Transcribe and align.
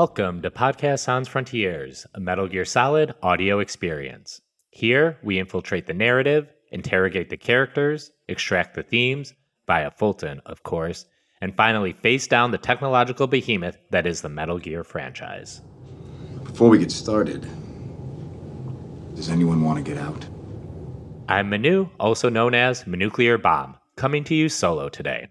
Welcome 0.00 0.42
to 0.42 0.50
Podcast 0.52 1.00
Sans 1.00 1.26
Frontiers, 1.26 2.06
a 2.14 2.20
Metal 2.20 2.46
Gear 2.46 2.64
Solid 2.64 3.14
audio 3.20 3.58
experience. 3.58 4.40
Here, 4.70 5.18
we 5.24 5.40
infiltrate 5.40 5.88
the 5.88 5.92
narrative, 5.92 6.46
interrogate 6.70 7.30
the 7.30 7.36
characters, 7.36 8.12
extract 8.28 8.76
the 8.76 8.84
themes, 8.84 9.34
via 9.66 9.90
Fulton, 9.90 10.40
of 10.46 10.62
course, 10.62 11.06
and 11.40 11.56
finally 11.56 11.92
face 11.92 12.28
down 12.28 12.52
the 12.52 12.58
technological 12.58 13.26
behemoth 13.26 13.76
that 13.90 14.06
is 14.06 14.22
the 14.22 14.28
Metal 14.28 14.60
Gear 14.60 14.84
franchise. 14.84 15.62
Before 16.44 16.68
we 16.68 16.78
get 16.78 16.92
started, 16.92 17.48
does 19.16 19.28
anyone 19.28 19.64
want 19.64 19.78
to 19.78 19.82
get 19.82 20.00
out? 20.00 20.24
I'm 21.28 21.50
Manu, 21.50 21.88
also 21.98 22.28
known 22.28 22.54
as 22.54 22.84
Manuclear 22.84 23.42
Bomb, 23.42 23.76
coming 23.96 24.22
to 24.22 24.36
you 24.36 24.48
solo 24.48 24.88
today. 24.88 25.26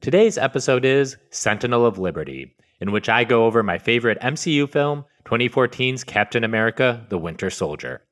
Today's 0.00 0.38
episode 0.38 0.86
is 0.86 1.18
Sentinel 1.28 1.84
of 1.84 1.98
Liberty, 1.98 2.55
in 2.80 2.92
which 2.92 3.08
I 3.08 3.24
go 3.24 3.46
over 3.46 3.62
my 3.62 3.78
favorite 3.78 4.20
MCU 4.20 4.68
film, 4.68 5.04
2014's 5.24 6.04
Captain 6.04 6.44
America 6.44 7.04
The 7.08 7.18
Winter 7.18 7.50
Soldier. 7.50 8.02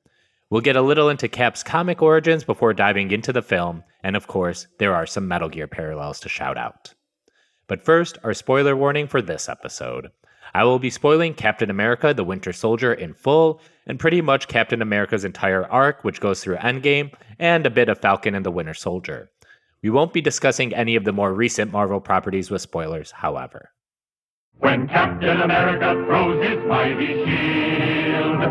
We'll 0.51 0.61
get 0.61 0.77
a 0.77 0.83
little 0.83 1.09
into 1.09 1.29
Cap's 1.29 1.63
comic 1.63 2.03
origins 2.03 2.45
before 2.45 2.75
diving 2.75 3.11
into 3.11 3.33
the 3.33 3.43
film, 3.43 3.83
and 4.03 4.17
of 4.17 4.27
course, 4.27 4.67
there 4.79 4.95
are 4.95 5.07
some 5.07 5.27
Metal 5.27 5.49
Gear 5.49 5.67
parallels 5.67 6.21
to 6.21 6.29
shout 6.29 6.57
out. 6.57 6.95
But 7.67 7.85
first, 7.85 8.19
our 8.23 8.35
spoiler 8.35 8.77
warning 8.77 9.09
for 9.09 9.23
this 9.23 9.49
episode. 9.49 10.11
I 10.55 10.65
will 10.65 10.79
be 10.79 10.91
spoiling 10.91 11.35
Captain 11.35 11.71
America 11.71 12.13
The 12.15 12.25
Winter 12.25 12.53
Soldier 12.53 12.93
in 12.93 13.15
full, 13.15 13.61
and 13.87 13.99
pretty 13.99 14.21
much 14.21 14.49
Captain 14.49 14.83
America's 14.83 15.25
entire 15.25 15.65
arc, 15.65 16.05
which 16.05 16.21
goes 16.21 16.43
through 16.43 16.57
Endgame, 16.57 17.13
and 17.39 17.67
a 17.67 17.71
bit 17.71 17.89
of 17.89 18.01
Falcon 18.01 18.35
and 18.35 18.45
the 18.45 18.51
Winter 18.51 18.75
Soldier. 18.75 19.31
We 19.83 19.91
won't 19.91 20.13
be 20.13 20.21
discussing 20.21 20.75
any 20.75 20.97
of 20.97 21.05
the 21.05 21.13
more 21.13 21.35
recent 21.35 21.73
Marvel 21.73 22.01
properties 22.01 22.51
with 22.51 22.63
spoilers, 22.63 23.11
however. 23.11 23.71
When 24.59 24.89
Captain 24.89 25.43
America 25.43 26.05
throws 26.07 26.45
his 26.47 26.59
mighty 26.67 27.07
shield, 27.25 28.43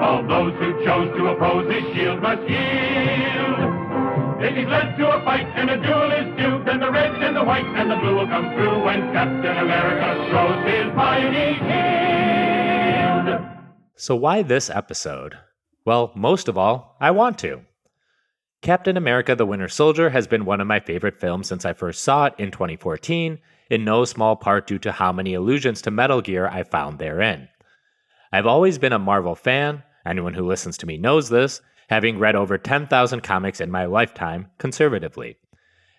all 0.00 0.22
those 0.26 0.52
who 0.58 0.84
chose 0.84 1.14
to 1.16 1.26
oppose 1.28 1.72
his 1.72 1.82
shield 1.94 2.22
must 2.22 2.42
yield. 2.48 3.74
If 4.40 4.56
he's 4.56 4.66
led 4.66 4.96
to 4.96 5.08
a 5.10 5.24
fight 5.24 5.46
and 5.54 5.70
a 5.70 5.76
duel 5.76 6.12
is 6.12 6.36
due, 6.36 6.64
then 6.64 6.80
the 6.80 6.90
red 6.90 7.22
and 7.22 7.36
the 7.36 7.44
white 7.44 7.66
and 7.66 7.90
the 7.90 7.96
blue 7.96 8.16
will 8.16 8.26
come 8.26 8.52
through 8.54 8.84
when 8.84 9.12
Captain 9.12 9.56
America 9.56 10.26
throws 10.30 10.64
his 10.72 10.94
mighty 10.94 11.58
shield. 11.58 13.40
So, 13.96 14.16
why 14.16 14.42
this 14.42 14.70
episode? 14.70 15.38
Well, 15.84 16.12
most 16.14 16.48
of 16.48 16.56
all, 16.56 16.96
I 17.00 17.10
want 17.10 17.38
to. 17.40 17.62
Captain 18.62 18.96
America 18.96 19.34
the 19.34 19.46
Winter 19.46 19.68
Soldier 19.68 20.10
has 20.10 20.26
been 20.26 20.44
one 20.46 20.60
of 20.60 20.66
my 20.66 20.80
favorite 20.80 21.20
films 21.20 21.48
since 21.48 21.64
I 21.64 21.74
first 21.74 22.02
saw 22.02 22.26
it 22.26 22.34
in 22.38 22.50
2014, 22.50 23.38
in 23.70 23.84
no 23.84 24.04
small 24.04 24.36
part 24.36 24.66
due 24.66 24.78
to 24.78 24.92
how 24.92 25.12
many 25.12 25.34
allusions 25.34 25.82
to 25.82 25.90
Metal 25.90 26.20
Gear 26.20 26.46
I 26.46 26.62
found 26.62 26.98
therein. 26.98 27.48
I've 28.32 28.46
always 28.46 28.78
been 28.78 28.92
a 28.92 28.98
Marvel 28.98 29.34
fan, 29.34 29.82
anyone 30.06 30.34
who 30.34 30.46
listens 30.46 30.76
to 30.78 30.86
me 30.86 30.98
knows 30.98 31.28
this, 31.28 31.60
having 31.88 32.18
read 32.18 32.34
over 32.34 32.58
10,000 32.58 33.20
comics 33.22 33.60
in 33.60 33.70
my 33.70 33.84
lifetime, 33.84 34.48
conservatively. 34.58 35.36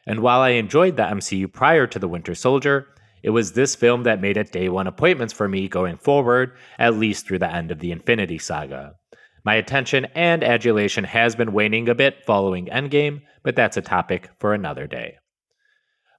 And 0.06 0.20
while 0.20 0.42
I 0.42 0.50
enjoyed 0.50 0.98
the 0.98 1.03
MCU 1.03 1.52
prior 1.52 1.88
to 1.88 2.00
The 2.00 2.08
Winter 2.08 2.36
Soldier, 2.36 2.88
it 3.24 3.31
was 3.31 3.53
this 3.53 3.76
film 3.76 4.03
that 4.03 4.22
made 4.22 4.38
it 4.38 4.52
day 4.52 4.70
one 4.70 4.86
appointments 4.86 5.34
for 5.34 5.47
me 5.47 5.68
going 5.68 5.97
forward, 5.97 6.56
at 6.78 6.96
least 6.96 7.26
through 7.26 7.40
the 7.40 7.52
end 7.52 7.72
of 7.72 7.80
the 7.80 7.92
Infinity 7.92 8.38
Saga. 8.38 8.96
My 9.44 9.56
attention 9.56 10.06
and 10.14 10.44
adulation 10.44 11.03
has 11.06 11.36
been 11.36 11.53
waning 11.53 11.90
a 11.90 11.96
bit 11.96 12.24
following 12.26 12.68
Endgame, 12.68 13.22
but 13.44 13.56
that's 13.56 13.78
a 13.78 13.82
topic 13.82 14.30
for 14.40 14.53
another 14.53 14.88
day. 14.88 15.18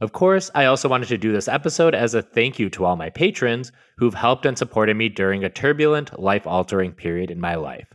Of 0.01 0.13
course, 0.13 0.51
I 0.55 0.67
also 0.67 0.89
wanted 0.89 1.09
to 1.09 1.19
do 1.19 1.33
this 1.33 1.49
episode 1.49 1.95
as 1.95 2.15
a 2.15 2.21
thank 2.21 2.59
you 2.59 2.69
to 2.71 2.85
all 2.85 2.97
my 2.97 3.09
patrons 3.09 3.73
who've 3.97 4.15
helped 4.15 4.45
and 4.45 4.59
supported 4.59 4.97
me 4.97 5.09
during 5.09 5.43
a 5.43 5.49
turbulent, 5.49 6.21
life 6.21 6.47
altering 6.47 6.93
period 6.93 7.31
in 7.31 7.41
my 7.41 7.55
life. 7.55 7.89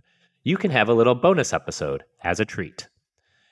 You 0.44 0.58
can 0.58 0.72
have 0.72 0.90
a 0.90 0.94
little 0.94 1.14
bonus 1.14 1.54
episode 1.54 2.04
as 2.24 2.40
a 2.40 2.46
treat. 2.46 2.88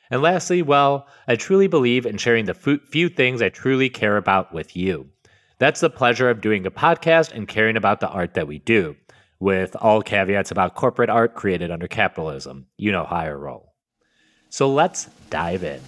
And 0.10 0.24
lastly, 0.24 0.64
well, 0.64 1.08
I 1.28 1.36
truly 1.36 1.68
believe 1.68 2.08
in 2.08 2.18
sharing 2.18 2.46
the 2.46 2.56
few 2.56 3.10
things 3.10 3.44
I 3.44 3.50
truly 3.50 3.90
care 3.90 4.18
about 4.18 4.52
with 4.52 4.76
you. 4.76 5.10
That's 5.60 5.82
the 5.82 5.90
pleasure 5.92 6.30
of 6.30 6.42
doing 6.42 6.66
a 6.66 6.72
podcast 6.72 7.32
and 7.32 7.48
caring 7.48 7.78
about 7.78 8.00
the 8.00 8.10
art 8.10 8.34
that 8.34 8.48
we 8.48 8.58
do, 8.58 8.96
with 9.40 9.76
all 9.76 10.02
caveats 10.02 10.50
about 10.50 10.74
corporate 10.74 11.12
art 11.12 11.36
created 11.36 11.70
under 11.70 11.88
capitalism. 11.88 12.66
You 12.78 12.92
know 12.92 13.04
how 13.04 13.18
I 13.18 13.32
roll. 13.32 13.76
So 14.50 14.68
let's 14.74 15.06
dive 15.30 15.64
in. 15.64 15.82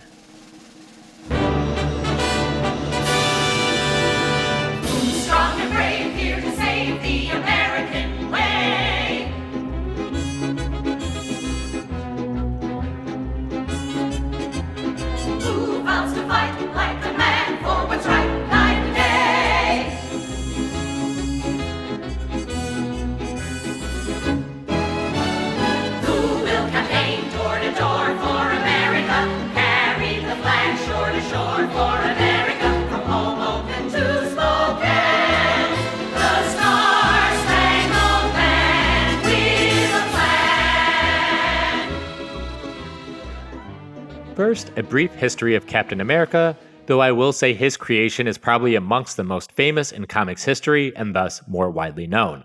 First, 44.42 44.72
a 44.76 44.82
brief 44.82 45.14
history 45.14 45.54
of 45.54 45.68
Captain 45.68 46.02
America, 46.02 46.58
though 46.88 47.00
I 47.00 47.12
will 47.12 47.32
say 47.32 47.54
his 47.54 47.78
creation 47.78 48.26
is 48.26 48.40
probably 48.40 48.74
amongst 48.74 49.16
the 49.16 49.24
most 49.24 49.52
famous 49.52 49.92
in 49.92 50.08
comics 50.08 50.44
history 50.44 50.92
and 50.96 51.14
thus 51.14 51.48
more 51.48 51.70
widely 51.70 52.08
known. 52.08 52.44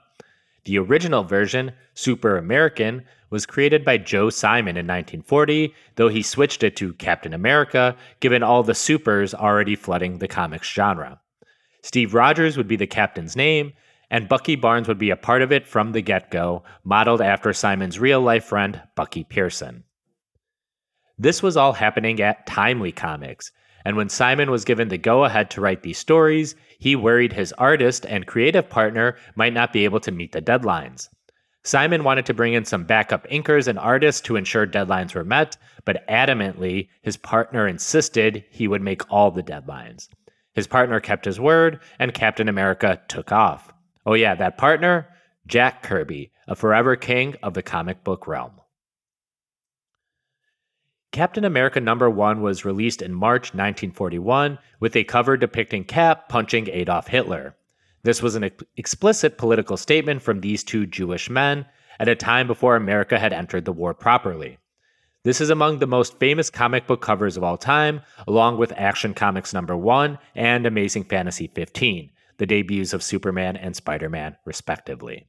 The 0.66 0.78
original 0.78 1.24
version, 1.24 1.72
Super 1.94 2.36
American, 2.36 3.06
was 3.30 3.46
created 3.46 3.82
by 3.82 3.96
Joe 3.96 4.28
Simon 4.28 4.76
in 4.76 4.86
1940, 4.86 5.74
though 5.94 6.08
he 6.08 6.20
switched 6.20 6.62
it 6.62 6.76
to 6.76 6.92
Captain 6.92 7.32
America 7.32 7.96
given 8.20 8.42
all 8.42 8.62
the 8.62 8.74
supers 8.74 9.32
already 9.32 9.74
flooding 9.74 10.18
the 10.18 10.28
comics 10.28 10.68
genre. 10.68 11.18
Steve 11.80 12.12
Rogers 12.12 12.58
would 12.58 12.68
be 12.68 12.76
the 12.76 12.86
captain's 12.86 13.36
name, 13.36 13.72
and 14.10 14.28
Bucky 14.28 14.54
Barnes 14.54 14.86
would 14.86 14.98
be 14.98 15.08
a 15.08 15.16
part 15.16 15.40
of 15.40 15.50
it 15.50 15.66
from 15.66 15.92
the 15.92 16.02
get 16.02 16.30
go, 16.30 16.62
modeled 16.84 17.22
after 17.22 17.54
Simon's 17.54 17.98
real 17.98 18.20
life 18.20 18.44
friend, 18.44 18.82
Bucky 18.96 19.24
Pearson. 19.24 19.84
This 21.18 21.42
was 21.42 21.56
all 21.56 21.72
happening 21.72 22.20
at 22.20 22.46
Timely 22.46 22.92
Comics, 22.92 23.50
and 23.86 23.96
when 23.96 24.10
Simon 24.10 24.50
was 24.50 24.66
given 24.66 24.88
the 24.88 24.98
go 24.98 25.24
ahead 25.24 25.48
to 25.50 25.62
write 25.62 25.82
these 25.82 25.96
stories, 25.96 26.54
he 26.78 26.94
worried 26.94 27.32
his 27.32 27.54
artist 27.54 28.04
and 28.04 28.26
creative 28.26 28.68
partner 28.68 29.16
might 29.34 29.54
not 29.54 29.72
be 29.72 29.84
able 29.84 30.00
to 30.00 30.12
meet 30.12 30.32
the 30.32 30.42
deadlines. 30.42 31.08
Simon 31.64 32.04
wanted 32.04 32.26
to 32.26 32.34
bring 32.34 32.52
in 32.52 32.64
some 32.64 32.84
backup 32.84 33.26
inkers 33.28 33.66
and 33.66 33.78
artists 33.78 34.20
to 34.20 34.36
ensure 34.36 34.66
deadlines 34.66 35.14
were 35.14 35.24
met, 35.24 35.56
but 35.86 36.06
adamantly, 36.06 36.88
his 37.00 37.16
partner 37.16 37.66
insisted 37.66 38.44
he 38.50 38.68
would 38.68 38.82
make 38.82 39.10
all 39.10 39.30
the 39.30 39.42
deadlines. 39.42 40.08
His 40.54 40.66
partner 40.66 41.00
kept 41.00 41.24
his 41.24 41.40
word, 41.40 41.80
and 41.98 42.12
Captain 42.12 42.48
America 42.48 43.00
took 43.08 43.32
off. 43.32 43.72
Oh, 44.04 44.14
yeah, 44.14 44.34
that 44.34 44.58
partner? 44.58 45.08
Jack 45.46 45.82
Kirby, 45.82 46.30
a 46.46 46.54
forever 46.54 46.94
king 46.94 47.36
of 47.42 47.54
the 47.54 47.62
comic 47.62 48.04
book 48.04 48.26
realm. 48.26 48.60
Captain 51.16 51.46
America 51.46 51.80
number 51.80 52.10
1 52.10 52.42
was 52.42 52.66
released 52.66 53.00
in 53.00 53.14
March 53.14 53.54
1941 53.54 54.58
with 54.80 54.94
a 54.94 55.04
cover 55.04 55.34
depicting 55.38 55.82
Cap 55.82 56.28
punching 56.28 56.68
Adolf 56.68 57.06
Hitler. 57.06 57.56
This 58.02 58.20
was 58.20 58.34
an 58.34 58.44
ex- 58.44 58.62
explicit 58.76 59.38
political 59.38 59.78
statement 59.78 60.20
from 60.20 60.42
these 60.42 60.62
two 60.62 60.84
Jewish 60.84 61.30
men 61.30 61.64
at 61.98 62.10
a 62.10 62.14
time 62.14 62.46
before 62.46 62.76
America 62.76 63.18
had 63.18 63.32
entered 63.32 63.64
the 63.64 63.72
war 63.72 63.94
properly. 63.94 64.58
This 65.22 65.40
is 65.40 65.48
among 65.48 65.78
the 65.78 65.86
most 65.86 66.18
famous 66.18 66.50
comic 66.50 66.86
book 66.86 67.00
covers 67.00 67.38
of 67.38 67.42
all 67.42 67.56
time, 67.56 68.02
along 68.28 68.58
with 68.58 68.74
Action 68.76 69.14
Comics 69.14 69.54
number 69.54 69.74
1 69.74 70.18
and 70.34 70.66
Amazing 70.66 71.04
Fantasy 71.04 71.46
15, 71.46 72.10
the 72.36 72.46
debuts 72.46 72.92
of 72.92 73.02
Superman 73.02 73.56
and 73.56 73.74
Spider 73.74 74.10
Man, 74.10 74.36
respectively. 74.44 75.28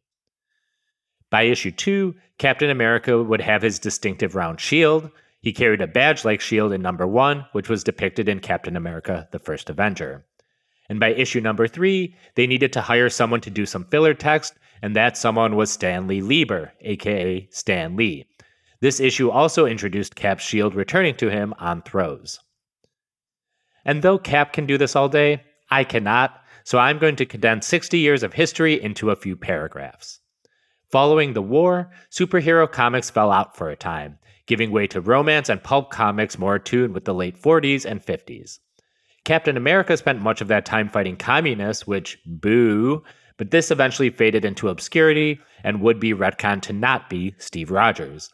By 1.30 1.44
issue 1.44 1.72
2, 1.72 2.14
Captain 2.38 2.70
America 2.70 3.24
would 3.24 3.40
have 3.40 3.62
his 3.62 3.80
distinctive 3.80 4.36
round 4.36 4.60
shield, 4.60 5.12
he 5.42 5.54
carried 5.54 5.82
a 5.82 5.88
badge 5.88 6.26
like 6.26 6.42
shield 6.42 6.74
in 6.74 6.82
number 6.82 7.08
one, 7.08 7.46
which 7.52 7.70
was 7.70 7.84
depicted 7.84 8.28
in 8.28 8.40
Captain 8.40 8.76
America 8.76 9.28
the 9.32 9.40
First 9.40 9.70
Avenger. 9.70 10.26
And 10.90 11.00
by 11.00 11.10
issue 11.10 11.42
number 11.42 11.68
three, 11.68 12.16
they 12.36 12.48
needed 12.48 12.74
to 12.74 12.82
hire 12.82 13.10
someone 13.10 13.42
to 13.42 13.50
do 13.50 13.66
some 13.66 13.86
filler 13.86 14.14
text, 14.14 14.56
and 14.82 14.96
that 14.96 15.18
someone 15.18 15.56
was 15.56 15.72
Stanley 15.72 16.22
Lieber, 16.22 16.74
aka 16.82 17.48
Stan 17.52 17.96
Lee. 17.96 18.26
This 18.80 19.00
issue 19.00 19.30
also 19.30 19.66
introduced 19.66 20.16
Cap's 20.16 20.44
shield 20.44 20.76
returning 20.76 21.16
to 21.16 21.30
him 21.30 21.54
on 21.58 21.82
throws. 21.82 22.40
And 23.84 24.02
though 24.02 24.20
Cap 24.20 24.54
can 24.54 24.66
do 24.66 24.78
this 24.78 24.96
all 24.96 25.10
day, 25.10 25.44
I 25.70 25.84
cannot, 25.84 26.40
so 26.64 26.78
I'm 26.78 27.00
going 27.00 27.16
to 27.18 27.26
condense 27.26 27.66
60 27.68 27.98
years 27.98 28.24
of 28.24 28.34
history 28.34 28.82
into 28.82 29.10
a 29.10 29.16
few 29.16 29.36
paragraphs. 29.36 30.20
Following 30.92 31.34
the 31.34 31.42
war, 31.42 31.92
superhero 32.12 32.72
comics 32.72 33.10
fell 33.10 33.32
out 33.32 33.58
for 33.58 33.70
a 33.70 33.76
time, 33.76 34.20
giving 34.48 34.72
way 34.72 34.88
to 34.88 35.02
romance 35.02 35.50
and 35.50 35.64
pulp 35.64 35.92
comics 35.92 36.40
more 36.40 36.56
attuned 36.56 36.94
with 36.94 37.06
the 37.06 37.14
late 37.14 37.40
40s 37.40 37.86
and 37.86 38.04
50s. 38.04 38.60
Captain 39.24 39.58
America 39.58 39.96
spent 39.98 40.22
much 40.22 40.42
of 40.42 40.48
that 40.48 40.66
time 40.66 40.90
fighting 40.90 41.18
communists, 41.18 41.86
which, 41.86 42.18
boo, 42.26 43.04
but 43.38 43.52
this 43.52 43.72
eventually 43.72 44.10
faded 44.10 44.46
into 44.46 44.70
obscurity 44.70 45.40
and 45.64 45.82
would 45.82 46.00
be 46.00 46.14
retconned 46.14 46.62
to 46.62 46.74
not 46.74 47.10
be 47.10 47.36
Steve 47.38 47.70
Rogers. 47.70 48.32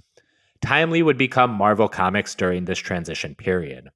Timely 0.61 1.01
would 1.01 1.17
become 1.17 1.51
Marvel 1.51 1.89
Comics 1.89 2.35
during 2.35 2.65
this 2.65 2.79
transition 2.79 3.35
period. 3.35 3.89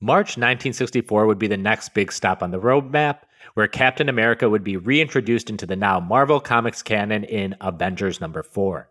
March 0.00 0.38
1964 0.38 1.26
would 1.26 1.38
be 1.38 1.48
the 1.48 1.56
next 1.56 1.92
big 1.92 2.12
stop 2.12 2.42
on 2.42 2.52
the 2.52 2.60
roadmap, 2.60 3.18
where 3.54 3.66
Captain 3.66 4.08
America 4.08 4.48
would 4.48 4.62
be 4.62 4.76
reintroduced 4.76 5.50
into 5.50 5.66
the 5.66 5.76
now 5.76 5.98
Marvel 5.98 6.40
Comics 6.40 6.82
canon 6.82 7.24
in 7.24 7.56
Avengers 7.60 8.20
number 8.20 8.44
4. 8.44 8.88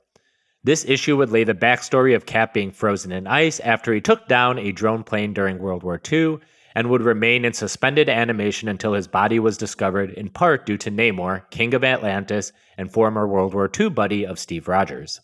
This 0.63 0.85
issue 0.85 1.15
would 1.17 1.31
lay 1.31 1.43
the 1.43 1.53
backstory 1.53 2.15
of 2.15 2.25
Cap 2.25 2.53
being 2.53 2.71
frozen 2.71 3.11
in 3.11 3.27
ice 3.27 3.59
after 3.59 3.93
he 3.93 4.01
took 4.01 4.27
down 4.27 4.57
a 4.57 4.71
drone 4.71 5.03
plane 5.03 5.33
during 5.33 5.59
World 5.59 5.83
War 5.83 6.01
II 6.11 6.39
and 6.75 6.89
would 6.89 7.01
remain 7.01 7.43
in 7.43 7.53
suspended 7.53 8.07
animation 8.07 8.67
until 8.67 8.93
his 8.93 9.07
body 9.07 9.39
was 9.39 9.57
discovered, 9.57 10.11
in 10.11 10.29
part 10.29 10.65
due 10.65 10.77
to 10.77 10.91
Namor, 10.91 11.49
King 11.49 11.73
of 11.73 11.83
Atlantis, 11.83 12.51
and 12.77 12.91
former 12.91 13.27
World 13.27 13.53
War 13.53 13.67
II 13.79 13.89
buddy 13.89 14.25
of 14.25 14.37
Steve 14.37 14.67
Rogers. 14.67 15.19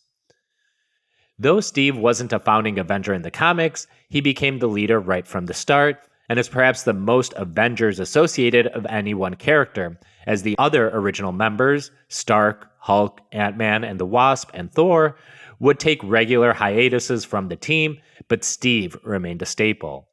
Though 1.38 1.60
Steve 1.60 1.96
wasn't 1.96 2.34
a 2.34 2.40
founding 2.40 2.80
Avenger 2.80 3.14
in 3.14 3.22
the 3.22 3.30
comics, 3.30 3.86
he 4.10 4.22
became 4.22 4.60
the 4.60 4.68
leader 4.68 5.00
right 5.00 5.28
from 5.28 5.46
the 5.46 5.54
start, 5.54 6.00
and 6.30 6.40
is 6.40 6.50
perhaps 6.50 6.84
the 6.84 6.94
most 6.94 7.34
Avengers 7.36 8.00
associated 8.00 8.68
of 8.68 8.86
any 8.88 9.14
one 9.14 9.36
character, 9.36 10.00
as 10.26 10.42
the 10.42 10.56
other 10.58 10.90
original 10.90 11.32
members, 11.34 11.92
Stark, 12.08 12.70
Hulk, 12.84 13.22
Ant 13.32 13.56
Man, 13.56 13.86
and 13.86 13.98
the 13.98 14.06
Wasp, 14.06 14.52
and 14.54 14.70
Thor, 14.70 15.16
would 15.58 15.80
take 15.80 16.04
regular 16.04 16.52
hiatuses 16.52 17.24
from 17.24 17.48
the 17.48 17.56
team, 17.56 17.98
but 18.28 18.44
Steve 18.44 18.98
remained 19.06 19.42
a 19.42 19.46
staple. 19.46 20.10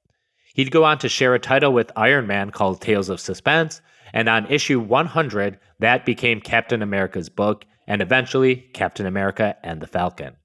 He'd 0.54 0.70
go 0.70 0.84
on 0.84 0.98
to 0.98 1.08
share 1.08 1.34
a 1.34 1.40
title 1.40 1.72
with 1.72 1.90
Iron 1.96 2.28
Man 2.28 2.50
called 2.50 2.80
Tales 2.80 3.08
of 3.08 3.18
Suspense, 3.18 3.80
and 4.12 4.28
on 4.28 4.46
issue 4.46 4.78
100, 4.78 5.58
that 5.80 6.06
became 6.06 6.40
Captain 6.40 6.80
America's 6.80 7.28
book, 7.28 7.64
and 7.88 8.00
eventually 8.00 8.54
Captain 8.54 9.06
America 9.06 9.56
and 9.64 9.80
the 9.80 9.88
Falcon. 9.88 10.36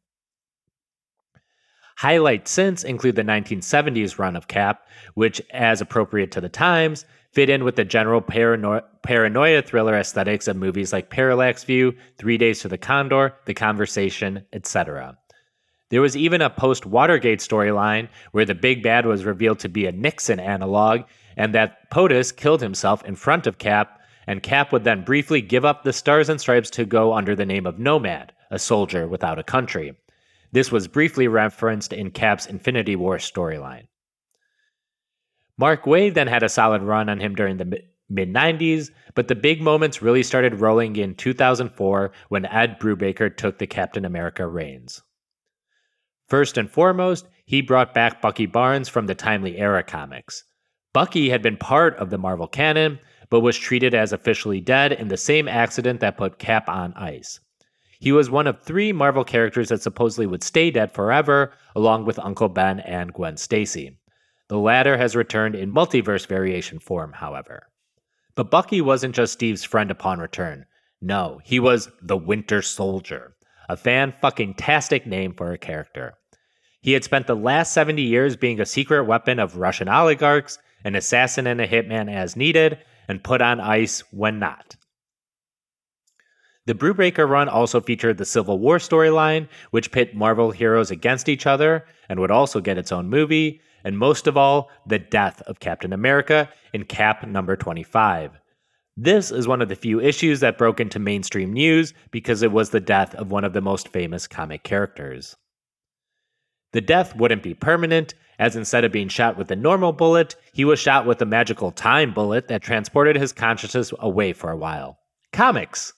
Highlights 1.97 2.49
since 2.49 2.83
include 2.83 3.17
the 3.17 3.21
1970s 3.21 4.17
run 4.17 4.35
of 4.35 4.47
Cap, 4.47 4.87
which, 5.13 5.43
as 5.51 5.79
appropriate 5.79 6.31
to 6.31 6.41
the 6.41 6.49
times, 6.49 7.05
fit 7.35 7.49
in 7.49 7.65
with 7.65 7.75
the 7.75 7.83
general 7.83 8.21
parano- 8.21 8.81
paranoia 9.03 9.61
thriller 9.61 9.93
aesthetics 9.93 10.47
of 10.47 10.55
movies 10.55 10.93
like 10.93 11.09
Parallax 11.09 11.65
View, 11.65 11.93
Three 12.17 12.37
Days 12.37 12.61
to 12.61 12.69
the 12.69 12.77
Condor, 12.77 13.35
The 13.45 13.53
Conversation, 13.53 14.45
etc. 14.53 15.17
There 15.89 16.01
was 16.01 16.15
even 16.15 16.41
a 16.41 16.49
post 16.49 16.85
Watergate 16.85 17.39
storyline 17.39 18.07
where 18.31 18.45
the 18.45 18.55
big 18.55 18.81
bad 18.81 19.05
was 19.05 19.25
revealed 19.25 19.59
to 19.59 19.69
be 19.69 19.85
a 19.85 19.91
Nixon 19.91 20.39
analog, 20.39 21.01
and 21.35 21.53
that 21.53 21.91
POTUS 21.91 22.35
killed 22.35 22.61
himself 22.61 23.03
in 23.03 23.15
front 23.15 23.45
of 23.45 23.57
Cap, 23.57 23.99
and 24.25 24.41
Cap 24.41 24.71
would 24.71 24.85
then 24.85 25.03
briefly 25.03 25.41
give 25.41 25.65
up 25.65 25.83
the 25.83 25.93
stars 25.93 26.29
and 26.29 26.39
stripes 26.39 26.69
to 26.71 26.85
go 26.85 27.13
under 27.13 27.35
the 27.35 27.45
name 27.45 27.67
of 27.67 27.77
Nomad, 27.77 28.31
a 28.49 28.57
soldier 28.57 29.07
without 29.07 29.37
a 29.37 29.43
country. 29.43 29.93
This 30.53 30.71
was 30.71 30.87
briefly 30.87 31.27
referenced 31.27 31.91
in 31.91 32.11
Cap's 32.11 32.45
Infinity 32.45 32.95
War 32.95 33.17
storyline. 33.17 33.87
Mark 35.57 35.85
Waid 35.85 36.13
then 36.13 36.27
had 36.27 36.43
a 36.43 36.49
solid 36.49 36.81
run 36.81 37.07
on 37.09 37.19
him 37.19 37.35
during 37.35 37.57
the 37.57 37.81
mid 38.09 38.33
90s, 38.33 38.89
but 39.13 39.27
the 39.27 39.35
big 39.35 39.61
moments 39.61 40.01
really 40.01 40.23
started 40.23 40.59
rolling 40.59 40.95
in 40.95 41.15
2004 41.15 42.11
when 42.29 42.45
Ed 42.45 42.79
Brubaker 42.79 43.35
took 43.35 43.57
the 43.57 43.67
Captain 43.67 44.05
America 44.05 44.45
reins. 44.47 45.01
First 46.27 46.57
and 46.57 46.69
foremost, 46.69 47.27
he 47.45 47.61
brought 47.61 47.93
back 47.93 48.21
Bucky 48.21 48.47
Barnes 48.47 48.89
from 48.89 49.07
the 49.07 49.15
Timely 49.15 49.57
Era 49.57 49.83
comics. 49.83 50.43
Bucky 50.93 51.29
had 51.29 51.41
been 51.41 51.57
part 51.57 51.95
of 51.97 52.09
the 52.09 52.17
Marvel 52.17 52.47
canon, 52.47 52.99
but 53.29 53.41
was 53.41 53.57
treated 53.57 53.93
as 53.93 54.11
officially 54.11 54.59
dead 54.61 54.91
in 54.91 55.07
the 55.07 55.17
same 55.17 55.47
accident 55.47 55.99
that 55.99 56.17
put 56.17 56.39
Cap 56.39 56.67
on 56.67 56.93
ice. 56.93 57.39
He 57.99 58.11
was 58.11 58.29
one 58.29 58.47
of 58.47 58.61
three 58.61 58.91
Marvel 58.91 59.23
characters 59.23 59.69
that 59.69 59.81
supposedly 59.81 60.27
would 60.27 60.43
stay 60.43 60.71
dead 60.71 60.91
forever, 60.91 61.53
along 61.75 62.05
with 62.05 62.19
Uncle 62.19 62.49
Ben 62.49 62.79
and 62.81 63.13
Gwen 63.13 63.37
Stacy. 63.37 63.97
The 64.47 64.57
latter 64.59 64.97
has 64.97 65.15
returned 65.15 65.55
in 65.55 65.73
multiverse 65.73 66.27
variation 66.27 66.79
form, 66.79 67.13
however. 67.13 67.67
But 68.35 68.51
Bucky 68.51 68.81
wasn't 68.81 69.15
just 69.15 69.33
Steve's 69.33 69.63
friend 69.63 69.89
upon 69.89 70.19
return. 70.19 70.65
No, 71.01 71.39
he 71.43 71.59
was 71.59 71.89
the 72.01 72.17
Winter 72.17 72.61
Soldier, 72.61 73.35
a 73.69 73.77
fan 73.77 74.11
fucking 74.11 74.55
tastic 74.55 75.07
name 75.07 75.33
for 75.33 75.51
a 75.51 75.57
character. 75.57 76.13
He 76.81 76.91
had 76.93 77.03
spent 77.03 77.25
the 77.25 77.35
last 77.35 77.73
70 77.73 78.01
years 78.01 78.35
being 78.35 78.59
a 78.59 78.65
secret 78.65 79.05
weapon 79.05 79.39
of 79.39 79.57
Russian 79.57 79.87
oligarchs, 79.89 80.59
an 80.83 80.95
assassin 80.95 81.47
and 81.47 81.59
a 81.59 81.67
hitman 81.67 82.13
as 82.13 82.35
needed, 82.35 82.77
and 83.07 83.23
put 83.23 83.41
on 83.41 83.59
ice 83.59 84.03
when 84.11 84.37
not. 84.37 84.75
The 86.67 86.73
Brubaker 86.75 87.27
run 87.27 87.47
also 87.47 87.79
featured 87.79 88.17
the 88.17 88.25
Civil 88.25 88.59
War 88.59 88.77
storyline, 88.77 89.47
which 89.71 89.91
pit 89.91 90.15
Marvel 90.15 90.51
heroes 90.51 90.91
against 90.91 91.29
each 91.29 91.45
other 91.45 91.85
and 92.09 92.19
would 92.19 92.31
also 92.31 92.59
get 92.59 92.77
its 92.77 92.91
own 92.91 93.09
movie, 93.09 93.61
and 93.85 93.99
most 93.99 94.25
of 94.25 94.35
all, 94.35 94.69
the 94.87 94.99
death 94.99 95.41
of 95.43 95.59
Captain 95.59 95.93
America 95.93 96.49
in 96.73 96.83
Cap 96.83 97.25
number 97.25 97.55
25. 97.55 98.31
This 98.97 99.31
is 99.31 99.47
one 99.47 99.61
of 99.61 99.69
the 99.69 99.75
few 99.75 100.01
issues 100.01 100.39
that 100.39 100.57
broke 100.57 100.79
into 100.79 100.97
mainstream 100.97 101.53
news 101.53 101.93
because 102.09 102.41
it 102.41 102.51
was 102.51 102.71
the 102.71 102.79
death 102.79 103.13
of 103.13 103.29
one 103.29 103.43
of 103.43 103.53
the 103.53 103.61
most 103.61 103.89
famous 103.89 104.27
comic 104.27 104.63
characters. 104.63 105.35
The 106.73 106.81
death 106.81 107.15
wouldn't 107.15 107.43
be 107.43 107.53
permanent, 107.53 108.15
as 108.39 108.55
instead 108.55 108.83
of 108.83 108.91
being 108.91 109.07
shot 109.07 109.37
with 109.37 109.51
a 109.51 109.55
normal 109.55 109.93
bullet, 109.93 110.35
he 110.51 110.65
was 110.65 110.79
shot 110.79 111.05
with 111.05 111.21
a 111.21 111.25
magical 111.25 111.71
time 111.71 112.11
bullet 112.11 112.47
that 112.47 112.63
transported 112.63 113.15
his 113.15 113.33
consciousness 113.33 113.93
away 113.99 114.33
for 114.33 114.49
a 114.49 114.57
while. 114.57 114.97
Comics! 115.31 115.93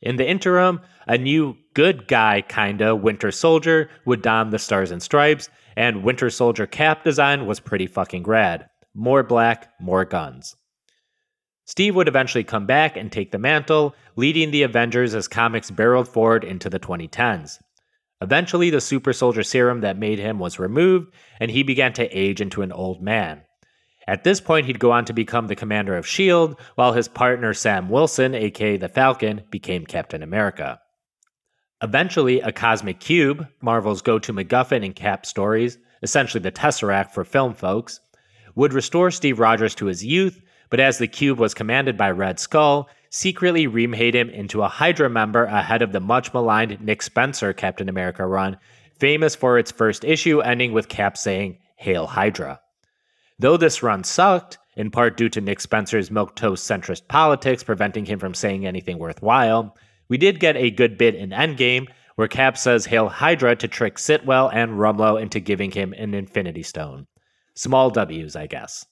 In 0.00 0.16
the 0.16 0.28
interim, 0.28 0.80
a 1.06 1.18
new 1.18 1.56
good 1.74 2.08
guy 2.08 2.42
kinda 2.42 2.96
Winter 2.96 3.30
Soldier 3.30 3.90
would 4.06 4.22
don 4.22 4.50
the 4.50 4.58
stars 4.58 4.90
and 4.90 5.02
stripes, 5.02 5.50
and 5.76 6.02
Winter 6.02 6.30
Soldier 6.30 6.66
cap 6.66 7.04
design 7.04 7.46
was 7.46 7.60
pretty 7.60 7.86
fucking 7.86 8.24
rad. 8.24 8.68
More 8.94 9.22
black, 9.22 9.68
more 9.80 10.04
guns. 10.04 10.56
Steve 11.66 11.94
would 11.94 12.08
eventually 12.08 12.44
come 12.44 12.64
back 12.64 12.96
and 12.96 13.10
take 13.10 13.32
the 13.32 13.38
mantle, 13.38 13.94
leading 14.14 14.50
the 14.50 14.62
Avengers 14.62 15.14
as 15.14 15.28
comics 15.28 15.70
barreled 15.70 16.08
forward 16.08 16.44
into 16.44 16.70
the 16.70 16.78
2010s. 16.78 17.58
Eventually, 18.22 18.70
the 18.70 18.80
super 18.80 19.12
soldier 19.12 19.42
serum 19.42 19.82
that 19.82 19.98
made 19.98 20.18
him 20.18 20.38
was 20.38 20.58
removed, 20.58 21.12
and 21.38 21.50
he 21.50 21.62
began 21.62 21.92
to 21.92 22.08
age 22.16 22.40
into 22.40 22.62
an 22.62 22.72
old 22.72 23.02
man. 23.02 23.42
At 24.06 24.22
this 24.22 24.40
point, 24.40 24.66
he'd 24.66 24.78
go 24.78 24.92
on 24.92 25.04
to 25.06 25.12
become 25.12 25.48
the 25.48 25.56
commander 25.56 25.96
of 25.96 26.04
S.H.I.E.L.D., 26.04 26.54
while 26.76 26.92
his 26.92 27.08
partner 27.08 27.52
Sam 27.52 27.90
Wilson, 27.90 28.34
aka 28.34 28.76
the 28.76 28.88
Falcon, 28.88 29.42
became 29.50 29.84
Captain 29.84 30.22
America. 30.22 30.80
Eventually, 31.82 32.40
a 32.40 32.52
cosmic 32.52 33.00
cube, 33.00 33.46
Marvel's 33.60 34.00
go 34.00 34.18
to 34.18 34.32
MacGuffin 34.32 34.82
in 34.82 34.94
Cap 34.94 35.26
stories, 35.26 35.78
essentially 36.02 36.40
the 36.40 36.50
Tesseract 36.50 37.10
for 37.10 37.24
film 37.24 37.52
folks, 37.52 38.00
would 38.54 38.72
restore 38.72 39.10
Steve 39.10 39.38
Rogers 39.38 39.74
to 39.74 39.86
his 39.86 40.04
youth, 40.04 40.40
but 40.70 40.80
as 40.80 40.96
the 40.96 41.06
cube 41.06 41.38
was 41.38 41.52
commanded 41.52 41.96
by 41.96 42.10
Red 42.10 42.40
Skull, 42.40 42.88
secretly 43.10 43.66
remade 43.66 44.14
him 44.14 44.30
into 44.30 44.62
a 44.62 44.68
Hydra 44.68 45.10
member 45.10 45.44
ahead 45.44 45.82
of 45.82 45.92
the 45.92 46.00
much 46.00 46.32
maligned 46.32 46.80
Nick 46.80 47.02
Spencer 47.02 47.52
Captain 47.52 47.90
America 47.90 48.26
run, 48.26 48.56
famous 48.98 49.34
for 49.34 49.58
its 49.58 49.70
first 49.70 50.02
issue 50.02 50.40
ending 50.40 50.72
with 50.72 50.88
Cap 50.88 51.18
saying, 51.18 51.58
Hail 51.76 52.06
Hydra. 52.06 52.58
Though 53.38 53.58
this 53.58 53.82
run 53.82 54.02
sucked, 54.02 54.56
in 54.76 54.90
part 54.90 55.18
due 55.18 55.28
to 55.28 55.42
Nick 55.42 55.60
Spencer's 55.60 56.08
milquetoast 56.08 56.64
centrist 56.64 57.06
politics 57.06 57.62
preventing 57.62 58.06
him 58.06 58.18
from 58.18 58.32
saying 58.32 58.66
anything 58.66 58.98
worthwhile, 58.98 59.76
we 60.08 60.18
did 60.18 60.40
get 60.40 60.56
a 60.56 60.70
good 60.70 60.96
bit 60.98 61.14
in 61.14 61.30
Endgame 61.30 61.86
where 62.16 62.28
Cap 62.28 62.56
says 62.56 62.86
Hail 62.86 63.08
Hydra 63.08 63.56
to 63.56 63.68
trick 63.68 63.98
Sitwell 63.98 64.50
and 64.52 64.72
Rumlow 64.72 65.20
into 65.20 65.38
giving 65.38 65.70
him 65.70 65.92
an 65.92 66.14
Infinity 66.14 66.62
Stone. 66.62 67.06
Small 67.54 67.90
W's, 67.90 68.34
I 68.34 68.46
guess. 68.46 68.86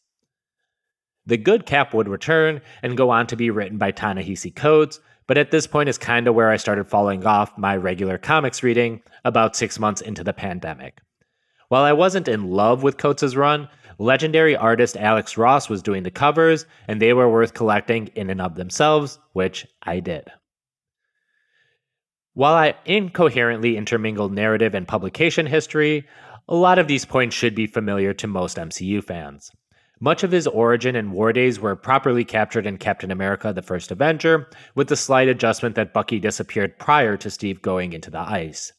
The 1.27 1.39
good 1.39 1.65
Cap 1.65 1.95
would 1.95 2.09
return 2.09 2.61
and 2.83 2.99
go 2.99 3.11
on 3.11 3.27
to 3.29 3.37
be 3.37 3.51
written 3.51 3.79
by 3.79 3.91
Ta-Nehisi 3.91 4.55
Coates, 4.55 5.01
but 5.27 5.39
at 5.39 5.51
this 5.51 5.67
point 5.67 5.89
is 5.89 5.97
kinda 5.97 6.35
where 6.35 6.51
I 6.51 6.59
started 6.59 6.87
falling 6.87 7.27
off 7.27 7.57
my 7.57 7.75
regular 7.77 8.19
comics 8.19 8.63
reading 8.63 9.01
about 9.25 9.57
six 9.57 9.79
months 9.79 10.03
into 10.03 10.23
the 10.23 10.35
pandemic. 10.35 11.01
While 11.69 11.85
I 11.85 11.95
wasn't 11.95 12.29
in 12.29 12.51
love 12.51 12.83
with 12.83 12.99
Coates' 12.99 13.35
run, 13.35 13.71
legendary 13.99 14.55
artist 14.55 14.99
Alex 14.99 15.39
Ross 15.39 15.71
was 15.71 15.83
doing 15.83 16.03
the 16.03 16.11
covers, 16.11 16.67
and 16.89 17.01
they 17.01 17.15
were 17.15 17.31
worth 17.31 17.55
collecting 17.55 18.09
in 18.09 18.29
and 18.29 18.43
of 18.43 18.55
themselves, 18.55 19.19
which 19.33 19.67
I 19.83 20.01
did. 20.01 20.31
While 22.37 22.55
I 22.55 22.75
incoherently 22.85 23.77
intermingled 23.77 24.33
narrative 24.33 24.75
and 24.75 24.89
publication 24.89 25.47
history, 25.47 26.09
a 26.49 26.57
lot 26.57 26.81
of 26.81 26.89
these 26.89 27.05
points 27.05 27.37
should 27.37 27.55
be 27.55 27.69
familiar 27.69 28.13
to 28.15 28.27
most 28.27 28.57
MCU 28.57 29.05
fans. 29.05 29.53
Much 30.01 30.25
of 30.25 30.33
his 30.33 30.49
origin 30.49 30.97
and 30.97 31.13
war 31.13 31.33
days 31.33 31.61
were 31.61 31.77
properly 31.77 32.25
captured 32.25 32.67
in 32.67 32.77
Captain 32.77 33.13
America 33.13 33.53
the 33.53 33.63
First 33.63 33.93
Avenger, 33.93 34.51
with 34.75 34.89
the 34.89 34.97
slight 34.97 35.29
adjustment 35.29 35.77
that 35.77 35.93
Bucky 35.93 36.19
disappeared 36.19 36.77
prior 36.77 37.17
to 37.19 37.31
Steve 37.31 37.63
going 37.63 37.93
into 37.93 38.11
the 38.11 38.19
ice. 38.19 38.73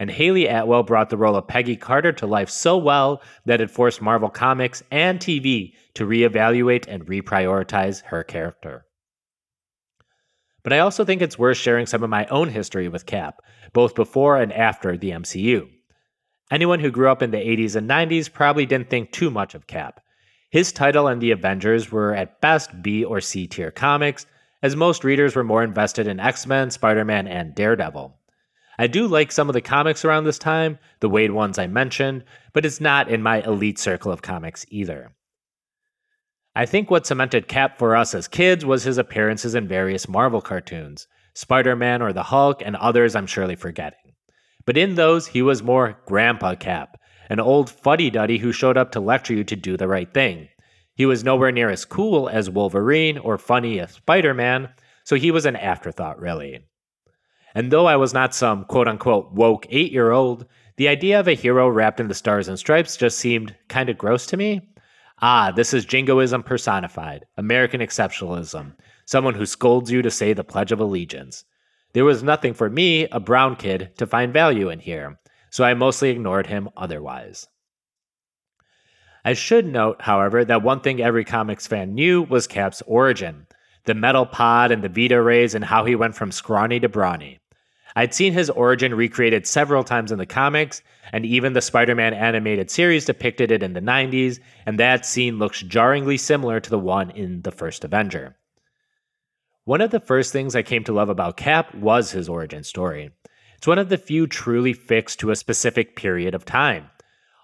And 0.00 0.10
Hayley 0.10 0.48
Atwell 0.48 0.82
brought 0.82 1.10
the 1.10 1.16
role 1.16 1.36
of 1.36 1.46
Peggy 1.46 1.76
Carter 1.76 2.10
to 2.14 2.26
life 2.26 2.50
so 2.50 2.76
well 2.76 3.22
that 3.44 3.60
it 3.60 3.70
forced 3.70 4.02
Marvel 4.02 4.30
Comics 4.30 4.82
and 4.90 5.20
TV 5.20 5.74
to 5.94 6.04
reevaluate 6.04 6.86
and 6.88 7.06
reprioritize 7.06 8.02
her 8.06 8.24
character. 8.24 8.84
But 10.62 10.72
I 10.72 10.80
also 10.80 11.04
think 11.04 11.22
it's 11.22 11.38
worth 11.38 11.56
sharing 11.56 11.86
some 11.86 12.02
of 12.02 12.10
my 12.10 12.26
own 12.26 12.48
history 12.48 12.88
with 12.88 13.06
Cap, 13.06 13.40
both 13.72 13.94
before 13.94 14.36
and 14.36 14.52
after 14.52 14.96
the 14.96 15.10
MCU. 15.10 15.68
Anyone 16.50 16.80
who 16.80 16.90
grew 16.90 17.08
up 17.08 17.22
in 17.22 17.30
the 17.30 17.38
80s 17.38 17.76
and 17.76 17.88
90s 17.88 18.32
probably 18.32 18.66
didn't 18.66 18.90
think 18.90 19.12
too 19.12 19.30
much 19.30 19.54
of 19.54 19.66
Cap. 19.66 20.00
His 20.50 20.72
title 20.72 21.06
and 21.06 21.22
the 21.22 21.30
Avengers 21.30 21.92
were 21.92 22.14
at 22.14 22.40
best 22.40 22.82
B 22.82 23.04
or 23.04 23.20
C 23.20 23.46
tier 23.46 23.70
comics, 23.70 24.26
as 24.62 24.74
most 24.74 25.04
readers 25.04 25.36
were 25.36 25.44
more 25.44 25.62
invested 25.62 26.06
in 26.08 26.18
X 26.20 26.46
Men, 26.46 26.70
Spider 26.70 27.04
Man, 27.04 27.28
and 27.28 27.54
Daredevil. 27.54 28.16
I 28.78 28.86
do 28.86 29.06
like 29.06 29.30
some 29.30 29.48
of 29.48 29.52
the 29.52 29.60
comics 29.60 30.04
around 30.04 30.24
this 30.24 30.38
time, 30.38 30.78
the 31.00 31.08
Waid 31.08 31.30
ones 31.30 31.58
I 31.58 31.66
mentioned, 31.66 32.24
but 32.52 32.64
it's 32.64 32.80
not 32.80 33.08
in 33.08 33.22
my 33.22 33.42
elite 33.42 33.78
circle 33.78 34.10
of 34.10 34.22
comics 34.22 34.66
either. 34.70 35.12
I 36.54 36.66
think 36.66 36.90
what 36.90 37.06
cemented 37.06 37.46
Cap 37.46 37.78
for 37.78 37.94
us 37.94 38.14
as 38.14 38.26
kids 38.26 38.64
was 38.64 38.82
his 38.82 38.98
appearances 38.98 39.54
in 39.54 39.68
various 39.68 40.08
Marvel 40.08 40.40
cartoons, 40.40 41.06
Spider 41.32 41.76
Man 41.76 42.02
or 42.02 42.12
the 42.12 42.24
Hulk, 42.24 42.60
and 42.64 42.74
others 42.76 43.14
I'm 43.14 43.26
surely 43.26 43.54
forgetting. 43.54 44.14
But 44.66 44.76
in 44.76 44.96
those, 44.96 45.28
he 45.28 45.42
was 45.42 45.62
more 45.62 45.98
Grandpa 46.06 46.56
Cap, 46.56 47.00
an 47.28 47.38
old 47.38 47.70
fuddy 47.70 48.10
duddy 48.10 48.38
who 48.38 48.50
showed 48.50 48.76
up 48.76 48.92
to 48.92 49.00
lecture 49.00 49.34
you 49.34 49.44
to 49.44 49.56
do 49.56 49.76
the 49.76 49.86
right 49.88 50.12
thing. 50.12 50.48
He 50.94 51.06
was 51.06 51.24
nowhere 51.24 51.52
near 51.52 51.70
as 51.70 51.84
cool 51.84 52.28
as 52.28 52.50
Wolverine 52.50 53.16
or 53.16 53.38
funny 53.38 53.78
as 53.78 53.92
Spider 53.92 54.34
Man, 54.34 54.70
so 55.04 55.16
he 55.16 55.30
was 55.30 55.46
an 55.46 55.56
afterthought, 55.56 56.20
really. 56.20 56.66
And 57.54 57.70
though 57.70 57.86
I 57.86 57.96
was 57.96 58.12
not 58.12 58.34
some 58.34 58.64
quote 58.64 58.88
unquote 58.88 59.32
woke 59.32 59.66
eight 59.70 59.92
year 59.92 60.10
old, 60.10 60.46
the 60.76 60.88
idea 60.88 61.20
of 61.20 61.28
a 61.28 61.34
hero 61.34 61.68
wrapped 61.68 62.00
in 62.00 62.08
the 62.08 62.14
stars 62.14 62.48
and 62.48 62.58
stripes 62.58 62.96
just 62.96 63.18
seemed 63.18 63.54
kind 63.68 63.88
of 63.88 63.98
gross 63.98 64.26
to 64.26 64.36
me. 64.36 64.68
Ah, 65.22 65.52
this 65.54 65.74
is 65.74 65.84
jingoism 65.84 66.42
personified, 66.42 67.26
American 67.36 67.82
exceptionalism, 67.82 68.72
someone 69.04 69.34
who 69.34 69.44
scolds 69.44 69.90
you 69.90 70.00
to 70.00 70.10
say 70.10 70.32
the 70.32 70.42
Pledge 70.42 70.72
of 70.72 70.80
Allegiance. 70.80 71.44
There 71.92 72.06
was 72.06 72.22
nothing 72.22 72.54
for 72.54 72.70
me, 72.70 73.06
a 73.08 73.20
brown 73.20 73.56
kid, 73.56 73.90
to 73.98 74.06
find 74.06 74.32
value 74.32 74.70
in 74.70 74.78
here, 74.78 75.18
so 75.50 75.62
I 75.62 75.74
mostly 75.74 76.08
ignored 76.08 76.46
him 76.46 76.70
otherwise. 76.74 77.48
I 79.22 79.34
should 79.34 79.66
note, 79.66 80.00
however, 80.00 80.42
that 80.44 80.62
one 80.62 80.80
thing 80.80 81.02
every 81.02 81.26
comics 81.26 81.66
fan 81.66 81.94
knew 81.94 82.22
was 82.22 82.46
Cap's 82.46 82.82
origin 82.86 83.46
the 83.84 83.94
metal 83.94 84.26
pod 84.26 84.70
and 84.70 84.84
the 84.84 84.88
Vita 84.88 85.20
rays, 85.20 85.54
and 85.54 85.64
how 85.64 85.84
he 85.84 85.94
went 85.96 86.14
from 86.14 86.30
scrawny 86.30 86.78
to 86.80 86.88
brawny. 86.88 87.39
I'd 87.96 88.14
seen 88.14 88.32
his 88.32 88.50
origin 88.50 88.94
recreated 88.94 89.46
several 89.46 89.84
times 89.84 90.12
in 90.12 90.18
the 90.18 90.26
comics, 90.26 90.82
and 91.12 91.26
even 91.26 91.52
the 91.52 91.60
Spider 91.60 91.94
Man 91.94 92.14
animated 92.14 92.70
series 92.70 93.04
depicted 93.04 93.50
it 93.50 93.62
in 93.62 93.72
the 93.72 93.80
90s, 93.80 94.38
and 94.66 94.78
that 94.78 95.04
scene 95.04 95.38
looks 95.38 95.60
jarringly 95.60 96.16
similar 96.16 96.60
to 96.60 96.70
the 96.70 96.78
one 96.78 97.10
in 97.10 97.42
the 97.42 97.50
first 97.50 97.84
Avenger. 97.84 98.36
One 99.64 99.80
of 99.80 99.90
the 99.90 100.00
first 100.00 100.32
things 100.32 100.56
I 100.56 100.62
came 100.62 100.84
to 100.84 100.92
love 100.92 101.08
about 101.08 101.36
Cap 101.36 101.74
was 101.74 102.12
his 102.12 102.28
origin 102.28 102.64
story. 102.64 103.10
It's 103.56 103.66
one 103.66 103.78
of 103.78 103.88
the 103.88 103.98
few 103.98 104.26
truly 104.26 104.72
fixed 104.72 105.20
to 105.20 105.30
a 105.30 105.36
specific 105.36 105.96
period 105.96 106.34
of 106.34 106.44
time. 106.44 106.90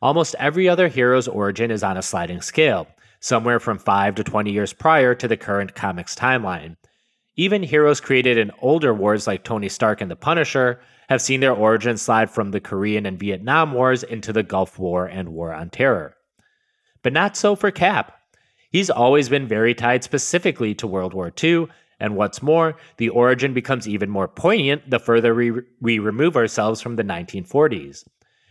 Almost 0.00 0.34
every 0.38 0.68
other 0.68 0.88
hero's 0.88 1.28
origin 1.28 1.70
is 1.70 1.82
on 1.82 1.96
a 1.96 2.02
sliding 2.02 2.40
scale, 2.40 2.86
somewhere 3.20 3.60
from 3.60 3.78
5 3.78 4.14
to 4.14 4.24
20 4.24 4.50
years 4.50 4.72
prior 4.72 5.14
to 5.14 5.28
the 5.28 5.36
current 5.36 5.74
comics 5.74 6.14
timeline. 6.14 6.76
Even 7.36 7.62
heroes 7.62 8.00
created 8.00 8.38
in 8.38 8.50
older 8.62 8.94
wars 8.94 9.26
like 9.26 9.44
Tony 9.44 9.68
Stark 9.68 10.00
and 10.00 10.10
the 10.10 10.16
Punisher 10.16 10.80
have 11.08 11.20
seen 11.20 11.40
their 11.40 11.52
origins 11.52 12.00
slide 12.00 12.30
from 12.30 12.50
the 12.50 12.60
Korean 12.60 13.04
and 13.04 13.18
Vietnam 13.18 13.72
Wars 13.72 14.02
into 14.02 14.32
the 14.32 14.42
Gulf 14.42 14.78
War 14.78 15.06
and 15.06 15.28
War 15.28 15.52
on 15.52 15.68
Terror. 15.68 16.16
But 17.02 17.12
not 17.12 17.36
so 17.36 17.54
for 17.54 17.70
Cap. 17.70 18.18
He's 18.70 18.90
always 18.90 19.28
been 19.28 19.46
very 19.46 19.74
tied 19.74 20.02
specifically 20.02 20.74
to 20.76 20.86
World 20.86 21.14
War 21.14 21.32
II, 21.42 21.68
and 22.00 22.16
what's 22.16 22.42
more, 22.42 22.76
the 22.96 23.10
origin 23.10 23.54
becomes 23.54 23.86
even 23.86 24.10
more 24.10 24.28
poignant 24.28 24.90
the 24.90 24.98
further 24.98 25.34
we, 25.34 25.52
we 25.80 25.98
remove 25.98 26.36
ourselves 26.36 26.80
from 26.80 26.96
the 26.96 27.04
1940s. 27.04 28.04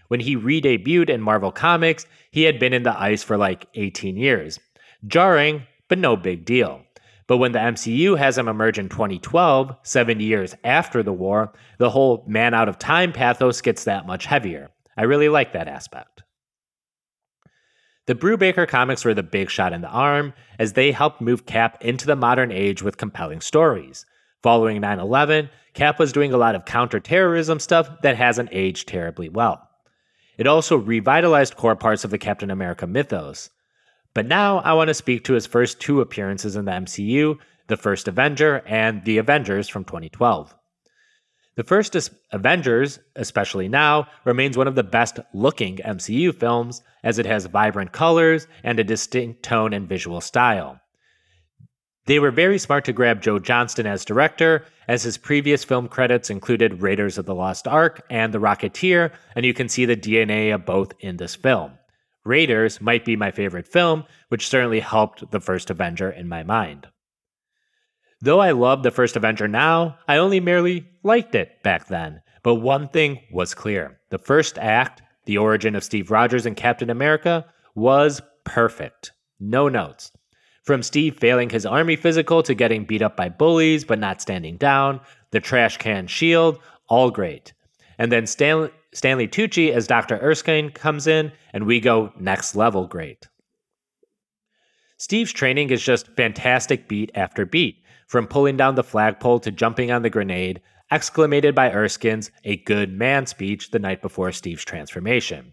When 0.07 0.19
he 0.19 0.35
re 0.35 0.61
debuted 0.61 1.09
in 1.09 1.21
Marvel 1.21 1.51
Comics, 1.51 2.05
he 2.31 2.43
had 2.43 2.59
been 2.59 2.73
in 2.73 2.83
the 2.83 2.99
ice 2.99 3.23
for 3.23 3.37
like 3.37 3.67
18 3.73 4.15
years. 4.15 4.59
Jarring, 5.05 5.63
but 5.87 5.97
no 5.97 6.15
big 6.15 6.45
deal. 6.45 6.84
But 7.27 7.37
when 7.37 7.53
the 7.53 7.59
MCU 7.59 8.17
has 8.17 8.37
him 8.37 8.47
emerge 8.47 8.77
in 8.77 8.89
2012, 8.89 9.75
70 9.81 10.23
years 10.23 10.55
after 10.63 11.01
the 11.01 11.13
war, 11.13 11.53
the 11.79 11.89
whole 11.89 12.23
man 12.27 12.53
out 12.53 12.69
of 12.69 12.77
time 12.77 13.11
pathos 13.11 13.61
gets 13.61 13.85
that 13.85 14.05
much 14.05 14.25
heavier. 14.25 14.69
I 14.95 15.03
really 15.03 15.29
like 15.29 15.53
that 15.53 15.67
aspect. 15.67 16.23
The 18.07 18.13
Brubaker 18.13 18.67
comics 18.67 19.03
were 19.03 19.15
the 19.15 19.23
big 19.23 19.49
shot 19.49 19.73
in 19.73 19.81
the 19.81 19.89
arm, 19.89 20.33
as 20.59 20.73
they 20.73 20.91
helped 20.91 21.21
move 21.21 21.47
Cap 21.47 21.83
into 21.83 22.05
the 22.05 22.15
modern 22.15 22.51
age 22.51 22.83
with 22.83 22.97
compelling 22.97 23.41
stories. 23.41 24.05
Following 24.43 24.79
9 24.79 24.99
11, 24.99 25.49
Cap 25.73 25.97
was 25.97 26.13
doing 26.13 26.31
a 26.31 26.37
lot 26.37 26.53
of 26.53 26.65
counterterrorism 26.65 27.59
stuff 27.59 27.89
that 28.03 28.15
hasn't 28.15 28.49
aged 28.51 28.87
terribly 28.87 29.27
well. 29.27 29.67
It 30.37 30.45
also 30.45 30.77
revitalized 30.77 31.55
core 31.55 31.75
parts 31.75 32.03
of 32.03 32.11
the 32.11 32.19
Captain 32.19 32.51
America 32.51 32.85
mythos. 32.85 33.49
But 34.15 34.25
now 34.25 34.59
I 34.59 34.73
want 34.73 34.87
to 34.87 34.95
speak 34.95 35.25
to 35.25 35.33
his 35.33 35.45
first 35.45 35.79
two 35.79 36.01
appearances 36.01 36.55
in 36.55 36.65
the 36.65 36.71
MCU 36.71 37.37
the 37.67 37.77
first 37.77 38.07
Avenger 38.07 38.61
and 38.67 39.03
The 39.05 39.17
Avengers 39.17 39.67
from 39.67 39.85
2012. 39.85 40.55
The 41.55 41.63
first 41.63 41.95
Avengers, 42.31 42.99
especially 43.15 43.67
now, 43.67 44.07
remains 44.23 44.55
one 44.55 44.67
of 44.67 44.75
the 44.75 44.83
best 44.83 45.19
looking 45.33 45.77
MCU 45.77 46.33
films 46.33 46.83
as 47.03 47.17
it 47.17 47.25
has 47.25 47.45
vibrant 47.47 47.91
colors 47.91 48.47
and 48.63 48.79
a 48.79 48.83
distinct 48.83 49.41
tone 49.41 49.73
and 49.73 49.89
visual 49.89 50.21
style. 50.21 50.79
They 52.05 52.19
were 52.19 52.31
very 52.31 52.59
smart 52.59 52.85
to 52.85 52.93
grab 52.93 53.21
Joe 53.21 53.39
Johnston 53.39 53.87
as 53.87 54.05
director, 54.05 54.65
as 54.87 55.01
his 55.03 55.17
previous 55.17 55.63
film 55.63 55.87
credits 55.87 56.29
included 56.29 56.81
Raiders 56.81 57.17
of 57.17 57.25
the 57.25 57.33
Lost 57.33 57.67
Ark 57.67 58.05
and 58.11 58.31
The 58.31 58.39
Rocketeer, 58.39 59.11
and 59.35 59.43
you 59.43 59.55
can 59.55 59.69
see 59.69 59.85
the 59.85 59.97
DNA 59.97 60.53
of 60.53 60.65
both 60.65 60.93
in 60.99 61.17
this 61.17 61.35
film. 61.35 61.79
Raiders 62.25 62.81
might 62.81 63.05
be 63.05 63.15
my 63.15 63.31
favorite 63.31 63.67
film, 63.67 64.03
which 64.29 64.49
certainly 64.49 64.79
helped 64.79 65.31
the 65.31 65.39
first 65.39 65.69
Avenger 65.69 66.09
in 66.09 66.27
my 66.27 66.43
mind. 66.43 66.87
Though 68.21 68.39
I 68.39 68.51
love 68.51 68.81
the 68.81 68.91
first 68.91 69.15
Avenger 69.15 69.47
now, 69.47 69.99
I 70.07 70.17
only 70.17 70.39
merely 70.39 70.87
liked 71.03 71.35
it 71.35 71.61
back 71.63 71.87
then. 71.87 72.21
But 72.43 72.55
one 72.55 72.89
thing 72.89 73.21
was 73.31 73.53
clear 73.53 73.99
the 74.09 74.17
first 74.17 74.57
act, 74.57 75.01
the 75.25 75.37
origin 75.37 75.75
of 75.75 75.83
Steve 75.83 76.11
Rogers 76.11 76.45
and 76.45 76.55
Captain 76.55 76.89
America, 76.89 77.45
was 77.75 78.21
perfect. 78.43 79.11
No 79.39 79.69
notes. 79.69 80.11
From 80.63 80.81
Steve 80.81 81.19
failing 81.19 81.49
his 81.49 81.65
army 81.65 81.95
physical 81.95 82.41
to 82.43 82.55
getting 82.55 82.85
beat 82.85 83.03
up 83.03 83.15
by 83.15 83.29
bullies 83.29 83.83
but 83.83 83.99
not 83.99 84.21
standing 84.21 84.57
down, 84.57 85.01
the 85.31 85.39
trash 85.39 85.77
can 85.77 86.07
shield, 86.07 86.59
all 86.87 87.11
great. 87.11 87.53
And 87.99 88.11
then 88.11 88.25
Stan- 88.25 88.71
Stanley 88.95 89.27
Tucci 89.27 89.73
as 89.73 89.87
Dr. 89.87 90.17
Erskine 90.19 90.69
comes 90.69 91.05
in, 91.05 91.33
and 91.51 91.65
we 91.65 91.81
go 91.81 92.13
next 92.17 92.55
level 92.55 92.87
great. 92.87 93.27
Steve's 94.97 95.33
training 95.33 95.69
is 95.69 95.83
just 95.83 96.15
fantastic 96.15 96.87
beat 96.87 97.11
after 97.13 97.45
beat, 97.45 97.83
from 98.07 98.25
pulling 98.25 98.55
down 98.55 98.75
the 98.75 98.85
flagpole 98.85 99.41
to 99.41 99.51
jumping 99.51 99.91
on 99.91 100.01
the 100.01 100.09
grenade, 100.09 100.61
exclamated 100.89 101.53
by 101.53 101.69
Erskine's 101.69 102.31
a 102.45 102.55
good 102.55 102.93
man 102.93 103.25
speech 103.25 103.71
the 103.71 103.79
night 103.79 104.01
before 104.01 104.31
Steve's 104.31 104.63
transformation. 104.63 105.51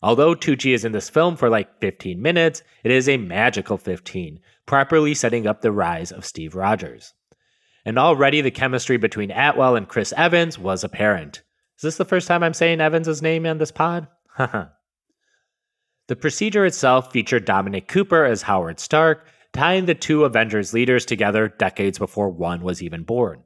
Although 0.00 0.36
Tucci 0.36 0.72
is 0.72 0.84
in 0.84 0.92
this 0.92 1.10
film 1.10 1.36
for 1.36 1.50
like 1.50 1.80
15 1.80 2.22
minutes, 2.22 2.62
it 2.84 2.92
is 2.92 3.08
a 3.08 3.16
magical 3.16 3.78
15, 3.78 4.38
properly 4.66 5.14
setting 5.14 5.44
up 5.44 5.60
the 5.60 5.72
rise 5.72 6.12
of 6.12 6.24
Steve 6.24 6.54
Rogers. 6.54 7.14
And 7.84 7.98
already 7.98 8.40
the 8.40 8.52
chemistry 8.52 8.96
between 8.96 9.32
Atwell 9.32 9.74
and 9.74 9.88
Chris 9.88 10.14
Evans 10.16 10.56
was 10.56 10.84
apparent. 10.84 11.42
Is 11.80 11.82
this 11.82 11.96
the 11.96 12.04
first 12.04 12.28
time 12.28 12.42
I'm 12.42 12.52
saying 12.52 12.82
Evans' 12.82 13.22
name 13.22 13.46
on 13.46 13.56
this 13.56 13.72
pod? 13.72 14.06
The 16.08 16.16
procedure 16.16 16.66
itself 16.66 17.12
featured 17.12 17.44
Dominic 17.44 17.86
Cooper 17.86 18.24
as 18.24 18.42
Howard 18.42 18.80
Stark, 18.80 19.28
tying 19.52 19.86
the 19.86 19.94
two 19.94 20.24
Avengers 20.24 20.74
leaders 20.74 21.06
together 21.06 21.46
decades 21.46 22.00
before 22.00 22.28
one 22.30 22.62
was 22.62 22.82
even 22.82 23.04
born. 23.04 23.44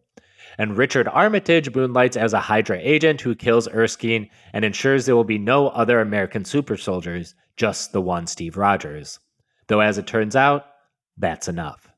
And 0.57 0.79
Richard 0.79 1.07
Armitage 1.07 1.75
moonlights 1.75 2.17
as 2.17 2.33
a 2.33 2.41
Hydra 2.41 2.79
agent 2.81 3.21
who 3.21 3.35
kills 3.35 3.69
Erskine 3.69 4.31
and 4.55 4.65
ensures 4.65 5.05
there 5.05 5.15
will 5.15 5.25
be 5.25 5.37
no 5.37 5.69
other 5.69 6.01
American 6.01 6.47
super 6.47 6.79
soldiers, 6.79 7.35
just 7.59 7.93
the 7.93 8.01
one 8.01 8.27
Steve 8.27 8.57
Rogers. 8.57 9.21
Though, 9.67 9.81
as 9.81 9.99
it 9.99 10.07
turns 10.07 10.35
out, 10.35 10.65
that's 11.19 11.49
enough. 11.49 11.91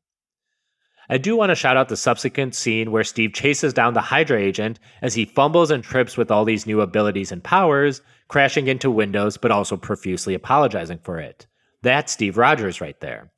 I 1.08 1.18
do 1.18 1.36
want 1.36 1.50
to 1.50 1.54
shout 1.54 1.76
out 1.76 1.88
the 1.88 1.96
subsequent 1.96 2.54
scene 2.54 2.90
where 2.90 3.04
Steve 3.04 3.32
chases 3.32 3.72
down 3.72 3.94
the 3.94 4.00
Hydra 4.00 4.40
agent 4.40 4.80
as 5.02 5.14
he 5.14 5.24
fumbles 5.24 5.70
and 5.70 5.84
trips 5.84 6.16
with 6.16 6.30
all 6.30 6.44
these 6.44 6.66
new 6.66 6.80
abilities 6.80 7.30
and 7.30 7.44
powers, 7.44 8.02
crashing 8.28 8.66
into 8.66 8.90
windows 8.90 9.36
but 9.36 9.50
also 9.50 9.76
profusely 9.76 10.34
apologizing 10.34 10.98
for 10.98 11.18
it. 11.18 11.46
That's 11.82 12.12
Steve 12.12 12.36
Rogers 12.36 12.80
right 12.80 12.98
there. 13.00 13.30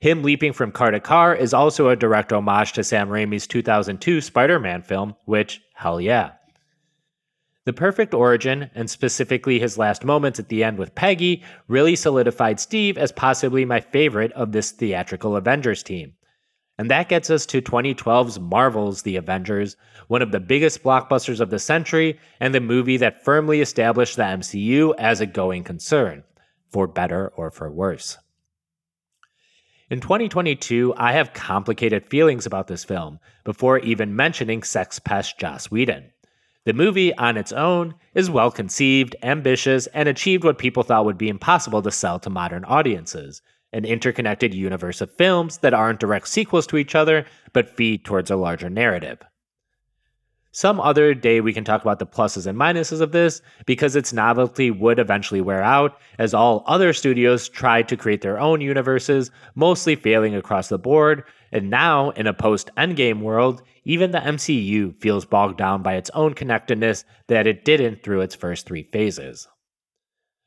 Him 0.00 0.22
leaping 0.22 0.52
from 0.52 0.70
car 0.70 0.90
to 0.90 1.00
car 1.00 1.34
is 1.34 1.54
also 1.54 1.88
a 1.88 1.96
direct 1.96 2.30
homage 2.30 2.74
to 2.74 2.84
Sam 2.84 3.08
Raimi's 3.08 3.46
2002 3.46 4.20
Spider 4.20 4.60
Man 4.60 4.82
film, 4.82 5.16
which, 5.24 5.62
hell 5.74 5.98
yeah. 5.98 6.32
The 7.64 7.72
perfect 7.72 8.12
origin, 8.12 8.70
and 8.74 8.90
specifically 8.90 9.58
his 9.58 9.78
last 9.78 10.04
moments 10.04 10.38
at 10.38 10.50
the 10.50 10.62
end 10.62 10.76
with 10.76 10.94
Peggy, 10.94 11.42
really 11.68 11.96
solidified 11.96 12.60
Steve 12.60 12.98
as 12.98 13.12
possibly 13.12 13.64
my 13.64 13.80
favorite 13.80 14.32
of 14.32 14.52
this 14.52 14.72
theatrical 14.72 15.36
Avengers 15.36 15.82
team. 15.82 16.12
And 16.76 16.90
that 16.90 17.08
gets 17.08 17.30
us 17.30 17.46
to 17.46 17.62
2012's 17.62 18.40
Marvel's 18.40 19.02
The 19.02 19.16
Avengers, 19.16 19.76
one 20.08 20.22
of 20.22 20.32
the 20.32 20.40
biggest 20.40 20.82
blockbusters 20.82 21.38
of 21.38 21.50
the 21.50 21.58
century, 21.60 22.18
and 22.40 22.52
the 22.52 22.60
movie 22.60 22.96
that 22.96 23.24
firmly 23.24 23.60
established 23.60 24.16
the 24.16 24.24
MCU 24.24 24.92
as 24.98 25.20
a 25.20 25.26
going 25.26 25.62
concern, 25.62 26.24
for 26.70 26.88
better 26.88 27.28
or 27.36 27.52
for 27.52 27.70
worse. 27.70 28.18
In 29.88 30.00
2022, 30.00 30.94
I 30.96 31.12
have 31.12 31.32
complicated 31.32 32.08
feelings 32.08 32.46
about 32.46 32.66
this 32.66 32.82
film 32.82 33.20
before 33.44 33.78
even 33.78 34.16
mentioning 34.16 34.64
sex 34.64 34.98
pest 34.98 35.38
Joss 35.38 35.70
Whedon. 35.70 36.10
The 36.64 36.72
movie, 36.72 37.14
on 37.14 37.36
its 37.36 37.52
own, 37.52 37.94
is 38.14 38.30
well 38.30 38.50
conceived, 38.50 39.14
ambitious, 39.22 39.86
and 39.88 40.08
achieved 40.08 40.42
what 40.42 40.58
people 40.58 40.82
thought 40.82 41.04
would 41.04 41.18
be 41.18 41.28
impossible 41.28 41.82
to 41.82 41.90
sell 41.90 42.18
to 42.20 42.30
modern 42.30 42.64
audiences 42.64 43.42
an 43.74 43.84
interconnected 43.84 44.54
universe 44.54 45.00
of 45.00 45.10
films 45.10 45.58
that 45.58 45.74
aren't 45.74 46.00
direct 46.00 46.28
sequels 46.28 46.66
to 46.68 46.78
each 46.78 46.94
other, 46.94 47.26
but 47.52 47.68
feed 47.68 48.04
towards 48.04 48.30
a 48.30 48.36
larger 48.36 48.70
narrative. 48.70 49.18
Some 50.52 50.80
other 50.80 51.14
day 51.14 51.40
we 51.40 51.52
can 51.52 51.64
talk 51.64 51.82
about 51.82 51.98
the 51.98 52.06
pluses 52.06 52.46
and 52.46 52.56
minuses 52.56 53.00
of 53.00 53.10
this 53.10 53.42
because 53.66 53.96
its 53.96 54.12
novelty 54.12 54.70
would 54.70 55.00
eventually 55.00 55.40
wear 55.40 55.60
out 55.60 55.98
as 56.16 56.32
all 56.32 56.62
other 56.68 56.92
studios 56.92 57.48
tried 57.48 57.88
to 57.88 57.96
create 57.96 58.20
their 58.20 58.38
own 58.38 58.60
universes, 58.60 59.32
mostly 59.56 59.96
failing 59.96 60.36
across 60.36 60.68
the 60.68 60.78
board. 60.78 61.24
And 61.50 61.70
now, 61.70 62.10
in 62.10 62.28
a 62.28 62.32
post 62.32 62.70
Endgame 62.76 63.20
world, 63.20 63.62
even 63.82 64.12
the 64.12 64.20
MCU 64.20 64.94
feels 65.00 65.24
bogged 65.24 65.58
down 65.58 65.82
by 65.82 65.94
its 65.94 66.10
own 66.10 66.34
connectedness 66.34 67.04
that 67.26 67.48
it 67.48 67.64
didn't 67.64 68.04
through 68.04 68.20
its 68.20 68.36
first 68.36 68.64
three 68.64 68.84
phases. 68.84 69.48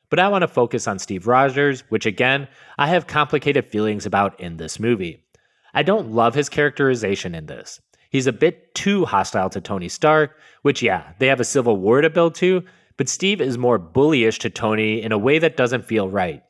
But 0.10 0.20
I 0.20 0.28
want 0.30 0.44
to 0.44 0.48
focus 0.48 0.88
on 0.88 1.00
Steve 1.00 1.28
Rogers, 1.28 1.84
which 1.90 2.06
again, 2.06 2.48
I 2.78 2.88
have 2.88 3.08
complicated 3.08 3.68
feelings 3.68 4.06
about 4.06 4.40
in 4.40 4.58
this 4.58 4.80
movie. 4.80 5.26
I 5.74 5.84
don't 5.84 6.12
love 6.12 6.34
his 6.34 6.50
characterization 6.50 7.36
in 7.36 7.46
this. 7.46 7.82
He's 8.10 8.28
a 8.28 8.34
bit 8.34 8.74
too 8.74 9.06
hostile 9.06 9.50
to 9.50 9.60
Tony 9.60 9.90
Stark, 9.90 10.38
which, 10.62 10.82
yeah, 10.82 11.14
they 11.20 11.28
have 11.28 11.42
a 11.42 11.46
civil 11.46 11.78
war 11.78 12.02
to 12.02 12.10
build 12.10 12.36
to, 12.36 12.64
but 12.96 13.10
Steve 13.10 13.42
is 13.42 13.58
more 13.58 13.78
bullyish 13.78 14.40
to 14.40 14.50
Tony 14.50 15.02
in 15.02 15.12
a 15.12 15.18
way 15.18 15.40
that 15.40 15.58
doesn't 15.58 15.86
feel 15.86 16.10
right. 16.10 16.42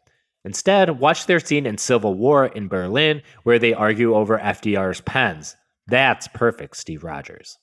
Instead, 0.46 1.00
watch 1.00 1.26
their 1.26 1.42
scene 1.42 1.66
in 1.66 1.78
Civil 1.78 2.14
War 2.14 2.46
in 2.46 2.70
Berlin 2.70 3.22
where 3.44 3.60
they 3.60 3.74
argue 3.74 4.16
over 4.16 4.38
FDR's 4.38 5.02
pens. 5.02 5.58
That's 5.88 6.28
perfect, 6.30 6.78
Steve 6.78 7.04
Rogers. 7.04 7.58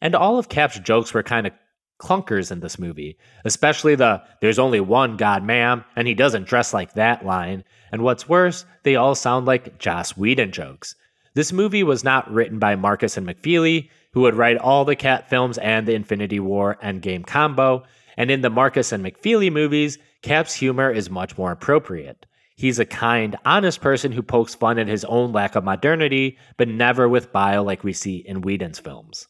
And 0.00 0.14
all 0.14 0.38
of 0.38 0.48
Cap's 0.48 0.78
jokes 0.78 1.12
were 1.12 1.22
kind 1.22 1.46
of 1.46 1.52
clunkers 1.98 2.50
in 2.50 2.60
this 2.60 2.78
movie, 2.78 3.16
especially 3.44 3.94
the 3.94 4.22
there's 4.40 4.58
only 4.58 4.80
one 4.80 5.16
God, 5.16 5.44
ma'am, 5.44 5.84
and 5.96 6.08
he 6.08 6.14
doesn't 6.14 6.46
dress 6.46 6.74
like 6.74 6.94
that 6.94 7.24
line. 7.24 7.64
And 7.92 8.02
what's 8.02 8.28
worse, 8.28 8.64
they 8.82 8.96
all 8.96 9.14
sound 9.14 9.46
like 9.46 9.78
Joss 9.78 10.16
Whedon 10.16 10.52
jokes. 10.52 10.96
This 11.34 11.52
movie 11.52 11.82
was 11.82 12.04
not 12.04 12.30
written 12.30 12.58
by 12.58 12.76
Markus 12.76 13.16
and 13.16 13.26
McFeely, 13.26 13.90
who 14.12 14.20
would 14.20 14.34
write 14.34 14.58
all 14.58 14.84
the 14.84 14.96
Cap 14.96 15.28
films 15.28 15.58
and 15.58 15.86
the 15.86 15.94
Infinity 15.94 16.38
War 16.40 16.78
Endgame 16.82 17.26
combo, 17.26 17.84
and 18.16 18.30
in 18.30 18.40
the 18.40 18.50
Markus 18.50 18.92
and 18.92 19.04
McFeely 19.04 19.52
movies, 19.52 19.98
Cap's 20.22 20.54
humor 20.54 20.90
is 20.90 21.10
much 21.10 21.36
more 21.36 21.50
appropriate. 21.50 22.26
He's 22.56 22.78
a 22.78 22.84
kind, 22.84 23.36
honest 23.44 23.80
person 23.80 24.12
who 24.12 24.22
pokes 24.22 24.54
fun 24.54 24.78
at 24.78 24.86
his 24.86 25.04
own 25.06 25.32
lack 25.32 25.56
of 25.56 25.64
modernity, 25.64 26.38
but 26.56 26.68
never 26.68 27.08
with 27.08 27.32
bile 27.32 27.64
like 27.64 27.82
we 27.82 27.92
see 27.92 28.18
in 28.18 28.42
Whedon's 28.42 28.78
films. 28.78 29.26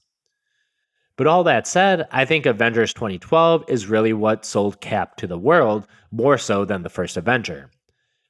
But 1.16 1.28
all 1.28 1.44
that 1.44 1.66
said, 1.66 2.08
I 2.10 2.24
think 2.24 2.44
Avengers 2.44 2.92
2012 2.92 3.64
is 3.68 3.86
really 3.86 4.12
what 4.12 4.44
sold 4.44 4.80
Cap 4.80 5.16
to 5.18 5.26
the 5.26 5.38
world 5.38 5.86
more 6.10 6.38
so 6.38 6.64
than 6.64 6.82
the 6.82 6.88
first 6.88 7.16
Avenger. 7.16 7.70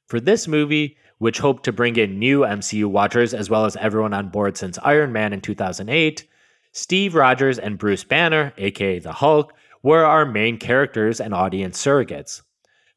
For 0.07 0.19
this 0.19 0.47
movie, 0.47 0.97
which 1.17 1.39
hoped 1.39 1.63
to 1.63 1.73
bring 1.73 1.95
in 1.95 2.19
new 2.19 2.41
MCU 2.41 2.85
watchers 2.85 3.33
as 3.33 3.49
well 3.49 3.65
as 3.65 3.75
everyone 3.77 4.13
on 4.13 4.29
board 4.29 4.57
since 4.57 4.77
Iron 4.83 5.11
Man 5.11 5.33
in 5.33 5.41
2008, 5.41 6.27
Steve 6.73 7.15
Rogers 7.15 7.57
and 7.57 7.79
Bruce 7.79 8.03
Banner, 8.03 8.53
aka 8.57 8.99
the 8.99 9.13
Hulk, 9.13 9.53
were 9.81 10.03
our 10.03 10.25
main 10.25 10.57
characters 10.57 11.19
and 11.19 11.33
audience 11.33 11.83
surrogates. 11.83 12.41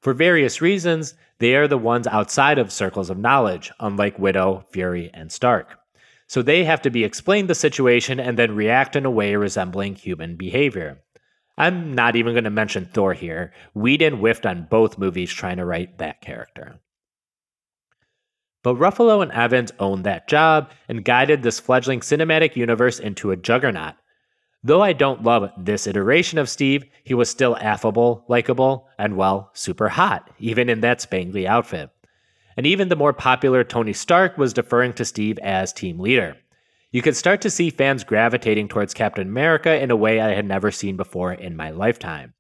For 0.01 0.13
various 0.13 0.61
reasons, 0.61 1.15
they 1.39 1.55
are 1.55 1.69
the 1.69 1.79
ones 1.79 2.07
outside 2.07 2.59
of 2.59 2.73
circles 2.73 3.09
of 3.09 3.19
knowledge, 3.19 3.71
unlike 3.81 4.19
Widow, 4.19 4.67
Fury, 4.71 5.11
and 5.15 5.31
Stark. 5.31 5.79
So 6.29 6.43
they 6.43 6.65
have 6.65 6.83
to 6.83 6.91
be 6.91 7.05
explained 7.05 7.49
the 7.49 7.55
situation 7.55 8.21
and 8.21 8.39
then 8.39 8.55
react 8.55 8.95
in 8.95 9.07
a 9.07 9.11
way 9.11 9.35
resembling 9.35 9.95
human 9.95 10.37
behavior. 10.37 11.01
I'm 11.57 11.95
not 11.95 12.15
even 12.15 12.35
going 12.35 12.45
to 12.45 12.51
mention 12.51 12.85
Thor 12.85 13.15
here. 13.15 13.53
Whedon 13.75 14.19
whiffed 14.19 14.47
on 14.47 14.69
both 14.71 14.99
movies 14.99 15.33
trying 15.33 15.57
to 15.57 15.65
write 15.65 15.99
that 15.99 16.21
character. 16.21 16.81
But 18.63 18.77
Ruffalo 18.77 19.23
and 19.23 19.33
Evans 19.33 19.73
owned 19.79 20.05
that 20.05 20.29
job 20.29 20.71
and 20.89 21.05
guided 21.05 21.43
this 21.43 21.59
fledgling 21.59 22.01
cinematic 22.01 22.55
universe 22.57 22.99
into 23.01 23.31
a 23.31 23.37
juggernaut. 23.37 23.95
Though 24.63 24.83
I 24.83 24.93
don't 24.93 25.23
love 25.23 25.51
this 25.57 25.87
iteration 25.87 26.39
of 26.39 26.49
Steve, 26.49 26.85
he 27.05 27.15
was 27.15 27.31
still 27.31 27.57
affable, 27.57 28.25
likable, 28.29 28.89
and 28.99 29.17
well, 29.17 29.51
super 29.55 29.89
hot, 29.89 30.31
even 30.39 30.69
in 30.69 30.81
that 30.83 30.99
spangly 30.99 31.47
outfit. 31.47 31.91
And 32.59 32.67
even 32.67 32.89
the 32.89 32.97
more 32.97 33.13
popular 33.13 33.63
Tony 33.63 33.93
Stark 33.93 34.37
was 34.37 34.53
deferring 34.53 34.93
to 34.95 35.05
Steve 35.05 35.39
as 35.39 35.73
team 35.73 36.01
leader. 36.01 36.37
You 36.91 37.03
could 37.03 37.15
start 37.15 37.41
to 37.43 37.51
see 37.51 37.71
fans 37.71 38.03
gravitating 38.03 38.67
towards 38.67 38.95
Captain 38.95 39.29
America 39.29 39.81
in 39.81 39.93
a 39.93 39.97
way 39.97 40.21
I 40.21 40.31
had 40.31 40.45
never 40.45 40.73
seen 40.73 40.97
before 40.97 41.33
in 41.33 41.55
my 41.55 41.71
lifetime. 41.71 42.35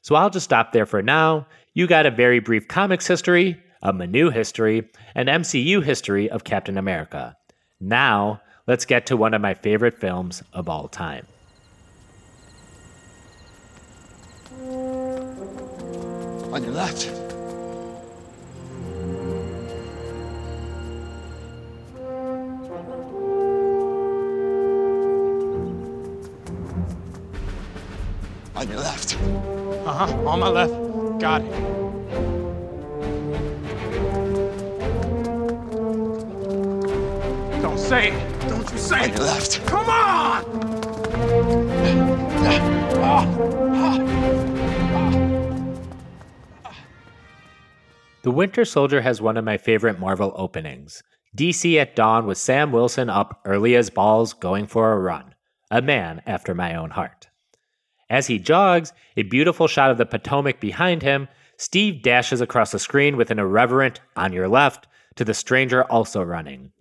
So 0.00 0.14
I'll 0.14 0.30
just 0.30 0.44
stop 0.44 0.72
there 0.72 0.86
for 0.86 1.02
now. 1.02 1.46
You 1.74 1.86
got 1.86 2.06
a 2.06 2.10
very 2.10 2.38
brief 2.38 2.68
comics 2.68 3.06
history, 3.06 3.62
a 3.82 3.92
Manu 3.92 4.30
history, 4.30 4.88
and 5.14 5.28
MCU 5.28 5.84
history 5.84 6.30
of 6.30 6.44
Captain 6.44 6.78
America. 6.78 7.36
Now, 7.80 8.40
let's 8.66 8.86
get 8.86 9.04
to 9.06 9.16
one 9.18 9.34
of 9.34 9.42
my 9.42 9.52
favorite 9.52 10.00
films 10.00 10.42
of 10.54 10.70
all 10.70 10.88
time. 10.88 11.26
On 16.50 16.64
your 16.64 16.72
left. 16.72 17.21
On 28.62 28.68
your 28.68 28.78
left. 28.78 29.16
Uh 29.84 29.92
huh. 29.92 30.28
On 30.28 30.38
my 30.38 30.46
left. 30.46 30.72
Got 31.18 31.42
it. 31.42 31.50
Don't 37.60 37.76
say 37.76 38.12
it. 38.12 38.48
Don't 38.48 38.70
you 38.70 38.78
say 38.78 39.00
On 39.00 39.02
it. 39.02 39.10
On 39.10 39.16
your 39.16 39.26
left. 39.26 39.66
Come 39.66 39.88
on! 39.88 40.44
The 48.22 48.30
Winter 48.30 48.64
Soldier 48.64 49.00
has 49.00 49.20
one 49.20 49.36
of 49.36 49.44
my 49.44 49.56
favorite 49.56 49.98
Marvel 49.98 50.32
openings. 50.36 51.02
DC 51.36 51.80
at 51.80 51.96
dawn 51.96 52.26
with 52.26 52.38
Sam 52.38 52.70
Wilson 52.70 53.10
up 53.10 53.40
early 53.44 53.74
as 53.74 53.90
balls 53.90 54.32
going 54.32 54.68
for 54.68 54.92
a 54.92 55.00
run. 55.00 55.34
A 55.72 55.82
man 55.82 56.22
after 56.26 56.54
my 56.54 56.76
own 56.76 56.90
heart. 56.90 57.26
As 58.12 58.26
he 58.26 58.38
jogs, 58.38 58.92
a 59.16 59.22
beautiful 59.22 59.66
shot 59.66 59.90
of 59.90 59.96
the 59.96 60.04
Potomac 60.04 60.60
behind 60.60 61.00
him, 61.00 61.28
Steve 61.56 62.02
dashes 62.02 62.42
across 62.42 62.70
the 62.70 62.78
screen 62.78 63.16
with 63.16 63.30
an 63.30 63.38
irreverent, 63.38 64.00
on 64.16 64.34
your 64.34 64.48
left, 64.48 64.86
to 65.16 65.24
the 65.24 65.32
stranger 65.32 65.84
also 65.84 66.22
running. 66.22 66.72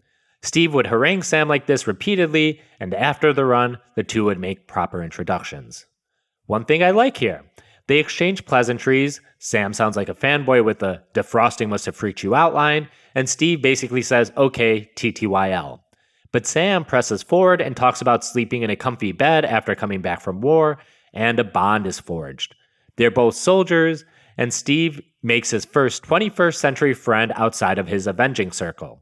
Steve 0.43 0.73
would 0.73 0.87
harangue 0.87 1.23
Sam 1.23 1.47
like 1.47 1.67
this 1.67 1.87
repeatedly, 1.87 2.59
and 2.81 2.93
after 2.93 3.31
the 3.31 3.45
run, 3.45 3.77
the 3.95 4.03
two 4.03 4.25
would 4.25 4.39
make 4.39 4.67
proper 4.67 5.01
introductions. 5.01 5.85
One 6.47 6.65
thing 6.65 6.83
I 6.83 6.91
like 6.91 7.15
here 7.15 7.45
they 7.87 7.99
exchange 7.99 8.45
pleasantries. 8.45 9.21
Sam 9.39 9.73
sounds 9.73 9.95
like 9.95 10.09
a 10.09 10.13
fanboy 10.13 10.65
with 10.65 10.79
the 10.79 11.01
defrosting 11.13 11.69
must 11.69 11.85
have 11.85 11.95
freaked 11.95 12.23
you 12.23 12.35
out 12.35 12.53
line, 12.53 12.89
and 13.15 13.29
Steve 13.29 13.61
basically 13.61 14.01
says, 14.01 14.33
okay, 14.35 14.89
TTYL. 14.97 15.79
But 16.33 16.45
Sam 16.45 16.83
presses 16.83 17.23
forward 17.23 17.61
and 17.61 17.75
talks 17.75 18.01
about 18.01 18.25
sleeping 18.25 18.63
in 18.63 18.69
a 18.69 18.75
comfy 18.75 19.13
bed 19.13 19.45
after 19.45 19.75
coming 19.75 20.01
back 20.01 20.19
from 20.19 20.41
war, 20.41 20.77
and 21.13 21.39
a 21.39 21.43
bond 21.43 21.87
is 21.87 21.99
forged. 21.99 22.55
They're 22.95 23.11
both 23.11 23.35
soldiers, 23.35 24.05
and 24.37 24.53
Steve 24.53 25.01
makes 25.23 25.49
his 25.49 25.65
first 25.65 26.03
21st 26.03 26.55
century 26.55 26.93
friend 26.93 27.31
outside 27.35 27.77
of 27.77 27.87
his 27.87 28.07
avenging 28.07 28.51
circle. 28.51 29.01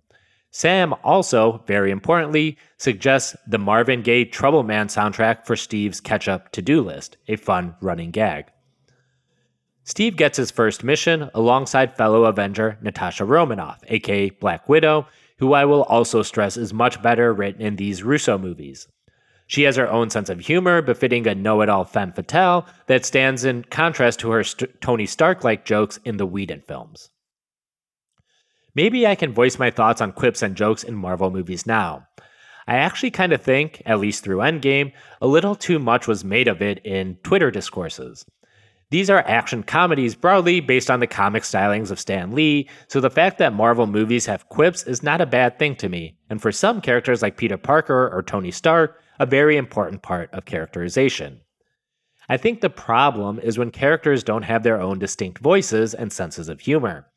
Sam 0.52 0.96
also, 1.04 1.64
very 1.68 1.92
importantly, 1.92 2.58
suggests 2.78 3.36
the 3.48 3.60
Marvin 3.60 4.02
Gaye 4.02 4.26
Trouble 4.26 4.64
Man 4.64 4.88
soundtrack 4.88 5.46
for 5.46 5.56
Steve's 5.56 6.02
catch 6.02 6.28
up 6.28 6.52
to 6.54 6.62
do 6.62 6.82
list, 6.82 7.18
a 7.28 7.36
fun 7.36 7.76
running 7.82 8.12
gag. 8.12 8.46
Steve 9.84 10.16
gets 10.18 10.38
his 10.38 10.52
first 10.52 10.84
mission 10.84 11.30
alongside 11.34 11.96
fellow 11.98 12.26
Avenger 12.26 12.78
Natasha 12.82 13.26
Romanoff, 13.26 13.84
aka 13.88 14.30
Black 14.30 14.68
Widow, 14.68 15.08
who 15.38 15.54
I 15.54 15.66
will 15.66 15.84
also 15.84 16.22
stress 16.22 16.58
is 16.58 16.74
much 16.74 17.02
better 17.02 17.34
written 17.34 17.62
in 17.62 17.76
these 17.76 18.04
Russo 18.04 18.38
movies. 18.38 18.88
She 19.50 19.64
has 19.64 19.78
her 19.78 19.90
own 19.90 20.12
sense 20.12 20.30
of 20.30 20.42
humor, 20.42 20.80
befitting 20.80 21.26
a 21.26 21.34
know 21.34 21.62
it 21.62 21.70
all 21.70 21.84
femme 21.84 22.14
fatale 22.14 22.68
that 22.86 23.04
stands 23.04 23.44
in 23.44 23.64
contrast 23.64 24.20
to 24.20 24.30
her 24.30 24.44
St- 24.44 24.80
Tony 24.80 25.08
Stark 25.08 25.44
like 25.44 25.66
jokes 25.66 26.00
in 26.06 26.18
the 26.18 26.26
Whedon 26.28 26.62
films. 26.62 27.10
Maybe 28.76 29.08
I 29.08 29.16
can 29.16 29.34
voice 29.34 29.58
my 29.58 29.72
thoughts 29.72 30.02
on 30.02 30.12
quips 30.12 30.44
and 30.44 30.56
jokes 30.56 30.84
in 30.84 30.94
Marvel 30.94 31.32
movies 31.32 31.66
now. 31.66 32.06
I 32.68 32.76
actually 32.76 33.10
kind 33.10 33.34
of 33.34 33.42
think, 33.42 33.82
at 33.88 34.00
least 34.00 34.24
through 34.24 34.38
Endgame, 34.38 34.94
a 35.20 35.26
little 35.26 35.56
too 35.56 35.80
much 35.80 36.08
was 36.08 36.24
made 36.24 36.48
of 36.48 36.62
it 36.62 36.80
in 36.86 37.18
Twitter 37.24 37.50
discourses. 37.50 38.28
These 38.92 39.10
are 39.10 39.28
action 39.28 39.64
comedies 39.64 40.14
broadly 40.14 40.60
based 40.60 40.92
on 40.92 41.00
the 41.00 41.08
comic 41.08 41.42
stylings 41.42 41.90
of 41.90 42.00
Stan 42.00 42.34
Lee, 42.34 42.70
so 42.88 43.02
the 43.02 43.10
fact 43.10 43.40
that 43.40 43.54
Marvel 43.54 43.88
movies 43.88 44.28
have 44.28 44.48
quips 44.50 44.84
is 44.84 45.02
not 45.02 45.22
a 45.22 45.26
bad 45.26 45.58
thing 45.58 45.76
to 45.78 45.90
me, 45.90 46.20
and 46.30 46.40
for 46.40 46.52
some 46.52 46.82
characters 46.82 47.24
like 47.24 47.36
Peter 47.36 47.58
Parker 47.58 48.16
or 48.16 48.22
Tony 48.22 48.52
Stark, 48.52 49.02
a 49.20 49.26
very 49.26 49.58
important 49.58 50.02
part 50.02 50.34
of 50.34 50.46
characterization. 50.46 51.42
I 52.30 52.38
think 52.38 52.62
the 52.62 52.70
problem 52.70 53.40
is 53.40 53.58
when 53.58 53.72
characters 53.72 54.24
don't 54.24 54.44
have 54.44 54.64
their 54.64 54.80
own 54.80 55.00
distinct 55.00 55.40
voices 55.40 55.94
and 55.94 56.14
senses 56.14 56.48
of 56.48 56.62
humor. 56.62 57.08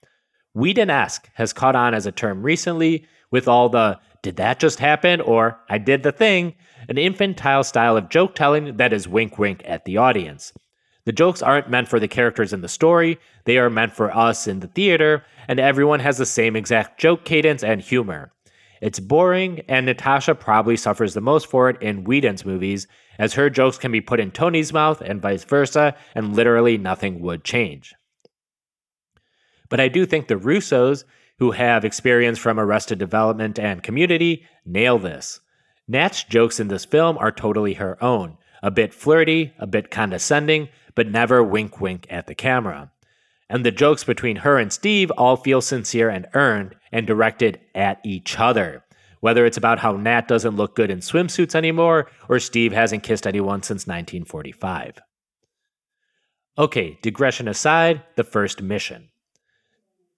Whedon-esque 0.54 1.28
has 1.34 1.52
caught 1.52 1.76
on 1.76 1.94
as 1.94 2.06
a 2.06 2.12
term 2.12 2.42
recently 2.42 3.06
with 3.30 3.46
all 3.46 3.68
the 3.68 3.98
did 4.22 4.36
that 4.36 4.60
just 4.60 4.78
happen 4.78 5.20
or 5.20 5.58
I 5.68 5.78
did 5.78 6.02
the 6.02 6.12
thing, 6.12 6.54
an 6.88 6.96
infantile 6.96 7.64
style 7.64 7.96
of 7.96 8.08
joke 8.08 8.34
telling 8.34 8.76
that 8.76 8.92
is 8.92 9.08
wink 9.08 9.38
wink 9.38 9.62
at 9.64 9.84
the 9.84 9.96
audience. 9.96 10.52
The 11.04 11.12
jokes 11.12 11.42
aren't 11.42 11.70
meant 11.70 11.88
for 11.88 11.98
the 11.98 12.06
characters 12.06 12.52
in 12.52 12.60
the 12.60 12.68
story, 12.68 13.18
they 13.44 13.58
are 13.58 13.68
meant 13.68 13.92
for 13.92 14.16
us 14.16 14.46
in 14.46 14.60
the 14.60 14.68
theater, 14.68 15.24
and 15.48 15.58
everyone 15.58 15.98
has 16.00 16.18
the 16.18 16.26
same 16.26 16.54
exact 16.54 17.00
joke 17.00 17.24
cadence 17.24 17.64
and 17.64 17.80
humor. 17.80 18.32
It's 18.82 18.98
boring, 18.98 19.60
and 19.68 19.86
Natasha 19.86 20.34
probably 20.34 20.76
suffers 20.76 21.14
the 21.14 21.20
most 21.20 21.46
for 21.46 21.70
it 21.70 21.80
in 21.80 22.02
Whedon's 22.02 22.44
movies, 22.44 22.88
as 23.16 23.34
her 23.34 23.48
jokes 23.48 23.78
can 23.78 23.92
be 23.92 24.00
put 24.00 24.18
in 24.18 24.32
Tony's 24.32 24.72
mouth 24.72 25.00
and 25.00 25.22
vice 25.22 25.44
versa, 25.44 25.94
and 26.16 26.34
literally 26.34 26.78
nothing 26.78 27.20
would 27.20 27.44
change. 27.44 27.94
But 29.68 29.78
I 29.78 29.86
do 29.86 30.04
think 30.04 30.26
the 30.26 30.34
Russos, 30.34 31.04
who 31.38 31.52
have 31.52 31.84
experience 31.84 32.40
from 32.40 32.58
Arrested 32.58 32.98
Development 32.98 33.56
and 33.56 33.84
Community, 33.84 34.48
nail 34.66 34.98
this. 34.98 35.38
Nat's 35.86 36.24
jokes 36.24 36.58
in 36.58 36.66
this 36.66 36.84
film 36.84 37.16
are 37.18 37.30
totally 37.30 37.74
her 37.74 38.02
own, 38.02 38.36
a 38.64 38.72
bit 38.72 38.92
flirty, 38.92 39.54
a 39.60 39.66
bit 39.68 39.92
condescending, 39.92 40.68
but 40.96 41.06
never 41.06 41.40
wink 41.40 41.80
wink 41.80 42.08
at 42.10 42.26
the 42.26 42.34
camera. 42.34 42.90
And 43.48 43.64
the 43.64 43.70
jokes 43.70 44.02
between 44.02 44.38
her 44.38 44.58
and 44.58 44.72
Steve 44.72 45.12
all 45.12 45.36
feel 45.36 45.60
sincere 45.60 46.08
and 46.08 46.26
earned 46.34 46.74
and 46.92 47.06
directed 47.06 47.60
at 47.74 48.00
each 48.04 48.38
other. 48.38 48.84
Whether 49.20 49.46
it's 49.46 49.56
about 49.56 49.78
how 49.78 49.96
Nat 49.96 50.28
doesn't 50.28 50.56
look 50.56 50.76
good 50.76 50.90
in 50.90 50.98
swimsuits 50.98 51.54
anymore, 51.54 52.10
or 52.28 52.38
Steve 52.38 52.72
hasn't 52.72 53.04
kissed 53.04 53.26
anyone 53.26 53.62
since 53.62 53.86
1945. 53.86 55.00
Okay, 56.58 56.98
digression 57.02 57.48
aside, 57.48 58.02
the 58.16 58.24
first 58.24 58.60
mission. 58.60 59.08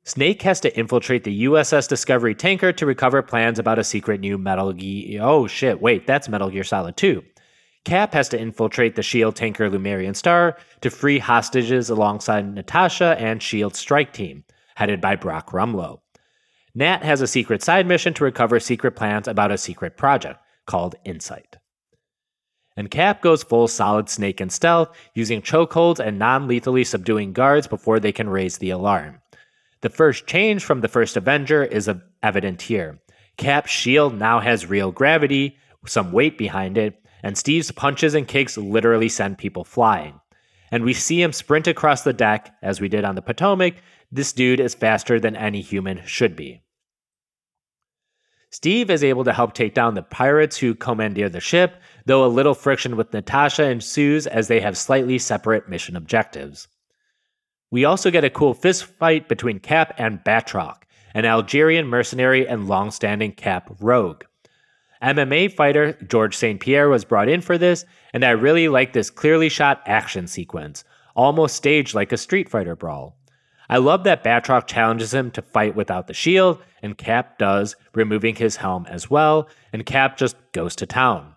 Snake 0.06 0.42
has 0.42 0.60
to 0.60 0.78
infiltrate 0.78 1.24
the 1.24 1.44
USS 1.44 1.88
Discovery 1.88 2.34
tanker 2.34 2.72
to 2.72 2.84
recover 2.84 3.22
plans 3.22 3.58
about 3.58 3.78
a 3.78 3.84
secret 3.84 4.20
new 4.20 4.36
Metal 4.36 4.72
Gear. 4.72 5.22
Oh 5.22 5.46
shit, 5.46 5.80
wait, 5.80 6.06
that's 6.06 6.28
Metal 6.28 6.50
Gear 6.50 6.64
Solid 6.64 6.96
2. 6.96 7.22
Cap 7.84 8.14
has 8.14 8.28
to 8.30 8.40
infiltrate 8.40 8.96
the 8.96 9.02
SHIELD 9.02 9.36
tanker 9.36 9.68
Lemurian 9.68 10.14
Star 10.14 10.56
to 10.80 10.90
free 10.90 11.18
hostages 11.18 11.90
alongside 11.90 12.54
Natasha 12.54 13.16
and 13.18 13.42
SHIELD's 13.42 13.78
strike 13.78 14.12
team, 14.12 14.44
headed 14.74 15.00
by 15.00 15.16
Brock 15.16 15.52
Rumlow. 15.52 16.00
Nat 16.74 17.04
has 17.04 17.20
a 17.20 17.28
secret 17.28 17.62
side 17.62 17.86
mission 17.86 18.14
to 18.14 18.24
recover 18.24 18.58
secret 18.58 18.96
plans 18.96 19.28
about 19.28 19.52
a 19.52 19.58
secret 19.58 19.96
project 19.96 20.40
called 20.66 20.96
Insight. 21.04 21.56
And 22.76 22.90
Cap 22.90 23.22
goes 23.22 23.44
full 23.44 23.68
solid 23.68 24.08
snake 24.08 24.40
and 24.40 24.50
stealth, 24.50 24.96
using 25.14 25.40
chokeholds 25.40 26.00
and 26.00 26.18
non 26.18 26.48
lethally 26.48 26.82
subduing 26.82 27.32
guards 27.32 27.68
before 27.68 28.00
they 28.00 28.10
can 28.10 28.28
raise 28.28 28.58
the 28.58 28.70
alarm. 28.70 29.20
The 29.82 29.90
first 29.90 30.26
change 30.26 30.64
from 30.64 30.80
the 30.80 30.88
first 30.88 31.16
Avenger 31.16 31.62
is 31.62 31.88
evident 32.22 32.62
here. 32.62 32.98
Cap's 33.36 33.70
shield 33.70 34.18
now 34.18 34.40
has 34.40 34.66
real 34.66 34.90
gravity, 34.90 35.56
some 35.86 36.10
weight 36.10 36.36
behind 36.36 36.76
it, 36.76 37.00
and 37.22 37.38
Steve's 37.38 37.70
punches 37.70 38.14
and 38.14 38.26
kicks 38.26 38.56
literally 38.58 39.08
send 39.08 39.38
people 39.38 39.62
flying. 39.62 40.20
And 40.72 40.82
we 40.82 40.92
see 40.92 41.22
him 41.22 41.32
sprint 41.32 41.68
across 41.68 42.02
the 42.02 42.12
deck, 42.12 42.52
as 42.62 42.80
we 42.80 42.88
did 42.88 43.04
on 43.04 43.14
the 43.14 43.22
Potomac. 43.22 43.74
This 44.10 44.32
dude 44.32 44.58
is 44.58 44.74
faster 44.74 45.20
than 45.20 45.36
any 45.36 45.60
human 45.60 46.02
should 46.04 46.34
be. 46.34 46.63
Steve 48.54 48.88
is 48.88 49.02
able 49.02 49.24
to 49.24 49.32
help 49.32 49.52
take 49.52 49.74
down 49.74 49.94
the 49.94 50.02
pirates 50.02 50.56
who 50.56 50.76
commandeer 50.76 51.28
the 51.28 51.40
ship, 51.40 51.74
though 52.06 52.24
a 52.24 52.30
little 52.30 52.54
friction 52.54 52.94
with 52.94 53.12
Natasha 53.12 53.64
ensues 53.64 54.28
as 54.28 54.46
they 54.46 54.60
have 54.60 54.78
slightly 54.78 55.18
separate 55.18 55.68
mission 55.68 55.96
objectives. 55.96 56.68
We 57.72 57.84
also 57.84 58.12
get 58.12 58.22
a 58.22 58.30
cool 58.30 58.54
fist 58.54 58.84
fight 58.84 59.28
between 59.28 59.58
Cap 59.58 59.92
and 59.98 60.22
Batroc, 60.22 60.82
an 61.14 61.24
Algerian 61.24 61.88
mercenary 61.88 62.46
and 62.46 62.68
long 62.68 62.92
standing 62.92 63.32
Cap 63.32 63.74
rogue. 63.80 64.22
MMA 65.02 65.52
fighter 65.52 65.94
George 66.06 66.36
St. 66.36 66.60
Pierre 66.60 66.88
was 66.88 67.04
brought 67.04 67.28
in 67.28 67.40
for 67.40 67.58
this, 67.58 67.84
and 68.12 68.24
I 68.24 68.30
really 68.30 68.68
like 68.68 68.92
this 68.92 69.10
clearly 69.10 69.48
shot 69.48 69.82
action 69.84 70.28
sequence, 70.28 70.84
almost 71.16 71.56
staged 71.56 71.96
like 71.96 72.12
a 72.12 72.16
Street 72.16 72.48
Fighter 72.48 72.76
brawl. 72.76 73.18
I 73.68 73.78
love 73.78 74.04
that 74.04 74.22
Batroc 74.22 74.66
challenges 74.66 75.14
him 75.14 75.30
to 75.32 75.42
fight 75.42 75.74
without 75.74 76.06
the 76.06 76.14
shield, 76.14 76.62
and 76.82 76.98
Cap 76.98 77.38
does, 77.38 77.76
removing 77.94 78.36
his 78.36 78.56
helm 78.56 78.86
as 78.88 79.08
well, 79.08 79.48
and 79.72 79.86
Cap 79.86 80.16
just 80.16 80.36
goes 80.52 80.76
to 80.76 80.86
town. 80.86 81.34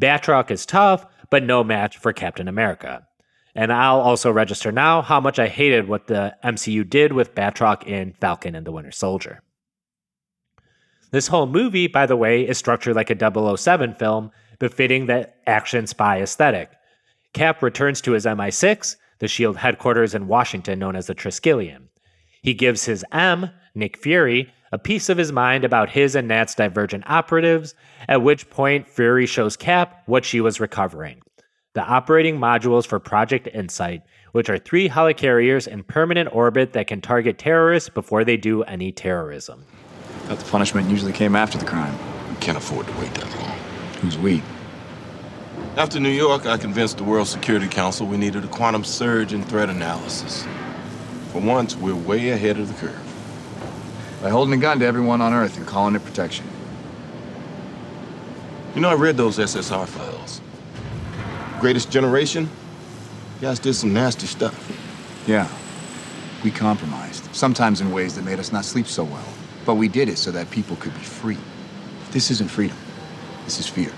Batroc 0.00 0.50
is 0.50 0.66
tough, 0.66 1.06
but 1.30 1.42
no 1.42 1.62
match 1.62 1.96
for 1.98 2.12
Captain 2.12 2.48
America. 2.48 3.06
And 3.54 3.72
I'll 3.72 4.00
also 4.00 4.30
register 4.30 4.70
now 4.70 5.02
how 5.02 5.20
much 5.20 5.38
I 5.38 5.48
hated 5.48 5.88
what 5.88 6.06
the 6.06 6.36
MCU 6.44 6.88
did 6.88 7.12
with 7.12 7.34
Batroc 7.34 7.84
in 7.84 8.12
Falcon 8.20 8.54
and 8.54 8.66
the 8.66 8.72
Winter 8.72 8.92
Soldier. 8.92 9.42
This 11.10 11.28
whole 11.28 11.46
movie, 11.46 11.86
by 11.86 12.06
the 12.06 12.16
way, 12.16 12.46
is 12.46 12.58
structured 12.58 12.94
like 12.94 13.10
a 13.10 13.56
007 13.56 13.94
film, 13.94 14.30
befitting 14.58 15.06
the 15.06 15.30
action 15.46 15.86
spy 15.86 16.20
aesthetic. 16.20 16.70
Cap 17.32 17.62
returns 17.62 18.00
to 18.02 18.12
his 18.12 18.26
MI6, 18.26 18.96
the 19.18 19.28
SHIELD 19.28 19.56
headquarters 19.56 20.14
in 20.14 20.28
Washington 20.28 20.78
known 20.78 20.96
as 20.96 21.06
the 21.06 21.14
Triskelion. 21.14 21.88
He 22.42 22.54
gives 22.54 22.84
his 22.84 23.04
M, 23.12 23.50
Nick 23.74 23.96
Fury, 23.96 24.52
a 24.72 24.78
piece 24.78 25.08
of 25.08 25.18
his 25.18 25.32
mind 25.32 25.64
about 25.64 25.90
his 25.90 26.14
and 26.14 26.28
Nat's 26.28 26.54
divergent 26.54 27.04
operatives, 27.06 27.74
at 28.08 28.22
which 28.22 28.50
point 28.50 28.88
Fury 28.88 29.26
shows 29.26 29.56
Cap 29.56 30.02
what 30.06 30.24
she 30.24 30.40
was 30.40 30.60
recovering 30.60 31.22
the 31.74 31.84
operating 31.84 32.38
modules 32.38 32.84
for 32.84 32.98
Project 32.98 33.46
Insight, 33.54 34.02
which 34.32 34.50
are 34.50 34.58
three 34.58 34.88
helicarriers 34.88 35.68
in 35.68 35.84
permanent 35.84 36.28
orbit 36.32 36.72
that 36.72 36.88
can 36.88 37.00
target 37.00 37.38
terrorists 37.38 37.88
before 37.88 38.24
they 38.24 38.36
do 38.36 38.64
any 38.64 38.90
terrorism. 38.90 39.64
Thought 40.24 40.38
the 40.40 40.50
punishment 40.50 40.90
usually 40.90 41.12
came 41.12 41.36
after 41.36 41.56
the 41.56 41.64
crime. 41.64 41.96
We 42.30 42.36
can't 42.36 42.58
afford 42.58 42.86
to 42.86 42.92
wait 42.98 43.14
that 43.14 43.30
long. 43.38 43.56
Who's 44.00 44.18
we? 44.18 44.42
After 45.78 46.00
New 46.00 46.10
York, 46.10 46.44
I 46.44 46.56
convinced 46.56 46.96
the 46.96 47.04
World 47.04 47.28
Security 47.28 47.68
Council 47.68 48.04
we 48.04 48.16
needed 48.16 48.42
a 48.42 48.48
quantum 48.48 48.82
surge 48.82 49.32
in 49.32 49.44
threat 49.44 49.70
analysis. 49.70 50.44
For 51.30 51.40
once, 51.40 51.76
we're 51.76 51.94
way 51.94 52.30
ahead 52.30 52.58
of 52.58 52.66
the 52.66 52.74
curve. 52.74 54.18
By 54.20 54.30
holding 54.30 54.54
a 54.54 54.56
gun 54.56 54.80
to 54.80 54.86
everyone 54.86 55.20
on 55.20 55.32
Earth 55.32 55.56
and 55.56 55.64
calling 55.64 55.94
it 55.94 56.04
protection. 56.04 56.44
You 58.74 58.80
know, 58.80 58.88
I 58.88 58.94
read 58.94 59.16
those 59.16 59.38
SSR 59.38 59.86
files. 59.86 60.40
Greatest 61.60 61.92
Generation? 61.92 62.50
You 63.36 63.42
guys 63.42 63.60
did 63.60 63.74
some 63.74 63.92
nasty 63.92 64.26
stuff. 64.26 64.58
Yeah. 65.28 65.48
We 66.42 66.50
compromised, 66.50 67.32
sometimes 67.32 67.80
in 67.80 67.92
ways 67.92 68.16
that 68.16 68.24
made 68.24 68.40
us 68.40 68.50
not 68.50 68.64
sleep 68.64 68.88
so 68.88 69.04
well. 69.04 69.28
But 69.64 69.76
we 69.76 69.86
did 69.86 70.08
it 70.08 70.18
so 70.18 70.32
that 70.32 70.50
people 70.50 70.74
could 70.74 70.94
be 70.94 71.04
free. 71.04 71.38
This 72.10 72.32
isn't 72.32 72.50
freedom. 72.50 72.76
This 73.44 73.60
is 73.60 73.68
fear. 73.68 73.92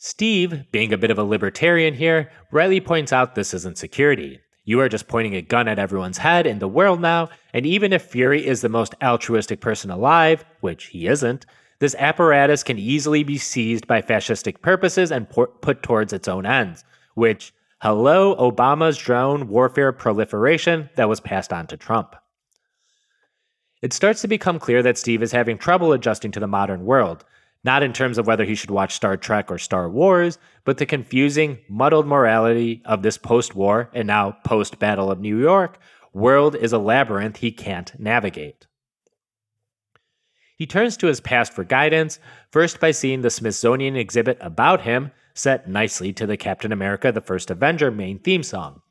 Steve, 0.00 0.70
being 0.70 0.92
a 0.92 0.98
bit 0.98 1.10
of 1.10 1.18
a 1.18 1.24
libertarian 1.24 1.92
here, 1.92 2.30
rightly 2.52 2.80
points 2.80 3.12
out 3.12 3.34
this 3.34 3.52
isn't 3.52 3.76
security. 3.76 4.40
You 4.64 4.78
are 4.80 4.88
just 4.88 5.08
pointing 5.08 5.34
a 5.34 5.42
gun 5.42 5.66
at 5.66 5.80
everyone's 5.80 6.18
head 6.18 6.46
in 6.46 6.60
the 6.60 6.68
world 6.68 7.00
now, 7.00 7.30
and 7.52 7.66
even 7.66 7.92
if 7.92 8.02
Fury 8.02 8.46
is 8.46 8.60
the 8.60 8.68
most 8.68 8.94
altruistic 9.02 9.60
person 9.60 9.90
alive, 9.90 10.44
which 10.60 10.86
he 10.86 11.08
isn't, 11.08 11.46
this 11.80 11.96
apparatus 11.98 12.62
can 12.62 12.78
easily 12.78 13.24
be 13.24 13.38
seized 13.38 13.88
by 13.88 14.00
fascistic 14.00 14.62
purposes 14.62 15.10
and 15.10 15.28
put 15.28 15.82
towards 15.82 16.12
its 16.12 16.28
own 16.28 16.46
ends, 16.46 16.84
which, 17.14 17.52
hello, 17.80 18.36
Obama's 18.36 18.98
drone 18.98 19.48
warfare 19.48 19.90
proliferation 19.90 20.90
that 20.94 21.08
was 21.08 21.18
passed 21.18 21.52
on 21.52 21.66
to 21.66 21.76
Trump. 21.76 22.14
It 23.82 23.92
starts 23.92 24.22
to 24.22 24.28
become 24.28 24.60
clear 24.60 24.82
that 24.82 24.98
Steve 24.98 25.22
is 25.22 25.32
having 25.32 25.58
trouble 25.58 25.92
adjusting 25.92 26.30
to 26.32 26.40
the 26.40 26.46
modern 26.46 26.84
world. 26.84 27.24
Not 27.64 27.82
in 27.82 27.92
terms 27.92 28.18
of 28.18 28.26
whether 28.26 28.44
he 28.44 28.54
should 28.54 28.70
watch 28.70 28.94
Star 28.94 29.16
Trek 29.16 29.50
or 29.50 29.58
Star 29.58 29.90
Wars, 29.90 30.38
but 30.64 30.78
the 30.78 30.86
confusing, 30.86 31.58
muddled 31.68 32.06
morality 32.06 32.82
of 32.84 33.02
this 33.02 33.18
post 33.18 33.54
war 33.54 33.90
and 33.92 34.06
now 34.06 34.36
post 34.44 34.78
Battle 34.78 35.10
of 35.10 35.20
New 35.20 35.38
York 35.38 35.78
world 36.12 36.56
is 36.56 36.72
a 36.72 36.78
labyrinth 36.78 37.38
he 37.38 37.52
can't 37.52 37.98
navigate. 37.98 38.66
He 40.56 40.66
turns 40.66 40.96
to 40.96 41.06
his 41.06 41.20
past 41.20 41.52
for 41.52 41.62
guidance, 41.62 42.18
first 42.50 42.80
by 42.80 42.90
seeing 42.90 43.22
the 43.22 43.30
Smithsonian 43.30 43.96
exhibit 43.96 44.38
about 44.40 44.82
him, 44.82 45.12
set 45.34 45.68
nicely 45.68 46.12
to 46.14 46.26
the 46.26 46.36
Captain 46.36 46.72
America 46.72 47.12
the 47.12 47.20
First 47.20 47.50
Avenger 47.50 47.92
main 47.92 48.18
theme 48.18 48.42
song, 48.42 48.82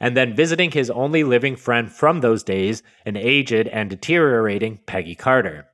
and 0.00 0.16
then 0.16 0.34
visiting 0.34 0.72
his 0.72 0.90
only 0.90 1.22
living 1.22 1.54
friend 1.54 1.90
from 1.90 2.20
those 2.20 2.42
days, 2.42 2.82
an 3.06 3.16
aged 3.16 3.68
and 3.68 3.88
deteriorating 3.88 4.80
Peggy 4.86 5.14
Carter. 5.14 5.68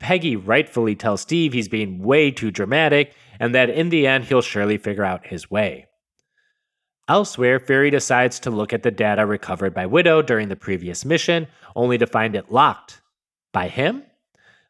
Peggy 0.00 0.34
rightfully 0.34 0.96
tells 0.96 1.20
Steve 1.20 1.52
he's 1.52 1.68
being 1.68 2.02
way 2.02 2.30
too 2.30 2.50
dramatic 2.50 3.14
and 3.38 3.54
that 3.54 3.70
in 3.70 3.90
the 3.90 4.06
end 4.06 4.24
he'll 4.24 4.42
surely 4.42 4.78
figure 4.78 5.04
out 5.04 5.26
his 5.26 5.50
way. 5.50 5.86
Elsewhere, 7.08 7.60
Fury 7.60 7.90
decides 7.90 8.38
to 8.40 8.50
look 8.50 8.72
at 8.72 8.82
the 8.82 8.90
data 8.90 9.26
recovered 9.26 9.74
by 9.74 9.86
Widow 9.86 10.22
during 10.22 10.48
the 10.48 10.56
previous 10.56 11.04
mission, 11.04 11.48
only 11.74 11.98
to 11.98 12.06
find 12.06 12.36
it 12.36 12.52
locked. 12.52 13.00
By 13.52 13.68
him? 13.68 14.04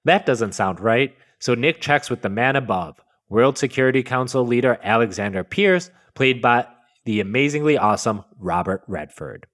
That 0.04 0.24
doesn't 0.24 0.54
sound 0.54 0.80
right, 0.80 1.14
so 1.38 1.54
Nick 1.54 1.80
checks 1.80 2.08
with 2.08 2.22
the 2.22 2.30
man 2.30 2.56
above, 2.56 2.98
World 3.28 3.58
Security 3.58 4.02
Council 4.02 4.46
leader 4.46 4.78
Alexander 4.82 5.44
Pierce, 5.44 5.90
played 6.14 6.40
by 6.40 6.66
the 7.04 7.20
amazingly 7.20 7.76
awesome 7.76 8.24
Robert 8.38 8.82
Redford. 8.86 9.46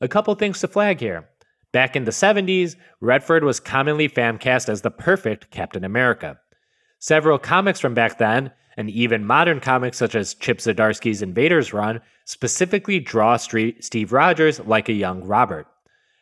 A 0.00 0.08
couple 0.08 0.34
things 0.34 0.60
to 0.60 0.68
flag 0.68 0.98
here. 0.98 1.28
Back 1.74 1.96
in 1.96 2.04
the 2.04 2.12
70s, 2.12 2.76
Redford 3.00 3.42
was 3.42 3.58
commonly 3.58 4.06
fan-cast 4.06 4.68
as 4.68 4.82
the 4.82 4.92
perfect 4.92 5.50
Captain 5.50 5.82
America. 5.82 6.38
Several 7.00 7.36
comics 7.36 7.80
from 7.80 7.94
back 7.94 8.16
then, 8.18 8.52
and 8.76 8.88
even 8.88 9.26
modern 9.26 9.58
comics 9.58 9.98
such 9.98 10.14
as 10.14 10.34
Chip 10.34 10.58
Zdarsky's 10.58 11.20
Invaders 11.20 11.72
run, 11.72 12.00
specifically 12.26 13.00
draw 13.00 13.36
Steve 13.36 14.12
Rogers 14.12 14.60
like 14.60 14.88
a 14.88 14.92
young 14.92 15.24
Robert. 15.24 15.66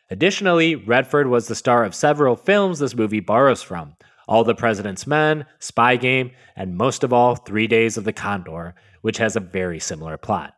Additionally, 0.09 0.73
Redford 0.73 1.27
was 1.27 1.47
the 1.47 1.53
star 1.53 1.85
of 1.85 1.93
several 1.93 2.35
films 2.35 2.79
this 2.79 2.95
movie 2.95 3.19
borrows 3.19 3.61
from 3.61 3.95
All 4.27 4.43
the 4.43 4.55
President's 4.55 5.05
Men, 5.05 5.45
Spy 5.59 5.97
Game, 5.97 6.31
and 6.55 6.75
most 6.75 7.03
of 7.03 7.13
all, 7.13 7.35
Three 7.35 7.67
Days 7.67 7.95
of 7.95 8.05
the 8.05 8.11
Condor, 8.11 8.73
which 9.01 9.19
has 9.19 9.35
a 9.35 9.39
very 9.39 9.79
similar 9.79 10.17
plot. 10.17 10.55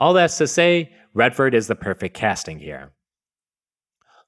All 0.00 0.12
that's 0.14 0.38
to 0.38 0.48
say, 0.48 0.92
Redford 1.14 1.54
is 1.54 1.68
the 1.68 1.76
perfect 1.76 2.16
casting 2.16 2.58
here. 2.58 2.90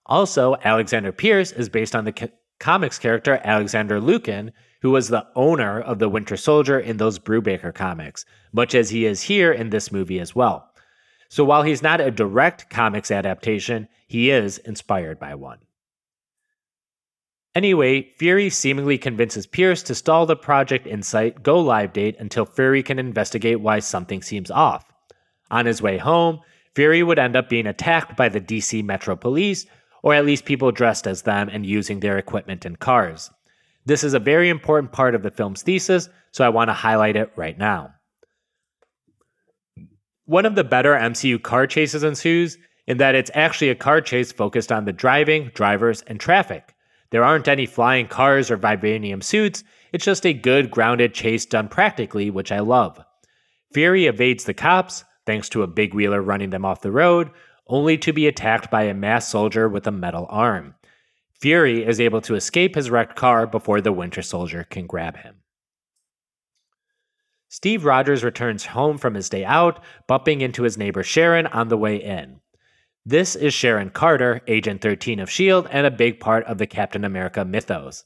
Also, 0.07 0.57
Alexander 0.65 1.13
Pierce 1.13 1.53
is 1.53 1.69
based 1.69 1.97
on 1.97 2.05
the 2.05 2.13
co- 2.13 2.29
comics 2.61 2.99
character 2.99 3.41
Alexander 3.45 4.01
Lukin, 4.01 4.53
who 4.83 4.91
was 4.91 5.09
the 5.09 5.27
owner 5.35 5.81
of 5.81 5.99
the 5.99 6.09
Winter 6.09 6.37
Soldier 6.37 6.79
in 6.79 6.99
those 6.99 7.19
Brubaker 7.19 7.75
comics, 7.75 8.25
much 8.53 8.75
as 8.75 8.91
he 8.91 9.07
is 9.07 9.23
here 9.23 9.51
in 9.51 9.71
this 9.71 9.91
movie 9.91 10.21
as 10.21 10.35
well. 10.35 10.71
So 11.29 11.45
while 11.45 11.63
he's 11.63 11.83
not 11.83 12.01
a 12.01 12.11
direct 12.11 12.69
comics 12.71 13.11
adaptation, 13.11 13.89
he 14.07 14.31
is 14.31 14.59
inspired 14.59 15.19
by 15.19 15.35
one. 15.35 15.59
Anyway, 17.55 18.13
Fury 18.19 18.51
seemingly 18.51 18.99
convinces 18.99 19.47
Pierce 19.47 19.83
to 19.85 19.95
stall 19.95 20.27
the 20.27 20.37
Project 20.37 20.87
Insight 20.87 21.43
go 21.43 21.61
live 21.61 21.93
date 21.93 22.17
until 22.19 22.45
Fury 22.45 22.83
can 22.83 22.99
investigate 22.99 23.61
why 23.61 23.79
something 23.79 24.23
seems 24.23 24.51
off. 24.51 24.85
On 25.51 25.65
his 25.65 25.81
way 25.81 25.99
home, 25.99 26.41
Fury 26.75 27.03
would 27.03 27.19
end 27.19 27.37
up 27.37 27.49
being 27.49 27.69
attacked 27.69 28.17
by 28.17 28.29
the 28.29 28.41
DC 28.41 28.85
Metro 28.85 29.15
Police, 29.15 29.67
or 30.05 30.13
at 30.13 30.27
least 30.27 30.45
people 30.45 30.71
dressed 30.71 31.07
as 31.07 31.23
them 31.23 31.49
and 31.51 31.65
using 31.65 32.01
their 32.01 32.19
equipment 32.19 32.67
and 32.67 32.79
cars. 32.79 33.31
This 33.87 34.05
is 34.05 34.13
a 34.13 34.19
very 34.19 34.51
important 34.51 34.93
part 34.93 35.15
of 35.15 35.23
the 35.23 35.31
film's 35.31 35.63
thesis, 35.63 36.11
so 36.31 36.45
I 36.45 36.51
want 36.51 36.69
to 36.69 36.75
highlight 36.75 37.17
it 37.17 37.33
right 37.37 37.57
now. 37.57 37.95
One 40.27 40.45
of 40.45 40.57
the 40.57 40.63
better 40.63 40.93
MCU 40.93 41.43
car 41.43 41.67
chases 41.67 42.05
ensues 42.05 42.59
in 42.87 42.99
that 42.99 43.15
it's 43.15 43.31
actually 43.33 43.71
a 43.71 43.75
car 43.75 44.03
chase 44.03 44.31
focused 44.31 44.71
on 44.71 44.85
the 44.85 44.93
driving, 44.93 45.51
drivers, 45.55 46.03
and 46.03 46.21
traffic. 46.21 46.75
There 47.11 47.25
aren't 47.25 47.49
any 47.49 47.65
flying 47.65 48.07
cars 48.07 48.51
or 48.51 48.59
vibranium 48.59 49.23
suits, 49.23 49.65
it's 49.95 50.05
just 50.05 50.27
a 50.27 50.35
good 50.35 50.71
grounded 50.71 51.15
chase 51.15 51.47
done 51.47 51.69
practically, 51.69 52.29
which 52.29 52.53
I 52.53 52.61
love. 52.61 53.03
Fury 53.73 54.05
evades 54.05 54.45
the 54.45 54.53
cops, 54.53 55.03
thanks 55.25 55.49
to 55.51 55.63
a 55.63 55.67
big 55.67 55.95
wheeler 55.95 56.21
running 56.21 56.51
them 56.51 56.67
off 56.67 56.83
the 56.83 56.93
road, 56.93 57.31
only 57.67 57.97
to 57.99 58.13
be 58.13 58.27
attacked 58.27 58.71
by 58.71 58.83
a 58.83 58.95
masked 58.95 59.31
soldier 59.31 59.69
with 59.69 59.87
a 59.87 59.93
metal 59.93 60.27
arm. 60.29 60.75
Fury 61.33 61.85
is 61.85 62.01
able 62.01 62.21
to 62.23 62.35
escape 62.35 62.75
his 62.75 62.91
wrecked 62.91 63.17
car 63.17 63.47
before 63.47 63.81
the 63.81 63.93
Winter 63.93 64.23
Soldier 64.23 64.65
can 64.65 64.87
grab 64.87 65.17
him. 65.19 65.37
Steve 67.49 67.85
Rogers 67.85 68.25
returns 68.25 68.67
home 68.67 68.99
from 68.99 69.15
his 69.15 69.29
day 69.29 69.45
out, 69.45 69.79
bumping 70.09 70.41
into 70.41 70.65
his 70.65 70.77
neighbor 70.77 71.03
Sharon 71.03 71.47
on 71.47 71.69
the 71.69 71.77
way 71.77 71.97
in. 71.97 72.41
This 73.07 73.37
is 73.37 73.55
Sharon 73.55 73.91
Carter, 73.91 74.41
Agent 74.49 74.81
13 74.81 75.21
of 75.21 75.29
S.H.I.E.L.D., 75.29 75.69
and 75.71 75.87
a 75.87 75.91
big 75.91 76.19
part 76.19 76.45
of 76.47 76.59
the 76.59 76.67
Captain 76.67 77.05
America 77.05 77.45
mythos. 77.45 78.03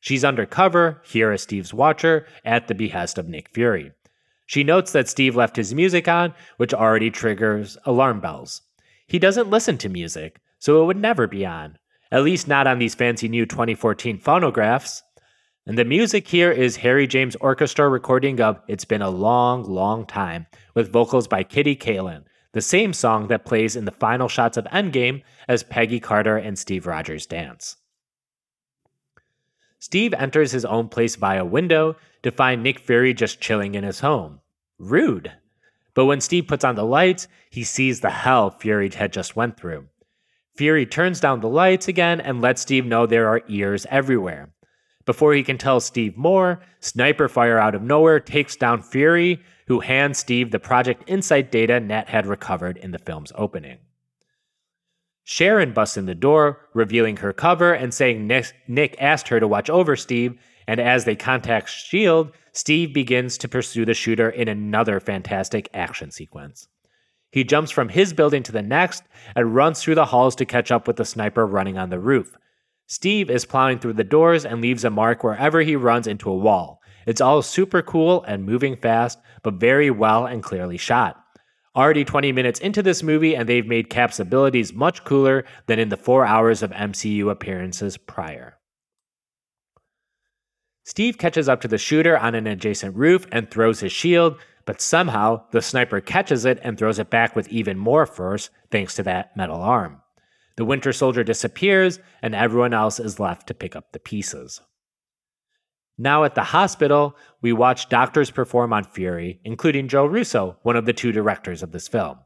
She's 0.00 0.24
undercover, 0.24 1.00
here 1.04 1.30
as 1.30 1.42
Steve's 1.42 1.72
watcher, 1.72 2.26
at 2.44 2.66
the 2.66 2.74
behest 2.74 3.16
of 3.16 3.28
Nick 3.28 3.48
Fury. 3.50 3.92
She 4.46 4.64
notes 4.64 4.92
that 4.92 5.08
Steve 5.08 5.36
left 5.36 5.56
his 5.56 5.72
music 5.72 6.08
on, 6.08 6.34
which 6.56 6.74
already 6.74 7.10
triggers 7.10 7.78
alarm 7.84 8.20
bells. 8.20 8.62
He 9.10 9.18
doesn't 9.18 9.50
listen 9.50 9.76
to 9.78 9.88
music, 9.88 10.40
so 10.60 10.80
it 10.80 10.86
would 10.86 10.96
never 10.96 11.26
be 11.26 11.44
on, 11.44 11.78
at 12.12 12.22
least 12.22 12.46
not 12.46 12.68
on 12.68 12.78
these 12.78 12.94
fancy 12.94 13.26
new 13.26 13.44
2014 13.44 14.20
phonographs. 14.20 15.02
And 15.66 15.76
the 15.76 15.84
music 15.84 16.28
here 16.28 16.52
is 16.52 16.76
Harry 16.76 17.08
James 17.08 17.34
Orchestra 17.40 17.88
recording 17.88 18.40
of 18.40 18.60
It's 18.68 18.84
Been 18.84 19.02
a 19.02 19.10
Long, 19.10 19.64
Long 19.64 20.06
Time, 20.06 20.46
with 20.76 20.92
vocals 20.92 21.26
by 21.26 21.42
Kitty 21.42 21.74
Kallen, 21.74 22.22
the 22.52 22.60
same 22.60 22.92
song 22.92 23.26
that 23.26 23.44
plays 23.44 23.74
in 23.74 23.84
the 23.84 23.90
final 23.90 24.28
shots 24.28 24.56
of 24.56 24.64
Endgame 24.66 25.22
as 25.48 25.64
Peggy 25.64 25.98
Carter 25.98 26.36
and 26.36 26.56
Steve 26.56 26.86
Rogers 26.86 27.26
dance. 27.26 27.78
Steve 29.80 30.14
enters 30.14 30.52
his 30.52 30.64
own 30.64 30.88
place 30.88 31.16
via 31.16 31.44
window 31.44 31.96
to 32.22 32.30
find 32.30 32.62
Nick 32.62 32.78
Fury 32.78 33.12
just 33.12 33.40
chilling 33.40 33.74
in 33.74 33.82
his 33.82 33.98
home. 33.98 34.38
Rude. 34.78 35.32
But 35.94 36.06
when 36.06 36.20
Steve 36.20 36.46
puts 36.46 36.64
on 36.64 36.74
the 36.76 36.84
lights, 36.84 37.28
he 37.50 37.64
sees 37.64 38.00
the 38.00 38.10
hell 38.10 38.50
Fury 38.50 38.90
had 38.90 39.12
just 39.12 39.36
went 39.36 39.56
through. 39.56 39.86
Fury 40.56 40.86
turns 40.86 41.20
down 41.20 41.40
the 41.40 41.48
lights 41.48 41.88
again 41.88 42.20
and 42.20 42.40
lets 42.40 42.62
Steve 42.62 42.86
know 42.86 43.06
there 43.06 43.28
are 43.28 43.42
ears 43.48 43.86
everywhere. 43.90 44.52
Before 45.06 45.32
he 45.32 45.42
can 45.42 45.58
tell 45.58 45.80
Steve 45.80 46.16
more, 46.16 46.60
sniper 46.80 47.28
fire 47.28 47.58
out 47.58 47.74
of 47.74 47.82
nowhere 47.82 48.20
takes 48.20 48.56
down 48.56 48.82
Fury, 48.82 49.42
who 49.66 49.80
hands 49.80 50.18
Steve 50.18 50.50
the 50.50 50.58
Project 50.58 51.04
Insight 51.06 51.50
data 51.50 51.80
Nat 51.80 52.08
had 52.08 52.26
recovered 52.26 52.76
in 52.76 52.90
the 52.90 52.98
film's 52.98 53.32
opening. 53.34 53.78
Sharon 55.24 55.72
busts 55.72 55.96
in 55.96 56.06
the 56.06 56.14
door, 56.14 56.68
revealing 56.74 57.18
her 57.18 57.32
cover 57.32 57.72
and 57.72 57.94
saying 57.94 58.26
Nick, 58.26 58.52
Nick 58.66 58.96
asked 59.00 59.28
her 59.28 59.40
to 59.40 59.48
watch 59.48 59.70
over 59.70 59.96
Steve, 59.96 60.38
and 60.70 60.78
as 60.78 61.04
they 61.04 61.16
contact 61.16 61.68
S.H.I.E.L.D., 61.68 62.30
Steve 62.52 62.94
begins 62.94 63.36
to 63.38 63.48
pursue 63.48 63.84
the 63.84 63.92
shooter 63.92 64.30
in 64.30 64.46
another 64.46 65.00
fantastic 65.00 65.68
action 65.74 66.12
sequence. 66.12 66.68
He 67.32 67.42
jumps 67.42 67.72
from 67.72 67.88
his 67.88 68.12
building 68.12 68.44
to 68.44 68.52
the 68.52 68.62
next 68.62 69.02
and 69.34 69.52
runs 69.52 69.82
through 69.82 69.96
the 69.96 70.04
halls 70.04 70.36
to 70.36 70.44
catch 70.44 70.70
up 70.70 70.86
with 70.86 70.94
the 70.94 71.04
sniper 71.04 71.44
running 71.44 71.76
on 71.76 71.90
the 71.90 71.98
roof. 71.98 72.36
Steve 72.86 73.30
is 73.30 73.44
plowing 73.44 73.80
through 73.80 73.94
the 73.94 74.04
doors 74.04 74.44
and 74.44 74.62
leaves 74.62 74.84
a 74.84 74.90
mark 74.90 75.24
wherever 75.24 75.60
he 75.62 75.74
runs 75.74 76.06
into 76.06 76.30
a 76.30 76.36
wall. 76.36 76.80
It's 77.04 77.20
all 77.20 77.42
super 77.42 77.82
cool 77.82 78.22
and 78.28 78.46
moving 78.46 78.76
fast, 78.76 79.18
but 79.42 79.54
very 79.54 79.90
well 79.90 80.24
and 80.24 80.40
clearly 80.40 80.76
shot. 80.76 81.20
Already 81.74 82.04
20 82.04 82.30
minutes 82.30 82.60
into 82.60 82.80
this 82.80 83.02
movie, 83.02 83.34
and 83.34 83.48
they've 83.48 83.66
made 83.66 83.90
Cap's 83.90 84.20
abilities 84.20 84.72
much 84.72 85.02
cooler 85.04 85.44
than 85.66 85.80
in 85.80 85.88
the 85.88 85.96
four 85.96 86.24
hours 86.24 86.62
of 86.62 86.70
MCU 86.70 87.28
appearances 87.28 87.96
prior. 87.96 88.59
Steve 90.84 91.18
catches 91.18 91.48
up 91.48 91.60
to 91.60 91.68
the 91.68 91.78
shooter 91.78 92.16
on 92.16 92.34
an 92.34 92.46
adjacent 92.46 92.96
roof 92.96 93.26
and 93.30 93.50
throws 93.50 93.80
his 93.80 93.92
shield, 93.92 94.38
but 94.64 94.80
somehow 94.80 95.42
the 95.50 95.62
sniper 95.62 96.00
catches 96.00 96.44
it 96.44 96.58
and 96.62 96.78
throws 96.78 96.98
it 96.98 97.10
back 97.10 97.36
with 97.36 97.48
even 97.48 97.78
more 97.78 98.06
force 98.06 98.50
thanks 98.70 98.94
to 98.94 99.02
that 99.02 99.36
metal 99.36 99.60
arm. 99.60 100.00
The 100.56 100.64
Winter 100.64 100.92
Soldier 100.92 101.24
disappears, 101.24 102.00
and 102.22 102.34
everyone 102.34 102.74
else 102.74 103.00
is 103.00 103.20
left 103.20 103.46
to 103.46 103.54
pick 103.54 103.74
up 103.74 103.92
the 103.92 103.98
pieces. 103.98 104.60
Now 105.96 106.24
at 106.24 106.34
the 106.34 106.44
hospital, 106.44 107.16
we 107.42 107.52
watch 107.52 107.88
doctors 107.88 108.30
perform 108.30 108.72
on 108.72 108.84
Fury, 108.84 109.40
including 109.44 109.88
Joe 109.88 110.06
Russo, 110.06 110.58
one 110.62 110.76
of 110.76 110.86
the 110.86 110.92
two 110.92 111.12
directors 111.12 111.62
of 111.62 111.72
this 111.72 111.88
film. 111.88 112.18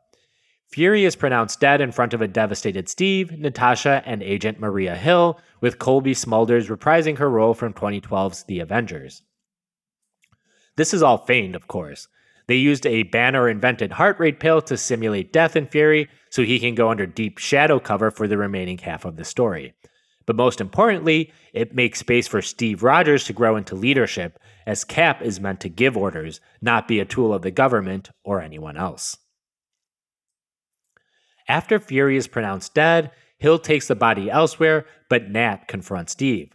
Fury 0.74 1.04
is 1.04 1.14
pronounced 1.14 1.60
dead 1.60 1.80
in 1.80 1.92
front 1.92 2.14
of 2.14 2.20
a 2.20 2.26
devastated 2.26 2.88
Steve, 2.88 3.30
Natasha, 3.38 4.02
and 4.04 4.24
Agent 4.24 4.58
Maria 4.58 4.96
Hill, 4.96 5.38
with 5.60 5.78
Cobie 5.78 6.16
Smulders 6.16 6.68
reprising 6.68 7.18
her 7.18 7.30
role 7.30 7.54
from 7.54 7.72
2012's 7.72 8.42
The 8.42 8.58
Avengers. 8.58 9.22
This 10.74 10.92
is 10.92 11.00
all 11.00 11.18
feigned, 11.18 11.54
of 11.54 11.68
course. 11.68 12.08
They 12.48 12.56
used 12.56 12.87
a 12.87 13.04
Banner 13.04 13.48
invented 13.48 13.92
heart 13.92 14.18
rate 14.18 14.40
pill 14.40 14.60
to 14.62 14.76
simulate 14.76 15.32
death 15.32 15.54
in 15.54 15.68
Fury 15.68 16.08
so 16.28 16.42
he 16.42 16.58
can 16.58 16.74
go 16.74 16.90
under 16.90 17.06
deep 17.06 17.38
shadow 17.38 17.78
cover 17.78 18.10
for 18.10 18.26
the 18.26 18.37
remaining 18.37 18.78
half 18.78 19.04
of 19.04 19.14
the 19.14 19.24
story. 19.24 19.74
But 20.26 20.34
most 20.34 20.60
importantly, 20.60 21.32
it 21.52 21.76
makes 21.76 22.00
space 22.00 22.26
for 22.26 22.42
Steve 22.42 22.82
Rogers 22.82 23.22
to 23.26 23.32
grow 23.32 23.54
into 23.54 23.76
leadership, 23.76 24.40
as 24.66 24.82
Cap 24.82 25.22
is 25.22 25.38
meant 25.38 25.60
to 25.60 25.68
give 25.68 25.96
orders, 25.96 26.40
not 26.60 26.88
be 26.88 26.98
a 26.98 27.04
tool 27.04 27.32
of 27.32 27.42
the 27.42 27.52
government 27.52 28.10
or 28.24 28.40
anyone 28.40 28.76
else. 28.76 29.18
After 31.48 31.78
Fury 31.78 32.16
is 32.16 32.26
pronounced 32.26 32.74
dead, 32.74 33.11
Hill 33.38 33.59
takes 33.59 33.88
the 33.88 33.94
body 33.94 34.30
elsewhere, 34.30 34.87
but 35.11 35.30
Nat 35.30 35.68
confronts 35.68 36.12
Steve. 36.12 36.50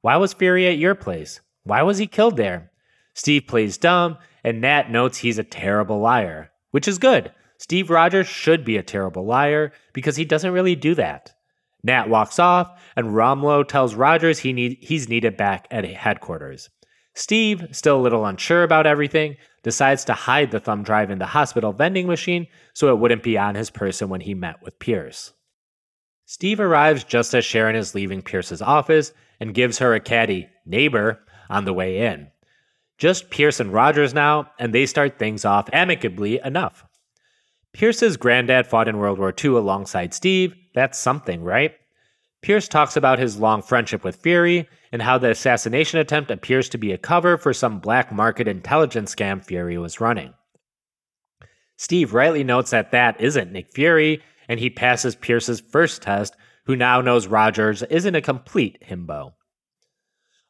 Why 0.00 0.16
was 0.16 0.32
Fury 0.32 0.66
at 0.66 0.78
your 0.78 0.94
place? 0.94 1.40
Why 1.62 1.82
was 1.82 1.98
he 1.98 2.06
killed 2.06 2.36
there? 2.36 2.72
Steve 3.14 3.46
plays 3.46 3.78
dumb, 3.78 4.18
and 4.42 4.60
Nat 4.60 4.90
notes 4.90 5.18
he's 5.18 5.38
a 5.38 5.44
terrible 5.44 6.00
liar, 6.00 6.50
which 6.72 6.88
is 6.88 6.98
good. 6.98 7.30
Steve 7.58 7.90
Rogers 7.90 8.26
should 8.26 8.64
be 8.64 8.76
a 8.76 8.82
terrible 8.82 9.24
liar 9.24 9.72
because 9.92 10.16
he 10.16 10.24
doesn't 10.24 10.52
really 10.52 10.74
do 10.74 10.96
that. 10.96 11.32
Nat 11.84 12.08
walks 12.08 12.38
off, 12.38 12.80
and 12.96 13.08
Rumlow 13.08 13.66
tells 13.66 13.94
Rogers 13.94 14.40
he 14.40 14.52
need, 14.52 14.78
he's 14.80 15.08
needed 15.08 15.36
back 15.36 15.68
at 15.70 15.84
headquarters. 15.84 16.70
Steve, 17.14 17.68
still 17.72 17.98
a 17.98 18.02
little 18.02 18.24
unsure 18.24 18.62
about 18.62 18.86
everything, 18.86 19.36
decides 19.62 20.04
to 20.04 20.14
hide 20.14 20.50
the 20.50 20.60
thumb 20.60 20.82
drive 20.82 21.10
in 21.10 21.18
the 21.18 21.26
hospital 21.26 21.72
vending 21.72 22.06
machine 22.06 22.46
so 22.74 22.90
it 22.90 22.98
wouldn't 22.98 23.22
be 23.22 23.36
on 23.36 23.54
his 23.54 23.70
person 23.70 24.08
when 24.08 24.22
he 24.22 24.34
met 24.34 24.62
with 24.62 24.78
Pierce. 24.78 25.32
Steve 26.24 26.60
arrives 26.60 27.04
just 27.04 27.34
as 27.34 27.44
Sharon 27.44 27.76
is 27.76 27.94
leaving 27.94 28.22
Pierce's 28.22 28.62
office 28.62 29.12
and 29.38 29.54
gives 29.54 29.78
her 29.78 29.94
a 29.94 30.00
caddy, 30.00 30.48
neighbor, 30.64 31.20
on 31.50 31.64
the 31.64 31.72
way 31.72 31.98
in. 31.98 32.28
Just 32.96 33.30
Pierce 33.30 33.60
and 33.60 33.72
Rogers 33.72 34.14
now, 34.14 34.50
and 34.58 34.72
they 34.72 34.86
start 34.86 35.18
things 35.18 35.44
off 35.44 35.68
amicably 35.72 36.40
enough. 36.42 36.84
Pierce's 37.72 38.16
granddad 38.16 38.66
fought 38.66 38.88
in 38.88 38.98
World 38.98 39.18
War 39.18 39.34
II 39.42 39.50
alongside 39.52 40.14
Steve. 40.14 40.54
That's 40.74 40.98
something, 40.98 41.42
right? 41.42 41.74
Pierce 42.42 42.66
talks 42.66 42.96
about 42.96 43.20
his 43.20 43.38
long 43.38 43.62
friendship 43.62 44.02
with 44.02 44.16
Fury 44.16 44.68
and 44.90 45.00
how 45.00 45.16
the 45.16 45.30
assassination 45.30 46.00
attempt 46.00 46.30
appears 46.30 46.68
to 46.70 46.78
be 46.78 46.92
a 46.92 46.98
cover 46.98 47.38
for 47.38 47.54
some 47.54 47.78
black 47.78 48.12
market 48.12 48.48
intelligence 48.48 49.14
scam 49.14 49.44
Fury 49.44 49.78
was 49.78 50.00
running. 50.00 50.34
Steve 51.76 52.12
rightly 52.12 52.44
notes 52.44 52.70
that 52.70 52.90
that 52.90 53.20
isn't 53.20 53.52
Nick 53.52 53.72
Fury, 53.72 54.22
and 54.48 54.58
he 54.58 54.70
passes 54.70 55.14
Pierce's 55.14 55.60
first 55.60 56.02
test, 56.02 56.36
who 56.66 56.76
now 56.76 57.00
knows 57.00 57.26
Rogers 57.26 57.82
isn't 57.84 58.14
a 58.14 58.20
complete 58.20 58.78
himbo. 58.88 59.32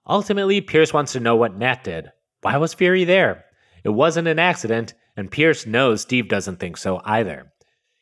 Ultimately, 0.07 0.61
Pierce 0.61 0.93
wants 0.93 1.13
to 1.13 1.21
know 1.21 1.37
what 1.37 1.57
Nat 1.57 1.85
did. 1.85 2.11
Why 2.41 2.57
was 2.57 2.75
Fury 2.75 3.05
there? 3.05 3.45
It 3.85 3.91
wasn't 3.91 4.29
an 4.29 4.39
accident, 4.39 4.95
and 5.17 5.31
Pierce 5.31 5.67
knows 5.67 6.01
Steve 6.01 6.29
doesn't 6.29 6.59
think 6.59 6.77
so 6.77 7.01
either. 7.05 7.53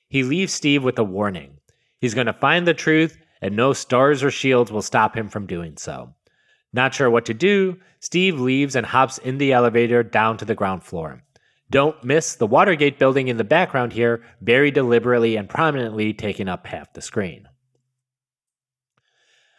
He 0.08 0.22
leaves 0.22 0.52
Steve 0.52 0.82
with 0.82 0.98
a 0.98 1.04
warning. 1.04 1.58
He's 2.00 2.14
going 2.14 2.26
to 2.26 2.32
find 2.32 2.66
the 2.66 2.74
truth, 2.74 3.18
and 3.40 3.56
no 3.56 3.72
stars 3.72 4.22
or 4.22 4.30
shields 4.30 4.70
will 4.70 4.82
stop 4.82 5.16
him 5.16 5.28
from 5.28 5.46
doing 5.46 5.76
so. 5.76 6.14
Not 6.72 6.94
sure 6.94 7.10
what 7.10 7.24
to 7.26 7.34
do, 7.34 7.78
Steve 7.98 8.38
leaves 8.38 8.76
and 8.76 8.86
hops 8.86 9.18
in 9.18 9.38
the 9.38 9.52
elevator 9.52 10.02
down 10.02 10.36
to 10.38 10.44
the 10.44 10.54
ground 10.54 10.84
floor. 10.84 11.22
Don't 11.70 12.02
miss 12.04 12.34
the 12.34 12.46
Watergate 12.46 12.98
building 12.98 13.28
in 13.28 13.36
the 13.36 13.44
background 13.44 13.92
here, 13.92 14.24
very 14.40 14.70
deliberately 14.70 15.36
and 15.36 15.48
prominently 15.48 16.12
taking 16.12 16.48
up 16.48 16.66
half 16.66 16.92
the 16.92 17.02
screen. 17.02 17.48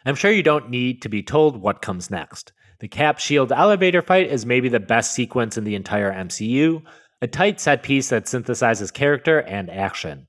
I'm 0.04 0.14
sure 0.14 0.30
you 0.30 0.42
don't 0.42 0.70
need 0.70 1.02
to 1.02 1.08
be 1.08 1.22
told 1.22 1.56
what 1.56 1.82
comes 1.82 2.10
next. 2.10 2.52
The 2.80 2.88
Cap 2.88 3.18
Shield 3.18 3.52
elevator 3.52 4.02
fight 4.02 4.28
is 4.28 4.44
maybe 4.44 4.68
the 4.68 4.80
best 4.80 5.14
sequence 5.14 5.56
in 5.56 5.64
the 5.64 5.76
entire 5.76 6.12
MCU, 6.12 6.82
a 7.22 7.28
tight 7.28 7.60
set 7.60 7.82
piece 7.82 8.08
that 8.08 8.24
synthesizes 8.24 8.92
character 8.92 9.38
and 9.38 9.70
action. 9.70 10.26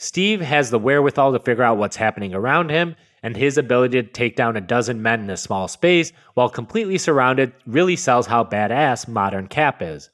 Steve 0.00 0.40
has 0.40 0.70
the 0.70 0.78
wherewithal 0.78 1.32
to 1.32 1.40
figure 1.40 1.64
out 1.64 1.76
what's 1.76 1.96
happening 1.96 2.32
around 2.32 2.70
him, 2.70 2.94
and 3.20 3.36
his 3.36 3.58
ability 3.58 4.00
to 4.00 4.08
take 4.08 4.36
down 4.36 4.56
a 4.56 4.60
dozen 4.60 5.02
men 5.02 5.20
in 5.20 5.28
a 5.28 5.36
small 5.36 5.66
space 5.66 6.12
while 6.34 6.48
completely 6.48 6.96
surrounded 6.96 7.52
really 7.66 7.96
sells 7.96 8.28
how 8.28 8.44
badass 8.44 9.08
modern 9.08 9.48
Cap 9.48 9.82
is. 9.82 10.08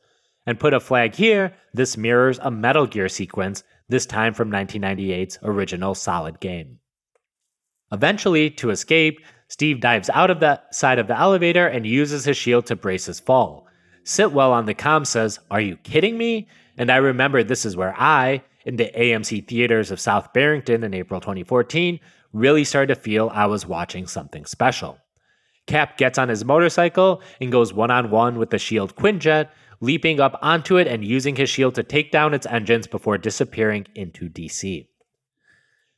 And 0.47 0.59
put 0.59 0.73
a 0.73 0.81
flag 0.81 1.15
here, 1.15 1.55
this 1.75 1.99
mirrors 1.99 2.39
a 2.41 2.51
Metal 2.51 2.87
Gear 2.87 3.11
sequence, 3.11 3.63
this 3.87 4.07
time 4.07 4.33
from 4.33 4.51
1998's 4.51 5.39
original 5.43 5.95
Solid 5.95 6.41
game. 6.41 6.79
Eventually, 7.93 8.49
to 8.53 8.71
escape, 8.71 9.21
Steve 9.49 9.81
dives 9.81 10.09
out 10.11 10.31
of 10.31 10.41
the 10.41 10.63
side 10.73 10.99
of 10.99 11.09
the 11.09 11.19
elevator 11.19 11.67
and 11.67 11.87
uses 11.87 12.25
his 12.25 12.39
shield 12.39 12.65
to 12.67 12.77
brace 12.77 13.05
his 13.05 13.21
fall. 13.21 13.67
Sitwell 14.03 14.51
on 14.51 14.65
the 14.65 14.73
com 14.73 15.05
says, 15.05 15.39
Are 15.51 15.61
you 15.61 15.77
kidding 15.77 16.17
me? 16.17 16.49
And 16.79 16.91
I 16.91 16.97
remember 16.97 17.43
this 17.43 17.67
is 17.67 17.77
where 17.77 17.95
I, 17.99 18.43
in 18.65 18.77
the 18.77 18.91
AMC 18.97 19.47
theaters 19.47 19.91
of 19.91 20.01
South 20.01 20.33
Barrington 20.33 20.85
in 20.85 20.95
April 20.95 21.21
2014, 21.21 22.01
really 22.33 22.65
started 22.65 22.95
to 22.95 23.01
feel 23.01 23.31
I 23.33 23.47
was 23.47 23.67
watching 23.67 24.07
something 24.07 24.45
special. 24.45 24.99
Cap 25.67 25.97
gets 25.97 26.19
on 26.19 26.29
his 26.29 26.45
motorcycle 26.45 27.23
and 27.41 27.53
goes 27.53 27.73
one 27.73 27.91
on 27.91 28.11
one 28.11 28.39
with 28.39 28.51
the 28.51 28.59
Shield 28.59 28.97
Quinjet, 28.97 29.49
leaping 29.81 30.21
up 30.21 30.39
onto 30.43 30.77
it 30.77 30.87
and 30.87 31.05
using 31.05 31.37
his 31.37 31.49
shield 31.49 31.75
to 31.75 31.83
take 31.83 32.11
down 32.11 32.35
its 32.35 32.47
engines 32.47 32.87
before 32.87 33.19
disappearing 33.19 33.87
into 33.95 34.29
DC. 34.29 34.87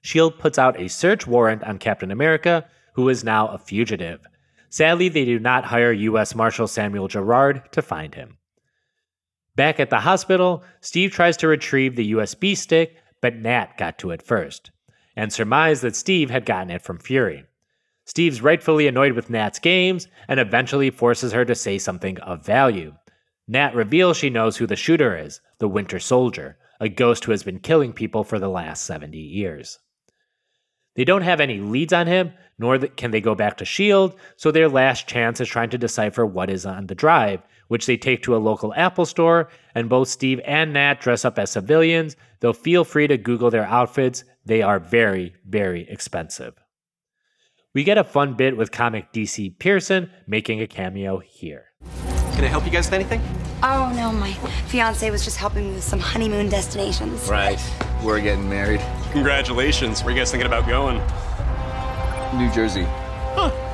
Shield 0.00 0.38
puts 0.38 0.58
out 0.58 0.80
a 0.80 0.88
search 0.88 1.26
warrant 1.26 1.64
on 1.64 1.78
Captain 1.78 2.10
America, 2.10 2.68
who 2.94 3.08
is 3.08 3.24
now 3.24 3.48
a 3.48 3.58
fugitive. 3.58 4.20
Sadly, 4.68 5.08
they 5.08 5.24
do 5.24 5.38
not 5.38 5.64
hire 5.64 5.92
U.S. 5.92 6.34
Marshal 6.34 6.66
Samuel 6.66 7.08
Gerard 7.08 7.62
to 7.72 7.82
find 7.82 8.14
him. 8.14 8.38
Back 9.56 9.80
at 9.80 9.88
the 9.88 10.00
hospital, 10.00 10.62
Steve 10.82 11.12
tries 11.12 11.38
to 11.38 11.48
retrieve 11.48 11.96
the 11.96 12.12
USB 12.12 12.54
stick, 12.56 12.96
but 13.22 13.36
Nat 13.36 13.78
got 13.78 13.98
to 13.98 14.10
it 14.10 14.22
first, 14.22 14.70
and 15.16 15.32
surmised 15.32 15.82
that 15.82 15.96
Steve 15.96 16.28
had 16.28 16.44
gotten 16.44 16.70
it 16.70 16.82
from 16.82 16.98
Fury. 16.98 17.44
Steve's 18.04 18.42
rightfully 18.42 18.86
annoyed 18.86 19.12
with 19.12 19.30
Nat's 19.30 19.58
games 19.58 20.08
and 20.28 20.38
eventually 20.38 20.90
forces 20.90 21.32
her 21.32 21.44
to 21.46 21.54
say 21.54 21.78
something 21.78 22.18
of 22.20 22.44
value. 22.44 22.94
Nat 23.48 23.74
reveals 23.74 24.18
she 24.18 24.30
knows 24.30 24.58
who 24.58 24.66
the 24.66 24.76
shooter 24.76 25.16
is 25.16 25.40
the 25.58 25.68
Winter 25.68 25.98
Soldier, 25.98 26.58
a 26.78 26.88
ghost 26.90 27.24
who 27.24 27.32
has 27.32 27.42
been 27.42 27.58
killing 27.58 27.92
people 27.92 28.24
for 28.24 28.38
the 28.38 28.50
last 28.50 28.84
70 28.84 29.16
years. 29.18 29.78
They 30.96 31.04
don't 31.04 31.22
have 31.22 31.40
any 31.40 31.60
leads 31.60 31.92
on 31.92 32.06
him, 32.06 32.32
nor 32.58 32.78
can 32.78 33.10
they 33.10 33.20
go 33.20 33.34
back 33.34 33.56
to 33.58 33.64
S.H.I.E.L.D., 33.64 34.16
so 34.36 34.50
their 34.50 34.68
last 34.68 35.06
chance 35.06 35.40
is 35.40 35.48
trying 35.48 35.70
to 35.70 35.78
decipher 35.78 36.24
what 36.26 36.50
is 36.50 36.66
on 36.66 36.86
the 36.86 36.94
drive, 36.94 37.42
which 37.68 37.86
they 37.86 37.96
take 37.96 38.22
to 38.22 38.36
a 38.36 38.38
local 38.38 38.72
Apple 38.74 39.06
store, 39.06 39.48
and 39.74 39.88
both 39.88 40.08
Steve 40.08 40.40
and 40.44 40.72
Nat 40.72 41.00
dress 41.00 41.24
up 41.24 41.38
as 41.38 41.50
civilians, 41.50 42.16
though 42.40 42.52
feel 42.52 42.84
free 42.84 43.06
to 43.06 43.16
Google 43.16 43.50
their 43.50 43.66
outfits. 43.66 44.24
They 44.44 44.62
are 44.62 44.78
very, 44.78 45.34
very 45.46 45.88
expensive. 45.88 46.54
We 47.74 47.84
get 47.84 47.98
a 47.98 48.04
fun 48.04 48.34
bit 48.34 48.56
with 48.56 48.72
comic 48.72 49.12
D.C. 49.12 49.50
Pierson 49.50 50.10
making 50.26 50.62
a 50.62 50.66
cameo 50.66 51.18
here. 51.18 51.66
Can 52.32 52.44
I 52.44 52.48
help 52.48 52.64
you 52.64 52.70
guys 52.70 52.86
with 52.86 52.94
anything? 52.94 53.20
Oh 53.62 53.92
no, 53.96 54.12
my 54.12 54.32
fiance 54.68 55.10
was 55.10 55.24
just 55.24 55.36
helping 55.36 55.68
me 55.68 55.74
with 55.74 55.84
some 55.84 55.98
honeymoon 55.98 56.48
destinations. 56.48 57.28
Right. 57.28 57.58
We're 58.02 58.20
getting 58.20 58.48
married. 58.48 58.80
Congratulations. 59.12 60.02
Where 60.02 60.08
are 60.08 60.16
you 60.16 60.20
guys 60.20 60.30
thinking 60.30 60.46
about 60.46 60.66
going? 60.68 60.98
New 62.38 62.52
Jersey. 62.52 62.84
I 62.84 63.65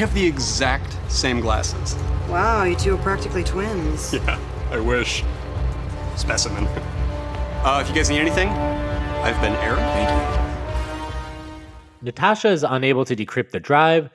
have 0.00 0.14
the 0.14 0.24
exact 0.24 0.96
same 1.12 1.40
glasses. 1.40 1.94
Wow, 2.28 2.64
you 2.64 2.74
two 2.74 2.94
are 2.94 3.02
practically 3.02 3.44
twins. 3.44 4.14
Yeah, 4.14 4.38
I 4.70 4.80
wish. 4.80 5.22
Specimen. 6.16 6.66
Uh, 7.62 7.82
if 7.82 7.90
you 7.90 7.94
guys 7.94 8.08
need 8.08 8.20
anything, 8.20 8.48
I've 8.48 9.38
been 9.42 9.52
Aaron. 9.56 9.76
Thank 9.76 10.08
you. 10.08 12.06
Natasha 12.06 12.48
is 12.48 12.64
unable 12.66 13.04
to 13.04 13.14
decrypt 13.14 13.50
the 13.50 13.60
drive. 13.60 14.08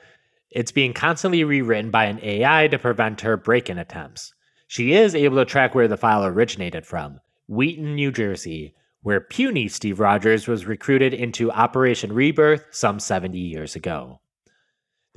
It's 0.50 0.72
being 0.72 0.92
constantly 0.92 1.44
rewritten 1.44 1.92
by 1.92 2.06
an 2.06 2.18
AI 2.24 2.66
to 2.66 2.76
prevent 2.76 3.20
her 3.20 3.36
break 3.36 3.70
in 3.70 3.78
attempts. 3.78 4.34
She 4.66 4.94
is 4.94 5.14
able 5.14 5.36
to 5.36 5.44
track 5.44 5.76
where 5.76 5.86
the 5.86 5.96
file 5.96 6.24
originated 6.24 6.84
from 6.84 7.20
Wheaton, 7.46 7.94
New 7.94 8.10
Jersey, 8.10 8.74
where 9.02 9.20
puny 9.20 9.68
Steve 9.68 10.00
Rogers 10.00 10.48
was 10.48 10.66
recruited 10.66 11.14
into 11.14 11.52
Operation 11.52 12.12
Rebirth 12.12 12.66
some 12.72 12.98
70 12.98 13.38
years 13.38 13.76
ago. 13.76 14.18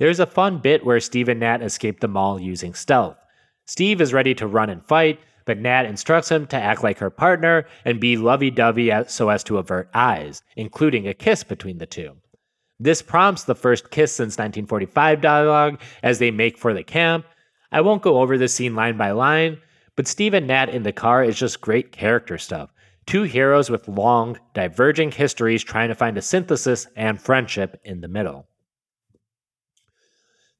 There's 0.00 0.18
a 0.18 0.24
fun 0.24 0.60
bit 0.60 0.86
where 0.86 0.98
Steve 0.98 1.28
and 1.28 1.40
Nat 1.40 1.60
escape 1.60 2.00
the 2.00 2.08
mall 2.08 2.40
using 2.40 2.72
stealth. 2.72 3.18
Steve 3.66 4.00
is 4.00 4.14
ready 4.14 4.34
to 4.36 4.46
run 4.46 4.70
and 4.70 4.82
fight, 4.82 5.20
but 5.44 5.58
Nat 5.58 5.84
instructs 5.84 6.30
him 6.30 6.46
to 6.46 6.56
act 6.56 6.82
like 6.82 7.00
her 7.00 7.10
partner 7.10 7.66
and 7.84 8.00
be 8.00 8.16
lovey 8.16 8.50
dovey 8.50 8.90
so 9.08 9.28
as 9.28 9.44
to 9.44 9.58
avert 9.58 9.90
eyes, 9.92 10.42
including 10.56 11.06
a 11.06 11.12
kiss 11.12 11.44
between 11.44 11.76
the 11.76 11.84
two. 11.84 12.16
This 12.78 13.02
prompts 13.02 13.44
the 13.44 13.54
first 13.54 13.90
kiss 13.90 14.10
since 14.10 14.38
1945 14.38 15.20
dialogue 15.20 15.78
as 16.02 16.18
they 16.18 16.30
make 16.30 16.56
for 16.56 16.72
the 16.72 16.82
camp. 16.82 17.26
I 17.70 17.82
won't 17.82 18.00
go 18.00 18.22
over 18.22 18.38
this 18.38 18.54
scene 18.54 18.74
line 18.74 18.96
by 18.96 19.10
line, 19.10 19.58
but 19.96 20.08
Steve 20.08 20.32
and 20.32 20.46
Nat 20.46 20.70
in 20.70 20.82
the 20.82 20.92
car 20.92 21.22
is 21.22 21.38
just 21.38 21.60
great 21.60 21.92
character 21.92 22.38
stuff. 22.38 22.72
Two 23.04 23.24
heroes 23.24 23.68
with 23.68 23.86
long, 23.86 24.38
diverging 24.54 25.10
histories 25.10 25.62
trying 25.62 25.90
to 25.90 25.94
find 25.94 26.16
a 26.16 26.22
synthesis 26.22 26.86
and 26.96 27.20
friendship 27.20 27.78
in 27.84 28.00
the 28.00 28.08
middle. 28.08 28.46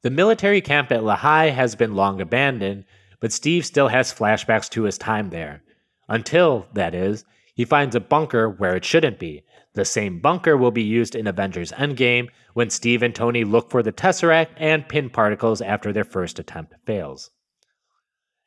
The 0.02 0.10
military 0.10 0.60
camp 0.62 0.90
at 0.92 1.04
Lehigh 1.04 1.50
has 1.50 1.74
been 1.74 1.94
long 1.94 2.20
abandoned, 2.20 2.84
but 3.20 3.32
Steve 3.32 3.66
still 3.66 3.88
has 3.88 4.14
flashbacks 4.14 4.68
to 4.70 4.84
his 4.84 4.96
time 4.96 5.28
there. 5.28 5.62
Until, 6.08 6.66
that 6.72 6.94
is, 6.94 7.24
He 7.54 7.66
finds 7.66 7.94
a 7.94 8.00
bunker 8.00 8.48
where 8.48 8.74
it 8.74 8.86
shouldn't 8.86 9.18
be. 9.18 9.42
The 9.74 9.84
same 9.84 10.20
bunker 10.20 10.56
will 10.56 10.70
be 10.70 10.82
used 10.82 11.14
in 11.14 11.26
Avengers 11.26 11.72
Endgame 11.72 12.28
when 12.54 12.70
Steve 12.70 13.02
and 13.02 13.14
Tony 13.14 13.44
look 13.44 13.70
for 13.70 13.82
the 13.82 13.92
Tesseract 13.92 14.48
and 14.56 14.88
Pym 14.88 15.10
particles 15.10 15.60
after 15.60 15.92
their 15.92 16.04
first 16.04 16.38
attempt 16.38 16.72
fails. 16.86 17.30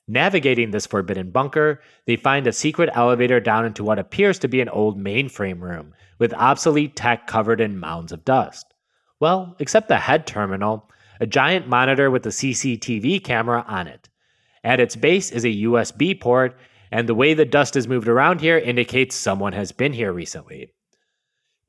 Navigating 0.07 0.71
this 0.71 0.87
forbidden 0.87 1.29
bunker, 1.29 1.81
they 2.07 2.15
find 2.15 2.47
a 2.47 2.51
secret 2.51 2.89
elevator 2.93 3.39
down 3.39 3.65
into 3.65 3.83
what 3.83 3.99
appears 3.99 4.39
to 4.39 4.47
be 4.47 4.59
an 4.61 4.69
old 4.69 4.99
mainframe 4.99 5.61
room, 5.61 5.93
with 6.17 6.33
obsolete 6.33 6.95
tech 6.95 7.27
covered 7.27 7.61
in 7.61 7.79
mounds 7.79 8.11
of 8.11 8.25
dust. 8.25 8.73
Well, 9.19 9.55
except 9.59 9.89
the 9.89 9.97
head 9.97 10.25
terminal, 10.25 10.89
a 11.19 11.27
giant 11.27 11.67
monitor 11.67 12.09
with 12.09 12.25
a 12.25 12.29
CCTV 12.29 13.23
camera 13.23 13.63
on 13.67 13.87
it. 13.87 14.09
At 14.63 14.79
its 14.79 14.95
base 14.95 15.31
is 15.31 15.45
a 15.45 15.63
USB 15.63 16.19
port, 16.19 16.57
and 16.91 17.07
the 17.09 17.15
way 17.15 17.33
the 17.33 17.45
dust 17.45 17.75
is 17.75 17.87
moved 17.87 18.07
around 18.07 18.41
here 18.41 18.57
indicates 18.57 19.15
someone 19.15 19.53
has 19.53 19.71
been 19.71 19.93
here 19.93 20.13
recently. 20.13 20.73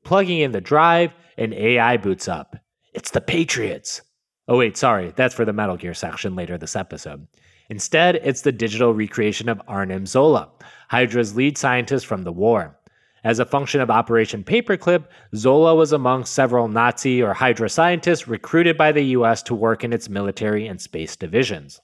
Plugging 0.03 0.39
in 0.39 0.51
the 0.51 0.61
drive, 0.61 1.11
an 1.37 1.53
AI 1.53 1.97
boots 1.97 2.27
up. 2.27 2.55
It's 2.93 3.11
the 3.11 3.21
Patriots. 3.21 4.01
Oh, 4.47 4.59
wait, 4.59 4.77
sorry, 4.77 5.11
that's 5.15 5.33
for 5.33 5.43
the 5.43 5.53
Metal 5.53 5.77
Gear 5.77 5.93
section 5.93 6.35
later 6.35 6.57
this 6.57 6.75
episode. 6.75 7.27
Instead, 7.69 8.17
it's 8.17 8.41
the 8.41 8.51
digital 8.51 8.93
recreation 8.93 9.49
of 9.49 9.61
Arnim 9.67 10.05
Zola, 10.05 10.51
Hydra's 10.89 11.35
lead 11.35 11.57
scientist 11.57 12.05
from 12.05 12.23
the 12.23 12.31
war. 12.31 12.79
As 13.25 13.39
a 13.39 13.45
function 13.45 13.81
of 13.81 13.89
Operation 13.89 14.43
Paperclip, 14.43 15.05
Zola 15.35 15.73
was 15.73 15.91
among 15.91 16.25
several 16.25 16.67
Nazi 16.67 17.23
or 17.23 17.33
Hydra 17.33 17.71
scientists 17.71 18.27
recruited 18.27 18.77
by 18.77 18.91
the 18.91 19.01
US 19.17 19.41
to 19.43 19.55
work 19.55 19.83
in 19.83 19.91
its 19.91 20.07
military 20.07 20.67
and 20.67 20.79
space 20.79 21.15
divisions. 21.15 21.81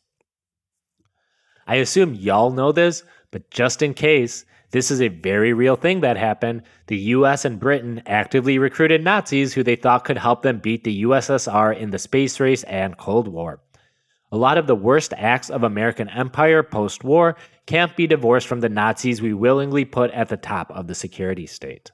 I 1.66 1.78
assume 1.78 2.14
y'all 2.14 2.52
know 2.52 2.72
this, 2.72 3.02
but 3.32 3.50
just 3.50 3.82
in 3.82 3.96
case, 3.96 4.46
this 4.70 4.92
is 4.92 5.02
a 5.02 5.08
very 5.08 5.52
real 5.52 5.76
thing 5.76 6.02
that 6.02 6.16
happened. 6.16 6.62
The 6.86 6.98
US 7.16 7.44
and 7.44 7.60
Britain 7.60 8.04
actively 8.06 8.60
recruited 8.60 9.04
Nazis 9.04 9.56
who 9.56 9.64
they 9.64 9.76
thought 9.76 10.06
could 10.06 10.20
help 10.20 10.44
them 10.44 10.60
beat 10.60 10.84
the 10.84 11.02
USSR 11.02 11.76
in 11.76 11.90
the 11.90 11.98
space 11.98 12.40
race 12.40 12.62
and 12.66 12.98
Cold 12.98 13.28
War. 13.28 13.62
A 14.32 14.38
lot 14.38 14.60
of 14.60 14.68
the 14.68 14.76
worst 14.76 15.12
acts 15.18 15.50
of 15.50 15.64
American 15.64 16.08
empire 16.08 16.62
post 16.62 17.04
war 17.04 17.36
can't 17.72 17.96
be 17.96 18.06
divorced 18.06 18.48
from 18.48 18.60
the 18.60 18.68
Nazis 18.68 19.22
we 19.22 19.34
willingly 19.34 19.86
put 19.86 20.12
at 20.12 20.28
the 20.28 20.36
top 20.36 20.70
of 20.72 20.88
the 20.88 20.94
security 20.94 21.48
state. 21.48 21.90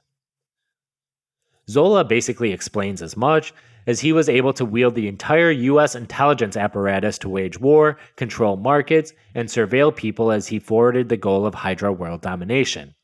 Zola 1.70 2.04
basically 2.04 2.50
explains 2.50 3.00
as 3.00 3.16
much, 3.16 3.54
as 3.86 4.00
he 4.00 4.12
was 4.12 4.28
able 4.28 4.52
to 4.54 4.64
wield 4.64 4.96
the 4.96 5.06
entire 5.06 5.52
US 5.52 5.94
intelligence 5.94 6.56
apparatus 6.56 7.16
to 7.18 7.28
wage 7.28 7.60
war, 7.60 7.96
control 8.16 8.56
markets, 8.56 9.12
and 9.36 9.48
surveil 9.48 9.94
people 9.94 10.32
as 10.32 10.48
he 10.48 10.58
forwarded 10.58 11.08
the 11.08 11.16
goal 11.16 11.46
of 11.46 11.54
Hydra 11.54 11.92
world 11.92 12.22
domination. 12.22 12.96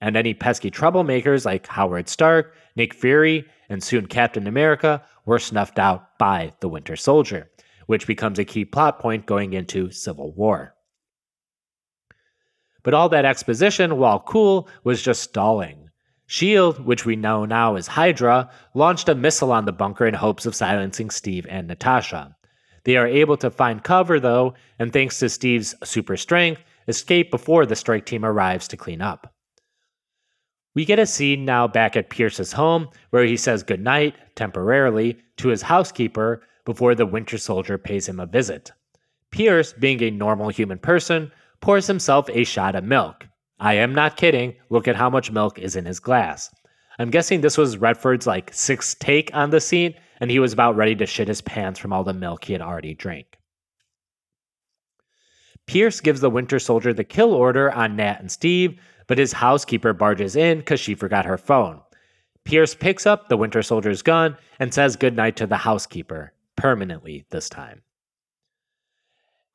And 0.00 0.16
any 0.16 0.34
pesky 0.34 0.72
troublemakers 0.72 1.46
like 1.46 1.68
Howard 1.68 2.08
Stark, 2.08 2.56
Nick 2.74 2.92
Fury, 2.92 3.44
and 3.68 3.80
soon 3.80 4.06
Captain 4.06 4.48
America 4.48 5.00
were 5.26 5.38
snuffed 5.38 5.78
out 5.78 6.18
by 6.18 6.54
the 6.58 6.68
Winter 6.68 6.96
Soldier 6.96 7.50
which 7.86 8.08
becomes 8.08 8.40
a 8.40 8.44
key 8.44 8.64
plot 8.64 8.98
point 8.98 9.26
going 9.26 9.52
into 9.52 9.92
Civil 9.92 10.32
War. 10.32 10.75
But 12.86 12.94
all 12.94 13.08
that 13.08 13.24
exposition, 13.24 13.96
while 13.98 14.20
cool, 14.20 14.68
was 14.84 15.02
just 15.02 15.20
stalling. 15.20 15.90
SHIELD, 16.28 16.86
which 16.86 17.04
we 17.04 17.16
know 17.16 17.44
now 17.44 17.74
as 17.74 17.88
Hydra, 17.88 18.48
launched 18.74 19.08
a 19.08 19.16
missile 19.16 19.50
on 19.50 19.64
the 19.64 19.72
bunker 19.72 20.06
in 20.06 20.14
hopes 20.14 20.46
of 20.46 20.54
silencing 20.54 21.10
Steve 21.10 21.48
and 21.50 21.66
Natasha. 21.66 22.36
They 22.84 22.96
are 22.96 23.08
able 23.08 23.36
to 23.38 23.50
find 23.50 23.82
cover, 23.82 24.20
though, 24.20 24.54
and 24.78 24.92
thanks 24.92 25.18
to 25.18 25.28
Steve's 25.28 25.74
super 25.82 26.16
strength, 26.16 26.62
escape 26.86 27.32
before 27.32 27.66
the 27.66 27.74
strike 27.74 28.06
team 28.06 28.24
arrives 28.24 28.68
to 28.68 28.76
clean 28.76 29.02
up. 29.02 29.34
We 30.76 30.84
get 30.84 31.00
a 31.00 31.06
scene 31.06 31.44
now 31.44 31.66
back 31.66 31.96
at 31.96 32.08
Pierce's 32.08 32.52
home 32.52 32.88
where 33.10 33.24
he 33.24 33.36
says 33.36 33.64
goodnight, 33.64 34.14
temporarily, 34.36 35.18
to 35.38 35.48
his 35.48 35.62
housekeeper 35.62 36.40
before 36.64 36.94
the 36.94 37.04
Winter 37.04 37.36
Soldier 37.36 37.78
pays 37.78 38.08
him 38.08 38.20
a 38.20 38.26
visit. 38.26 38.70
Pierce, 39.32 39.72
being 39.72 40.00
a 40.04 40.10
normal 40.12 40.50
human 40.50 40.78
person, 40.78 41.32
pours 41.60 41.86
himself 41.86 42.28
a 42.30 42.44
shot 42.44 42.74
of 42.74 42.84
milk. 42.84 43.26
I 43.58 43.74
am 43.74 43.94
not 43.94 44.16
kidding, 44.16 44.54
look 44.68 44.86
at 44.86 44.96
how 44.96 45.08
much 45.08 45.30
milk 45.30 45.58
is 45.58 45.76
in 45.76 45.86
his 45.86 46.00
glass. 46.00 46.54
I'm 46.98 47.10
guessing 47.10 47.40
this 47.40 47.58
was 47.58 47.78
Redford's 47.78 48.26
like 48.26 48.52
sixth 48.52 48.98
take 48.98 49.30
on 49.34 49.50
the 49.50 49.60
scene, 49.60 49.94
and 50.20 50.30
he 50.30 50.38
was 50.38 50.52
about 50.52 50.76
ready 50.76 50.94
to 50.96 51.06
shit 51.06 51.28
his 51.28 51.40
pants 51.40 51.78
from 51.78 51.92
all 51.92 52.04
the 52.04 52.12
milk 52.12 52.44
he 52.44 52.52
had 52.52 52.62
already 52.62 52.94
drank. 52.94 53.38
Pierce 55.66 56.00
gives 56.00 56.20
the 56.20 56.30
Winter 56.30 56.58
Soldier 56.58 56.94
the 56.94 57.04
kill 57.04 57.32
order 57.34 57.72
on 57.72 57.96
Nat 57.96 58.20
and 58.20 58.30
Steve, 58.30 58.78
but 59.06 59.18
his 59.18 59.32
housekeeper 59.32 59.92
barges 59.92 60.36
in 60.36 60.58
because 60.58 60.80
she 60.80 60.94
forgot 60.94 61.24
her 61.24 61.38
phone. 61.38 61.80
Pierce 62.44 62.74
picks 62.74 63.06
up 63.06 63.28
the 63.28 63.36
Winter 63.36 63.62
Soldier's 63.62 64.02
gun 64.02 64.36
and 64.60 64.72
says 64.72 64.96
goodnight 64.96 65.36
to 65.36 65.46
the 65.46 65.56
housekeeper 65.56 66.32
permanently 66.54 67.24
this 67.30 67.48
time. 67.48 67.82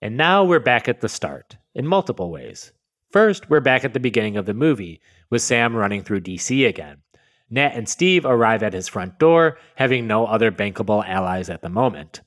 And 0.03 0.17
now 0.17 0.43
we're 0.43 0.59
back 0.59 0.89
at 0.89 1.01
the 1.01 1.07
start 1.07 1.57
in 1.75 1.85
multiple 1.85 2.31
ways. 2.31 2.71
First, 3.11 3.51
we're 3.51 3.59
back 3.59 3.85
at 3.85 3.93
the 3.93 3.99
beginning 3.99 4.35
of 4.35 4.47
the 4.47 4.53
movie 4.55 4.99
with 5.29 5.43
Sam 5.43 5.75
running 5.75 6.01
through 6.01 6.21
DC 6.21 6.67
again. 6.67 7.03
Nat 7.51 7.73
and 7.75 7.87
Steve 7.87 8.25
arrive 8.25 8.63
at 8.63 8.73
his 8.73 8.87
front 8.87 9.19
door, 9.19 9.59
having 9.75 10.07
no 10.07 10.25
other 10.25 10.51
bankable 10.51 11.07
allies 11.07 11.51
at 11.51 11.61
the 11.61 11.69
moment. 11.69 12.21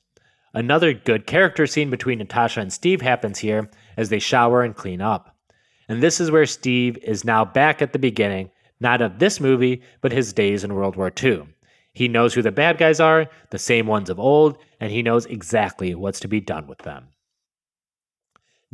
Another 0.53 0.93
good 0.93 1.27
character 1.27 1.67
scene 1.67 1.89
between 1.89 2.19
Natasha 2.19 2.61
and 2.61 2.71
Steve 2.71 3.01
happens 3.01 3.39
here 3.39 3.69
as 3.97 4.07
they 4.07 4.19
shower 4.19 4.63
and 4.63 4.73
clean 4.73 5.01
up. 5.01 5.35
And 5.89 6.01
this 6.01 6.21
is 6.21 6.31
where 6.31 6.45
Steve 6.45 6.97
is 6.99 7.25
now 7.25 7.43
back 7.43 7.81
at 7.81 7.91
the 7.91 7.99
beginning, 7.99 8.51
not 8.79 9.01
of 9.01 9.19
this 9.19 9.41
movie, 9.41 9.81
but 9.99 10.13
his 10.13 10.31
days 10.31 10.63
in 10.63 10.75
World 10.75 10.95
War 10.95 11.11
II. 11.21 11.43
He 11.91 12.07
knows 12.07 12.33
who 12.33 12.41
the 12.41 12.53
bad 12.53 12.77
guys 12.77 13.01
are, 13.01 13.27
the 13.49 13.59
same 13.59 13.85
ones 13.85 14.09
of 14.09 14.17
old, 14.17 14.59
and 14.79 14.93
he 14.93 15.01
knows 15.01 15.25
exactly 15.25 15.93
what's 15.93 16.21
to 16.21 16.29
be 16.29 16.39
done 16.39 16.67
with 16.67 16.79
them. 16.79 17.09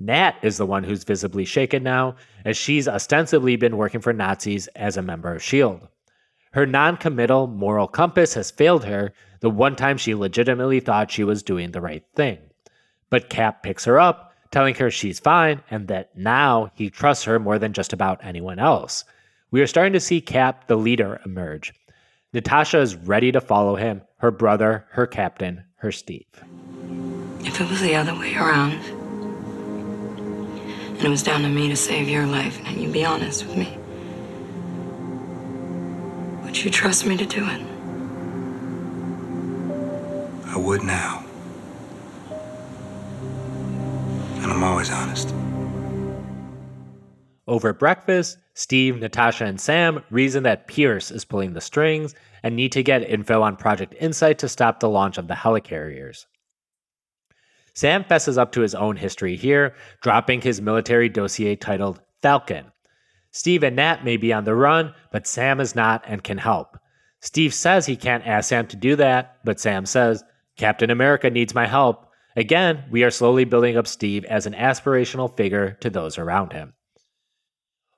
Nat 0.06 0.36
is 0.42 0.58
the 0.58 0.66
one 0.66 0.84
who's 0.84 1.04
visibly 1.04 1.46
shaken 1.46 1.84
now, 1.84 2.16
as 2.44 2.58
she's 2.58 2.88
ostensibly 2.88 3.56
been 3.56 3.78
working 3.78 4.02
for 4.02 4.14
Nazis 4.14 4.68
as 4.70 4.98
a 4.98 5.02
member 5.02 5.30
of 5.30 5.38
S.H.I.E.L.D. 5.38 5.86
Her 6.54 6.66
non 6.66 6.98
committal 6.98 7.48
moral 7.48 7.88
compass 7.88 8.34
has 8.34 8.50
failed 8.52 8.86
her 8.86 9.14
the 9.42 9.50
one 9.50 9.76
time 9.76 9.98
she 9.98 10.16
legitimately 10.16 10.80
thought 10.80 11.12
she 11.12 11.24
was 11.24 11.44
doing 11.44 11.72
the 11.72 11.82
right 11.82 12.04
thing. 12.16 12.40
But 13.10 13.30
Cap 13.30 13.62
picks 13.64 13.86
her 13.86 14.00
up, 14.00 14.34
telling 14.50 14.76
her 14.76 14.90
she's 14.90 15.20
fine 15.20 15.62
and 15.70 15.88
that 15.88 16.18
now 16.18 16.72
he 16.74 16.90
trusts 16.90 17.26
her 17.26 17.40
more 17.40 17.60
than 17.60 17.74
just 17.74 17.94
about 17.94 18.24
anyone 18.24 18.60
else. 18.60 19.06
We 19.52 19.62
are 19.62 19.68
starting 19.68 19.94
to 19.94 20.00
see 20.00 20.20
Cap, 20.20 20.68
the 20.68 20.78
leader, 20.78 21.22
emerge. 21.26 21.74
Natasha 22.34 22.80
is 22.80 22.96
ready 22.96 23.32
to 23.32 23.42
follow 23.42 23.76
him, 23.76 24.02
her 24.18 24.32
brother, 24.32 24.86
her 24.92 25.06
captain, 25.06 25.64
her 25.76 25.92
Steve. 25.92 26.26
If 27.42 27.60
it 27.60 27.70
was 27.70 27.82
the 27.82 27.96
other 27.96 28.18
way 28.18 28.36
around, 28.36 28.80
it 31.04 31.10
was 31.10 31.24
down 31.24 31.42
to 31.42 31.50
me 31.50 31.68
to 31.70 31.76
save 31.76 32.08
your 32.08 32.26
life, 32.26 32.60
and 32.66 32.80
you'd 32.80 32.94
be 32.94 33.04
honest 33.06 33.46
with 33.46 33.58
me, 33.58 33.78
would 36.44 36.64
you 36.64 36.70
trust 36.70 37.06
me 37.06 37.18
to 37.18 37.26
do 37.26 37.44
it? 37.48 37.62
I 40.48 40.58
would 40.58 40.84
now. 40.84 41.24
And 44.42 44.52
I'm 44.52 44.64
always 44.64 44.92
honest. 44.92 45.34
Over 47.48 47.74
breakfast, 47.74 48.38
Steve, 48.54 49.00
Natasha, 49.00 49.46
and 49.46 49.60
Sam 49.60 50.04
reason 50.10 50.44
that 50.44 50.68
Pierce 50.68 51.10
is 51.10 51.26
pulling 51.26 51.54
the 51.54 51.62
strings 51.62 52.14
and 52.44 52.56
need 52.56 52.72
to 52.74 52.84
get 52.84 53.10
info 53.10 53.42
on 53.42 53.56
Project 53.56 53.96
Insight 54.00 54.40
to 54.40 54.50
stop 54.50 54.80
the 54.80 54.90
launch 54.90 55.18
of 55.18 55.28
the 55.28 55.34
helicarriers. 55.34 56.26
Sam 57.74 58.04
fesses 58.04 58.38
up 58.38 58.52
to 58.54 58.62
his 58.62 58.76
own 58.76 58.98
history 58.98 59.36
here, 59.36 59.76
dropping 60.02 60.42
his 60.42 60.62
military 60.62 61.10
dossier 61.10 61.56
titled 61.56 62.02
Falcon. 62.22 62.72
Steve 63.32 63.64
and 63.64 63.78
Nat 63.78 64.04
may 64.04 64.18
be 64.18 64.34
on 64.34 64.44
the 64.44 64.56
run, 64.56 64.94
but 65.12 65.26
Sam 65.26 65.60
is 65.60 65.76
not 65.76 66.04
and 66.06 66.24
can 66.24 66.38
help. 66.38 66.78
Steve 67.22 67.54
says 67.54 67.86
he 67.86 67.96
can't 67.96 68.28
ask 68.28 68.50
Sam 68.50 68.68
to 68.68 68.76
do 68.76 68.96
that, 68.98 69.38
but 69.46 69.60
Sam 69.60 69.86
says, 69.86 70.24
Captain 70.58 70.90
America 70.90 71.30
needs 71.30 71.56
my 71.56 71.66
help. 71.66 72.08
Again, 72.36 72.84
we 72.90 73.04
are 73.04 73.12
slowly 73.12 73.46
building 73.46 73.78
up 73.78 73.88
Steve 73.88 74.26
as 74.26 74.46
an 74.46 74.54
aspirational 74.54 75.36
figure 75.36 75.78
to 75.82 75.90
those 75.90 76.18
around 76.18 76.54
him. 76.54 76.74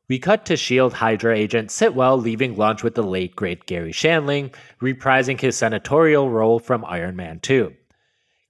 We 0.09 0.19
cut 0.19 0.45
to 0.47 0.53
S.H.I.E.L.D. 0.53 0.97
Hydra 0.97 1.36
agent 1.36 1.71
Sitwell 1.71 2.21
leaving 2.21 2.55
lunch 2.55 2.84
with 2.84 2.93
the 2.93 3.03
late 3.03 3.36
great 3.36 3.65
Garry 3.65 3.93
Shandling, 3.93 4.53
reprising 4.82 5.39
his 5.39 5.57
senatorial 5.57 6.30
role 6.30 6.59
from 6.59 6.86
Iron 6.86 7.15
Man 7.15 7.39
2. 7.39 7.74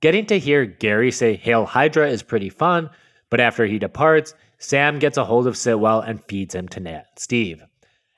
Getting 0.03 0.25
to 0.25 0.37
hear 0.37 0.65
Gary 0.65 1.11
say 1.11 1.37
Hail 1.37 1.65
Hydra 1.65 2.09
is 2.09 2.23
pretty 2.23 2.49
fun, 2.49 2.89
but 3.29 3.39
after 3.39 3.65
he 3.65 3.79
departs, 3.79 4.35
Sam 4.57 4.99
gets 4.99 5.15
a 5.15 5.23
hold 5.23 5.47
of 5.47 5.55
Sitwell 5.55 6.01
and 6.01 6.21
feeds 6.25 6.53
him 6.53 6.67
to 6.67 6.81
Nat 6.81 7.05
Steve. 7.17 7.63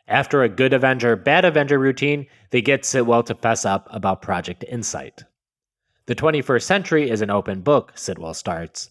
After 0.08 0.42
a 0.42 0.50
good 0.50 0.74
Avenger, 0.74 1.16
bad 1.16 1.46
Avenger 1.46 1.78
routine, 1.78 2.26
they 2.50 2.64
get 2.64 2.86
Sitwell 2.86 3.24
to 3.28 3.36
fess 3.36 3.66
up 3.66 3.88
about 3.92 4.24
Project 4.24 4.66
Insight. 4.68 5.26
The 6.08 6.16
21st 6.16 6.64
century 6.64 7.08
is 7.08 7.22
an 7.22 7.30
open 7.30 7.62
book, 7.62 7.94
Sitwell 7.96 8.34
starts. 8.34 8.90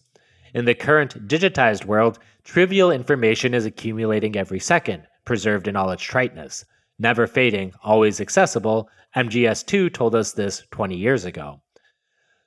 In 0.53 0.63
the 0.63 0.73
current 0.73 1.27
digitized 1.27 1.83
world, 1.83 2.17
trivial 2.45 2.91
information 2.91 3.53
is 3.53 3.65
accumulating 3.65 4.37
every 4.37 4.61
second, 4.61 5.03
preserved 5.25 5.67
in 5.67 5.75
all 5.75 5.91
its 5.91 6.01
triteness. 6.01 6.63
Never 6.97 7.27
fading, 7.27 7.73
always 7.83 8.21
accessible, 8.21 8.89
MGS2 9.17 9.93
told 9.93 10.15
us 10.15 10.31
this 10.31 10.63
20 10.71 10.95
years 10.95 11.25
ago. 11.25 11.59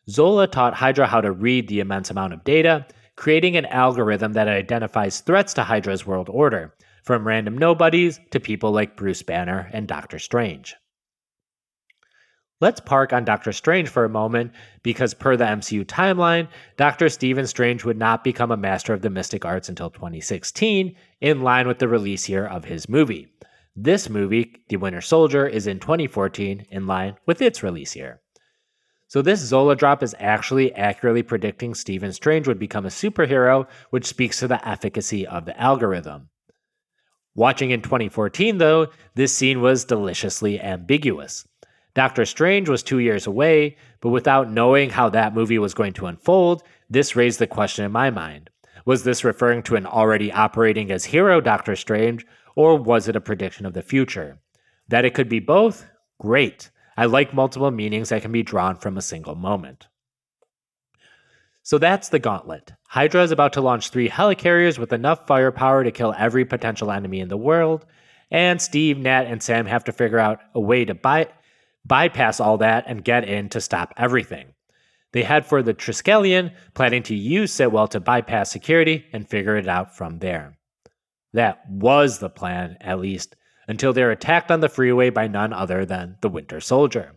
Zola 0.08 0.46
taught 0.46 0.74
Hydra 0.74 1.06
how 1.06 1.20
to 1.20 1.30
read 1.30 1.68
the 1.68 1.80
immense 1.80 2.10
amount 2.10 2.32
of 2.32 2.44
data, 2.44 2.86
creating 3.16 3.56
an 3.56 3.66
algorithm 3.66 4.32
that 4.32 4.48
identifies 4.48 5.20
threats 5.20 5.52
to 5.54 5.64
Hydra's 5.64 6.06
world 6.06 6.28
order, 6.30 6.74
from 7.02 7.26
random 7.26 7.58
nobodies 7.58 8.18
to 8.30 8.40
people 8.40 8.70
like 8.70 8.96
Bruce 8.96 9.22
Banner 9.22 9.68
and 9.72 9.86
Doctor 9.86 10.18
Strange. 10.18 10.76
Let's 12.60 12.80
park 12.80 13.12
on 13.12 13.24
Doctor 13.24 13.52
Strange 13.52 13.88
for 13.88 14.04
a 14.04 14.08
moment 14.08 14.52
because, 14.82 15.14
per 15.14 15.36
the 15.36 15.44
MCU 15.44 15.84
timeline, 15.84 16.48
Dr. 16.76 17.08
Stephen 17.08 17.46
Strange 17.46 17.84
would 17.84 17.98
not 17.98 18.24
become 18.24 18.50
a 18.50 18.56
master 18.56 18.92
of 18.92 19.02
the 19.02 19.10
mystic 19.10 19.44
arts 19.44 19.68
until 19.68 19.90
2016, 19.90 20.96
in 21.20 21.42
line 21.42 21.68
with 21.68 21.78
the 21.78 21.86
release 21.86 22.28
year 22.28 22.46
of 22.46 22.64
his 22.64 22.88
movie. 22.88 23.28
This 23.76 24.08
movie, 24.08 24.64
The 24.70 24.76
Winter 24.76 25.00
Soldier, 25.00 25.46
is 25.46 25.68
in 25.68 25.78
2014, 25.78 26.66
in 26.70 26.86
line 26.86 27.14
with 27.26 27.40
its 27.40 27.62
release 27.62 27.94
year. 27.94 28.20
So, 29.08 29.22
this 29.22 29.40
Zola 29.40 29.74
drop 29.74 30.02
is 30.02 30.14
actually 30.18 30.74
accurately 30.74 31.22
predicting 31.22 31.74
Stephen 31.74 32.12
Strange 32.12 32.46
would 32.46 32.58
become 32.58 32.84
a 32.84 32.90
superhero, 32.90 33.66
which 33.88 34.04
speaks 34.04 34.38
to 34.38 34.48
the 34.48 34.66
efficacy 34.68 35.26
of 35.26 35.46
the 35.46 35.58
algorithm. 35.58 36.28
Watching 37.34 37.70
in 37.70 37.80
2014, 37.80 38.58
though, 38.58 38.88
this 39.14 39.34
scene 39.34 39.62
was 39.62 39.86
deliciously 39.86 40.60
ambiguous. 40.60 41.48
Doctor 41.94 42.26
Strange 42.26 42.68
was 42.68 42.82
two 42.82 42.98
years 42.98 43.26
away, 43.26 43.76
but 44.02 44.10
without 44.10 44.50
knowing 44.50 44.90
how 44.90 45.08
that 45.08 45.34
movie 45.34 45.58
was 45.58 45.72
going 45.72 45.94
to 45.94 46.06
unfold, 46.06 46.62
this 46.90 47.16
raised 47.16 47.38
the 47.38 47.46
question 47.46 47.86
in 47.86 47.92
my 47.92 48.10
mind. 48.10 48.50
Was 48.84 49.04
this 49.04 49.24
referring 49.24 49.62
to 49.64 49.76
an 49.76 49.86
already 49.86 50.30
operating 50.30 50.90
as 50.90 51.06
hero 51.06 51.40
Doctor 51.40 51.76
Strange, 51.76 52.26
or 52.56 52.76
was 52.76 53.08
it 53.08 53.16
a 53.16 53.22
prediction 53.22 53.64
of 53.64 53.72
the 53.72 53.82
future? 53.82 54.38
That 54.88 55.06
it 55.06 55.14
could 55.14 55.30
be 55.30 55.40
both? 55.40 55.86
Great. 56.20 56.70
I 56.98 57.04
like 57.04 57.32
multiple 57.32 57.70
meanings 57.70 58.08
that 58.08 58.22
can 58.22 58.32
be 58.32 58.42
drawn 58.42 58.74
from 58.74 58.96
a 58.96 59.02
single 59.02 59.36
moment. 59.36 59.86
So 61.62 61.78
that's 61.78 62.08
the 62.08 62.18
gauntlet. 62.18 62.72
Hydra 62.88 63.22
is 63.22 63.30
about 63.30 63.52
to 63.52 63.60
launch 63.60 63.90
three 63.90 64.08
helicarriers 64.08 64.80
with 64.80 64.92
enough 64.92 65.24
firepower 65.28 65.84
to 65.84 65.92
kill 65.92 66.12
every 66.18 66.44
potential 66.44 66.90
enemy 66.90 67.20
in 67.20 67.28
the 67.28 67.36
world, 67.36 67.86
and 68.32 68.60
Steve, 68.60 68.98
Nat, 68.98 69.26
and 69.26 69.40
Sam 69.40 69.66
have 69.66 69.84
to 69.84 69.92
figure 69.92 70.18
out 70.18 70.40
a 70.56 70.60
way 70.60 70.84
to 70.86 70.94
buy 70.96 71.28
bypass 71.86 72.40
all 72.40 72.58
that 72.58 72.86
and 72.88 73.04
get 73.04 73.28
in 73.28 73.48
to 73.50 73.60
stop 73.60 73.94
everything. 73.96 74.54
They 75.12 75.22
head 75.22 75.46
for 75.46 75.62
the 75.62 75.74
Triskelion, 75.74 76.52
planning 76.74 77.04
to 77.04 77.14
use 77.14 77.52
Sitwell 77.52 77.88
to 77.90 78.00
bypass 78.00 78.50
security 78.50 79.06
and 79.12 79.28
figure 79.28 79.56
it 79.56 79.68
out 79.68 79.96
from 79.96 80.18
there. 80.18 80.58
That 81.32 81.60
was 81.70 82.18
the 82.18 82.28
plan, 82.28 82.76
at 82.80 82.98
least, 82.98 83.36
until 83.68 83.92
they're 83.92 84.10
attacked 84.10 84.50
on 84.50 84.60
the 84.60 84.68
freeway 84.68 85.10
by 85.10 85.28
none 85.28 85.52
other 85.52 85.84
than 85.84 86.16
the 86.22 86.28
Winter 86.28 86.60
Soldier. 86.60 87.12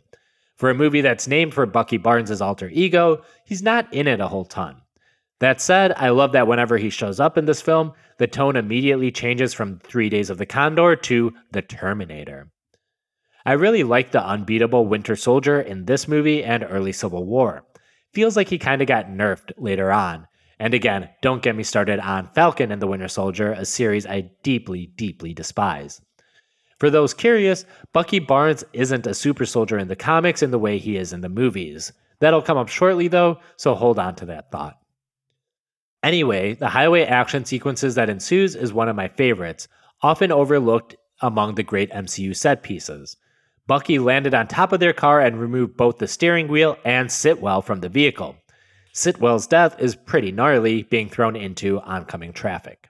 For 0.58 0.70
a 0.70 0.76
movie 0.76 1.02
that's 1.02 1.28
named 1.28 1.56
for 1.56 1.66
Bucky 1.66 1.98
Barnes' 1.98 2.42
alter 2.42 2.70
ego, 2.72 3.24
he's 3.46 3.64
not 3.64 3.92
in 3.92 4.06
it 4.06 4.20
a 4.20 4.28
whole 4.28 4.46
ton. 4.46 4.82
That 5.40 5.60
said, 5.60 5.94
I 5.98 6.10
love 6.10 6.34
that 6.34 6.46
whenever 6.46 6.78
he 6.78 6.92
shows 6.92 7.20
up 7.20 7.36
in 7.36 7.46
this 7.46 7.64
film, 7.64 7.94
the 8.20 8.28
tone 8.28 8.56
immediately 8.56 9.10
changes 9.12 9.56
from 9.56 9.80
Three 9.80 10.08
Days 10.08 10.30
of 10.30 10.38
the 10.38 10.46
Condor 10.46 10.96
to 10.96 11.34
The 11.52 11.64
Terminator. 11.64 12.52
I 13.44 13.54
really 13.54 13.82
like 13.82 14.12
the 14.12 14.24
unbeatable 14.24 14.86
Winter 14.86 15.16
Soldier 15.16 15.60
in 15.60 15.86
this 15.86 16.08
movie 16.08 16.44
and 16.44 16.64
early 16.70 16.92
Civil 16.92 17.26
War. 17.26 17.66
Feels 18.14 18.38
like 18.38 18.50
he 18.50 18.60
kind 18.60 18.84
of 18.84 18.88
got 18.88 19.08
nerfed 19.08 19.54
later 19.58 19.92
on. 19.92 20.28
And 20.60 20.76
again, 20.76 21.10
don't 21.24 21.42
get 21.42 21.56
me 21.56 21.64
started 21.64 22.00
on 22.00 22.30
Falcon 22.36 22.72
and 22.72 22.80
the 22.80 22.86
Winter 22.86 23.08
Soldier, 23.08 23.52
a 23.54 23.66
series 23.66 24.06
I 24.06 24.30
deeply, 24.44 24.92
deeply 24.96 25.34
despise. 25.34 26.02
For 26.82 26.90
those 26.90 27.14
curious, 27.14 27.64
Bucky 27.94 28.18
Barnes 28.18 28.64
isn't 28.74 29.06
a 29.06 29.14
super 29.14 29.46
soldier 29.46 29.78
in 29.78 29.88
the 29.88 29.96
comics 29.96 30.42
in 30.42 30.50
the 30.50 30.58
way 30.58 30.80
he 30.80 30.98
is 30.98 31.14
in 31.14 31.22
the 31.22 31.30
movies. 31.30 31.94
That'll 32.18 32.42
come 32.42 32.58
up 32.58 32.70
shortly 32.70 33.08
though, 33.08 33.38
so 33.56 33.76
hold 33.76 34.00
on 34.00 34.16
to 34.16 34.26
that 34.26 34.50
thought. 34.50 34.80
Anyway, 36.02 36.56
the 36.56 36.70
highway 36.70 37.04
action 37.04 37.46
sequences 37.46 37.94
that 37.94 38.10
ensues 38.10 38.56
is 38.56 38.74
one 38.74 38.90
of 38.90 38.96
my 38.96 39.10
favorites, 39.10 39.68
often 40.02 40.32
overlooked 40.32 40.96
among 41.22 41.54
the 41.54 41.62
great 41.62 41.92
MCU 41.92 42.36
set 42.36 42.64
pieces. 42.64 43.16
Bucky 43.68 44.00
landed 44.00 44.34
on 44.34 44.48
top 44.48 44.72
of 44.72 44.80
their 44.80 44.92
car 44.92 45.22
and 45.22 45.40
removed 45.40 45.78
both 45.78 46.00
the 46.00 46.08
steering 46.08 46.48
wheel 46.48 46.80
and 46.84 47.10
Sitwell 47.10 47.64
from 47.64 47.82
the 47.82 47.90
vehicle. 47.90 48.38
Sitwell's 48.92 49.46
death 49.46 49.80
is 49.80 49.96
pretty 49.96 50.32
gnarly, 50.32 50.82
being 50.82 51.10
thrown 51.10 51.36
into 51.36 51.80
oncoming 51.82 52.34
traffic. 52.34 52.90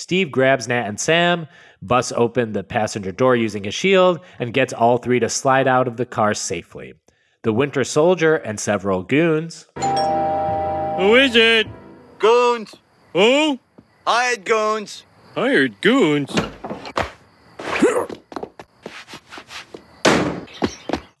Steve 0.00 0.30
grabs 0.30 0.66
Nat 0.66 0.86
and 0.86 0.98
Sam, 0.98 1.46
busts 1.82 2.10
open 2.16 2.52
the 2.52 2.64
passenger 2.64 3.12
door 3.12 3.36
using 3.36 3.64
his 3.64 3.74
shield, 3.74 4.18
and 4.38 4.54
gets 4.54 4.72
all 4.72 4.96
three 4.96 5.20
to 5.20 5.28
slide 5.28 5.68
out 5.68 5.86
of 5.86 5.98
the 5.98 6.06
car 6.06 6.32
safely. 6.32 6.94
The 7.42 7.52
Winter 7.52 7.84
Soldier 7.84 8.36
and 8.36 8.58
several 8.58 9.02
goons. 9.02 9.66
Who 9.76 11.16
is 11.16 11.36
it? 11.36 11.66
Goons! 12.18 12.74
Who? 13.12 13.58
Hired 14.06 14.46
goons! 14.46 15.04
Hired 15.34 15.78
goons? 15.82 16.34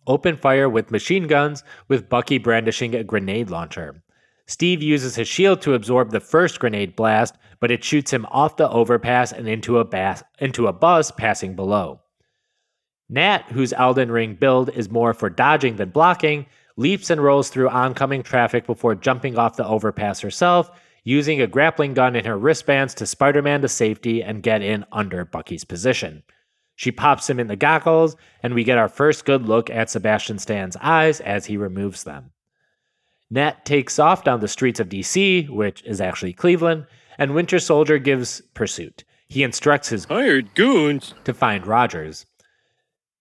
open 0.06 0.36
fire 0.36 0.68
with 0.68 0.90
machine 0.90 1.28
guns, 1.28 1.62
with 1.86 2.08
Bucky 2.08 2.38
brandishing 2.38 2.96
a 2.96 3.04
grenade 3.04 3.48
launcher. 3.48 4.02
Steve 4.50 4.82
uses 4.82 5.14
his 5.14 5.28
shield 5.28 5.62
to 5.62 5.74
absorb 5.74 6.10
the 6.10 6.18
first 6.18 6.58
grenade 6.58 6.96
blast, 6.96 7.36
but 7.60 7.70
it 7.70 7.84
shoots 7.84 8.12
him 8.12 8.26
off 8.32 8.56
the 8.56 8.68
overpass 8.68 9.30
and 9.30 9.46
into 9.46 9.78
a, 9.78 9.84
bas- 9.84 10.24
into 10.40 10.66
a 10.66 10.72
bus 10.72 11.12
passing 11.12 11.54
below. 11.54 12.00
Nat, 13.08 13.44
whose 13.52 13.72
Elden 13.72 14.10
Ring 14.10 14.34
build 14.34 14.68
is 14.70 14.90
more 14.90 15.14
for 15.14 15.30
dodging 15.30 15.76
than 15.76 15.90
blocking, 15.90 16.46
leaps 16.76 17.10
and 17.10 17.22
rolls 17.22 17.48
through 17.48 17.68
oncoming 17.68 18.24
traffic 18.24 18.66
before 18.66 18.96
jumping 18.96 19.38
off 19.38 19.54
the 19.54 19.64
overpass 19.64 20.18
herself, 20.18 20.68
using 21.04 21.40
a 21.40 21.46
grappling 21.46 21.94
gun 21.94 22.16
in 22.16 22.24
her 22.24 22.36
wristbands 22.36 22.92
to 22.94 23.06
Spider 23.06 23.42
Man 23.42 23.62
to 23.62 23.68
safety 23.68 24.20
and 24.20 24.42
get 24.42 24.62
in 24.62 24.84
under 24.90 25.24
Bucky's 25.24 25.62
position. 25.62 26.24
She 26.74 26.90
pops 26.90 27.30
him 27.30 27.38
in 27.38 27.46
the 27.46 27.54
goggles, 27.54 28.16
and 28.42 28.52
we 28.52 28.64
get 28.64 28.78
our 28.78 28.88
first 28.88 29.24
good 29.24 29.46
look 29.46 29.70
at 29.70 29.90
Sebastian 29.90 30.40
Stan's 30.40 30.76
eyes 30.80 31.20
as 31.20 31.46
he 31.46 31.56
removes 31.56 32.02
them. 32.02 32.32
Nat 33.30 33.64
takes 33.64 33.98
off 33.98 34.24
down 34.24 34.40
the 34.40 34.48
streets 34.48 34.80
of 34.80 34.88
DC, 34.88 35.48
which 35.48 35.82
is 35.84 36.00
actually 36.00 36.32
Cleveland, 36.32 36.86
and 37.16 37.34
Winter 37.34 37.58
Soldier 37.58 37.98
gives 37.98 38.40
pursuit. 38.54 39.04
He 39.28 39.44
instructs 39.44 39.88
his 39.88 40.06
hired 40.06 40.54
goons 40.54 41.14
to 41.24 41.32
find 41.32 41.66
Rogers. 41.66 42.26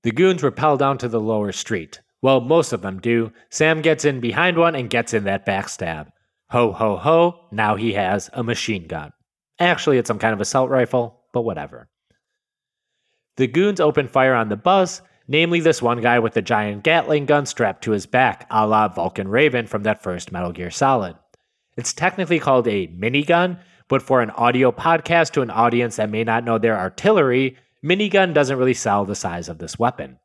The 0.01 0.12
goons 0.12 0.41
rappel 0.41 0.78
down 0.78 0.97
to 0.99 1.07
the 1.07 1.20
lower 1.20 1.51
street. 1.51 2.01
Well, 2.22 2.41
most 2.41 2.74
of 2.74 2.82
them 2.82 2.99
do. 2.99 3.32
Sam 3.49 3.82
gets 3.82 4.05
in 4.05 4.20
behind 4.20 4.57
one 4.57 4.76
and 4.76 4.89
gets 4.89 5.14
in 5.14 5.26
that 5.26 5.45
backstab. 5.45 6.07
Ho, 6.49 6.72
ho, 6.72 6.97
ho, 6.97 7.45
now 7.51 7.76
he 7.76 7.93
has 7.93 8.30
a 8.34 8.43
machine 8.43 8.88
gun. 8.88 9.12
Actually, 9.60 9.97
it's 9.97 10.07
some 10.07 10.20
kind 10.20 10.34
of 10.34 10.41
assault 10.41 10.70
rifle, 10.70 11.22
but 11.34 11.41
whatever. 11.41 11.89
The 13.38 13.47
goons 13.47 13.80
open 13.80 14.07
fire 14.07 14.34
on 14.34 14.49
the 14.49 14.57
bus, 14.57 15.01
namely 15.30 15.60
this 15.60 15.82
one 15.82 16.02
guy 16.02 16.18
with 16.18 16.36
a 16.36 16.42
giant 16.42 16.84
Gatling 16.84 17.28
gun 17.28 17.46
strapped 17.46 17.84
to 17.84 17.92
his 17.92 18.08
back, 18.08 18.48
a 18.50 18.68
la 18.68 18.88
Vulcan 18.88 19.28
Raven 19.28 19.68
from 19.68 19.84
that 19.84 20.02
first 20.02 20.32
Metal 20.32 20.52
Gear 20.52 20.72
Solid. 20.72 21.16
It's 21.78 21.94
technically 21.94 22.40
called 22.40 22.68
a 22.68 22.88
minigun, 22.88 23.60
but 23.88 24.02
for 24.02 24.22
an 24.22 24.32
audio 24.32 24.72
podcast 24.72 25.32
to 25.34 25.42
an 25.42 25.52
audience 25.52 25.96
that 25.98 26.10
may 26.10 26.24
not 26.24 26.44
know 26.44 26.58
their 26.58 26.78
artillery, 26.78 27.58
minigun 27.86 28.34
doesn't 28.34 28.58
really 28.58 28.74
sell 28.74 29.06
the 29.06 29.16
size 29.16 29.50
of 29.50 29.60
this 29.60 29.78
weapon. 29.78 30.18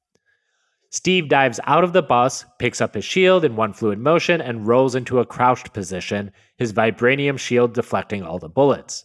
Steve 0.91 1.29
dives 1.29 1.61
out 1.65 1.85
of 1.85 1.93
the 1.93 2.03
bus, 2.03 2.47
picks 2.59 2.81
up 2.81 2.95
his 2.95 3.05
shield 3.05 3.45
in 3.45 3.57
one 3.57 3.75
fluid 3.75 3.99
motion, 3.99 4.41
and 4.41 4.67
rolls 4.67 4.95
into 4.95 5.19
a 5.19 5.27
crouched 5.27 5.73
position, 5.75 6.31
his 6.57 6.73
vibranium 6.73 7.39
shield 7.39 7.75
deflecting 7.75 8.23
all 8.23 8.39
the 8.39 8.49
bullets. 8.49 9.05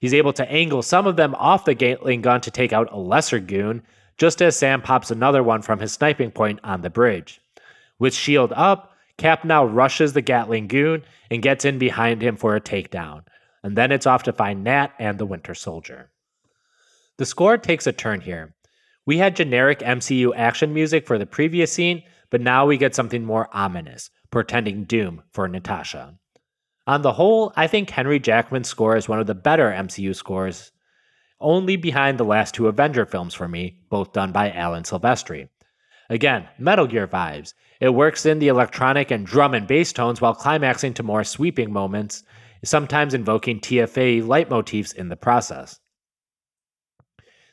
He's 0.00 0.14
able 0.14 0.32
to 0.34 0.50
angle 0.50 0.80
some 0.80 1.06
of 1.06 1.16
them 1.16 1.34
off 1.34 1.64
the 1.64 1.74
Gatling 1.74 2.22
gun 2.22 2.40
to 2.42 2.50
take 2.50 2.72
out 2.72 2.92
a 2.92 2.98
lesser 2.98 3.40
goon, 3.40 3.82
just 4.16 4.40
as 4.40 4.56
Sam 4.56 4.82
pops 4.82 5.10
another 5.10 5.42
one 5.42 5.62
from 5.62 5.80
his 5.80 5.92
sniping 5.92 6.30
point 6.30 6.60
on 6.62 6.82
the 6.82 6.90
bridge. 6.90 7.40
With 7.98 8.14
shield 8.14 8.52
up, 8.54 8.92
Cap 9.16 9.44
now 9.44 9.64
rushes 9.64 10.12
the 10.12 10.22
Gatling 10.22 10.66
goon 10.66 11.04
and 11.30 11.42
gets 11.42 11.64
in 11.64 11.78
behind 11.78 12.22
him 12.22 12.36
for 12.36 12.56
a 12.56 12.60
takedown, 12.60 13.22
and 13.62 13.76
then 13.76 13.92
it's 13.92 14.06
off 14.06 14.24
to 14.24 14.32
find 14.32 14.64
Nat 14.64 14.88
and 14.98 15.18
the 15.18 15.26
Winter 15.26 15.54
Soldier. 15.54 16.10
The 17.16 17.26
score 17.26 17.56
takes 17.56 17.86
a 17.86 17.92
turn 17.92 18.20
here. 18.20 18.54
We 19.06 19.18
had 19.18 19.36
generic 19.36 19.80
MCU 19.80 20.32
action 20.34 20.74
music 20.74 21.06
for 21.06 21.18
the 21.18 21.26
previous 21.26 21.72
scene, 21.72 22.02
but 22.30 22.40
now 22.40 22.66
we 22.66 22.76
get 22.76 22.94
something 22.94 23.24
more 23.24 23.48
ominous, 23.52 24.10
portending 24.30 24.84
doom 24.84 25.22
for 25.32 25.46
Natasha. 25.46 26.18
On 26.86 27.02
the 27.02 27.12
whole, 27.12 27.52
I 27.56 27.66
think 27.66 27.88
Henry 27.88 28.18
Jackman's 28.18 28.68
score 28.68 28.96
is 28.96 29.08
one 29.08 29.20
of 29.20 29.26
the 29.26 29.34
better 29.34 29.70
MCU 29.70 30.14
scores, 30.14 30.72
only 31.44 31.76
behind 31.76 32.18
the 32.18 32.24
last 32.24 32.54
two 32.54 32.66
Avenger 32.66 33.06
films 33.06 33.34
for 33.34 33.46
me, 33.46 33.78
both 33.90 34.12
done 34.12 34.32
by 34.32 34.50
Alan 34.50 34.82
Silvestri. 34.82 35.48
Again, 36.10 36.48
Metal 36.58 36.86
Gear 36.86 37.06
vibes. 37.06 37.54
It 37.80 37.90
works 37.90 38.26
in 38.26 38.38
the 38.38 38.48
electronic 38.48 39.10
and 39.10 39.26
drum 39.26 39.54
and 39.54 39.66
bass 39.66 39.92
tones 39.92 40.20
while 40.20 40.34
climaxing 40.34 40.94
to 40.94 41.02
more 41.02 41.22
sweeping 41.22 41.72
moments, 41.72 42.24
sometimes 42.64 43.14
invoking 43.14 43.60
TFA 43.60 44.22
leitmotifs 44.22 44.94
in 44.94 45.08
the 45.08 45.16
process. 45.16 45.78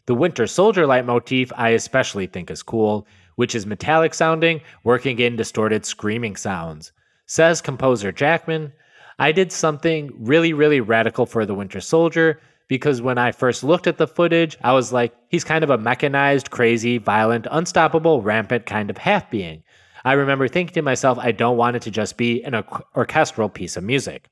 The 0.08 0.16
Winter 0.16 0.48
Soldier 0.48 0.86
leitmotif 0.88 1.52
I 1.56 1.70
especially 1.70 2.28
think 2.28 2.50
is 2.50 2.64
cool, 2.64 3.08
which 3.36 3.54
is 3.54 3.66
metallic 3.66 4.14
sounding, 4.14 4.62
working 4.84 5.20
in 5.20 5.36
distorted 5.36 5.86
screaming 5.86 6.36
sounds. 6.36 6.92
Says 7.28 7.62
composer 7.62 8.12
Jackman, 8.12 8.74
I 9.20 9.32
did 9.32 9.52
something 9.52 10.12
really, 10.18 10.54
really 10.54 10.82
radical 10.82 11.26
for 11.26 11.46
The 11.46 11.54
Winter 11.54 11.80
Soldier 11.80 12.40
because 12.72 13.02
when 13.02 13.18
I 13.18 13.34
first 13.34 13.66
looked 13.66 13.86
at 13.86 13.98
the 13.98 14.08
footage, 14.08 14.58
I 14.64 14.72
was 14.72 14.94
like, 14.94 15.14
he's 15.28 15.44
kind 15.44 15.62
of 15.62 15.70
a 15.70 15.78
mechanized, 15.78 16.52
crazy, 16.52 17.00
violent, 17.00 17.46
unstoppable, 17.52 18.22
rampant 18.22 18.66
kind 18.66 18.90
of 18.90 18.98
half 18.98 19.30
being. 19.30 19.64
I 20.06 20.14
remember 20.14 20.48
thinking 20.48 20.76
to 20.76 20.82
myself, 20.82 21.18
I 21.20 21.34
don't 21.34 21.58
want 21.58 21.76
it 21.76 21.82
to 21.82 21.92
just 21.92 22.16
be 22.16 22.42
an 22.44 22.64
orchestral 22.96 23.50
piece 23.50 23.76
of 23.76 23.84
music. 23.84 24.30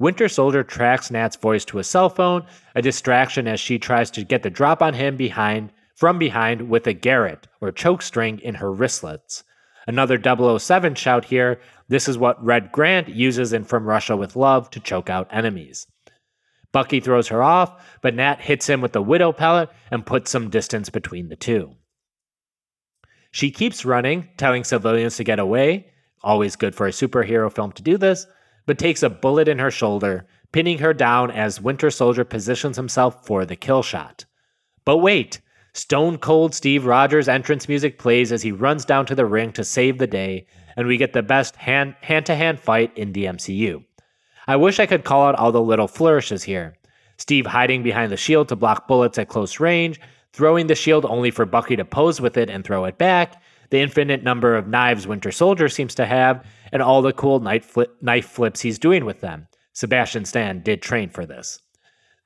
Winter 0.00 0.28
Soldier 0.28 0.64
tracks 0.64 1.12
Nat's 1.12 1.36
voice 1.36 1.64
to 1.66 1.78
a 1.78 1.84
cell 1.84 2.08
phone, 2.08 2.44
a 2.74 2.82
distraction 2.82 3.46
as 3.46 3.60
she 3.60 3.78
tries 3.78 4.10
to 4.10 4.24
get 4.24 4.42
the 4.42 4.50
drop 4.50 4.82
on 4.82 4.94
him 4.94 5.16
behind 5.16 5.70
from 5.94 6.18
behind 6.18 6.68
with 6.68 6.88
a 6.88 6.92
garrote 6.92 7.46
or 7.60 7.70
choke 7.70 8.02
string 8.02 8.40
in 8.40 8.56
her 8.56 8.72
wristlets. 8.72 9.44
Another 9.86 10.20
007 10.20 10.96
shout 10.96 11.26
here. 11.26 11.60
This 11.86 12.08
is 12.08 12.18
what 12.18 12.44
Red 12.44 12.72
Grant 12.72 13.08
uses 13.08 13.52
in 13.52 13.62
From 13.62 13.86
Russia 13.86 14.16
with 14.16 14.34
Love 14.34 14.70
to 14.70 14.80
choke 14.80 15.08
out 15.08 15.28
enemies. 15.30 15.86
Bucky 16.72 17.00
throws 17.00 17.28
her 17.28 17.42
off, 17.42 17.82
but 18.02 18.14
Nat 18.14 18.40
hits 18.40 18.68
him 18.68 18.80
with 18.80 18.92
the 18.92 19.02
Widow 19.02 19.32
pellet 19.32 19.70
and 19.90 20.06
puts 20.06 20.30
some 20.30 20.50
distance 20.50 20.90
between 20.90 21.28
the 21.28 21.36
two. 21.36 21.76
She 23.30 23.50
keeps 23.50 23.84
running, 23.84 24.28
telling 24.36 24.64
civilians 24.64 25.16
to 25.16 25.24
get 25.24 25.38
away, 25.38 25.92
always 26.22 26.56
good 26.56 26.74
for 26.74 26.86
a 26.86 26.90
superhero 26.90 27.52
film 27.52 27.72
to 27.72 27.82
do 27.82 27.98
this, 27.98 28.26
but 28.66 28.78
takes 28.78 29.02
a 29.02 29.10
bullet 29.10 29.48
in 29.48 29.58
her 29.58 29.70
shoulder, 29.70 30.26
pinning 30.52 30.78
her 30.78 30.92
down 30.92 31.30
as 31.30 31.60
Winter 31.60 31.90
Soldier 31.90 32.24
positions 32.24 32.76
himself 32.76 33.26
for 33.26 33.44
the 33.44 33.56
kill 33.56 33.82
shot. 33.82 34.24
But 34.84 34.98
wait, 34.98 35.40
Stone 35.72 36.18
Cold 36.18 36.54
Steve 36.54 36.86
Rogers 36.86 37.28
entrance 37.28 37.68
music 37.68 37.98
plays 37.98 38.32
as 38.32 38.42
he 38.42 38.52
runs 38.52 38.84
down 38.84 39.04
to 39.06 39.14
the 39.14 39.26
ring 39.26 39.52
to 39.52 39.64
save 39.64 39.98
the 39.98 40.06
day, 40.06 40.46
and 40.76 40.86
we 40.86 40.96
get 40.96 41.12
the 41.12 41.22
best 41.22 41.56
hand 41.56 41.94
to 42.02 42.34
hand 42.34 42.58
fight 42.58 42.96
in 42.96 43.12
the 43.12 43.26
MCU. 43.26 43.84
I 44.46 44.56
wish 44.56 44.78
I 44.78 44.86
could 44.86 45.04
call 45.04 45.26
out 45.26 45.34
all 45.34 45.52
the 45.52 45.60
little 45.60 45.88
flourishes 45.88 46.44
here. 46.44 46.76
Steve 47.18 47.46
hiding 47.46 47.82
behind 47.82 48.12
the 48.12 48.16
shield 48.16 48.48
to 48.48 48.56
block 48.56 48.86
bullets 48.86 49.18
at 49.18 49.28
close 49.28 49.58
range, 49.58 50.00
throwing 50.32 50.66
the 50.66 50.74
shield 50.74 51.04
only 51.06 51.30
for 51.30 51.46
Bucky 51.46 51.76
to 51.76 51.84
pose 51.84 52.20
with 52.20 52.36
it 52.36 52.50
and 52.50 52.62
throw 52.62 52.84
it 52.84 52.98
back, 52.98 53.42
the 53.70 53.80
infinite 53.80 54.22
number 54.22 54.54
of 54.54 54.68
knives 54.68 55.06
Winter 55.06 55.32
Soldier 55.32 55.68
seems 55.68 55.94
to 55.96 56.06
have, 56.06 56.44
and 56.72 56.82
all 56.82 57.02
the 57.02 57.12
cool 57.12 57.40
knife, 57.40 57.76
knife 58.00 58.26
flips 58.26 58.60
he's 58.60 58.78
doing 58.78 59.04
with 59.04 59.20
them. 59.20 59.48
Sebastian 59.72 60.24
Stan 60.24 60.62
did 60.62 60.82
train 60.82 61.08
for 61.08 61.26
this. 61.26 61.60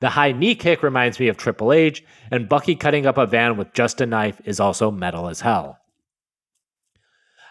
The 0.01 0.11
high 0.11 0.33
knee 0.33 0.55
kick 0.55 0.83
reminds 0.83 1.19
me 1.19 1.29
of 1.29 1.37
Triple 1.37 1.73
H, 1.73 2.05
and 2.31 2.49
Bucky 2.49 2.75
cutting 2.75 3.07
up 3.07 3.19
a 3.19 3.27
van 3.27 3.57
with 3.57 3.73
just 3.73 4.01
a 4.01 4.07
knife 4.07 4.41
is 4.45 4.61
also 4.61 4.91
metal 4.91 5.29
as 5.29 5.41
hell. 5.41 5.79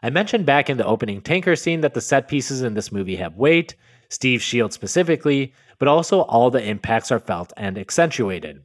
I 0.01 0.09
mentioned 0.09 0.45
back 0.45 0.69
in 0.69 0.77
the 0.77 0.85
opening 0.85 1.21
tanker 1.21 1.55
scene 1.55 1.81
that 1.81 1.93
the 1.93 2.01
set 2.01 2.27
pieces 2.27 2.61
in 2.61 2.73
this 2.73 2.91
movie 2.91 3.17
have 3.17 3.35
weight, 3.35 3.75
Steve's 4.09 4.43
shield 4.43 4.73
specifically, 4.73 5.53
but 5.77 5.87
also 5.87 6.21
all 6.21 6.49
the 6.49 6.63
impacts 6.63 7.11
are 7.11 7.19
felt 7.19 7.53
and 7.55 7.77
accentuated. 7.77 8.63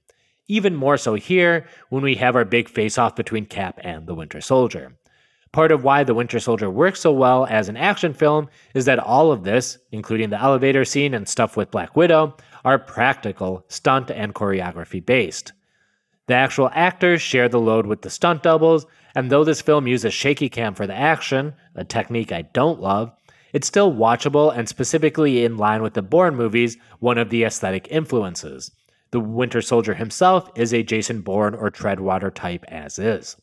Even 0.49 0.74
more 0.74 0.97
so 0.97 1.14
here 1.14 1.66
when 1.88 2.03
we 2.03 2.16
have 2.16 2.36
our 2.36 2.45
big 2.45 2.68
face 2.68 2.99
off 2.99 3.16
between 3.16 3.47
Cap 3.47 3.78
and 3.82 4.07
the 4.07 4.14
Winter 4.14 4.40
Soldier. 4.40 4.97
Part 5.53 5.70
of 5.70 5.84
why 5.84 6.03
The 6.03 6.14
Winter 6.14 6.40
Soldier 6.40 6.68
works 6.68 7.01
so 7.01 7.12
well 7.12 7.47
as 7.47 7.68
an 7.68 7.76
action 7.76 8.12
film 8.12 8.49
is 8.74 8.86
that 8.86 8.99
all 8.99 9.30
of 9.30 9.45
this, 9.45 9.78
including 9.92 10.30
the 10.30 10.40
elevator 10.42 10.84
scene 10.84 11.14
and 11.14 11.28
stuff 11.28 11.57
with 11.57 11.70
Black 11.70 11.95
Widow, 11.95 12.36
are 12.64 12.78
practical, 12.78 13.64
stunt, 13.68 14.11
and 14.11 14.34
choreography 14.34 15.05
based. 15.05 15.53
The 16.26 16.34
actual 16.34 16.70
actors 16.72 17.22
share 17.22 17.49
the 17.49 17.61
load 17.61 17.86
with 17.86 18.03
the 18.03 18.11
stunt 18.11 18.42
doubles, 18.42 18.84
and 19.14 19.30
though 19.30 19.45
this 19.45 19.62
film 19.62 19.86
uses 19.86 20.12
shaky 20.12 20.49
cam 20.49 20.74
for 20.74 20.88
the 20.88 20.97
action, 20.97 21.55
a 21.76 21.84
technique 21.84 22.32
I 22.32 22.42
don't 22.42 22.80
love, 22.80 23.12
it's 23.55 23.68
still 23.68 23.92
watchable 23.92 24.55
and 24.55 24.68
specifically 24.68 25.44
in 25.44 25.57
line 25.57 25.80
with 25.80 25.94
the 25.94 26.02
Bourne 26.02 26.34
movies, 26.34 26.76
one 26.98 27.18
of 27.18 27.30
the 27.30 27.44
aesthetic 27.44 27.86
influences. 27.88 28.72
The 29.12 29.20
Winter 29.20 29.62
Soldier 29.62 29.94
himself 29.94 30.50
is 30.57 30.74
a 30.74 30.82
Jason 30.82 31.20
Bourne 31.20 31.55
or 31.55 31.70
Treadstone 31.70 32.34
type 32.34 32.64
as 32.66 32.98
is. 32.98 33.36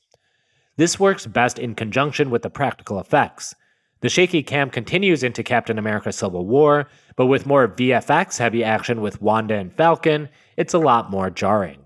This 0.75 0.99
works 0.99 1.25
best 1.25 1.57
in 1.57 1.75
conjunction 1.75 2.29
with 2.29 2.41
the 2.41 2.49
practical 2.49 2.99
effects. 2.99 3.55
The 4.01 4.09
shaky 4.09 4.43
cam 4.43 4.69
continues 4.69 5.23
into 5.23 5.43
Captain 5.43 5.79
America 5.79 6.11
Civil 6.11 6.45
War, 6.45 6.89
but 7.15 7.27
with 7.27 7.45
more 7.45 7.69
VFX 7.69 8.37
heavy 8.37 8.65
action 8.65 8.99
with 8.99 9.21
Wanda 9.21 9.55
and 9.55 9.71
Falcon, 9.71 10.27
it's 10.57 10.73
a 10.73 10.79
lot 10.79 11.09
more 11.09 11.29
jarring. 11.29 11.85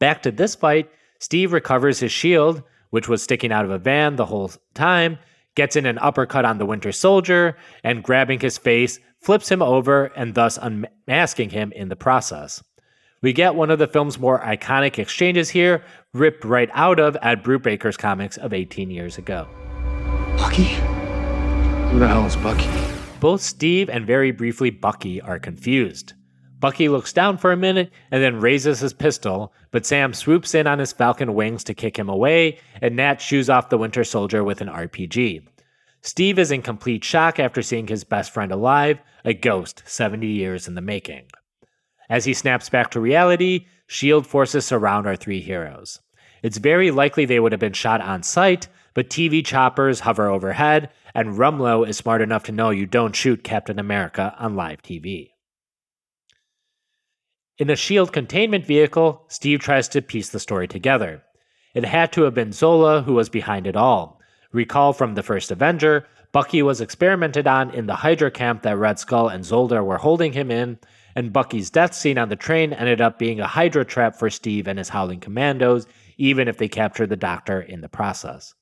Back 0.00 0.22
to 0.22 0.32
this 0.32 0.56
fight, 0.56 0.90
Steve 1.20 1.52
recovers 1.52 2.00
his 2.00 2.10
shield, 2.10 2.64
which 2.90 3.08
was 3.08 3.22
sticking 3.22 3.52
out 3.52 3.64
of 3.64 3.70
a 3.70 3.78
van 3.78 4.16
the 4.16 4.26
whole 4.26 4.50
time, 4.74 5.18
gets 5.58 5.74
in 5.74 5.86
an 5.86 5.98
uppercut 5.98 6.44
on 6.44 6.58
the 6.58 6.64
Winter 6.64 6.92
Soldier, 6.92 7.56
and 7.82 8.04
grabbing 8.04 8.38
his 8.38 8.56
face, 8.56 9.00
flips 9.20 9.50
him 9.50 9.60
over 9.60 10.04
and 10.14 10.36
thus 10.36 10.56
unmasking 10.56 11.50
him 11.50 11.72
in 11.72 11.88
the 11.88 11.96
process. 11.96 12.62
We 13.22 13.32
get 13.32 13.56
one 13.56 13.68
of 13.68 13.80
the 13.80 13.88
film's 13.88 14.20
more 14.20 14.38
iconic 14.38 15.00
exchanges 15.00 15.50
here, 15.50 15.82
ripped 16.14 16.44
right 16.44 16.70
out 16.74 17.00
of 17.00 17.16
Ed 17.22 17.42
Brubaker's 17.42 17.96
comics 17.96 18.36
of 18.36 18.52
18 18.52 18.88
years 18.88 19.18
ago. 19.18 19.48
Bucky? 20.36 20.62
Who 21.90 21.98
the 21.98 22.06
hell 22.06 22.24
is 22.24 22.36
Bucky? 22.36 22.70
Both 23.18 23.40
Steve 23.40 23.90
and 23.90 24.06
very 24.06 24.30
briefly 24.30 24.70
Bucky 24.70 25.20
are 25.20 25.40
confused. 25.40 26.12
Bucky 26.60 26.88
looks 26.88 27.12
down 27.12 27.38
for 27.38 27.52
a 27.52 27.56
minute 27.56 27.92
and 28.10 28.22
then 28.22 28.40
raises 28.40 28.80
his 28.80 28.92
pistol, 28.92 29.52
but 29.70 29.86
Sam 29.86 30.12
swoops 30.12 30.54
in 30.54 30.66
on 30.66 30.80
his 30.80 30.92
falcon 30.92 31.34
wings 31.34 31.62
to 31.64 31.74
kick 31.74 31.96
him 31.96 32.08
away, 32.08 32.58
and 32.82 32.96
Nat 32.96 33.20
shoos 33.20 33.48
off 33.48 33.68
the 33.68 33.78
Winter 33.78 34.02
Soldier 34.02 34.42
with 34.42 34.60
an 34.60 34.68
RPG. 34.68 35.46
Steve 36.00 36.38
is 36.38 36.50
in 36.50 36.62
complete 36.62 37.04
shock 37.04 37.38
after 37.38 37.62
seeing 37.62 37.86
his 37.86 38.02
best 38.02 38.32
friend 38.32 38.50
alive, 38.50 38.98
a 39.24 39.34
ghost 39.34 39.84
70 39.86 40.26
years 40.26 40.66
in 40.66 40.74
the 40.74 40.80
making. 40.80 41.26
As 42.10 42.24
he 42.24 42.34
snaps 42.34 42.68
back 42.68 42.90
to 42.90 43.00
reality, 43.00 43.66
shield 43.86 44.26
forces 44.26 44.66
surround 44.66 45.06
our 45.06 45.16
three 45.16 45.40
heroes. 45.40 46.00
It's 46.42 46.58
very 46.58 46.90
likely 46.90 47.24
they 47.24 47.40
would 47.40 47.52
have 47.52 47.60
been 47.60 47.72
shot 47.72 48.00
on 48.00 48.22
sight, 48.24 48.66
but 48.94 49.10
TV 49.10 49.44
choppers 49.44 50.00
hover 50.00 50.28
overhead, 50.28 50.90
and 51.14 51.36
Rumlow 51.36 51.86
is 51.86 51.96
smart 51.96 52.20
enough 52.20 52.44
to 52.44 52.52
know 52.52 52.70
you 52.70 52.86
don't 52.86 53.14
shoot 53.14 53.44
Captain 53.44 53.78
America 53.78 54.34
on 54.38 54.56
live 54.56 54.82
TV. 54.82 55.30
In 57.58 57.70
a 57.70 57.74
shield 57.74 58.12
containment 58.12 58.64
vehicle, 58.64 59.24
Steve 59.26 59.58
tries 59.58 59.88
to 59.88 60.00
piece 60.00 60.28
the 60.28 60.38
story 60.38 60.68
together. 60.68 61.24
It 61.74 61.84
had 61.84 62.12
to 62.12 62.22
have 62.22 62.32
been 62.32 62.52
Zola 62.52 63.02
who 63.02 63.14
was 63.14 63.28
behind 63.28 63.66
it 63.66 63.74
all. 63.74 64.20
Recall 64.52 64.92
from 64.92 65.16
the 65.16 65.24
first 65.24 65.50
Avenger, 65.50 66.06
Bucky 66.30 66.62
was 66.62 66.80
experimented 66.80 67.48
on 67.48 67.70
in 67.70 67.86
the 67.86 67.96
Hydra 67.96 68.30
camp 68.30 68.62
that 68.62 68.78
Red 68.78 69.00
Skull 69.00 69.26
and 69.26 69.44
Zola 69.44 69.82
were 69.82 69.98
holding 69.98 70.34
him 70.34 70.52
in, 70.52 70.78
and 71.16 71.32
Bucky's 71.32 71.68
death 71.68 71.94
scene 71.94 72.16
on 72.16 72.28
the 72.28 72.36
train 72.36 72.72
ended 72.72 73.00
up 73.00 73.18
being 73.18 73.40
a 73.40 73.46
Hydra 73.48 73.84
trap 73.84 74.14
for 74.14 74.30
Steve 74.30 74.68
and 74.68 74.78
his 74.78 74.90
Howling 74.90 75.18
Commandos, 75.18 75.88
even 76.16 76.46
if 76.46 76.58
they 76.58 76.68
captured 76.68 77.08
the 77.08 77.16
Doctor 77.16 77.60
in 77.60 77.80
the 77.80 77.88
process. 77.88 78.54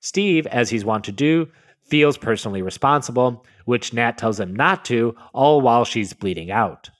Steve, 0.00 0.46
as 0.48 0.68
he's 0.68 0.84
wont 0.84 1.04
to 1.04 1.12
do, 1.12 1.48
feels 1.82 2.18
personally 2.18 2.60
responsible, 2.60 3.46
which 3.64 3.94
Nat 3.94 4.18
tells 4.18 4.38
him 4.38 4.54
not 4.54 4.84
to, 4.84 5.16
all 5.32 5.62
while 5.62 5.86
she's 5.86 6.12
bleeding 6.12 6.50
out. 6.50 6.90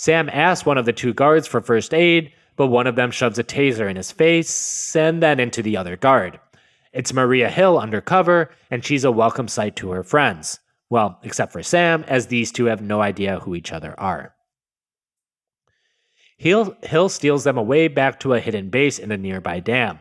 Sam 0.00 0.30
asks 0.32 0.64
one 0.64 0.78
of 0.78 0.84
the 0.84 0.92
two 0.92 1.12
guards 1.12 1.48
for 1.48 1.60
first 1.60 1.92
aid, 1.92 2.32
but 2.54 2.68
one 2.68 2.86
of 2.86 2.94
them 2.94 3.10
shoves 3.10 3.36
a 3.36 3.42
taser 3.42 3.90
in 3.90 3.96
his 3.96 4.12
face 4.12 4.94
and 4.94 5.20
then 5.20 5.40
into 5.40 5.60
the 5.60 5.76
other 5.76 5.96
guard. 5.96 6.38
It's 6.92 7.12
Maria 7.12 7.50
Hill 7.50 7.76
undercover, 7.76 8.52
and 8.70 8.84
she's 8.84 9.02
a 9.02 9.10
welcome 9.10 9.48
sight 9.48 9.74
to 9.74 9.90
her 9.90 10.04
friends. 10.04 10.60
Well, 10.88 11.18
except 11.24 11.50
for 11.50 11.64
Sam, 11.64 12.04
as 12.06 12.28
these 12.28 12.52
two 12.52 12.66
have 12.66 12.80
no 12.80 13.00
idea 13.02 13.40
who 13.40 13.56
each 13.56 13.72
other 13.72 13.98
are. 13.98 14.36
Hill, 16.36 16.76
Hill 16.84 17.08
steals 17.08 17.42
them 17.42 17.58
away 17.58 17.88
back 17.88 18.20
to 18.20 18.34
a 18.34 18.40
hidden 18.40 18.70
base 18.70 19.00
in 19.00 19.10
a 19.10 19.18
nearby 19.18 19.58
dam. 19.58 19.98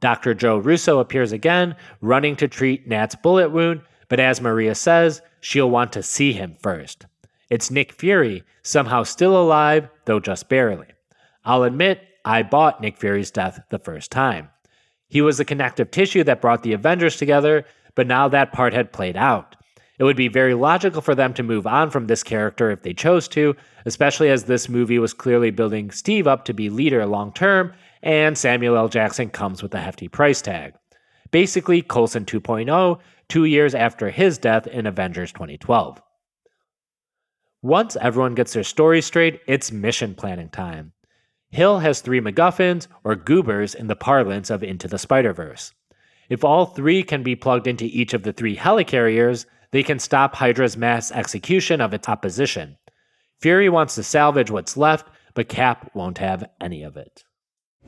Dr. 0.00 0.34
Joe 0.34 0.58
Russo 0.58 0.98
appears 0.98 1.32
again, 1.32 1.74
running 2.02 2.36
to 2.36 2.48
treat 2.48 2.86
Nat's 2.86 3.14
bullet 3.14 3.48
wound, 3.48 3.80
but 4.10 4.20
as 4.20 4.42
Maria 4.42 4.74
says, 4.74 5.22
she'll 5.40 5.70
want 5.70 5.94
to 5.94 6.02
see 6.02 6.34
him 6.34 6.54
first. 6.60 7.06
It's 7.50 7.70
Nick 7.70 7.92
Fury, 7.92 8.42
somehow 8.62 9.04
still 9.04 9.40
alive, 9.40 9.88
though 10.04 10.20
just 10.20 10.48
barely. 10.48 10.88
I'll 11.44 11.62
admit, 11.62 12.02
I 12.24 12.42
bought 12.42 12.82
Nick 12.82 12.98
Fury's 12.98 13.30
death 13.30 13.60
the 13.70 13.78
first 13.78 14.10
time. 14.10 14.50
He 15.08 15.22
was 15.22 15.38
the 15.38 15.46
connective 15.46 15.90
tissue 15.90 16.24
that 16.24 16.42
brought 16.42 16.62
the 16.62 16.74
Avengers 16.74 17.16
together, 17.16 17.64
but 17.94 18.06
now 18.06 18.28
that 18.28 18.52
part 18.52 18.74
had 18.74 18.92
played 18.92 19.16
out. 19.16 19.56
It 19.98 20.04
would 20.04 20.16
be 20.16 20.28
very 20.28 20.54
logical 20.54 21.00
for 21.00 21.14
them 21.14 21.32
to 21.34 21.42
move 21.42 21.66
on 21.66 21.90
from 21.90 22.06
this 22.06 22.22
character 22.22 22.70
if 22.70 22.82
they 22.82 22.92
chose 22.92 23.26
to, 23.28 23.56
especially 23.86 24.28
as 24.28 24.44
this 24.44 24.68
movie 24.68 24.98
was 24.98 25.14
clearly 25.14 25.50
building 25.50 25.90
Steve 25.90 26.26
up 26.26 26.44
to 26.44 26.54
be 26.54 26.68
leader 26.68 27.04
long 27.06 27.32
term, 27.32 27.72
and 28.02 28.36
Samuel 28.36 28.76
L. 28.76 28.88
Jackson 28.88 29.30
comes 29.30 29.62
with 29.62 29.74
a 29.74 29.80
hefty 29.80 30.06
price 30.06 30.42
tag. 30.42 30.74
Basically, 31.30 31.82
Coulson 31.82 32.26
2.0, 32.26 33.00
two 33.28 33.44
years 33.44 33.74
after 33.74 34.10
his 34.10 34.38
death 34.38 34.66
in 34.66 34.86
Avengers 34.86 35.32
2012. 35.32 36.00
Once 37.62 37.96
everyone 38.00 38.36
gets 38.36 38.52
their 38.52 38.62
story 38.62 39.02
straight, 39.02 39.40
it's 39.48 39.72
mission 39.72 40.14
planning 40.14 40.48
time. 40.48 40.92
Hill 41.50 41.80
has 41.80 42.00
three 42.00 42.20
MacGuffins, 42.20 42.86
or 43.02 43.16
goobers 43.16 43.74
in 43.74 43.88
the 43.88 43.96
parlance 43.96 44.48
of 44.48 44.62
Into 44.62 44.86
the 44.86 44.98
Spider 44.98 45.32
Verse. 45.32 45.72
If 46.28 46.44
all 46.44 46.66
three 46.66 47.02
can 47.02 47.24
be 47.24 47.34
plugged 47.34 47.66
into 47.66 47.86
each 47.86 48.14
of 48.14 48.22
the 48.22 48.32
three 48.32 48.56
helicarriers, 48.56 49.46
they 49.72 49.82
can 49.82 49.98
stop 49.98 50.36
Hydra's 50.36 50.76
mass 50.76 51.10
execution 51.10 51.80
of 51.80 51.92
its 51.92 52.08
opposition. 52.08 52.76
Fury 53.40 53.68
wants 53.68 53.96
to 53.96 54.04
salvage 54.04 54.52
what's 54.52 54.76
left, 54.76 55.08
but 55.34 55.48
Cap 55.48 55.90
won't 55.94 56.18
have 56.18 56.48
any 56.60 56.84
of 56.84 56.96
it. 56.96 57.24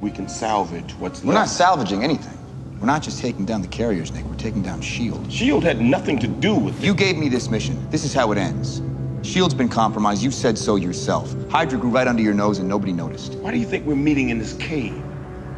We 0.00 0.10
can 0.10 0.28
salvage 0.28 0.94
what's 0.94 1.18
left. 1.20 1.26
We're 1.26 1.34
not 1.34 1.48
salvaging 1.48 2.02
anything. 2.02 2.36
We're 2.80 2.86
not 2.86 3.02
just 3.02 3.20
taking 3.20 3.44
down 3.44 3.62
the 3.62 3.68
carriers, 3.68 4.10
Nick. 4.10 4.24
We're 4.24 4.34
taking 4.34 4.62
down 4.62 4.80
S.H.I.E.L.D. 4.80 5.30
Shield 5.30 5.62
had 5.62 5.80
nothing 5.80 6.18
to 6.18 6.26
do 6.26 6.56
with 6.56 6.82
it. 6.82 6.86
You 6.86 6.94
gave 6.94 7.16
me 7.16 7.28
this 7.28 7.50
mission. 7.50 7.88
This 7.90 8.04
is 8.04 8.12
how 8.12 8.32
it 8.32 8.38
ends. 8.38 8.82
S.H.I.E.L.D.'s 9.22 9.54
been 9.54 9.68
compromised. 9.68 10.22
You 10.22 10.30
said 10.30 10.56
so 10.56 10.76
yourself. 10.76 11.34
Hydra 11.50 11.78
grew 11.78 11.90
right 11.90 12.08
under 12.08 12.22
your 12.22 12.34
nose 12.34 12.58
and 12.58 12.68
nobody 12.68 12.92
noticed. 12.92 13.34
Why 13.34 13.50
do 13.52 13.58
you 13.58 13.66
think 13.66 13.86
we're 13.86 13.94
meeting 13.94 14.30
in 14.30 14.38
this 14.38 14.54
cave? 14.54 15.02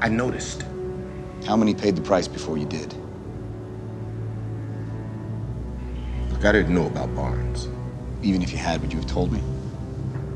I 0.01 0.09
noticed. 0.09 0.65
How 1.47 1.57
many 1.57 1.75
paid 1.75 1.95
the 1.97 2.03
price 2.03 2.27
before 2.27 2.59
you 2.59 2.67
did? 2.67 2.93
Look, 6.31 6.45
I 6.45 6.53
didn't 6.53 6.75
know 6.75 6.87
about 6.87 7.15
Barnes. 7.15 7.69
Even 8.23 8.43
if 8.43 8.51
you 8.53 8.59
had, 8.59 8.81
would 8.81 8.93
you 8.93 8.99
have 8.99 9.09
told 9.09 9.31
me? 9.33 9.41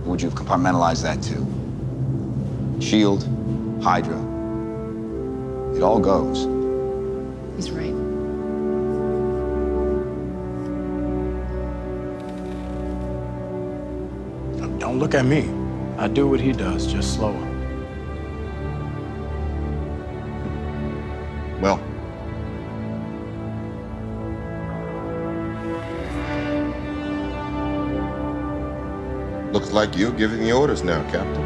Or 0.04 0.10
would 0.10 0.22
you 0.22 0.30
have 0.30 0.38
compartmentalized 0.38 1.02
that 1.02 1.20
too? 1.22 1.46
S.H.I.E.L.D., 2.78 3.26
Hydra. 3.82 4.18
It 5.74 5.82
all 5.82 5.98
goes. 6.00 6.46
He's 7.56 7.72
right. 7.72 7.95
Don't 14.97 15.03
look 15.03 15.14
at 15.14 15.26
me. 15.26 15.47
I 15.99 16.09
do 16.09 16.26
what 16.26 16.40
he 16.40 16.53
does, 16.53 16.90
just 16.90 17.16
slower. 17.16 17.34
Well, 21.61 21.78
looks 29.53 29.70
like 29.72 29.94
you're 29.99 30.12
giving 30.12 30.40
the 30.40 30.53
orders 30.53 30.82
now, 30.82 31.03
Captain. 31.11 31.44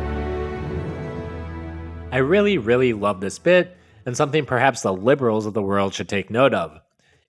I 2.12 2.18
really, 2.18 2.56
really 2.56 2.92
love 2.92 3.20
this 3.20 3.40
bit, 3.40 3.76
and 4.06 4.16
something 4.16 4.46
perhaps 4.46 4.82
the 4.82 4.94
liberals 4.94 5.44
of 5.44 5.54
the 5.54 5.62
world 5.62 5.92
should 5.92 6.08
take 6.08 6.30
note 6.30 6.54
of. 6.54 6.80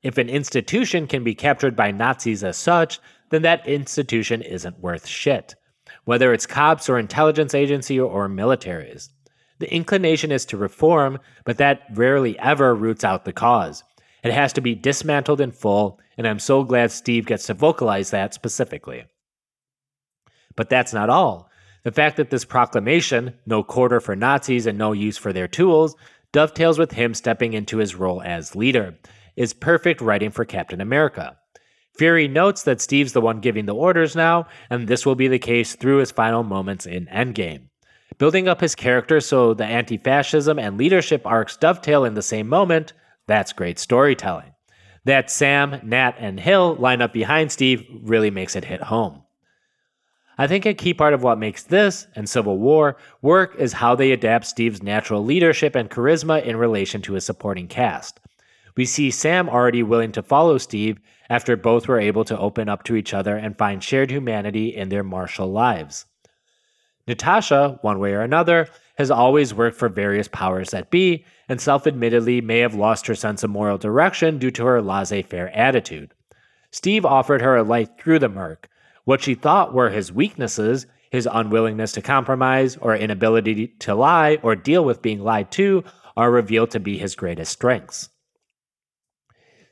If 0.04 0.20
an 0.20 0.30
institution 0.30 1.08
can 1.08 1.24
be 1.24 1.34
captured 1.34 1.76
by 1.76 1.90
Nazis 1.90 2.44
as 2.44 2.58
such, 2.58 3.00
then 3.32 3.42
that 3.42 3.68
institution 3.68 4.44
isn't 4.44 4.80
worth 4.82 5.08
shit, 5.08 5.56
whether 6.06 6.34
it's 6.34 6.46
cops 6.46 6.90
or 6.90 6.98
intelligence 6.98 7.54
agency 7.54 8.00
or 8.00 8.28
militaries. 8.28 9.10
The 9.60 9.74
inclination 9.74 10.32
is 10.32 10.46
to 10.48 10.58
reform, 10.58 11.20
but 11.46 11.58
that 11.58 11.84
rarely 11.94 12.38
ever 12.40 12.74
roots 12.74 13.04
out 13.04 13.26
the 13.26 13.34
cause. 13.34 13.84
It 14.24 14.34
has 14.34 14.54
to 14.54 14.62
be 14.62 14.76
dismantled 14.76 15.42
in 15.42 15.52
full, 15.52 16.00
and 16.18 16.28
I'm 16.28 16.40
so 16.40 16.64
glad 16.64 16.92
Steve 16.92 17.26
gets 17.26 17.46
to 17.48 17.54
vocalize 17.54 18.12
that 18.12 18.34
specifically. 18.34 19.06
But 20.56 20.70
that's 20.70 20.94
not 20.94 21.10
all. 21.10 21.50
The 21.84 21.92
fact 21.92 22.18
that 22.18 22.30
this 22.30 22.46
proclamation, 22.46 23.36
no 23.46 23.64
quarter 23.64 24.00
for 24.00 24.16
Nazis 24.16 24.68
and 24.68 24.78
no 24.78 24.92
use 24.92 25.18
for 25.18 25.34
their 25.34 25.48
tools, 25.48 25.96
dovetails 26.32 26.78
with 26.78 26.92
him 26.92 27.14
stepping 27.14 27.54
into 27.54 27.78
his 27.78 27.96
role 27.96 28.22
as 28.22 28.56
leader, 28.56 28.96
is 29.36 29.54
perfect 29.54 30.02
writing 30.02 30.30
for 30.30 30.46
Captain 30.46 30.82
America. 30.82 31.38
Fury 31.98 32.28
notes 32.28 32.64
that 32.64 32.82
Steve's 32.82 33.14
the 33.14 33.22
one 33.22 33.42
giving 33.42 33.66
the 33.66 33.76
orders 33.76 34.16
now, 34.16 34.48
and 34.70 34.88
this 34.88 35.06
will 35.06 35.16
be 35.16 35.28
the 35.28 35.40
case 35.40 35.76
through 35.76 35.98
his 35.98 36.12
final 36.12 36.44
moments 36.44 36.86
in 36.86 37.06
Endgame. 37.08 37.68
Building 38.18 38.48
up 38.48 38.62
his 38.62 38.76
character 38.76 39.20
so 39.20 39.54
the 39.54 39.66
anti 39.66 39.98
fascism 39.98 40.60
and 40.60 40.78
leadership 40.78 41.26
arcs 41.26 41.58
dovetail 41.58 42.06
in 42.06 42.14
the 42.14 42.22
same 42.22 42.48
moment, 42.48 42.94
that's 43.28 43.54
great 43.54 43.80
storytelling. 43.80 44.54
That 45.06 45.32
Sam, 45.32 45.80
Nat, 45.84 46.16
and 46.20 46.40
Hill 46.40 46.76
line 46.76 47.02
up 47.02 47.14
behind 47.14 47.52
Steve 47.52 47.84
really 48.02 48.30
makes 48.30 48.56
it 48.56 48.66
hit 48.66 48.84
home. 48.84 49.24
I 50.38 50.48
think 50.48 50.66
a 50.66 50.74
key 50.74 50.94
part 50.94 51.14
of 51.14 51.24
what 51.24 51.40
makes 51.40 51.64
this 51.64 52.08
and 52.16 52.30
Civil 52.30 52.58
War 52.58 52.98
work 53.22 53.56
is 53.58 53.74
how 53.74 53.96
they 53.96 54.12
adapt 54.12 54.46
Steve's 54.46 54.82
natural 54.82 55.24
leadership 55.24 55.76
and 55.76 55.90
charisma 55.90 56.44
in 56.44 56.58
relation 56.58 57.02
to 57.04 57.14
his 57.14 57.26
supporting 57.26 57.68
cast. 57.68 58.20
We 58.76 58.86
see 58.86 59.12
Sam 59.12 59.50
already 59.50 59.84
willing 59.84 60.12
to 60.14 60.24
follow 60.24 60.58
Steve 60.58 61.00
after 61.32 61.56
both 61.56 61.88
were 61.88 61.98
able 61.98 62.26
to 62.26 62.38
open 62.38 62.68
up 62.68 62.84
to 62.84 62.94
each 62.94 63.14
other 63.14 63.38
and 63.38 63.58
find 63.58 63.82
shared 63.82 64.12
humanity 64.12 64.76
in 64.76 64.90
their 64.90 65.02
martial 65.02 65.50
lives. 65.50 66.06
Natasha, 67.08 67.80
one 67.82 68.00
way 68.00 68.12
or 68.12 68.20
another, 68.22 68.68
has 68.98 69.10
always 69.10 69.54
worked 69.54 69.78
for 69.78 69.88
various 69.88 70.28
powers 70.28 70.72
that 70.72 70.92
be, 70.92 71.24
and 71.48 71.62
self 71.62 71.88
admittedly 71.88 72.42
may 72.42 72.60
have 72.60 72.76
lost 72.76 73.08
her 73.08 73.16
sense 73.16 73.46
of 73.46 73.50
moral 73.50 73.78
direction 73.78 74.40
due 74.40 74.52
to 74.52 74.66
her 74.66 74.82
laissez 74.82 75.22
faire 75.22 75.50
attitude. 75.56 76.14
Steve 76.70 77.06
offered 77.06 77.42
her 77.42 77.56
a 77.56 77.64
light 77.64 77.98
through 77.98 78.20
the 78.20 78.28
murk. 78.28 78.68
What 79.06 79.22
she 79.22 79.34
thought 79.34 79.74
were 79.74 79.90
his 79.90 80.12
weaknesses, 80.12 80.86
his 81.12 81.30
unwillingness 81.32 81.94
to 81.94 82.02
compromise, 82.02 82.76
or 82.76 82.94
inability 82.94 83.68
to 83.80 83.96
lie 83.96 84.38
or 84.44 84.58
deal 84.58 84.84
with 84.84 85.02
being 85.02 85.22
lied 85.22 85.50
to, 85.52 85.86
are 86.18 86.30
revealed 86.30 86.72
to 86.72 86.82
be 86.82 86.98
his 86.98 87.16
greatest 87.16 87.54
strengths. 87.54 88.10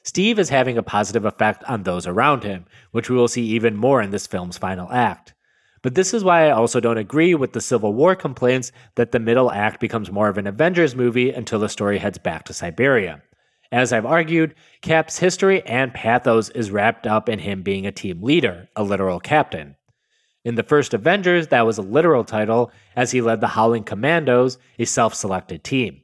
Steve 0.09 0.39
is 0.39 0.49
having 0.49 0.75
a 0.75 0.81
positive 0.81 1.23
effect 1.23 1.63
on 1.65 1.83
those 1.83 2.07
around 2.07 2.43
him, 2.43 2.65
which 2.89 3.11
we 3.11 3.15
will 3.15 3.27
see 3.27 3.43
even 3.43 3.75
more 3.75 4.01
in 4.01 4.09
this 4.09 4.25
film's 4.25 4.57
final 4.57 4.91
act. 4.91 5.35
But 5.83 5.93
this 5.93 6.15
is 6.15 6.23
why 6.23 6.47
I 6.47 6.51
also 6.51 6.79
don't 6.79 6.97
agree 6.97 7.35
with 7.35 7.53
the 7.53 7.61
Civil 7.61 7.93
War 7.93 8.15
complaints 8.15 8.71
that 8.95 9.11
the 9.11 9.19
middle 9.19 9.51
act 9.51 9.79
becomes 9.79 10.11
more 10.11 10.27
of 10.27 10.39
an 10.39 10.47
Avengers 10.47 10.95
movie 10.95 11.29
until 11.29 11.59
the 11.59 11.69
story 11.69 11.99
heads 11.99 12.17
back 12.17 12.45
to 12.45 12.53
Siberia. 12.53 13.21
As 13.71 13.93
I've 13.93 14.07
argued, 14.07 14.55
Cap's 14.81 15.19
history 15.19 15.61
and 15.67 15.93
pathos 15.93 16.49
is 16.49 16.71
wrapped 16.71 17.05
up 17.05 17.29
in 17.29 17.37
him 17.37 17.61
being 17.61 17.85
a 17.85 17.91
team 17.91 18.23
leader, 18.23 18.67
a 18.75 18.81
literal 18.81 19.19
captain. 19.19 19.75
In 20.43 20.55
the 20.55 20.63
first 20.63 20.95
Avengers, 20.95 21.49
that 21.49 21.67
was 21.67 21.77
a 21.77 21.83
literal 21.83 22.23
title, 22.23 22.71
as 22.95 23.11
he 23.11 23.21
led 23.21 23.41
the 23.41 23.49
Howling 23.49 23.83
Commandos, 23.83 24.57
a 24.79 24.85
self 24.85 25.13
selected 25.13 25.63
team. 25.63 26.01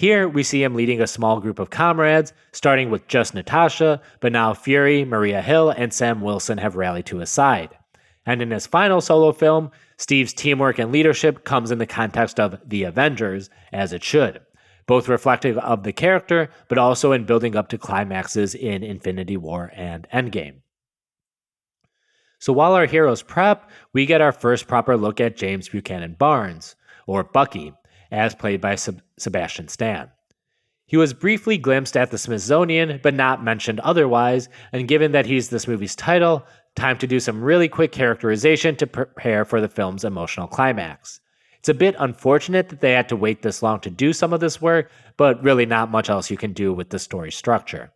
Here, 0.00 0.26
we 0.26 0.44
see 0.44 0.62
him 0.62 0.74
leading 0.74 1.02
a 1.02 1.06
small 1.06 1.40
group 1.40 1.58
of 1.58 1.68
comrades, 1.68 2.32
starting 2.52 2.88
with 2.88 3.06
just 3.06 3.34
Natasha, 3.34 4.00
but 4.20 4.32
now 4.32 4.54
Fury, 4.54 5.04
Maria 5.04 5.42
Hill, 5.42 5.68
and 5.68 5.92
Sam 5.92 6.22
Wilson 6.22 6.56
have 6.56 6.74
rallied 6.74 7.04
to 7.04 7.18
his 7.18 7.28
side. 7.28 7.76
And 8.24 8.40
in 8.40 8.50
his 8.50 8.66
final 8.66 9.02
solo 9.02 9.30
film, 9.32 9.70
Steve's 9.98 10.32
teamwork 10.32 10.78
and 10.78 10.90
leadership 10.90 11.44
comes 11.44 11.70
in 11.70 11.76
the 11.76 11.84
context 11.84 12.40
of 12.40 12.58
the 12.66 12.84
Avengers, 12.84 13.50
as 13.74 13.92
it 13.92 14.02
should, 14.02 14.40
both 14.86 15.06
reflective 15.06 15.58
of 15.58 15.82
the 15.82 15.92
character, 15.92 16.48
but 16.68 16.78
also 16.78 17.12
in 17.12 17.26
building 17.26 17.54
up 17.54 17.68
to 17.68 17.76
climaxes 17.76 18.54
in 18.54 18.82
Infinity 18.82 19.36
War 19.36 19.70
and 19.76 20.08
Endgame. 20.14 20.62
So 22.38 22.54
while 22.54 22.72
our 22.72 22.86
heroes 22.86 23.20
prep, 23.20 23.70
we 23.92 24.06
get 24.06 24.22
our 24.22 24.32
first 24.32 24.66
proper 24.66 24.96
look 24.96 25.20
at 25.20 25.36
James 25.36 25.68
Buchanan 25.68 26.16
Barnes, 26.18 26.74
or 27.06 27.22
Bucky, 27.22 27.74
as 28.10 28.34
played 28.34 28.60
by 28.60 28.74
Seb- 28.74 29.02
Sebastian 29.18 29.68
Stan. 29.68 30.10
He 30.86 30.96
was 30.96 31.14
briefly 31.14 31.56
glimpsed 31.56 31.96
at 31.96 32.10
the 32.10 32.18
Smithsonian, 32.18 32.98
but 33.02 33.14
not 33.14 33.44
mentioned 33.44 33.78
otherwise, 33.80 34.48
and 34.72 34.88
given 34.88 35.12
that 35.12 35.26
he's 35.26 35.48
this 35.48 35.68
movie's 35.68 35.94
title, 35.94 36.44
time 36.74 36.98
to 36.98 37.06
do 37.06 37.20
some 37.20 37.42
really 37.42 37.68
quick 37.68 37.92
characterization 37.92 38.74
to 38.76 38.86
prepare 38.86 39.44
for 39.44 39.60
the 39.60 39.68
film's 39.68 40.04
emotional 40.04 40.48
climax. 40.48 41.20
It's 41.60 41.68
a 41.68 41.74
bit 41.74 41.94
unfortunate 41.98 42.70
that 42.70 42.80
they 42.80 42.92
had 42.92 43.08
to 43.10 43.16
wait 43.16 43.42
this 43.42 43.62
long 43.62 43.80
to 43.80 43.90
do 43.90 44.12
some 44.12 44.32
of 44.32 44.40
this 44.40 44.60
work, 44.62 44.90
but 45.16 45.42
really 45.44 45.66
not 45.66 45.90
much 45.90 46.08
else 46.08 46.30
you 46.30 46.36
can 46.36 46.52
do 46.52 46.72
with 46.72 46.90
the 46.90 46.98
story 46.98 47.30
structure. 47.30 47.92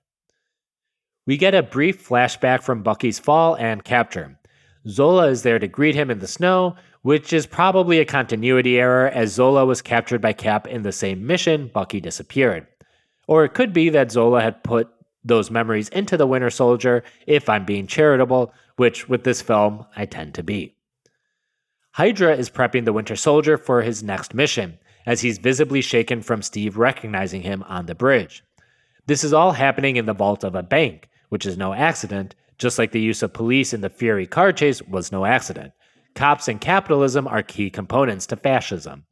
We 1.26 1.38
get 1.38 1.54
a 1.54 1.62
brief 1.62 2.06
flashback 2.06 2.62
from 2.62 2.82
Bucky's 2.82 3.18
fall 3.18 3.56
and 3.56 3.82
capture. 3.82 4.38
Zola 4.86 5.28
is 5.28 5.42
there 5.42 5.58
to 5.58 5.66
greet 5.66 5.94
him 5.94 6.10
in 6.10 6.18
the 6.18 6.28
snow, 6.28 6.76
which 7.04 7.34
is 7.34 7.44
probably 7.44 7.98
a 7.98 8.04
continuity 8.06 8.78
error 8.80 9.10
as 9.10 9.34
Zola 9.34 9.66
was 9.66 9.82
captured 9.82 10.22
by 10.22 10.32
Cap 10.32 10.66
in 10.66 10.80
the 10.84 10.90
same 10.90 11.26
mission 11.26 11.68
Bucky 11.68 12.00
disappeared. 12.00 12.66
Or 13.28 13.44
it 13.44 13.52
could 13.52 13.74
be 13.74 13.90
that 13.90 14.10
Zola 14.10 14.40
had 14.40 14.64
put 14.64 14.88
those 15.22 15.50
memories 15.50 15.90
into 15.90 16.16
the 16.16 16.26
Winter 16.26 16.48
Soldier 16.48 17.04
if 17.26 17.46
I'm 17.46 17.66
being 17.66 17.86
charitable, 17.86 18.54
which 18.76 19.06
with 19.06 19.22
this 19.22 19.42
film 19.42 19.84
I 19.94 20.06
tend 20.06 20.32
to 20.34 20.42
be. 20.42 20.76
Hydra 21.92 22.36
is 22.36 22.48
prepping 22.48 22.86
the 22.86 22.92
Winter 22.94 23.16
Soldier 23.16 23.58
for 23.58 23.82
his 23.82 24.02
next 24.02 24.32
mission, 24.32 24.78
as 25.04 25.20
he's 25.20 25.36
visibly 25.36 25.82
shaken 25.82 26.22
from 26.22 26.40
Steve 26.40 26.78
recognizing 26.78 27.42
him 27.42 27.62
on 27.64 27.84
the 27.84 27.94
bridge. 27.94 28.42
This 29.04 29.24
is 29.24 29.34
all 29.34 29.52
happening 29.52 29.96
in 29.96 30.06
the 30.06 30.14
vault 30.14 30.42
of 30.42 30.54
a 30.54 30.62
bank, 30.62 31.10
which 31.28 31.44
is 31.44 31.58
no 31.58 31.74
accident, 31.74 32.34
just 32.56 32.78
like 32.78 32.92
the 32.92 33.00
use 33.02 33.22
of 33.22 33.34
police 33.34 33.74
in 33.74 33.82
the 33.82 33.90
Fury 33.90 34.26
car 34.26 34.52
chase 34.52 34.80
was 34.80 35.12
no 35.12 35.26
accident. 35.26 35.74
Cops 36.14 36.48
and 36.48 36.60
capitalism 36.60 37.26
are 37.26 37.42
key 37.42 37.70
components 37.70 38.26
to 38.26 38.36
fascism. 38.36 39.04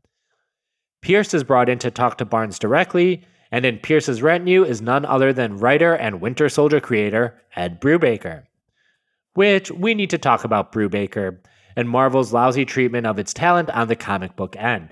Pierce 1.01 1.35
is 1.35 1.45
brought 1.45 1.69
in 1.69 1.79
to 1.81 1.91
talk 1.91 2.19
to 2.19 2.25
Barnes 2.25 2.59
directly, 2.59 3.25
and 3.51 3.65
in 3.65 3.79
Pierce's 3.79 4.23
retinue 4.23 4.65
is 4.65 4.81
none 4.81 5.05
other 5.05 5.33
than 5.33 5.59
writer 5.59 5.95
and 5.95 6.21
Winter 6.21 6.49
Soldier 6.49 6.81
creator 6.81 7.41
Ed 7.57 7.81
Brubaker. 7.81 8.45
Which 9.35 9.71
we 9.71 9.95
need 9.95 10.11
to 10.11 10.19
talk 10.19 10.45
about 10.45 10.73
Brubaker 10.73 11.39
and 11.77 11.89
Marvel's 11.89 12.33
lousy 12.33 12.65
treatment 12.65 13.07
of 13.07 13.19
its 13.19 13.33
talent 13.33 13.71
on 13.71 13.89
the 13.89 13.97
comic 13.97 14.37
book 14.37 14.57
end. 14.57 14.91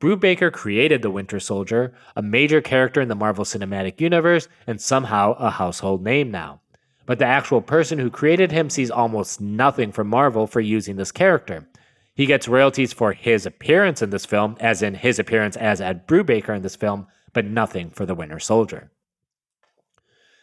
Brubaker 0.00 0.52
created 0.52 1.02
the 1.02 1.10
Winter 1.10 1.38
Soldier, 1.38 1.94
a 2.16 2.22
major 2.22 2.60
character 2.60 3.00
in 3.00 3.08
the 3.08 3.14
Marvel 3.14 3.44
Cinematic 3.44 4.00
Universe, 4.00 4.48
and 4.66 4.80
somehow 4.80 5.34
a 5.34 5.48
household 5.48 6.02
name 6.02 6.30
now. 6.30 6.61
But 7.06 7.18
the 7.18 7.26
actual 7.26 7.60
person 7.60 7.98
who 7.98 8.10
created 8.10 8.52
him 8.52 8.70
sees 8.70 8.90
almost 8.90 9.40
nothing 9.40 9.92
from 9.92 10.08
Marvel 10.08 10.46
for 10.46 10.60
using 10.60 10.96
this 10.96 11.12
character. 11.12 11.68
He 12.14 12.26
gets 12.26 12.48
royalties 12.48 12.92
for 12.92 13.12
his 13.12 13.46
appearance 13.46 14.02
in 14.02 14.10
this 14.10 14.26
film, 14.26 14.56
as 14.60 14.82
in 14.82 14.94
his 14.94 15.18
appearance 15.18 15.56
as 15.56 15.80
Ed 15.80 16.06
Brubaker 16.06 16.54
in 16.54 16.62
this 16.62 16.76
film, 16.76 17.06
but 17.32 17.44
nothing 17.44 17.90
for 17.90 18.06
the 18.06 18.14
Winter 18.14 18.38
Soldier. 18.38 18.90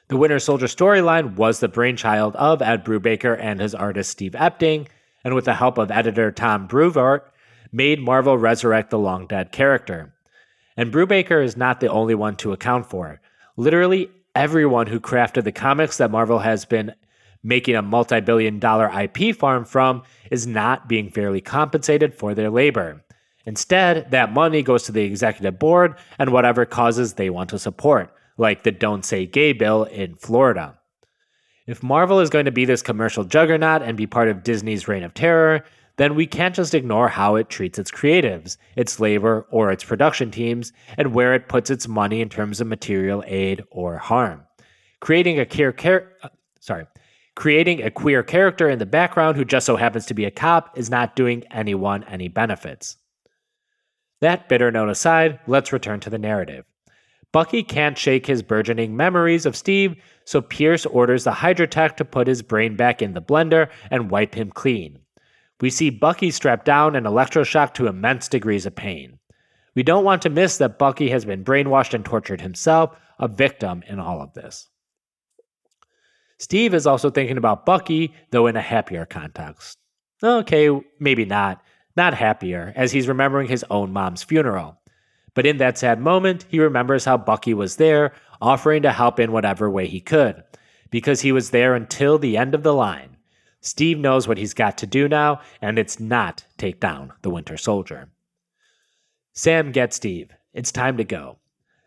The 0.09 0.17
Winter 0.17 0.39
Soldier 0.39 0.65
storyline 0.65 1.35
was 1.35 1.59
the 1.59 1.67
brainchild 1.67 2.35
of 2.35 2.63
Ed 2.63 2.83
Brubaker 2.83 3.37
and 3.39 3.59
his 3.59 3.75
artist 3.75 4.09
Steve 4.09 4.31
Epting, 4.31 4.87
and 5.23 5.35
with 5.35 5.45
the 5.45 5.53
help 5.53 5.77
of 5.77 5.91
editor 5.91 6.31
Tom 6.31 6.67
Brevoort, 6.67 7.31
made 7.71 7.99
Marvel 7.99 8.37
resurrect 8.37 8.89
the 8.89 8.97
long 8.97 9.27
dead 9.27 9.51
character. 9.51 10.15
And 10.75 10.91
Brubaker 10.91 11.43
is 11.43 11.55
not 11.55 11.79
the 11.79 11.91
only 11.91 12.15
one 12.15 12.35
to 12.37 12.53
account 12.53 12.89
for 12.89 13.11
it. 13.11 13.19
Literally 13.55 14.09
everyone 14.39 14.87
who 14.87 15.01
crafted 15.01 15.43
the 15.43 15.51
comics 15.51 15.97
that 15.97 16.09
Marvel 16.09 16.39
has 16.39 16.63
been 16.63 16.95
making 17.43 17.75
a 17.75 17.81
multi 17.81 18.21
billion 18.21 18.57
dollar 18.57 18.89
IP 18.89 19.35
farm 19.35 19.65
from 19.65 20.01
is 20.31 20.47
not 20.47 20.87
being 20.87 21.09
fairly 21.11 21.41
compensated 21.41 22.15
for 22.15 22.33
their 22.33 22.49
labor. 22.49 23.03
Instead, 23.45 24.09
that 24.11 24.31
money 24.31 24.63
goes 24.63 24.83
to 24.83 24.93
the 24.93 25.01
executive 25.01 25.59
board 25.59 25.93
and 26.17 26.31
whatever 26.31 26.65
causes 26.65 27.13
they 27.13 27.29
want 27.29 27.49
to 27.49 27.59
support, 27.59 28.13
like 28.37 28.63
the 28.63 28.71
Don't 28.71 29.03
Say 29.03 29.25
Gay 29.25 29.51
bill 29.51 29.83
in 29.83 30.15
Florida. 30.15 30.77
If 31.67 31.83
Marvel 31.83 32.21
is 32.21 32.29
going 32.29 32.45
to 32.45 32.51
be 32.51 32.63
this 32.63 32.81
commercial 32.81 33.25
juggernaut 33.25 33.81
and 33.81 33.97
be 33.97 34.07
part 34.07 34.29
of 34.29 34.43
Disney's 34.43 34.87
reign 34.87 35.03
of 35.03 35.13
terror, 35.13 35.65
then 35.99 36.15
we 36.15 36.25
can't 36.25 36.55
just 36.55 36.73
ignore 36.73 37.09
how 37.09 37.35
it 37.35 37.49
treats 37.49 37.77
its 37.77 37.91
creatives, 37.91 38.55
its 38.77 39.01
labor, 39.01 39.45
or 39.51 39.69
its 39.69 39.83
production 39.83 40.31
teams, 40.31 40.71
and 40.97 41.13
where 41.13 41.33
it 41.33 41.49
puts 41.49 41.69
its 41.69 41.89
money 41.89 42.21
in 42.21 42.29
terms 42.29 42.61
of 42.61 42.67
material 42.67 43.21
aid 43.27 43.61
or 43.69 43.97
harm. 43.97 44.45
Creating 45.01 45.41
a 45.41 45.45
queer 45.45 45.73
char- 45.73 46.07
uh, 46.23 46.29
sorry, 46.61 46.85
creating 47.35 47.83
a 47.83 47.91
queer 47.91 48.23
character 48.23 48.69
in 48.69 48.79
the 48.79 48.85
background 48.85 49.35
who 49.35 49.43
just 49.43 49.65
so 49.65 49.75
happens 49.75 50.05
to 50.05 50.13
be 50.13 50.23
a 50.23 50.31
cop 50.31 50.77
is 50.77 50.89
not 50.89 51.17
doing 51.17 51.43
anyone 51.51 52.05
any 52.05 52.29
benefits. 52.29 52.95
That 54.21 54.47
bitter 54.47 54.71
note 54.71 54.89
aside, 54.89 55.41
let's 55.47 55.73
return 55.73 55.99
to 55.99 56.09
the 56.09 56.17
narrative. 56.17 56.63
Bucky 57.33 57.61
can't 57.61 57.97
shake 57.97 58.25
his 58.25 58.41
burgeoning 58.41 58.95
memories 58.95 59.45
of 59.45 59.53
Steve, 59.53 60.01
so 60.23 60.39
Pierce 60.39 60.85
orders 60.85 61.25
the 61.25 61.31
Hydra 61.31 61.67
Tech 61.67 61.97
to 61.97 62.05
put 62.05 62.27
his 62.27 62.41
brain 62.41 62.77
back 62.77 63.01
in 63.01 63.15
the 63.15 63.21
blender 63.21 63.69
and 63.91 64.09
wipe 64.09 64.35
him 64.35 64.49
clean. 64.49 64.99
We 65.61 65.69
see 65.69 65.89
Bucky 65.89 66.31
strapped 66.31 66.65
down 66.65 66.95
and 66.95 67.05
electroshocked 67.05 67.73
to 67.75 67.87
immense 67.87 68.27
degrees 68.27 68.65
of 68.65 68.75
pain. 68.75 69.19
We 69.75 69.83
don't 69.83 70.05
want 70.05 70.21
to 70.23 70.29
miss 70.29 70.57
that 70.57 70.79
Bucky 70.79 71.09
has 71.09 71.25
been 71.25 71.43
brainwashed 71.43 71.93
and 71.93 72.03
tortured 72.03 72.41
himself, 72.41 72.97
a 73.19 73.27
victim 73.27 73.83
in 73.87 73.99
all 73.99 74.21
of 74.21 74.33
this. 74.33 74.69
Steve 76.37 76.73
is 76.73 76.87
also 76.87 77.09
thinking 77.09 77.37
about 77.37 77.65
Bucky, 77.65 78.13
though 78.31 78.47
in 78.47 78.55
a 78.55 78.61
happier 78.61 79.05
context. 79.05 79.77
Okay, 80.23 80.69
maybe 80.99 81.25
not. 81.25 81.61
Not 81.97 82.13
happier, 82.13 82.71
as 82.77 82.93
he's 82.93 83.09
remembering 83.09 83.49
his 83.49 83.65
own 83.69 83.91
mom's 83.91 84.23
funeral. 84.23 84.79
But 85.33 85.45
in 85.45 85.57
that 85.57 85.77
sad 85.77 85.99
moment, 85.99 86.45
he 86.49 86.59
remembers 86.59 87.05
how 87.05 87.17
Bucky 87.17 87.53
was 87.53 87.75
there, 87.75 88.13
offering 88.41 88.83
to 88.83 88.91
help 88.91 89.19
in 89.19 89.33
whatever 89.33 89.69
way 89.69 89.87
he 89.87 89.99
could, 89.99 90.43
because 90.89 91.21
he 91.21 91.33
was 91.33 91.49
there 91.49 91.75
until 91.75 92.17
the 92.17 92.37
end 92.37 92.55
of 92.55 92.63
the 92.63 92.73
line. 92.73 93.17
Steve 93.61 93.99
knows 93.99 94.27
what 94.27 94.37
he's 94.37 94.53
got 94.53 94.77
to 94.77 94.87
do 94.87 95.07
now, 95.07 95.41
and 95.61 95.77
it's 95.77 95.99
not 95.99 96.45
take 96.57 96.79
down 96.79 97.13
the 97.21 97.29
Winter 97.29 97.57
Soldier. 97.57 98.09
Sam 99.33 99.71
gets 99.71 99.95
Steve. 99.95 100.31
It's 100.53 100.71
time 100.71 100.97
to 100.97 101.03
go. 101.03 101.37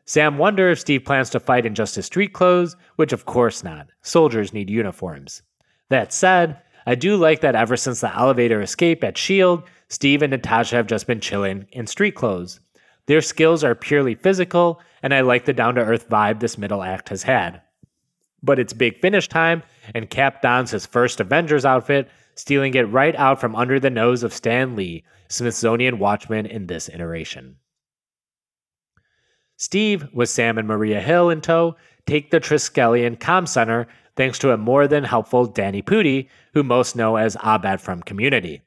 Sam 0.05 0.37
wonders 0.37 0.79
if 0.79 0.81
Steve 0.81 1.05
plans 1.05 1.31
to 1.31 1.41
fight 1.41 1.65
in 1.65 1.75
just 1.75 1.95
his 1.95 2.07
street 2.07 2.33
clothes, 2.33 2.77
which 2.97 3.13
of 3.13 3.25
course 3.25 3.63
not. 3.63 3.89
Soldiers 4.03 4.53
need 4.53 4.69
uniforms. 4.69 5.43
That 5.89 6.13
said, 6.13 6.61
I 6.87 6.95
do 6.95 7.17
like 7.17 7.41
that 7.41 7.55
ever 7.55 7.77
since 7.77 8.01
the 8.01 8.15
elevator 8.15 8.61
escape 8.61 9.05
at 9.05 9.17
S.H.I.E.L.D., 9.17 9.65
Steve 9.89 10.23
and 10.23 10.31
Natasha 10.31 10.77
have 10.77 10.87
just 10.87 11.07
been 11.07 11.21
chilling 11.21 11.67
in 11.73 11.87
street 11.87 12.15
clothes. 12.15 12.61
Their 13.07 13.21
skills 13.21 13.63
are 13.63 13.75
purely 13.75 14.15
physical, 14.15 14.81
and 15.03 15.13
I 15.15 15.21
like 15.21 15.45
the 15.45 15.53
down 15.53 15.75
to 15.77 15.83
earth 15.83 16.09
vibe 16.09 16.41
this 16.41 16.59
middle 16.59 16.83
act 16.83 17.09
has 17.11 17.23
had. 17.25 17.61
But 18.43 18.59
it's 18.59 18.73
big 18.73 19.01
finish 19.01 19.29
time, 19.29 19.63
and 19.95 20.11
Cap 20.11 20.43
dons 20.43 20.71
his 20.71 20.87
first 20.87 21.21
Avengers 21.21 21.65
outfit, 21.65 22.11
stealing 22.35 22.75
it 22.75 22.83
right 22.83 23.15
out 23.17 23.41
from 23.41 23.55
under 23.55 23.79
the 23.79 23.91
nose 23.91 24.23
of 24.23 24.35
Stan 24.35 24.75
Lee, 24.75 25.05
Smithsonian 25.29 25.99
Watchman 25.99 26.47
in 26.47 26.67
this 26.67 26.89
iteration. 26.89 27.57
Steve, 29.57 30.09
with 30.13 30.29
Sam 30.29 30.59
and 30.59 30.67
Maria 30.67 31.01
Hill 31.01 31.31
in 31.31 31.41
tow, 31.41 31.77
take 32.07 32.31
the 32.31 32.41
Triskelion 32.41 33.21
Com 33.21 33.47
Center 33.47 33.87
thanks 34.17 34.39
to 34.41 34.51
a 34.51 34.57
more 34.57 34.89
than 34.89 35.05
helpful 35.05 35.47
Danny 35.47 35.83
Pudi, 35.83 36.29
who 36.55 36.63
most 36.63 36.97
know 36.97 37.17
as 37.17 37.37
Abed 37.37 37.81
from 37.81 38.03
Community. 38.03 38.63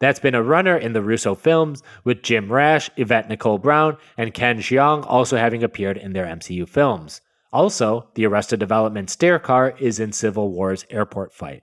That's 0.00 0.18
been 0.18 0.34
a 0.34 0.42
runner 0.42 0.76
in 0.76 0.94
the 0.94 1.02
Russo 1.02 1.36
films, 1.36 1.82
with 2.02 2.22
Jim 2.22 2.52
Rash, 2.52 2.90
Yvette 2.96 3.28
Nicole 3.28 3.58
Brown, 3.58 3.96
and 4.16 4.34
Ken 4.34 4.58
Jeong 4.58 5.06
also 5.06 5.36
having 5.36 5.62
appeared 5.62 5.96
in 5.96 6.12
their 6.12 6.26
MCU 6.26 6.68
films. 6.68 7.20
Also, 7.52 8.08
the 8.14 8.24
Arrested 8.24 8.58
Development 8.58 9.10
stair 9.10 9.38
car 9.38 9.74
is 9.78 10.00
in 10.00 10.12
Civil 10.12 10.50
War's 10.50 10.86
airport 10.88 11.34
fight. 11.34 11.62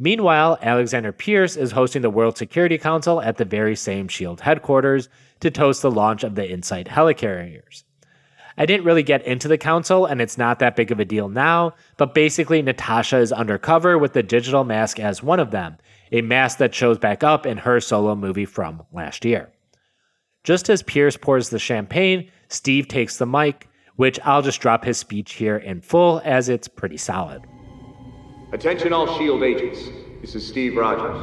Meanwhile, 0.00 0.58
Alexander 0.62 1.12
Pierce 1.12 1.56
is 1.56 1.72
hosting 1.72 2.02
the 2.02 2.10
World 2.10 2.36
Security 2.36 2.78
Council 2.78 3.20
at 3.20 3.36
the 3.36 3.44
very 3.44 3.74
same 3.74 4.08
SHIELD 4.08 4.40
headquarters 4.40 5.08
to 5.40 5.50
toast 5.50 5.82
the 5.82 5.90
launch 5.90 6.24
of 6.24 6.34
the 6.34 6.48
Insight 6.48 6.86
helicarriers. 6.86 7.84
I 8.56 8.66
didn't 8.66 8.86
really 8.86 9.04
get 9.04 9.24
into 9.24 9.46
the 9.46 9.58
council, 9.58 10.06
and 10.06 10.20
it's 10.20 10.36
not 10.36 10.58
that 10.58 10.74
big 10.74 10.90
of 10.90 10.98
a 10.98 11.04
deal 11.04 11.28
now, 11.28 11.74
but 11.96 12.12
basically, 12.12 12.60
Natasha 12.60 13.18
is 13.18 13.32
undercover 13.32 13.96
with 13.96 14.14
the 14.14 14.22
digital 14.22 14.64
mask 14.64 14.98
as 14.98 15.22
one 15.22 15.38
of 15.38 15.52
them, 15.52 15.76
a 16.10 16.22
mask 16.22 16.58
that 16.58 16.74
shows 16.74 16.98
back 16.98 17.22
up 17.22 17.46
in 17.46 17.58
her 17.58 17.78
solo 17.78 18.16
movie 18.16 18.44
from 18.44 18.82
last 18.92 19.24
year. 19.24 19.52
Just 20.42 20.68
as 20.68 20.82
Pierce 20.82 21.16
pours 21.16 21.50
the 21.50 21.60
champagne, 21.60 22.30
Steve 22.48 22.88
takes 22.88 23.18
the 23.18 23.26
mic, 23.26 23.67
which 23.98 24.20
I'll 24.24 24.42
just 24.42 24.60
drop 24.60 24.84
his 24.84 24.96
speech 24.96 25.32
here 25.32 25.56
in 25.56 25.80
full 25.80 26.22
as 26.24 26.48
it's 26.48 26.68
pretty 26.68 26.96
solid. 26.96 27.42
Attention, 28.52 28.92
all 28.92 29.18
SHIELD 29.18 29.42
agents. 29.42 29.88
This 30.20 30.36
is 30.36 30.46
Steve 30.46 30.76
Rogers. 30.76 31.20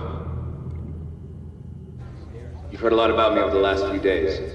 You've 2.70 2.82
heard 2.82 2.92
a 2.92 2.98
lot 2.98 3.12
about 3.12 3.34
me 3.34 3.40
over 3.40 3.54
the 3.54 3.62
last 3.62 3.90
few 3.90 4.00
days. 4.02 4.52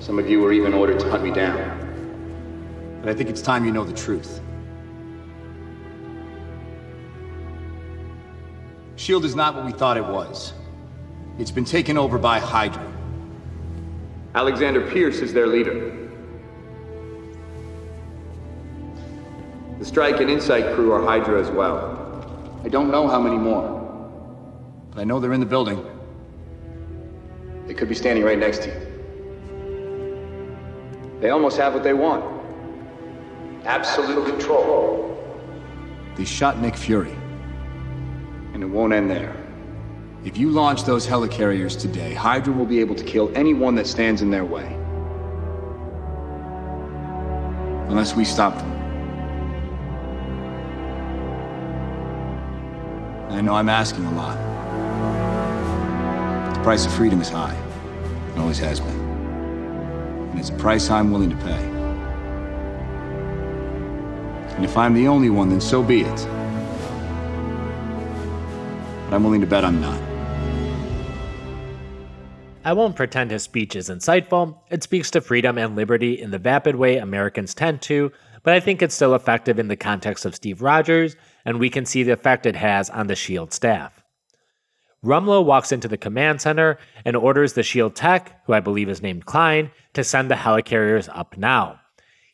Some 0.00 0.18
of 0.18 0.30
you 0.30 0.40
were 0.40 0.50
even 0.50 0.72
ordered 0.72 0.98
to 1.00 1.10
hunt 1.10 1.22
me 1.22 1.30
down. 1.30 2.98
But 3.02 3.10
I 3.10 3.14
think 3.14 3.28
it's 3.28 3.42
time 3.42 3.66
you 3.66 3.70
know 3.70 3.84
the 3.84 3.92
truth. 3.92 4.40
S.H.I.E.L.D. 8.96 9.26
is 9.26 9.36
not 9.36 9.54
what 9.54 9.66
we 9.66 9.72
thought 9.72 9.98
it 9.98 10.06
was. 10.06 10.54
It's 11.38 11.50
been 11.50 11.66
taken 11.66 11.98
over 11.98 12.16
by 12.16 12.38
Hydra. 12.38 12.90
Alexander 14.34 14.90
Pierce 14.90 15.18
is 15.18 15.34
their 15.34 15.46
leader. 15.46 16.01
The 19.82 19.88
Strike 19.88 20.20
and 20.20 20.30
Insight 20.30 20.76
crew 20.76 20.92
are 20.92 21.02
Hydra 21.02 21.40
as 21.40 21.50
well. 21.50 21.98
I 22.62 22.68
don't 22.68 22.92
know 22.92 23.08
how 23.08 23.20
many 23.20 23.36
more. 23.36 23.68
But 24.92 25.00
I 25.00 25.02
know 25.02 25.18
they're 25.18 25.32
in 25.32 25.40
the 25.40 25.44
building. 25.46 25.84
They 27.66 27.74
could 27.74 27.88
be 27.88 27.96
standing 27.96 28.22
right 28.22 28.38
next 28.38 28.62
to 28.62 28.68
you. 28.68 28.76
They 31.18 31.30
almost 31.30 31.56
have 31.56 31.74
what 31.74 31.82
they 31.82 31.94
want. 31.94 32.24
Absolute 33.64 34.24
control. 34.24 35.18
They 36.14 36.26
shot 36.26 36.60
Nick 36.60 36.76
Fury. 36.76 37.16
And 38.54 38.62
it 38.62 38.66
won't 38.66 38.92
end 38.92 39.10
there. 39.10 39.34
If 40.24 40.38
you 40.38 40.50
launch 40.50 40.84
those 40.84 41.04
helicarriers 41.04 41.76
today, 41.76 42.14
Hydra 42.14 42.54
will 42.54 42.66
be 42.66 42.78
able 42.78 42.94
to 42.94 43.02
kill 43.02 43.32
anyone 43.36 43.74
that 43.74 43.88
stands 43.88 44.22
in 44.22 44.30
their 44.30 44.44
way. 44.44 44.76
Unless 47.88 48.14
we 48.14 48.24
stop 48.24 48.56
them. 48.56 48.71
I 53.32 53.40
know 53.40 53.54
I'm 53.54 53.68
asking 53.70 54.04
a 54.04 54.12
lot. 54.12 54.36
The 56.54 56.62
price 56.62 56.84
of 56.86 56.92
freedom 56.92 57.20
is 57.20 57.30
high. 57.30 57.56
It 58.34 58.38
always 58.38 58.58
has 58.58 58.78
been. 58.78 59.00
And 60.30 60.38
it's 60.38 60.50
a 60.50 60.54
price 60.54 60.90
I'm 60.90 61.10
willing 61.10 61.30
to 61.30 61.36
pay. 61.36 61.64
And 64.54 64.64
if 64.64 64.76
I'm 64.76 64.92
the 64.94 65.08
only 65.08 65.30
one, 65.30 65.48
then 65.48 65.60
so 65.60 65.82
be 65.82 66.02
it. 66.02 66.26
But 69.06 69.16
I'm 69.16 69.24
willing 69.24 69.40
to 69.40 69.46
bet 69.46 69.64
I'm 69.64 69.80
not. 69.80 70.00
I 72.64 72.74
won't 72.74 72.94
pretend 72.94 73.30
his 73.30 73.42
speech 73.42 73.74
is 73.74 73.88
insightful. 73.88 74.56
It 74.70 74.84
speaks 74.84 75.10
to 75.10 75.20
freedom 75.20 75.58
and 75.58 75.74
liberty 75.74 76.20
in 76.20 76.30
the 76.30 76.38
vapid 76.38 76.76
way 76.76 76.98
Americans 76.98 77.54
tend 77.54 77.82
to, 77.82 78.12
but 78.44 78.54
I 78.54 78.60
think 78.60 78.82
it's 78.82 78.94
still 78.94 79.14
effective 79.16 79.58
in 79.58 79.68
the 79.68 79.76
context 79.76 80.24
of 80.24 80.34
Steve 80.34 80.62
Rogers, 80.62 81.16
and 81.44 81.58
we 81.58 81.70
can 81.70 81.86
see 81.86 82.02
the 82.02 82.12
effect 82.12 82.46
it 82.46 82.56
has 82.56 82.90
on 82.90 83.06
the 83.06 83.16
SHIELD 83.16 83.52
staff. 83.52 84.02
Rumlow 85.04 85.44
walks 85.44 85.72
into 85.72 85.88
the 85.88 85.96
command 85.96 86.40
center 86.40 86.78
and 87.04 87.16
orders 87.16 87.54
the 87.54 87.64
shield 87.64 87.96
tech, 87.96 88.40
who 88.46 88.52
I 88.52 88.60
believe 88.60 88.88
is 88.88 89.02
named 89.02 89.26
Klein, 89.26 89.70
to 89.94 90.04
send 90.04 90.30
the 90.30 90.36
helicarriers 90.36 91.08
up 91.12 91.36
now. 91.36 91.80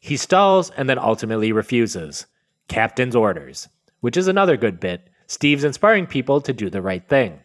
He 0.00 0.16
stalls 0.16 0.70
and 0.70 0.88
then 0.88 0.98
ultimately 0.98 1.50
refuses. 1.50 2.26
Captain's 2.68 3.16
orders, 3.16 3.68
which 4.00 4.18
is 4.18 4.28
another 4.28 4.58
good 4.58 4.80
bit. 4.80 5.08
Steve's 5.26 5.64
inspiring 5.64 6.06
people 6.06 6.40
to 6.42 6.52
do 6.52 6.68
the 6.68 6.82
right 6.82 7.06
thing. 7.08 7.40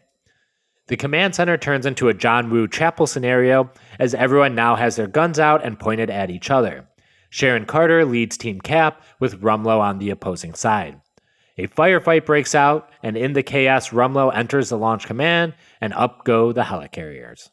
The 0.88 0.98
command 0.98 1.36
center 1.36 1.58
turns 1.58 1.86
into 1.86 2.10
a 2.10 2.14
John 2.14 2.50
Woo 2.50 2.68
chapel 2.68 3.08
scenario 3.08 3.72
as 4.00 4.14
everyone 4.14 4.56
now 4.56 4.76
has 4.76 4.98
their 4.98 5.08
guns 5.08 5.40
out 5.40 5.64
and 5.64 5.80
pointed 5.80 6.10
at 6.10 6.30
each 6.30 6.52
other. 6.52 6.86
Sharon 7.30 7.66
Carter 7.66 8.04
leads 8.04 8.38
Team 8.38 8.60
Cap 8.60 9.02
with 9.20 9.42
Rumlow 9.42 9.80
on 9.80 9.98
the 9.98 10.10
opposing 10.10 10.54
side. 10.54 11.00
A 11.58 11.68
firefight 11.68 12.26
breaks 12.26 12.56
out, 12.56 12.90
and 13.04 13.16
in 13.16 13.34
the 13.34 13.44
chaos, 13.44 13.90
Rumlow 13.90 14.36
enters 14.36 14.70
the 14.70 14.78
launch 14.78 15.06
command, 15.06 15.54
and 15.80 15.94
up 15.94 16.26
go 16.26 16.52
the 16.52 16.64
helicarriers. 16.64 17.50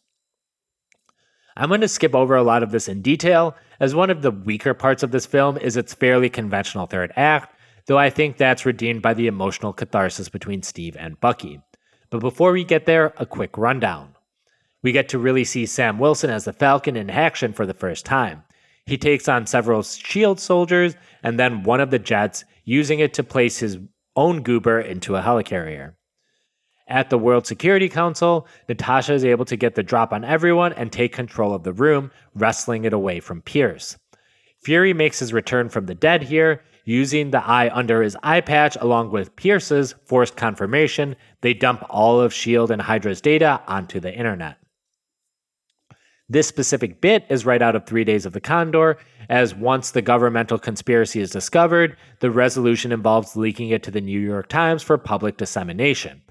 I'm 1.56 1.68
going 1.68 1.82
to 1.82 1.88
skip 1.88 2.14
over 2.14 2.34
a 2.34 2.42
lot 2.42 2.62
of 2.62 2.70
this 2.70 2.88
in 2.88 3.02
detail, 3.02 3.54
as 3.78 3.94
one 3.94 4.08
of 4.08 4.22
the 4.22 4.30
weaker 4.30 4.72
parts 4.72 5.02
of 5.02 5.10
this 5.10 5.26
film 5.26 5.58
is 5.58 5.76
its 5.76 5.92
fairly 5.92 6.30
conventional 6.30 6.86
third 6.86 7.12
act, 7.16 7.54
though 7.86 7.98
I 7.98 8.08
think 8.08 8.36
that's 8.36 8.64
redeemed 8.64 9.02
by 9.02 9.12
the 9.12 9.26
emotional 9.26 9.72
catharsis 9.72 10.28
between 10.28 10.62
Steve 10.62 10.96
and 10.98 11.20
Bucky. 11.20 11.60
But 12.08 12.20
before 12.20 12.52
we 12.52 12.64
get 12.64 12.86
there, 12.86 13.12
a 13.18 13.26
quick 13.26 13.58
rundown. 13.58 14.14
We 14.82 14.92
get 14.92 15.10
to 15.10 15.18
really 15.18 15.44
see 15.44 15.66
Sam 15.66 15.98
Wilson 15.98 16.30
as 16.30 16.44
the 16.44 16.52
Falcon 16.52 16.96
in 16.96 17.10
action 17.10 17.52
for 17.52 17.66
the 17.66 17.74
first 17.74 18.06
time. 18.06 18.44
He 18.86 18.96
takes 18.96 19.28
on 19.28 19.46
several 19.46 19.82
SHIELD 19.82 20.40
soldiers 20.40 20.96
and 21.22 21.38
then 21.38 21.62
one 21.62 21.80
of 21.80 21.90
the 21.90 21.98
jets, 21.98 22.44
using 22.64 23.00
it 23.00 23.14
to 23.14 23.22
place 23.22 23.58
his 23.58 23.78
own 24.16 24.42
goober 24.42 24.80
into 24.80 25.16
a 25.16 25.22
helicarrier. 25.22 25.94
At 26.88 27.08
the 27.08 27.18
World 27.18 27.46
Security 27.46 27.88
Council, 27.88 28.48
Natasha 28.68 29.14
is 29.14 29.24
able 29.24 29.44
to 29.44 29.56
get 29.56 29.76
the 29.76 29.82
drop 29.82 30.12
on 30.12 30.24
everyone 30.24 30.72
and 30.72 30.90
take 30.90 31.12
control 31.12 31.54
of 31.54 31.62
the 31.62 31.72
room, 31.72 32.10
wrestling 32.34 32.84
it 32.84 32.92
away 32.92 33.20
from 33.20 33.42
Pierce. 33.42 33.96
Fury 34.62 34.92
makes 34.92 35.20
his 35.20 35.32
return 35.32 35.68
from 35.68 35.86
the 35.86 35.94
dead 35.94 36.22
here, 36.22 36.62
using 36.84 37.30
the 37.30 37.46
eye 37.46 37.70
under 37.72 38.02
his 38.02 38.16
eye 38.22 38.40
patch 38.40 38.76
along 38.80 39.12
with 39.12 39.36
Pierce's 39.36 39.94
forced 40.04 40.36
confirmation. 40.36 41.14
They 41.40 41.54
dump 41.54 41.84
all 41.88 42.20
of 42.20 42.32
S.H.I.E.L.D. 42.32 42.72
and 42.72 42.82
Hydra's 42.82 43.20
data 43.20 43.62
onto 43.68 44.00
the 44.00 44.12
internet. 44.12 44.56
This 46.30 46.46
specific 46.46 47.00
bit 47.00 47.26
is 47.28 47.44
right 47.44 47.60
out 47.60 47.74
of 47.74 47.86
Three 47.86 48.04
Days 48.04 48.24
of 48.24 48.32
the 48.32 48.40
Condor, 48.40 48.98
as 49.28 49.52
once 49.52 49.90
the 49.90 50.00
governmental 50.00 50.60
conspiracy 50.60 51.20
is 51.20 51.32
discovered, 51.32 51.96
the 52.20 52.30
resolution 52.30 52.92
involves 52.92 53.34
leaking 53.34 53.70
it 53.70 53.82
to 53.82 53.90
the 53.90 54.00
New 54.00 54.20
York 54.20 54.48
Times 54.48 54.84
for 54.84 54.96
public 54.96 55.36
dissemination. 55.36 56.22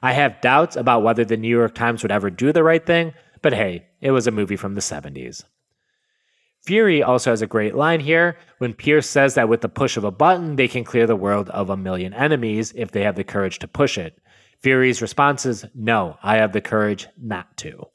I 0.00 0.12
have 0.12 0.40
doubts 0.40 0.76
about 0.76 1.02
whether 1.02 1.24
the 1.24 1.36
New 1.36 1.48
York 1.48 1.74
Times 1.74 2.04
would 2.04 2.12
ever 2.12 2.30
do 2.30 2.52
the 2.52 2.62
right 2.62 2.86
thing, 2.86 3.14
but 3.42 3.52
hey, 3.52 3.88
it 4.00 4.12
was 4.12 4.28
a 4.28 4.30
movie 4.30 4.54
from 4.54 4.76
the 4.76 4.80
70s. 4.80 5.42
Fury 6.64 7.02
also 7.02 7.30
has 7.30 7.42
a 7.42 7.46
great 7.48 7.74
line 7.74 7.98
here 7.98 8.38
when 8.58 8.74
Pierce 8.74 9.10
says 9.10 9.34
that 9.34 9.48
with 9.48 9.62
the 9.62 9.68
push 9.68 9.96
of 9.96 10.04
a 10.04 10.12
button, 10.12 10.54
they 10.54 10.68
can 10.68 10.84
clear 10.84 11.08
the 11.08 11.16
world 11.16 11.48
of 11.50 11.68
a 11.68 11.76
million 11.76 12.14
enemies 12.14 12.72
if 12.76 12.92
they 12.92 13.02
have 13.02 13.16
the 13.16 13.24
courage 13.24 13.58
to 13.58 13.66
push 13.66 13.98
it. 13.98 14.20
Fury's 14.62 15.02
response 15.02 15.44
is, 15.44 15.64
No, 15.74 16.16
I 16.22 16.36
have 16.36 16.52
the 16.52 16.60
courage 16.60 17.08
not 17.20 17.56
to. 17.56 17.88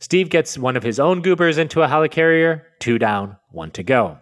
Steve 0.00 0.30
gets 0.30 0.56
one 0.56 0.76
of 0.76 0.82
his 0.82 1.00
own 1.00 1.22
goobers 1.22 1.58
into 1.58 1.82
a 1.82 1.88
helicarrier, 1.88 2.62
two 2.78 2.98
down, 2.98 3.36
one 3.50 3.70
to 3.72 3.82
go. 3.82 4.18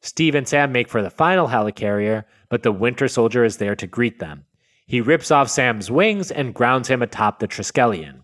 Steve 0.00 0.34
and 0.34 0.46
Sam 0.46 0.72
make 0.72 0.88
for 0.88 1.02
the 1.02 1.10
final 1.10 1.48
helicarrier, 1.48 2.24
but 2.48 2.62
the 2.62 2.72
Winter 2.72 3.08
Soldier 3.08 3.44
is 3.44 3.56
there 3.56 3.74
to 3.76 3.86
greet 3.86 4.18
them. 4.18 4.44
He 4.86 5.00
rips 5.00 5.30
off 5.30 5.48
Sam's 5.48 5.90
wings 5.90 6.30
and 6.30 6.54
grounds 6.54 6.88
him 6.88 7.02
atop 7.02 7.38
the 7.38 7.48
Triskelion. 7.48 8.22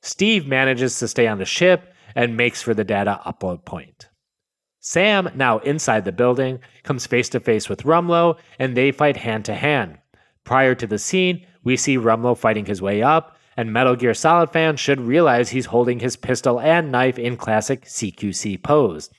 Steve 0.00 0.46
manages 0.46 0.98
to 0.98 1.08
stay 1.08 1.26
on 1.26 1.38
the 1.38 1.44
ship 1.44 1.92
and 2.14 2.36
makes 2.36 2.62
for 2.62 2.74
the 2.74 2.84
data 2.84 3.20
upload 3.24 3.64
point. 3.64 4.08
Sam, 4.80 5.30
now 5.34 5.58
inside 5.58 6.04
the 6.06 6.12
building, 6.12 6.58
comes 6.82 7.06
face 7.06 7.28
to 7.28 7.40
face 7.40 7.68
with 7.68 7.84
Rumlow 7.84 8.38
and 8.58 8.76
they 8.76 8.92
fight 8.92 9.18
hand 9.18 9.44
to 9.44 9.54
hand. 9.54 9.98
Prior 10.42 10.74
to 10.74 10.86
the 10.86 10.98
scene, 10.98 11.46
we 11.62 11.76
see 11.76 11.98
Rumlow 11.98 12.36
fighting 12.36 12.64
his 12.64 12.80
way 12.80 13.02
up, 13.02 13.36
and 13.60 13.74
Metal 13.74 13.94
Gear 13.94 14.14
Solid 14.14 14.54
fans 14.54 14.80
should 14.80 15.02
realize 15.02 15.50
he's 15.50 15.66
holding 15.66 16.00
his 16.00 16.16
pistol 16.16 16.58
and 16.58 16.90
knife 16.90 17.18
in 17.18 17.36
classic 17.36 17.84
CQC 17.84 18.62
pose. 18.62 19.10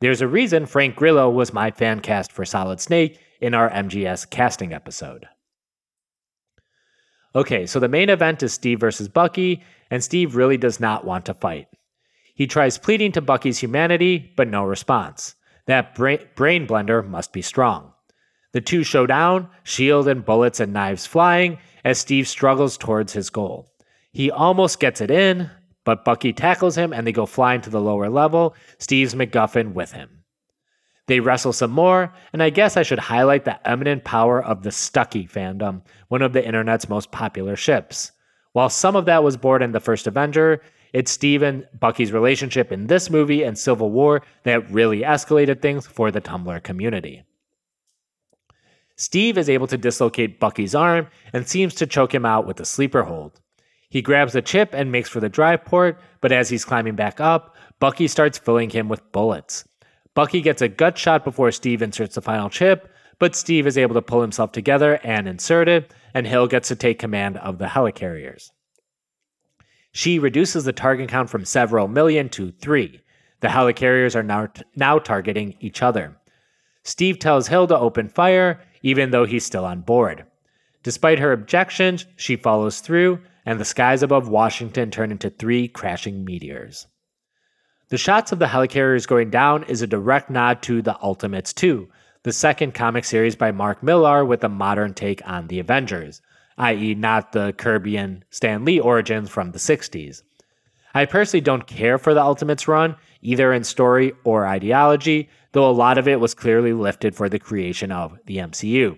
There's 0.00 0.22
a 0.22 0.26
reason 0.26 0.64
Frank 0.64 0.96
Grillo 0.96 1.28
was 1.28 1.52
my 1.52 1.70
fan 1.70 2.00
cast 2.00 2.32
for 2.32 2.46
Solid 2.46 2.80
Snake 2.80 3.20
in 3.42 3.52
our 3.52 3.68
MGS 3.68 4.30
casting 4.30 4.72
episode. 4.72 5.26
Okay, 7.34 7.66
so 7.66 7.78
the 7.78 7.88
main 7.88 8.08
event 8.08 8.42
is 8.42 8.54
Steve 8.54 8.80
versus 8.80 9.06
Bucky, 9.06 9.62
and 9.90 10.02
Steve 10.02 10.34
really 10.34 10.56
does 10.56 10.80
not 10.80 11.04
want 11.04 11.26
to 11.26 11.34
fight. 11.34 11.68
He 12.34 12.46
tries 12.46 12.78
pleading 12.78 13.12
to 13.12 13.20
Bucky's 13.20 13.58
humanity, 13.58 14.32
but 14.34 14.48
no 14.48 14.64
response. 14.64 15.34
That 15.66 15.94
bra- 15.94 16.24
brain 16.36 16.66
blender 16.66 17.06
must 17.06 17.34
be 17.34 17.42
strong. 17.42 17.92
The 18.54 18.62
two 18.62 18.82
show 18.82 19.04
down, 19.04 19.50
shield 19.62 20.08
and 20.08 20.24
bullets 20.24 20.58
and 20.58 20.72
knives 20.72 21.04
flying, 21.04 21.58
as 21.84 21.98
Steve 21.98 22.26
struggles 22.26 22.78
towards 22.78 23.12
his 23.12 23.28
goal. 23.28 23.69
He 24.12 24.30
almost 24.30 24.80
gets 24.80 25.00
it 25.00 25.10
in, 25.10 25.50
but 25.84 26.04
Bucky 26.04 26.32
tackles 26.32 26.76
him 26.76 26.92
and 26.92 27.06
they 27.06 27.12
go 27.12 27.26
flying 27.26 27.60
to 27.62 27.70
the 27.70 27.80
lower 27.80 28.08
level, 28.08 28.54
Steve's 28.78 29.14
MacGuffin 29.14 29.72
with 29.72 29.92
him. 29.92 30.24
They 31.06 31.20
wrestle 31.20 31.52
some 31.52 31.72
more, 31.72 32.12
and 32.32 32.42
I 32.42 32.50
guess 32.50 32.76
I 32.76 32.82
should 32.82 32.98
highlight 32.98 33.44
the 33.44 33.68
eminent 33.68 34.04
power 34.04 34.42
of 34.42 34.62
the 34.62 34.70
Stucky 34.70 35.26
fandom, 35.26 35.82
one 36.08 36.22
of 36.22 36.32
the 36.32 36.44
internet's 36.44 36.88
most 36.88 37.10
popular 37.10 37.56
ships. 37.56 38.12
While 38.52 38.68
some 38.68 38.96
of 38.96 39.06
that 39.06 39.24
was 39.24 39.36
born 39.36 39.62
in 39.62 39.72
the 39.72 39.80
first 39.80 40.06
Avenger, 40.06 40.62
it's 40.92 41.10
Steve 41.10 41.42
and 41.42 41.66
Bucky's 41.78 42.12
relationship 42.12 42.72
in 42.72 42.86
this 42.86 43.10
movie 43.10 43.42
and 43.42 43.56
Civil 43.56 43.90
War 43.90 44.22
that 44.44 44.70
really 44.70 45.00
escalated 45.00 45.62
things 45.62 45.86
for 45.86 46.10
the 46.10 46.20
Tumblr 46.20 46.62
community. 46.62 47.24
Steve 48.96 49.38
is 49.38 49.48
able 49.48 49.66
to 49.68 49.78
dislocate 49.78 50.40
Bucky's 50.40 50.74
arm 50.74 51.08
and 51.32 51.48
seems 51.48 51.74
to 51.76 51.86
choke 51.86 52.14
him 52.14 52.26
out 52.26 52.46
with 52.46 52.60
a 52.60 52.64
sleeper 52.64 53.04
hold. 53.04 53.40
He 53.90 54.02
grabs 54.02 54.32
the 54.32 54.42
chip 54.42 54.70
and 54.72 54.92
makes 54.92 55.08
for 55.08 55.20
the 55.20 55.28
drive 55.28 55.64
port, 55.64 56.00
but 56.20 56.32
as 56.32 56.48
he's 56.48 56.64
climbing 56.64 56.94
back 56.94 57.20
up, 57.20 57.56
Bucky 57.80 58.06
starts 58.06 58.38
filling 58.38 58.70
him 58.70 58.88
with 58.88 59.10
bullets. 59.12 59.64
Bucky 60.14 60.40
gets 60.40 60.62
a 60.62 60.68
gut 60.68 60.96
shot 60.96 61.24
before 61.24 61.50
Steve 61.50 61.82
inserts 61.82 62.14
the 62.14 62.22
final 62.22 62.48
chip, 62.48 62.88
but 63.18 63.34
Steve 63.34 63.66
is 63.66 63.76
able 63.76 63.94
to 63.94 64.02
pull 64.02 64.22
himself 64.22 64.52
together 64.52 65.00
and 65.02 65.28
insert 65.28 65.68
it, 65.68 65.92
and 66.14 66.26
Hill 66.26 66.46
gets 66.46 66.68
to 66.68 66.76
take 66.76 66.98
command 66.98 67.36
of 67.38 67.58
the 67.58 67.66
helicarriers. 67.66 68.50
She 69.92 70.18
reduces 70.20 70.64
the 70.64 70.72
target 70.72 71.08
count 71.08 71.28
from 71.28 71.44
several 71.44 71.88
million 71.88 72.28
to 72.30 72.52
three. 72.52 73.00
The 73.40 73.48
helicarriers 73.48 74.14
are 74.14 74.22
now, 74.22 74.46
t- 74.46 74.62
now 74.76 74.98
targeting 75.00 75.56
each 75.60 75.82
other. 75.82 76.16
Steve 76.84 77.18
tells 77.18 77.48
Hill 77.48 77.66
to 77.66 77.78
open 77.78 78.08
fire, 78.08 78.60
even 78.82 79.10
though 79.10 79.24
he's 79.24 79.44
still 79.44 79.64
on 79.64 79.80
board. 79.80 80.24
Despite 80.82 81.18
her 81.18 81.32
objections, 81.32 82.06
she 82.16 82.36
follows 82.36 82.80
through, 82.80 83.20
and 83.50 83.58
the 83.58 83.64
skies 83.64 84.00
above 84.00 84.28
Washington 84.28 84.92
turn 84.92 85.10
into 85.10 85.28
three 85.28 85.66
crashing 85.66 86.24
meteors. 86.24 86.86
The 87.88 87.98
shots 87.98 88.30
of 88.30 88.38
the 88.38 88.46
helicarriers 88.46 89.08
going 89.08 89.30
down 89.30 89.64
is 89.64 89.82
a 89.82 89.88
direct 89.88 90.30
nod 90.30 90.62
to 90.62 90.80
The 90.80 90.96
Ultimates 91.02 91.52
2, 91.54 91.88
the 92.22 92.32
second 92.32 92.74
comic 92.74 93.04
series 93.04 93.34
by 93.34 93.50
Mark 93.50 93.82
Millar 93.82 94.24
with 94.24 94.44
a 94.44 94.48
modern 94.48 94.94
take 94.94 95.20
on 95.28 95.48
the 95.48 95.58
Avengers, 95.58 96.22
i.e., 96.58 96.94
not 96.94 97.32
the 97.32 97.52
Kirby 97.54 98.20
Stan 98.30 98.64
Lee 98.64 98.78
origins 98.78 99.28
from 99.28 99.50
the 99.50 99.58
60s. 99.58 100.22
I 100.94 101.06
personally 101.06 101.40
don't 101.40 101.66
care 101.66 101.98
for 101.98 102.14
the 102.14 102.22
Ultimates 102.22 102.68
run, 102.68 102.94
either 103.20 103.52
in 103.52 103.64
story 103.64 104.12
or 104.22 104.46
ideology, 104.46 105.28
though 105.50 105.68
a 105.68 105.72
lot 105.72 105.98
of 105.98 106.06
it 106.06 106.20
was 106.20 106.34
clearly 106.34 106.72
lifted 106.72 107.16
for 107.16 107.28
the 107.28 107.40
creation 107.40 107.90
of 107.90 108.16
the 108.26 108.36
MCU. 108.36 108.96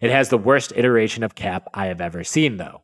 It 0.00 0.10
has 0.10 0.30
the 0.30 0.38
worst 0.38 0.72
iteration 0.74 1.22
of 1.22 1.34
Cap 1.34 1.68
I 1.74 1.84
have 1.88 2.00
ever 2.00 2.24
seen, 2.24 2.56
though. 2.56 2.80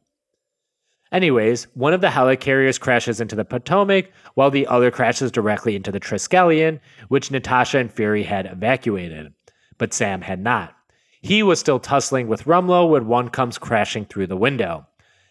Anyways, 1.13 1.69
one 1.75 1.93
of 1.93 2.01
the 2.01 2.09
helicarriers 2.09 2.81
crashes 2.81 3.21
into 3.21 3.37
the 3.37 3.45
Potomac, 3.45 4.11
while 4.35 4.51
the 4.51 4.67
other 4.67 4.91
crashes 4.91 5.31
directly 5.31 5.77
into 5.77 5.93
the 5.93 6.01
Triskelion, 6.01 6.81
which 7.09 7.31
Natasha 7.31 7.79
and 7.79 7.93
Fury 7.93 8.25
had 8.25 8.47
evacuated. 8.47 9.33
But 9.79 9.95
Sam 9.95 10.23
had 10.23 10.41
not. 10.41 10.75
He 11.21 11.43
was 11.43 11.61
still 11.61 11.79
tussling 11.79 12.29
with 12.29 12.45
Rumlow 12.45 12.91
when 12.91 13.07
one 13.07 13.29
comes 13.29 13.59
crashing 13.59 14.05
through 14.05 14.27
the 14.27 14.37
window. 14.37 14.87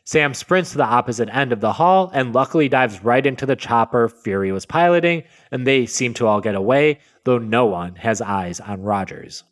Sam 0.06 0.34
sprints 0.36 0.72
to 0.72 0.78
the 0.78 0.86
opposite 0.86 1.30
end 1.34 1.52
of 1.52 1.62
the 1.62 1.74
hall 1.74 2.12
and 2.14 2.34
luckily 2.34 2.70
dives 2.70 3.04
right 3.04 3.26
into 3.26 3.46
the 3.46 3.56
chopper 3.56 4.08
Fury 4.08 4.52
was 4.52 4.66
piloting, 4.66 5.24
and 5.52 5.66
they 5.66 5.88
seem 5.88 6.14
to 6.16 6.28
all 6.28 6.42
get 6.42 6.54
away, 6.54 7.00
though 7.24 7.40
no 7.40 7.66
one 7.66 7.96
has 7.96 8.22
eyes 8.22 8.60
on 8.60 8.84
Rogers. 8.84 9.44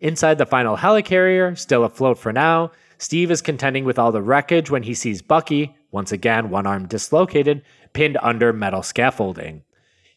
Inside 0.00 0.38
the 0.38 0.46
final 0.46 0.78
helicarrier, 0.78 1.58
still 1.58 1.84
afloat 1.84 2.18
for 2.18 2.32
now, 2.32 2.72
Steve 3.00 3.30
is 3.30 3.40
contending 3.40 3.86
with 3.86 3.98
all 3.98 4.12
the 4.12 4.20
wreckage 4.20 4.70
when 4.70 4.82
he 4.82 4.92
sees 4.92 5.22
Bucky, 5.22 5.74
once 5.90 6.12
again 6.12 6.50
one 6.50 6.66
arm 6.66 6.86
dislocated, 6.86 7.62
pinned 7.94 8.18
under 8.20 8.52
metal 8.52 8.82
scaffolding. 8.82 9.62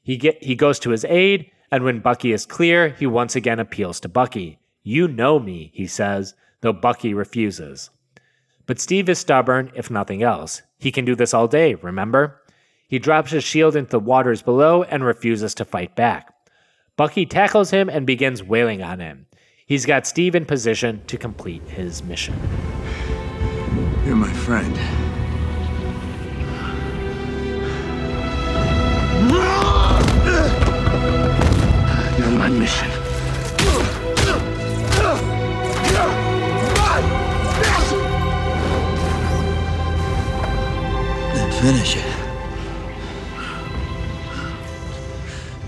He, 0.04 0.18
get, 0.18 0.44
he 0.44 0.54
goes 0.54 0.80
to 0.80 0.90
his 0.90 1.06
aid, 1.06 1.50
and 1.72 1.86
when 1.86 2.02
Bucky 2.02 2.34
is 2.34 2.46
clear, 2.46 2.90
he 2.90 3.08
once 3.08 3.38
again 3.38 3.58
appeals 3.58 4.02
to 4.02 4.10
Bucky. 4.10 4.60
You 4.84 5.08
know 5.08 5.40
me, 5.40 5.72
he 5.74 5.88
says, 5.88 6.34
though 6.60 6.74
Bucky 6.74 7.14
refuses. 7.14 7.90
But 8.66 8.82
Steve 8.82 9.08
is 9.08 9.18
stubborn, 9.18 9.72
if 9.76 9.90
nothing 9.90 10.22
else. 10.22 10.62
He 10.78 10.92
can 10.92 11.06
do 11.06 11.16
this 11.16 11.34
all 11.34 11.48
day, 11.48 11.76
remember? 11.76 12.42
He 12.90 13.00
drops 13.00 13.32
his 13.32 13.46
shield 13.46 13.78
into 13.78 13.92
the 13.92 14.00
waters 14.02 14.42
below 14.42 14.84
and 14.84 15.06
refuses 15.06 15.56
to 15.56 15.64
fight 15.64 15.96
back. 15.96 16.34
Bucky 16.98 17.26
tackles 17.26 17.72
him 17.72 17.88
and 17.88 18.06
begins 18.06 18.44
wailing 18.44 18.84
on 18.84 19.00
him. 19.00 19.28
He's 19.66 19.86
got 19.86 20.06
Steve 20.06 20.36
in 20.36 20.46
position 20.46 21.02
to 21.08 21.18
complete 21.18 21.62
his 21.64 22.04
mission. 22.04 22.36
You're 24.06 24.18
my 24.18 24.32
friend. 24.34 24.76
You're 32.20 32.32
my 32.32 32.50
mission. 32.50 32.90
Then 41.34 41.52
finish 41.62 41.96
it. 41.96 42.06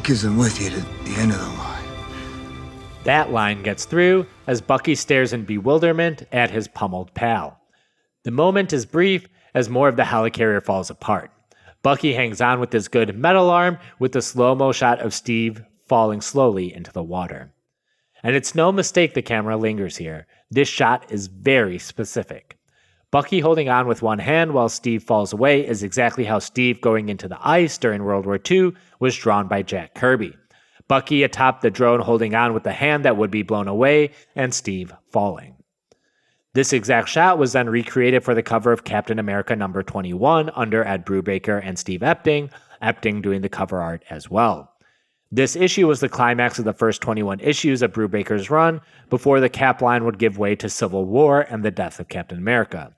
Because 0.02 0.26
I'm 0.26 0.36
with 0.38 0.62
you 0.62 0.70
to 0.72 0.82
the 0.82 1.16
end 1.18 1.32
of 1.32 1.39
the 1.39 1.46
line. 1.46 1.64
That 3.06 3.32
line 3.32 3.62
gets 3.62 3.86
through 3.86 4.26
as 4.47 4.62
Bucky 4.62 4.95
stares 4.95 5.32
in 5.32 5.45
bewilderment 5.45 6.24
at 6.32 6.49
his 6.49 6.68
pummeled 6.68 7.14
pal. 7.14 7.60
The 8.24 8.32
moment 8.32 8.74
is 8.74 8.88
brief 8.88 9.28
as 9.53 9.70
more 9.70 9.88
of 9.88 9.95
the 9.95 10.03
helicarrier 10.03 10.64
falls 10.64 10.89
apart. 10.89 11.32
Bucky 11.84 12.16
hangs 12.16 12.41
on 12.41 12.60
with 12.60 12.74
his 12.74 12.88
good 12.88 13.16
metal 13.16 13.51
arm 13.51 13.78
with 13.99 14.14
the 14.14 14.24
slow 14.24 14.56
mo 14.56 14.72
shot 14.72 15.01
of 15.01 15.14
Steve 15.14 15.64
falling 15.88 16.20
slowly 16.20 16.74
into 16.74 16.91
the 16.91 17.03
water. 17.03 17.53
And 18.24 18.36
it's 18.36 18.56
no 18.56 18.72
mistake 18.72 19.14
the 19.14 19.22
camera 19.22 19.56
lingers 19.56 19.97
here. 19.97 20.26
This 20.49 20.68
shot 20.68 21.12
is 21.12 21.28
very 21.28 21.78
specific. 21.78 22.58
Bucky 23.12 23.39
holding 23.39 23.70
on 23.70 23.86
with 23.88 24.01
one 24.01 24.18
hand 24.18 24.51
while 24.51 24.68
Steve 24.68 25.03
falls 25.03 25.32
away 25.32 25.66
is 25.66 25.84
exactly 25.84 26.24
how 26.24 26.39
Steve 26.39 26.82
going 26.82 27.10
into 27.10 27.28
the 27.28 27.38
ice 27.47 27.78
during 27.78 28.03
World 28.03 28.26
War 28.26 28.39
II 28.49 28.74
was 28.99 29.16
drawn 29.16 29.47
by 29.47 29.62
Jack 29.62 29.93
Kirby. 29.93 30.36
Bucky 30.88 31.24
atop 31.24 31.62
the 31.62 31.72
drone 31.72 32.00
holding 32.00 32.36
on 32.36 32.54
with 32.54 32.64
the 32.64 32.72
hand 32.72 33.06
that 33.06 33.18
would 33.18 33.32
be 33.32 33.44
blown 33.44 33.68
away, 33.68 34.12
and 34.36 34.54
Steve 34.54 34.94
falling. 35.12 35.56
This 36.54 36.72
exact 36.72 37.10
shot 37.10 37.38
was 37.38 37.54
then 37.54 37.70
recreated 37.70 38.24
for 38.24 38.34
the 38.34 38.44
cover 38.44 38.72
of 38.72 38.86
Captain 38.86 39.20
America 39.20 39.56
number 39.56 39.84
21 39.84 40.52
under 40.56 40.86
Ed 40.86 41.06
Brubaker 41.06 41.62
and 41.62 41.78
Steve 41.78 42.00
Epting, 42.00 42.50
Epting 42.82 43.22
doing 43.22 43.42
the 43.42 43.50
cover 43.50 43.82
art 43.82 44.04
as 44.10 44.30
well. 44.30 44.72
This 45.32 45.56
issue 45.56 45.88
was 45.88 46.00
the 46.00 46.08
climax 46.08 46.60
of 46.60 46.66
the 46.66 46.72
first 46.72 47.02
21 47.02 47.42
issues 47.42 47.82
of 47.82 47.92
Brubaker's 47.92 48.50
run 48.50 48.80
before 49.10 49.40
the 49.40 49.50
cap 49.50 49.82
line 49.82 50.06
would 50.06 50.20
give 50.20 50.38
way 50.38 50.56
to 50.56 50.70
Civil 50.70 51.04
War 51.06 51.42
and 51.42 51.64
the 51.64 51.72
death 51.72 52.00
of 52.00 52.08
Captain 52.08 52.38
America. 52.38 52.96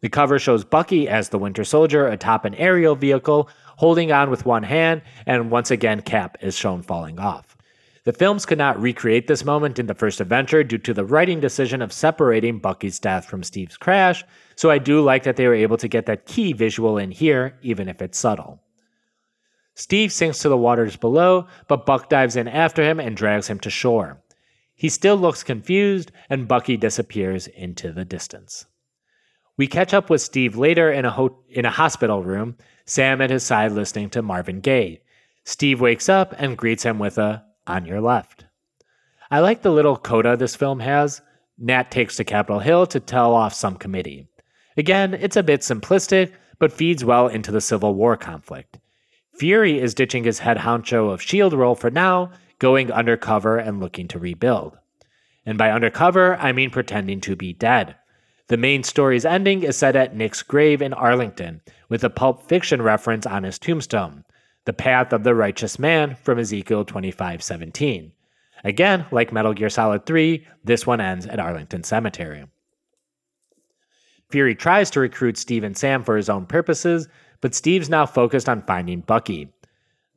The 0.00 0.08
cover 0.08 0.38
shows 0.38 0.64
Bucky 0.64 1.08
as 1.08 1.28
the 1.28 1.38
Winter 1.38 1.64
Soldier 1.64 2.06
atop 2.06 2.44
an 2.44 2.54
aerial 2.54 2.94
vehicle, 2.94 3.48
holding 3.76 4.12
on 4.12 4.30
with 4.30 4.46
one 4.46 4.62
hand, 4.62 5.02
and 5.26 5.50
once 5.50 5.70
again, 5.70 6.02
Cap 6.02 6.36
is 6.40 6.56
shown 6.56 6.82
falling 6.82 7.18
off. 7.18 7.56
The 8.04 8.12
films 8.12 8.46
could 8.46 8.58
not 8.58 8.80
recreate 8.80 9.26
this 9.26 9.44
moment 9.44 9.78
in 9.78 9.86
the 9.86 9.94
first 9.94 10.20
adventure 10.20 10.62
due 10.62 10.78
to 10.78 10.94
the 10.94 11.04
writing 11.04 11.40
decision 11.40 11.82
of 11.82 11.92
separating 11.92 12.58
Bucky's 12.58 12.98
death 13.00 13.26
from 13.26 13.42
Steve's 13.42 13.76
crash, 13.76 14.24
so 14.56 14.70
I 14.70 14.78
do 14.78 15.00
like 15.00 15.24
that 15.24 15.36
they 15.36 15.46
were 15.46 15.54
able 15.54 15.76
to 15.76 15.88
get 15.88 16.06
that 16.06 16.26
key 16.26 16.52
visual 16.52 16.96
in 16.96 17.10
here, 17.10 17.58
even 17.60 17.88
if 17.88 18.00
it's 18.00 18.18
subtle. 18.18 18.62
Steve 19.74 20.12
sinks 20.12 20.38
to 20.38 20.48
the 20.48 20.56
waters 20.56 20.96
below, 20.96 21.48
but 21.66 21.86
Buck 21.86 22.08
dives 22.08 22.34
in 22.36 22.48
after 22.48 22.82
him 22.82 22.98
and 22.98 23.16
drags 23.16 23.48
him 23.48 23.60
to 23.60 23.70
shore. 23.70 24.22
He 24.74 24.88
still 24.88 25.16
looks 25.16 25.42
confused, 25.42 26.10
and 26.30 26.48
Bucky 26.48 26.76
disappears 26.76 27.46
into 27.48 27.92
the 27.92 28.04
distance. 28.04 28.66
We 29.58 29.66
catch 29.66 29.92
up 29.92 30.08
with 30.08 30.22
Steve 30.22 30.56
later 30.56 30.90
in 30.90 31.04
a, 31.04 31.10
ho- 31.10 31.36
in 31.50 31.66
a 31.66 31.70
hospital 31.70 32.22
room, 32.22 32.56
Sam 32.86 33.20
at 33.20 33.30
his 33.30 33.42
side 33.42 33.72
listening 33.72 34.08
to 34.10 34.22
Marvin 34.22 34.60
Gaye. 34.60 35.02
Steve 35.44 35.80
wakes 35.80 36.08
up 36.08 36.34
and 36.38 36.56
greets 36.56 36.84
him 36.84 36.98
with 36.98 37.18
a, 37.18 37.44
on 37.66 37.84
your 37.84 38.00
left. 38.00 38.46
I 39.30 39.40
like 39.40 39.62
the 39.62 39.72
little 39.72 39.96
coda 39.96 40.36
this 40.36 40.56
film 40.56 40.80
has. 40.80 41.20
Nat 41.58 41.90
takes 41.90 42.16
to 42.16 42.24
Capitol 42.24 42.60
Hill 42.60 42.86
to 42.86 43.00
tell 43.00 43.34
off 43.34 43.52
some 43.52 43.76
committee. 43.76 44.28
Again, 44.76 45.12
it's 45.12 45.36
a 45.36 45.42
bit 45.42 45.60
simplistic, 45.60 46.32
but 46.60 46.72
feeds 46.72 47.04
well 47.04 47.26
into 47.26 47.50
the 47.50 47.60
Civil 47.60 47.94
War 47.94 48.16
conflict. 48.16 48.78
Fury 49.34 49.80
is 49.80 49.94
ditching 49.94 50.22
his 50.22 50.38
head 50.38 50.58
honcho 50.58 51.12
of 51.12 51.20
S.H.I.E.L.D. 51.20 51.56
role 51.56 51.74
for 51.74 51.90
now, 51.90 52.30
going 52.60 52.92
undercover 52.92 53.58
and 53.58 53.80
looking 53.80 54.06
to 54.08 54.18
rebuild. 54.18 54.78
And 55.44 55.58
by 55.58 55.72
undercover, 55.72 56.36
I 56.36 56.52
mean 56.52 56.70
pretending 56.70 57.20
to 57.22 57.34
be 57.34 57.52
dead. 57.52 57.96
The 58.48 58.56
main 58.56 58.82
story's 58.82 59.26
ending 59.26 59.62
is 59.62 59.76
set 59.76 59.94
at 59.94 60.16
Nick's 60.16 60.42
grave 60.42 60.80
in 60.80 60.94
Arlington, 60.94 61.60
with 61.90 62.02
a 62.02 62.08
Pulp 62.08 62.48
Fiction 62.48 62.80
reference 62.80 63.26
on 63.26 63.42
his 63.42 63.58
tombstone, 63.58 64.24
the 64.64 64.72
path 64.72 65.12
of 65.12 65.22
the 65.22 65.34
righteous 65.34 65.78
man 65.78 66.16
from 66.22 66.38
Ezekiel 66.38 66.86
25:17. 66.86 68.12
Again, 68.64 69.04
like 69.10 69.32
Metal 69.34 69.52
Gear 69.52 69.68
Solid 69.68 70.06
3, 70.06 70.46
this 70.64 70.86
one 70.86 70.98
ends 70.98 71.26
at 71.26 71.38
Arlington 71.38 71.84
Cemetery. 71.84 72.46
Fury 74.30 74.54
tries 74.54 74.90
to 74.90 75.00
recruit 75.00 75.36
Steve 75.36 75.62
and 75.62 75.76
Sam 75.76 76.02
for 76.02 76.16
his 76.16 76.30
own 76.30 76.46
purposes, 76.46 77.06
but 77.42 77.54
Steve's 77.54 77.90
now 77.90 78.06
focused 78.06 78.48
on 78.48 78.62
finding 78.62 79.00
Bucky. 79.00 79.52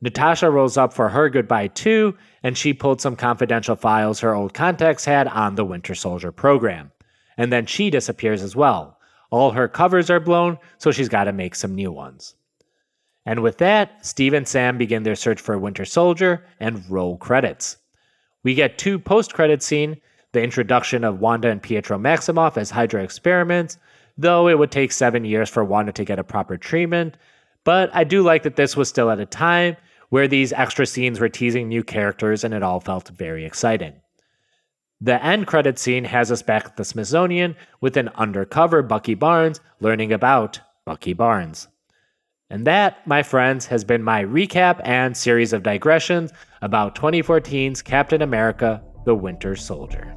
Natasha 0.02 0.50
rolls 0.50 0.78
up 0.78 0.94
for 0.94 1.10
her 1.10 1.30
goodbye 1.30 1.68
too, 1.68 2.16
and 2.44 2.58
she 2.58 2.74
pulled 2.74 3.02
some 3.02 3.18
confidential 3.18 3.76
files 3.76 4.22
her 4.22 4.34
old 4.34 4.54
contacts 4.54 5.04
had 5.04 5.28
on 5.28 5.56
the 5.56 5.66
Winter 5.66 5.94
Soldier 5.94 6.32
program. 6.32 6.92
And 7.38 7.52
then 7.52 7.66
she 7.66 7.90
disappears 7.90 8.42
as 8.42 8.56
well. 8.56 8.98
All 9.30 9.52
her 9.52 9.68
covers 9.68 10.10
are 10.10 10.20
blown, 10.20 10.58
so 10.78 10.92
she's 10.92 11.10
got 11.10 11.24
to 11.26 11.32
make 11.32 11.56
some 11.56 11.74
new 11.74 11.92
ones. 11.92 12.36
And 13.26 13.42
with 13.42 13.60
that, 13.60 14.06
Steve 14.06 14.34
and 14.34 14.48
Sam 14.48 14.78
begin 14.78 15.04
their 15.04 15.16
search 15.16 15.40
for 15.40 15.58
Winter 15.58 15.86
Soldier 15.86 16.46
and 16.60 16.90
roll 16.90 17.18
credits. 17.18 17.78
We 18.44 18.56
get 18.56 18.78
two 18.78 19.00
post 19.00 19.34
credit 19.34 19.62
scene 19.64 19.98
the 20.34 20.42
introduction 20.42 21.04
of 21.04 21.20
Wanda 21.20 21.50
and 21.50 21.62
Pietro 21.62 21.98
Maximoff 21.98 22.56
as 22.56 22.72
Hydra 22.72 23.04
experiments, 23.04 23.78
though 24.18 24.47
it 24.47 24.58
would 24.58 24.72
take 24.72 24.93
seven 24.93 25.26
years 25.26 25.50
for 25.50 25.64
Wanda 25.64 25.92
to 25.92 26.05
get 26.05 26.20
a 26.20 26.24
proper 26.24 26.55
treatment. 26.55 27.18
But 27.66 27.89
I 27.93 28.05
do 28.05 28.24
like 28.24 28.43
that 28.43 28.55
this 28.55 28.78
was 28.78 28.88
still 28.88 29.12
at 29.12 29.20
a 29.20 29.26
time 29.26 29.76
where 30.10 30.28
these 30.28 30.54
extra 30.54 30.86
scenes 30.86 31.20
were 31.20 31.30
teasing 31.30 31.68
new 31.68 31.84
characters 31.84 32.43
and 32.43 32.54
it 32.54 32.64
all 32.64 32.80
felt 32.80 33.10
very 33.10 33.46
exciting. 33.46 33.93
The 35.04 35.24
end 35.26 35.48
credit 35.48 35.80
scene 35.80 36.04
has 36.06 36.32
us 36.32 36.44
back 36.44 36.66
at 36.66 36.78
the 36.78 36.86
Smithsonian 36.86 37.56
with 37.82 37.98
an 37.98 38.10
undercover 38.10 38.84
Bucky 38.84 39.16
Barnes 39.16 39.60
learning 39.80 40.14
about 40.14 40.60
Bucky 40.86 41.14
Barnes. 41.14 41.68
And 42.52 42.68
that, 42.68 43.08
my 43.08 43.24
friends, 43.24 43.66
has 43.68 43.84
been 43.84 44.04
my 44.04 44.24
recap 44.24 44.80
and 44.84 45.18
series 45.18 45.54
of 45.54 45.64
digressions 45.64 46.32
about 46.62 46.94
2014's 46.94 47.82
Captain 47.82 48.22
America 48.22 48.84
the 49.06 49.16
Winter 49.16 49.56
Soldier. 49.56 50.16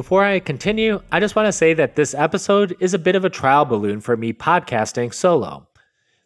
Before 0.00 0.24
I 0.24 0.40
continue, 0.40 1.02
I 1.12 1.20
just 1.20 1.36
want 1.36 1.44
to 1.44 1.52
say 1.52 1.74
that 1.74 1.94
this 1.94 2.14
episode 2.14 2.74
is 2.80 2.94
a 2.94 2.98
bit 2.98 3.16
of 3.16 3.26
a 3.26 3.28
trial 3.28 3.66
balloon 3.66 4.00
for 4.00 4.16
me 4.16 4.32
podcasting 4.32 5.12
solo. 5.12 5.68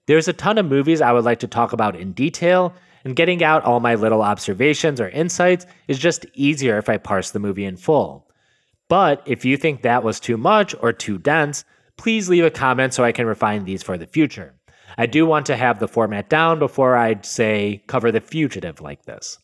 There's 0.06 0.28
a 0.28 0.32
ton 0.32 0.58
of 0.58 0.66
movies 0.66 1.00
I 1.00 1.10
would 1.10 1.24
like 1.24 1.40
to 1.40 1.48
talk 1.48 1.72
about 1.72 1.96
in 1.96 2.12
detail, 2.12 2.72
and 3.02 3.16
getting 3.16 3.42
out 3.42 3.64
all 3.64 3.80
my 3.80 3.96
little 3.96 4.22
observations 4.22 5.00
or 5.00 5.08
insights 5.08 5.66
is 5.88 5.98
just 5.98 6.24
easier 6.34 6.78
if 6.78 6.88
I 6.88 6.98
parse 6.98 7.32
the 7.32 7.40
movie 7.40 7.64
in 7.64 7.76
full. 7.76 8.30
But 8.88 9.24
if 9.26 9.44
you 9.44 9.56
think 9.56 9.82
that 9.82 10.04
was 10.04 10.20
too 10.20 10.36
much 10.36 10.76
or 10.80 10.92
too 10.92 11.18
dense, 11.18 11.64
please 11.96 12.28
leave 12.28 12.44
a 12.44 12.52
comment 12.52 12.94
so 12.94 13.02
I 13.02 13.10
can 13.10 13.26
refine 13.26 13.64
these 13.64 13.82
for 13.82 13.98
the 13.98 14.06
future. 14.06 14.54
I 14.96 15.06
do 15.06 15.26
want 15.26 15.46
to 15.46 15.56
have 15.56 15.80
the 15.80 15.88
format 15.88 16.30
down 16.30 16.60
before 16.60 16.94
I'd 16.94 17.26
say 17.26 17.82
cover 17.88 18.12
the 18.12 18.20
fugitive 18.20 18.80
like 18.80 19.04
this. 19.06 19.36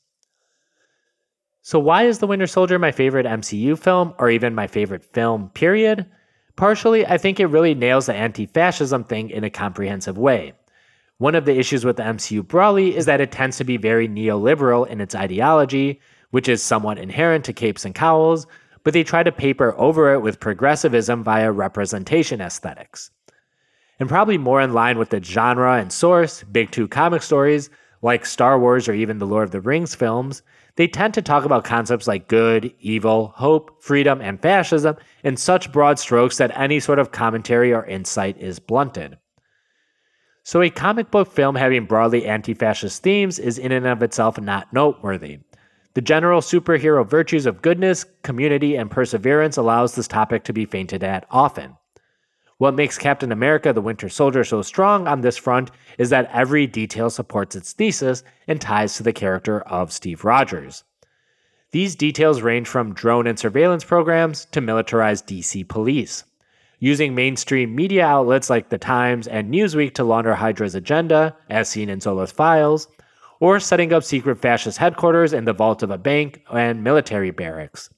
So, 1.62 1.78
why 1.78 2.04
is 2.04 2.18
The 2.18 2.26
Winter 2.26 2.46
Soldier 2.46 2.78
my 2.78 2.90
favorite 2.90 3.26
MCU 3.26 3.78
film, 3.78 4.14
or 4.18 4.30
even 4.30 4.54
my 4.54 4.66
favorite 4.66 5.04
film, 5.04 5.50
period? 5.50 6.06
Partially, 6.56 7.06
I 7.06 7.18
think 7.18 7.38
it 7.38 7.46
really 7.46 7.74
nails 7.74 8.06
the 8.06 8.14
anti 8.14 8.46
fascism 8.46 9.04
thing 9.04 9.28
in 9.28 9.44
a 9.44 9.50
comprehensive 9.50 10.16
way. 10.16 10.54
One 11.18 11.34
of 11.34 11.44
the 11.44 11.58
issues 11.58 11.84
with 11.84 11.96
the 11.96 12.02
MCU 12.02 12.46
broadly 12.48 12.96
is 12.96 13.04
that 13.04 13.20
it 13.20 13.30
tends 13.30 13.58
to 13.58 13.64
be 13.64 13.76
very 13.76 14.08
neoliberal 14.08 14.86
in 14.86 15.02
its 15.02 15.14
ideology, 15.14 16.00
which 16.30 16.48
is 16.48 16.62
somewhat 16.62 16.96
inherent 16.96 17.44
to 17.44 17.52
capes 17.52 17.84
and 17.84 17.94
cowls, 17.94 18.46
but 18.82 18.94
they 18.94 19.04
try 19.04 19.22
to 19.22 19.30
paper 19.30 19.74
over 19.76 20.14
it 20.14 20.20
with 20.20 20.40
progressivism 20.40 21.22
via 21.22 21.52
representation 21.52 22.40
aesthetics. 22.40 23.10
And 23.98 24.08
probably 24.08 24.38
more 24.38 24.62
in 24.62 24.72
line 24.72 24.96
with 24.96 25.10
the 25.10 25.22
genre 25.22 25.74
and 25.74 25.92
source, 25.92 26.42
big 26.44 26.70
two 26.70 26.88
comic 26.88 27.22
stories, 27.22 27.68
like 28.00 28.24
Star 28.24 28.58
Wars 28.58 28.88
or 28.88 28.94
even 28.94 29.18
the 29.18 29.26
Lord 29.26 29.44
of 29.44 29.50
the 29.50 29.60
Rings 29.60 29.94
films, 29.94 30.42
they 30.76 30.86
tend 30.86 31.14
to 31.14 31.22
talk 31.22 31.44
about 31.44 31.64
concepts 31.64 32.06
like 32.06 32.28
good, 32.28 32.72
evil, 32.80 33.32
hope, 33.36 33.82
freedom, 33.82 34.20
and 34.20 34.40
fascism 34.40 34.96
in 35.24 35.36
such 35.36 35.72
broad 35.72 35.98
strokes 35.98 36.38
that 36.38 36.56
any 36.58 36.80
sort 36.80 36.98
of 36.98 37.12
commentary 37.12 37.72
or 37.72 37.84
insight 37.86 38.38
is 38.38 38.58
blunted. 38.58 39.18
So, 40.42 40.62
a 40.62 40.70
comic 40.70 41.10
book 41.10 41.30
film 41.30 41.54
having 41.54 41.84
broadly 41.84 42.26
anti 42.26 42.54
fascist 42.54 43.02
themes 43.02 43.38
is 43.38 43.58
in 43.58 43.72
and 43.72 43.86
of 43.86 44.02
itself 44.02 44.40
not 44.40 44.72
noteworthy. 44.72 45.40
The 45.94 46.00
general 46.00 46.40
superhero 46.40 47.06
virtues 47.06 47.46
of 47.46 47.62
goodness, 47.62 48.06
community, 48.22 48.76
and 48.76 48.90
perseverance 48.90 49.56
allows 49.56 49.94
this 49.94 50.08
topic 50.08 50.44
to 50.44 50.52
be 50.52 50.64
feinted 50.64 51.02
at 51.02 51.26
often. 51.30 51.76
What 52.60 52.74
makes 52.74 52.98
Captain 52.98 53.32
America 53.32 53.72
the 53.72 53.80
Winter 53.80 54.10
Soldier 54.10 54.44
so 54.44 54.60
strong 54.60 55.08
on 55.08 55.22
this 55.22 55.38
front 55.38 55.70
is 55.96 56.10
that 56.10 56.28
every 56.30 56.66
detail 56.66 57.08
supports 57.08 57.56
its 57.56 57.72
thesis 57.72 58.22
and 58.46 58.60
ties 58.60 58.96
to 58.96 59.02
the 59.02 59.14
character 59.14 59.62
of 59.62 59.90
Steve 59.90 60.26
Rogers. 60.26 60.84
These 61.70 61.96
details 61.96 62.42
range 62.42 62.68
from 62.68 62.92
drone 62.92 63.26
and 63.26 63.38
surveillance 63.38 63.82
programs 63.82 64.44
to 64.52 64.60
militarized 64.60 65.26
DC 65.26 65.68
police. 65.68 66.24
Using 66.78 67.14
mainstream 67.14 67.74
media 67.74 68.04
outlets 68.04 68.50
like 68.50 68.68
The 68.68 68.76
Times 68.76 69.26
and 69.26 69.50
Newsweek 69.50 69.94
to 69.94 70.04
launder 70.04 70.34
Hydra's 70.34 70.74
agenda, 70.74 71.34
as 71.48 71.70
seen 71.70 71.88
in 71.88 72.02
Zola's 72.02 72.30
files, 72.30 72.88
or 73.40 73.58
setting 73.58 73.94
up 73.94 74.04
secret 74.04 74.38
fascist 74.38 74.76
headquarters 74.76 75.32
in 75.32 75.46
the 75.46 75.54
vault 75.54 75.82
of 75.82 75.90
a 75.90 75.96
bank 75.96 76.42
and 76.52 76.84
military 76.84 77.30
barracks. 77.30 77.88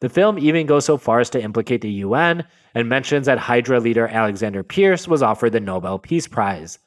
The 0.00 0.08
film 0.08 0.38
even 0.38 0.66
goes 0.66 0.86
so 0.86 0.96
far 0.96 1.20
as 1.20 1.28
to 1.30 1.42
implicate 1.42 1.82
the 1.82 1.90
UN 1.90 2.44
and 2.74 2.88
mentions 2.88 3.26
that 3.26 3.38
Hydra 3.38 3.80
leader 3.80 4.06
Alexander 4.06 4.62
Pierce 4.62 5.08
was 5.08 5.22
offered 5.22 5.52
the 5.52 5.60
Nobel 5.60 5.98
Peace 5.98 6.26
Prize. 6.26 6.78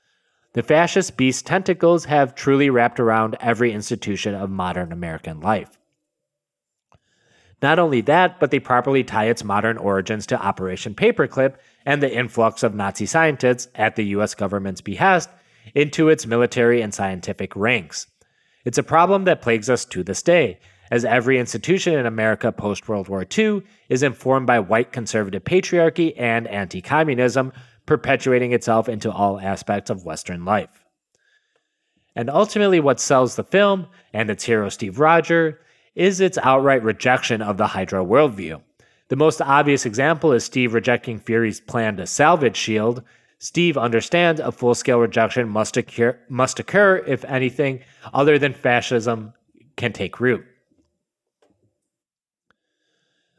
The 0.54 0.64
fascist 0.64 1.18
beast's 1.18 1.42
tentacles 1.42 2.06
have 2.06 2.36
truly 2.36 2.70
wrapped 2.70 3.00
around 3.00 3.38
every 3.40 3.72
institution 3.72 4.36
of 4.36 4.50
modern 4.50 4.92
American 4.92 5.40
life. 5.40 5.80
Not 7.62 7.80
only 7.80 8.02
that, 8.02 8.40
but 8.40 8.52
they 8.52 8.60
properly 8.60 9.04
tie 9.04 9.26
its 9.26 9.44
modern 9.44 9.78
origins 9.78 10.28
to 10.28 10.42
Operation 10.42 10.94
Paperclip 10.94 11.56
and 11.86 12.04
the 12.04 12.14
influx 12.14 12.62
of 12.62 12.76
Nazi 12.76 13.06
scientists 13.06 13.70
at 13.74 13.96
the 13.96 14.06
US 14.18 14.36
government's 14.36 14.82
behest 14.82 15.30
into 15.74 16.10
its 16.10 16.26
military 16.26 16.82
and 16.82 16.94
scientific 16.94 17.56
ranks. 17.56 18.08
It's 18.66 18.78
a 18.78 18.84
problem 18.84 19.24
that 19.26 19.42
plagues 19.42 19.70
us 19.70 19.86
to 19.86 20.04
this 20.04 20.22
day, 20.22 20.60
as 20.94 21.04
every 21.06 21.40
institution 21.40 21.98
in 21.98 22.06
America 22.06 22.52
post 22.52 22.88
World 22.88 23.08
War 23.08 23.26
II 23.36 23.64
is 23.90 24.04
informed 24.04 24.46
by 24.46 24.60
white 24.60 24.92
conservative 24.92 25.44
patriarchy 25.44 26.14
and 26.20 26.48
anti 26.48 26.82
communism, 26.84 27.52
perpetuating 27.88 28.52
itself 28.52 28.88
into 28.88 29.12
all 29.12 29.40
aspects 29.40 29.90
of 29.90 30.06
Western 30.06 30.46
life. 30.46 30.86
And 32.16 32.30
ultimately, 32.30 32.80
what 32.80 33.00
sells 33.00 33.36
the 33.36 33.44
film 33.44 33.88
and 34.14 34.30
its 34.30 34.44
hero 34.44 34.70
Steve 34.70 35.00
Roger 35.00 35.62
is 35.96 36.20
its 36.20 36.38
outright 36.38 36.84
rejection 36.84 37.42
of 37.42 37.58
the 37.58 37.66
Hydra 37.66 38.06
worldview. 38.06 38.62
The 39.08 39.16
most 39.16 39.42
obvious 39.42 39.88
example 39.88 40.32
is 40.32 40.44
Steve 40.44 40.76
rejecting 40.76 41.18
Fury's 41.18 41.60
plan 41.60 41.98
to 41.98 42.06
salvage 42.06 42.56
S.H.I.E.L.D. 42.56 43.02
Steve 43.40 43.80
understands 43.80 44.40
a 44.40 44.52
full 44.52 44.76
scale 44.76 45.00
rejection 45.00 45.50
must 45.50 45.76
occur, 45.76 46.20
must 46.30 46.60
occur 46.60 46.98
if 47.08 47.26
anything 47.26 47.80
other 48.14 48.38
than 48.38 48.54
fascism 48.54 49.34
can 49.76 49.92
take 49.92 50.20
root. 50.20 50.46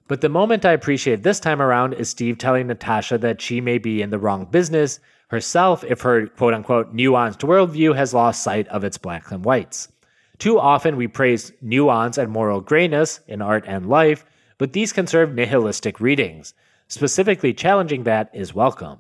But 0.07 0.21
the 0.21 0.29
moment 0.29 0.67
I 0.67 0.73
appreciate 0.73 1.23
this 1.23 1.41
time 1.41 1.63
around 1.63 1.95
is 1.95 2.11
Steve 2.11 2.37
telling 2.37 2.67
Natasha 2.67 3.17
that 3.19 3.41
she 3.41 3.61
may 3.61 3.79
be 3.79 4.03
in 4.03 4.11
the 4.11 4.19
wrong 4.19 4.45
business 4.45 5.01
herself 5.29 5.83
if 5.85 6.03
her 6.03 6.27
quote 6.27 6.53
unquote 6.53 6.95
nuanced 6.95 7.41
worldview 7.41 7.97
has 7.97 8.13
lost 8.13 8.43
sight 8.43 8.69
of 8.69 8.85
its 8.85 8.99
blacks 8.99 9.33
and 9.33 9.45
whites. 9.45 9.89
Too 10.37 10.59
often 10.59 10.97
we 10.97 11.09
praise 11.09 11.53
nuance 11.63 12.19
and 12.19 12.31
moral 12.31 12.61
grayness 12.61 13.21
in 13.27 13.41
art 13.41 13.65
and 13.67 13.89
life, 13.89 14.27
but 14.59 14.75
these 14.75 14.93
can 14.93 15.07
serve 15.07 15.35
nihilistic 15.35 16.01
readings. 16.01 16.53
Specifically 16.87 17.55
challenging 17.55 18.05
that 18.05 18.31
is 18.35 18.55
welcome. 18.55 18.99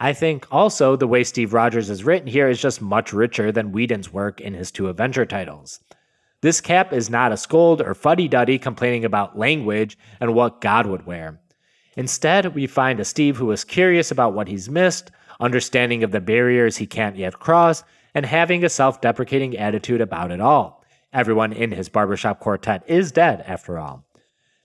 I 0.00 0.14
think 0.14 0.46
also 0.50 0.96
the 0.96 1.08
way 1.08 1.22
Steve 1.22 1.52
Rogers 1.52 1.90
is 1.90 2.04
written 2.04 2.28
here 2.28 2.48
is 2.48 2.62
just 2.62 2.80
much 2.80 3.12
richer 3.12 3.52
than 3.52 3.72
Whedon's 3.72 4.12
work 4.12 4.40
in 4.40 4.54
his 4.54 4.70
two 4.70 4.88
Avenger 4.88 5.26
titles. 5.26 5.80
This 6.40 6.60
cap 6.60 6.92
is 6.92 7.10
not 7.10 7.32
a 7.32 7.36
scold 7.36 7.80
or 7.80 7.94
fuddy 7.94 8.28
duddy 8.28 8.58
complaining 8.58 9.04
about 9.04 9.38
language 9.38 9.98
and 10.20 10.34
what 10.34 10.60
God 10.60 10.86
would 10.86 11.04
wear. 11.04 11.40
Instead, 11.96 12.54
we 12.54 12.68
find 12.68 13.00
a 13.00 13.04
Steve 13.04 13.38
who 13.38 13.50
is 13.50 13.64
curious 13.64 14.12
about 14.12 14.34
what 14.34 14.46
he's 14.46 14.70
missed, 14.70 15.10
understanding 15.40 16.04
of 16.04 16.12
the 16.12 16.20
barriers 16.20 16.76
he 16.76 16.86
can't 16.86 17.16
yet 17.16 17.40
cross, 17.40 17.82
and 18.14 18.24
having 18.24 18.64
a 18.64 18.68
self 18.68 19.00
deprecating 19.00 19.56
attitude 19.56 20.00
about 20.00 20.30
it 20.30 20.40
all. 20.40 20.84
Everyone 21.12 21.52
in 21.52 21.72
his 21.72 21.88
barbershop 21.88 22.38
quartet 22.38 22.84
is 22.86 23.10
dead, 23.10 23.42
after 23.46 23.78
all. 23.78 24.04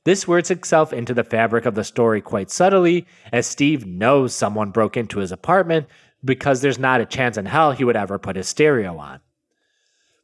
This 0.06 0.28
works 0.28 0.52
itself 0.52 0.94
into 0.94 1.14
the 1.14 1.24
fabric 1.24 1.66
of 1.66 1.74
the 1.74 1.84
story 1.84 2.22
quite 2.22 2.52
subtly, 2.52 3.08
as 3.32 3.48
Steve 3.48 3.86
knows 3.86 4.36
someone 4.36 4.70
broke 4.70 4.96
into 4.96 5.20
his 5.20 5.32
apartment 5.32 5.88
because 6.24 6.62
there's 6.62 6.78
not 6.78 7.02
a 7.02 7.06
chance 7.06 7.38
in 7.38 7.46
hell 7.46 7.72
he 7.72 7.84
would 7.84 7.96
ever 7.96 8.20
put 8.20 8.36
his 8.36 8.48
stereo 8.48 8.98
on. 8.98 9.22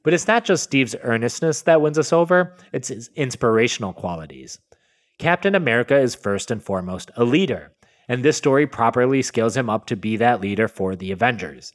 But 0.03 0.13
it's 0.13 0.27
not 0.27 0.45
just 0.45 0.63
Steve's 0.63 0.95
earnestness 1.01 1.61
that 1.63 1.81
wins 1.81 1.99
us 1.99 2.13
over, 2.13 2.55
it's 2.71 2.87
his 2.87 3.09
inspirational 3.15 3.93
qualities. 3.93 4.59
Captain 5.17 5.55
America 5.55 5.97
is 5.97 6.15
first 6.15 6.49
and 6.51 6.63
foremost 6.63 7.11
a 7.17 7.25
leader, 7.25 7.73
and 8.07 8.23
this 8.23 8.37
story 8.37 8.65
properly 8.65 9.21
scales 9.21 9.57
him 9.57 9.69
up 9.69 9.85
to 9.87 9.97
be 9.97 10.15
that 10.17 10.39
leader 10.39 10.67
for 10.67 10.95
the 10.95 11.11
Avengers. 11.11 11.73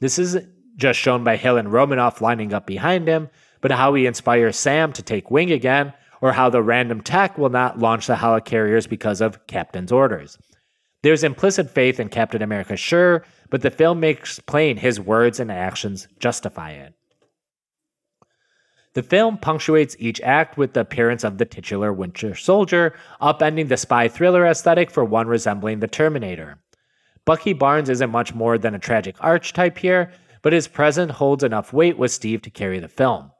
This 0.00 0.18
is 0.18 0.38
just 0.76 0.98
shown 0.98 1.22
by 1.22 1.36
Hill 1.36 1.58
and 1.58 1.72
Romanoff 1.72 2.20
lining 2.20 2.54
up 2.54 2.66
behind 2.66 3.06
him, 3.06 3.28
but 3.60 3.70
how 3.70 3.92
he 3.94 4.06
inspires 4.06 4.56
Sam 4.56 4.92
to 4.94 5.02
take 5.02 5.30
wing 5.30 5.52
again, 5.52 5.92
or 6.20 6.32
how 6.32 6.48
the 6.48 6.62
random 6.62 7.02
tech 7.02 7.36
will 7.36 7.50
not 7.50 7.78
launch 7.78 8.06
the 8.06 8.14
helicarriers 8.14 8.88
because 8.88 9.20
of 9.20 9.46
Captain's 9.46 9.92
orders. 9.92 10.38
There's 11.02 11.24
implicit 11.24 11.70
faith 11.70 12.00
in 12.00 12.08
Captain 12.08 12.42
America, 12.42 12.76
sure, 12.76 13.24
but 13.50 13.62
the 13.62 13.70
film 13.70 14.00
makes 14.00 14.40
plain 14.40 14.78
his 14.78 14.98
words 14.98 15.38
and 15.38 15.52
actions 15.52 16.08
justify 16.18 16.72
it. 16.72 16.94
The 18.96 19.02
film 19.02 19.36
punctuates 19.36 19.94
each 19.98 20.22
act 20.22 20.56
with 20.56 20.72
the 20.72 20.80
appearance 20.80 21.22
of 21.22 21.36
the 21.36 21.44
titular 21.44 21.92
Winter 21.92 22.34
Soldier, 22.34 22.94
upending 23.20 23.68
the 23.68 23.76
spy 23.76 24.08
thriller 24.08 24.46
aesthetic 24.46 24.90
for 24.90 25.04
one 25.04 25.26
resembling 25.26 25.80
the 25.80 25.86
Terminator. 25.86 26.62
Bucky 27.26 27.52
Barnes 27.52 27.90
isn't 27.90 28.08
much 28.08 28.32
more 28.34 28.56
than 28.56 28.74
a 28.74 28.78
tragic 28.78 29.14
archetype 29.20 29.76
here, 29.76 30.12
but 30.40 30.54
his 30.54 30.66
presence 30.66 31.12
holds 31.12 31.44
enough 31.44 31.74
weight 31.74 31.98
with 31.98 32.10
Steve 32.10 32.40
to 32.40 32.48
carry 32.48 32.78
the 32.78 32.88
film. 32.88 33.32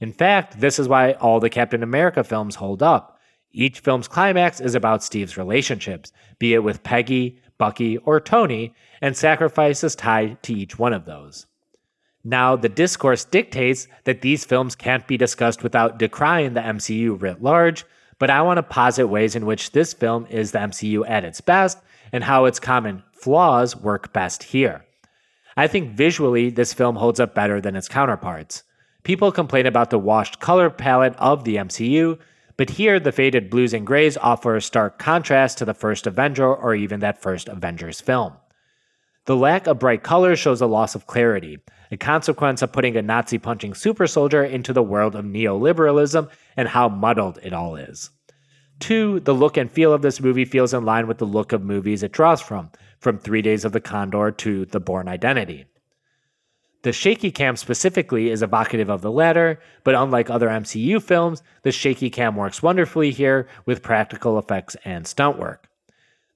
In 0.00 0.12
fact, 0.12 0.58
this 0.58 0.76
is 0.76 0.88
why 0.88 1.12
all 1.12 1.38
the 1.38 1.50
Captain 1.50 1.84
America 1.84 2.24
films 2.24 2.56
hold 2.56 2.82
up. 2.82 3.16
Each 3.52 3.78
film's 3.78 4.08
climax 4.08 4.60
is 4.60 4.74
about 4.74 5.04
Steve's 5.04 5.36
relationships, 5.36 6.10
be 6.40 6.52
it 6.52 6.64
with 6.64 6.82
Peggy, 6.82 7.38
Bucky, 7.58 7.96
or 7.98 8.18
Tony, 8.18 8.74
and 9.00 9.16
sacrifices 9.16 9.94
tied 9.94 10.42
to 10.42 10.52
each 10.52 10.80
one 10.80 10.92
of 10.92 11.04
those. 11.04 11.46
Now, 12.28 12.56
the 12.56 12.68
discourse 12.68 13.24
dictates 13.24 13.86
that 14.02 14.20
these 14.20 14.44
films 14.44 14.74
can't 14.74 15.06
be 15.06 15.16
discussed 15.16 15.62
without 15.62 15.96
decrying 15.96 16.54
the 16.54 16.60
MCU 16.60 17.22
writ 17.22 17.40
large, 17.40 17.84
but 18.18 18.30
I 18.30 18.42
want 18.42 18.58
to 18.58 18.64
posit 18.64 19.06
ways 19.06 19.36
in 19.36 19.46
which 19.46 19.70
this 19.70 19.94
film 19.94 20.26
is 20.28 20.50
the 20.50 20.58
MCU 20.58 21.08
at 21.08 21.22
its 21.22 21.40
best 21.40 21.78
and 22.10 22.24
how 22.24 22.46
its 22.46 22.58
common 22.58 23.04
flaws 23.12 23.76
work 23.76 24.12
best 24.12 24.42
here. 24.42 24.84
I 25.56 25.68
think 25.68 25.92
visually, 25.92 26.50
this 26.50 26.74
film 26.74 26.96
holds 26.96 27.20
up 27.20 27.32
better 27.32 27.60
than 27.60 27.76
its 27.76 27.86
counterparts. 27.86 28.64
People 29.04 29.30
complain 29.30 29.66
about 29.66 29.90
the 29.90 29.98
washed 29.98 30.40
color 30.40 30.68
palette 30.68 31.14
of 31.18 31.44
the 31.44 31.54
MCU, 31.54 32.18
but 32.56 32.70
here 32.70 32.98
the 32.98 33.12
faded 33.12 33.50
blues 33.50 33.72
and 33.72 33.86
grays 33.86 34.16
offer 34.16 34.56
a 34.56 34.60
stark 34.60 34.98
contrast 34.98 35.58
to 35.58 35.64
the 35.64 35.74
first 35.74 36.08
Avenger 36.08 36.52
or 36.52 36.74
even 36.74 36.98
that 36.98 37.22
first 37.22 37.46
Avengers 37.46 38.00
film. 38.00 38.32
The 39.26 39.36
lack 39.36 39.68
of 39.68 39.78
bright 39.78 40.02
colors 40.02 40.40
shows 40.40 40.60
a 40.60 40.66
loss 40.66 40.96
of 40.96 41.06
clarity, 41.06 41.58
a 41.90 41.96
consequence 41.96 42.62
of 42.62 42.72
putting 42.72 42.96
a 42.96 43.02
Nazi 43.02 43.38
punching 43.38 43.74
super 43.74 44.06
soldier 44.06 44.44
into 44.44 44.72
the 44.72 44.82
world 44.82 45.14
of 45.14 45.24
neoliberalism 45.24 46.28
and 46.56 46.68
how 46.68 46.88
muddled 46.88 47.38
it 47.42 47.52
all 47.52 47.76
is. 47.76 48.10
Two, 48.78 49.20
the 49.20 49.34
look 49.34 49.56
and 49.56 49.70
feel 49.70 49.92
of 49.92 50.02
this 50.02 50.20
movie 50.20 50.44
feels 50.44 50.74
in 50.74 50.84
line 50.84 51.06
with 51.06 51.18
the 51.18 51.24
look 51.24 51.52
of 51.52 51.62
movies 51.62 52.02
it 52.02 52.12
draws 52.12 52.42
from, 52.42 52.70
from 52.98 53.18
Three 53.18 53.42
Days 53.42 53.64
of 53.64 53.72
the 53.72 53.80
Condor 53.80 54.30
to 54.30 54.66
The 54.66 54.80
Bourne 54.80 55.08
Identity. 55.08 55.64
The 56.82 56.92
shaky 56.92 57.30
cam 57.30 57.56
specifically 57.56 58.30
is 58.30 58.42
evocative 58.42 58.90
of 58.90 59.00
the 59.00 59.10
latter, 59.10 59.58
but 59.82 59.94
unlike 59.94 60.30
other 60.30 60.48
MCU 60.48 61.02
films, 61.02 61.42
the 61.62 61.72
shaky 61.72 62.10
cam 62.10 62.36
works 62.36 62.62
wonderfully 62.62 63.10
here 63.10 63.48
with 63.64 63.82
practical 63.82 64.38
effects 64.38 64.76
and 64.84 65.06
stunt 65.06 65.38
work. 65.38 65.68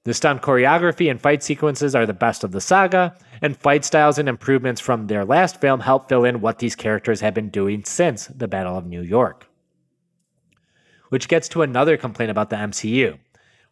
The 0.04 0.14
stunt 0.14 0.40
choreography 0.40 1.10
and 1.10 1.20
fight 1.20 1.42
sequences 1.42 1.94
are 1.94 2.06
the 2.06 2.14
best 2.14 2.42
of 2.42 2.52
the 2.52 2.60
saga, 2.60 3.14
and 3.42 3.56
fight 3.56 3.84
styles 3.84 4.18
and 4.18 4.28
improvements 4.28 4.80
from 4.80 5.06
their 5.06 5.26
last 5.26 5.60
film 5.60 5.80
help 5.80 6.08
fill 6.08 6.24
in 6.24 6.40
what 6.40 6.58
these 6.58 6.74
characters 6.74 7.20
have 7.20 7.34
been 7.34 7.50
doing 7.50 7.84
since 7.84 8.26
the 8.28 8.48
Battle 8.48 8.78
of 8.78 8.86
New 8.86 9.02
York. 9.02 9.46
which 11.10 11.28
gets 11.28 11.48
to 11.48 11.62
another 11.62 11.96
complaint 11.96 12.30
about 12.30 12.50
the 12.50 12.56
MCU. 12.56 13.18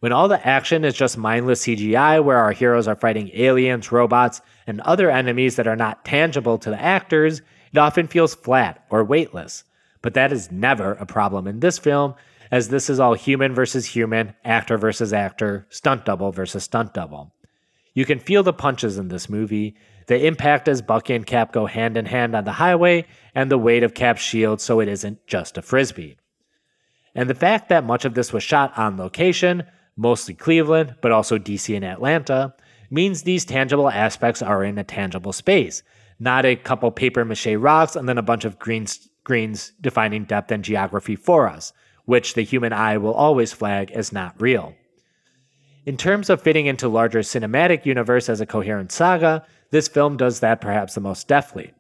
When 0.00 0.12
all 0.12 0.28
the 0.28 0.46
action 0.46 0.84
is 0.84 0.94
just 0.94 1.16
mindless 1.16 1.64
CGI, 1.64 2.22
where 2.22 2.36
our 2.36 2.52
heroes 2.52 2.86
are 2.86 2.96
fighting 2.96 3.30
aliens, 3.32 3.90
robots, 3.90 4.40
and 4.66 4.80
other 4.82 5.10
enemies 5.10 5.56
that 5.56 5.66
are 5.66 5.76
not 5.76 6.05
tangible 6.05 6.59
to 6.59 6.70
the 6.70 6.80
actors, 6.80 7.40
it 7.72 7.78
often 7.78 8.06
feels 8.06 8.34
flat 8.34 8.84
or 8.90 9.02
weightless. 9.05 9.64
But 10.02 10.14
that 10.14 10.32
is 10.32 10.52
never 10.52 10.92
a 10.94 11.06
problem 11.06 11.46
in 11.46 11.60
this 11.60 11.78
film, 11.78 12.14
as 12.50 12.68
this 12.68 12.88
is 12.88 13.00
all 13.00 13.14
human 13.14 13.54
versus 13.54 13.86
human, 13.86 14.34
actor 14.44 14.78
versus 14.78 15.12
actor, 15.12 15.66
stunt 15.70 16.04
double 16.04 16.32
versus 16.32 16.64
stunt 16.64 16.94
double. 16.94 17.32
You 17.94 18.04
can 18.04 18.18
feel 18.18 18.42
the 18.42 18.52
punches 18.52 18.98
in 18.98 19.08
this 19.08 19.28
movie, 19.28 19.76
the 20.06 20.26
impact 20.26 20.68
as 20.68 20.82
Bucky 20.82 21.14
and 21.14 21.26
Cap 21.26 21.52
go 21.52 21.66
hand 21.66 21.96
in 21.96 22.06
hand 22.06 22.34
on 22.34 22.44
the 22.44 22.52
highway, 22.52 23.06
and 23.34 23.50
the 23.50 23.58
weight 23.58 23.82
of 23.82 23.94
Cap's 23.94 24.22
shield 24.22 24.60
so 24.60 24.80
it 24.80 24.88
isn't 24.88 25.26
just 25.26 25.58
a 25.58 25.62
frisbee. 25.62 26.16
And 27.14 27.28
the 27.28 27.34
fact 27.34 27.68
that 27.68 27.84
much 27.84 28.04
of 28.04 28.14
this 28.14 28.32
was 28.32 28.42
shot 28.42 28.76
on 28.78 28.96
location 28.96 29.64
mostly 29.98 30.32
Cleveland, 30.32 30.94
but 31.02 31.12
also 31.12 31.36
DC 31.36 31.74
and 31.74 31.84
Atlanta, 31.84 32.54
means 32.88 33.22
these 33.22 33.44
tangible 33.44 33.90
aspects 33.90 34.40
are 34.40 34.64
in 34.64 34.78
a 34.78 34.84
tangible 34.84 35.32
space, 35.32 35.82
not 36.18 36.46
a 36.46 36.56
couple 36.56 36.90
paper 36.90 37.24
mache 37.24 37.54
rocks 37.58 37.96
and 37.96 38.08
then 38.08 38.16
a 38.16 38.22
bunch 38.22 38.44
of 38.44 38.58
greens, 38.58 39.10
greens 39.24 39.72
defining 39.80 40.24
depth 40.24 40.50
and 40.50 40.64
geography 40.64 41.16
for 41.16 41.48
us, 41.48 41.72
which 42.09 42.32
the 42.32 42.40
human 42.40 42.72
eye 42.72 42.97
will 42.97 43.12
always 43.12 43.52
flag 43.52 43.90
as 43.90 44.14
not 44.14 44.40
real. 44.40 44.74
In 45.85 45.98
terms 45.98 46.30
of 46.30 46.40
fitting 46.40 46.64
into 46.64 46.89
larger 46.89 47.18
cinematic 47.18 47.85
universe 47.85 48.30
as 48.30 48.40
a 48.40 48.47
coherent 48.47 48.90
saga, 48.90 49.44
this 49.72 49.89
film 49.89 50.16
does 50.16 50.40
that 50.40 50.62
perhaps 50.62 50.94
the 50.94 51.02
most 51.02 51.28
deftly. 51.28 51.74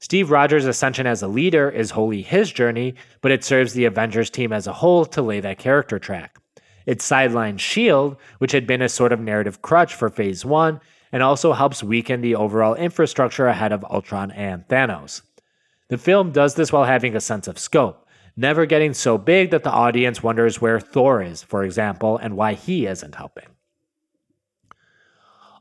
Steve 0.00 0.32
Rogers' 0.32 0.66
ascension 0.66 1.06
as 1.06 1.22
a 1.22 1.28
leader 1.28 1.70
is 1.70 1.92
wholly 1.92 2.22
his 2.22 2.50
journey, 2.50 2.96
but 3.20 3.30
it 3.30 3.44
serves 3.44 3.72
the 3.72 3.84
Avengers 3.84 4.28
team 4.28 4.52
as 4.52 4.66
a 4.66 4.72
whole 4.72 5.04
to 5.04 5.22
lay 5.22 5.38
that 5.38 5.58
character 5.58 6.00
track. 6.00 6.40
It 6.84 7.00
sidelines 7.00 7.62
S.H.I.E.L.D., 7.62 8.16
which 8.38 8.50
had 8.50 8.66
been 8.66 8.82
a 8.82 8.88
sort 8.88 9.12
of 9.12 9.20
narrative 9.20 9.62
crutch 9.62 9.94
for 9.94 10.10
Phase 10.10 10.44
1, 10.44 10.80
and 11.12 11.22
also 11.22 11.52
helps 11.52 11.84
weaken 11.84 12.22
the 12.22 12.34
overall 12.34 12.74
infrastructure 12.74 13.46
ahead 13.46 13.70
of 13.70 13.84
Ultron 13.84 14.32
and 14.32 14.66
Thanos. 14.66 15.22
The 15.90 15.98
film 15.98 16.32
does 16.32 16.56
this 16.56 16.72
while 16.72 16.86
having 16.86 17.14
a 17.14 17.20
sense 17.20 17.46
of 17.46 17.56
scope, 17.56 17.99
never 18.36 18.66
getting 18.66 18.94
so 18.94 19.18
big 19.18 19.50
that 19.50 19.64
the 19.64 19.70
audience 19.70 20.22
wonders 20.22 20.60
where 20.60 20.80
Thor 20.80 21.22
is, 21.22 21.42
for 21.42 21.64
example, 21.64 22.16
and 22.18 22.36
why 22.36 22.54
he 22.54 22.86
isn't 22.86 23.14
helping. 23.14 23.46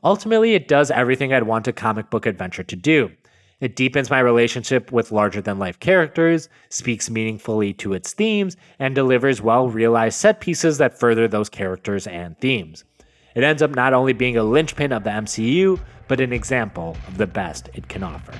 Ultimately, 0.03 0.53
it 0.53 0.67
does 0.67 0.91
everything 0.91 1.33
I'd 1.33 1.43
want 1.43 1.67
a 1.67 1.73
comic 1.73 2.09
book 2.09 2.25
adventure 2.25 2.63
to 2.63 2.75
do. 2.75 3.11
It 3.59 3.75
deepens 3.75 4.09
my 4.09 4.19
relationship 4.19 4.91
with 4.91 5.11
larger 5.11 5.41
than 5.41 5.59
life 5.59 5.79
characters, 5.79 6.47
speaks 6.69 7.09
meaningfully 7.09 7.73
to 7.73 7.93
its 7.93 8.13
themes, 8.13 8.55
and 8.79 8.95
delivers 8.95 9.41
well 9.41 9.67
realized 9.67 10.17
set 10.17 10.39
pieces 10.39 10.77
that 10.77 10.97
further 10.97 11.27
those 11.27 11.49
characters 11.49 12.07
and 12.07 12.39
themes. 12.39 12.85
It 13.35 13.43
ends 13.43 13.61
up 13.61 13.75
not 13.75 13.93
only 13.93 14.13
being 14.13 14.37
a 14.37 14.43
linchpin 14.43 14.93
of 14.93 15.03
the 15.03 15.09
MCU, 15.09 15.79
but 16.07 16.21
an 16.21 16.31
example 16.31 16.95
of 17.07 17.17
the 17.17 17.27
best 17.27 17.69
it 17.73 17.87
can 17.89 18.03
offer. 18.03 18.33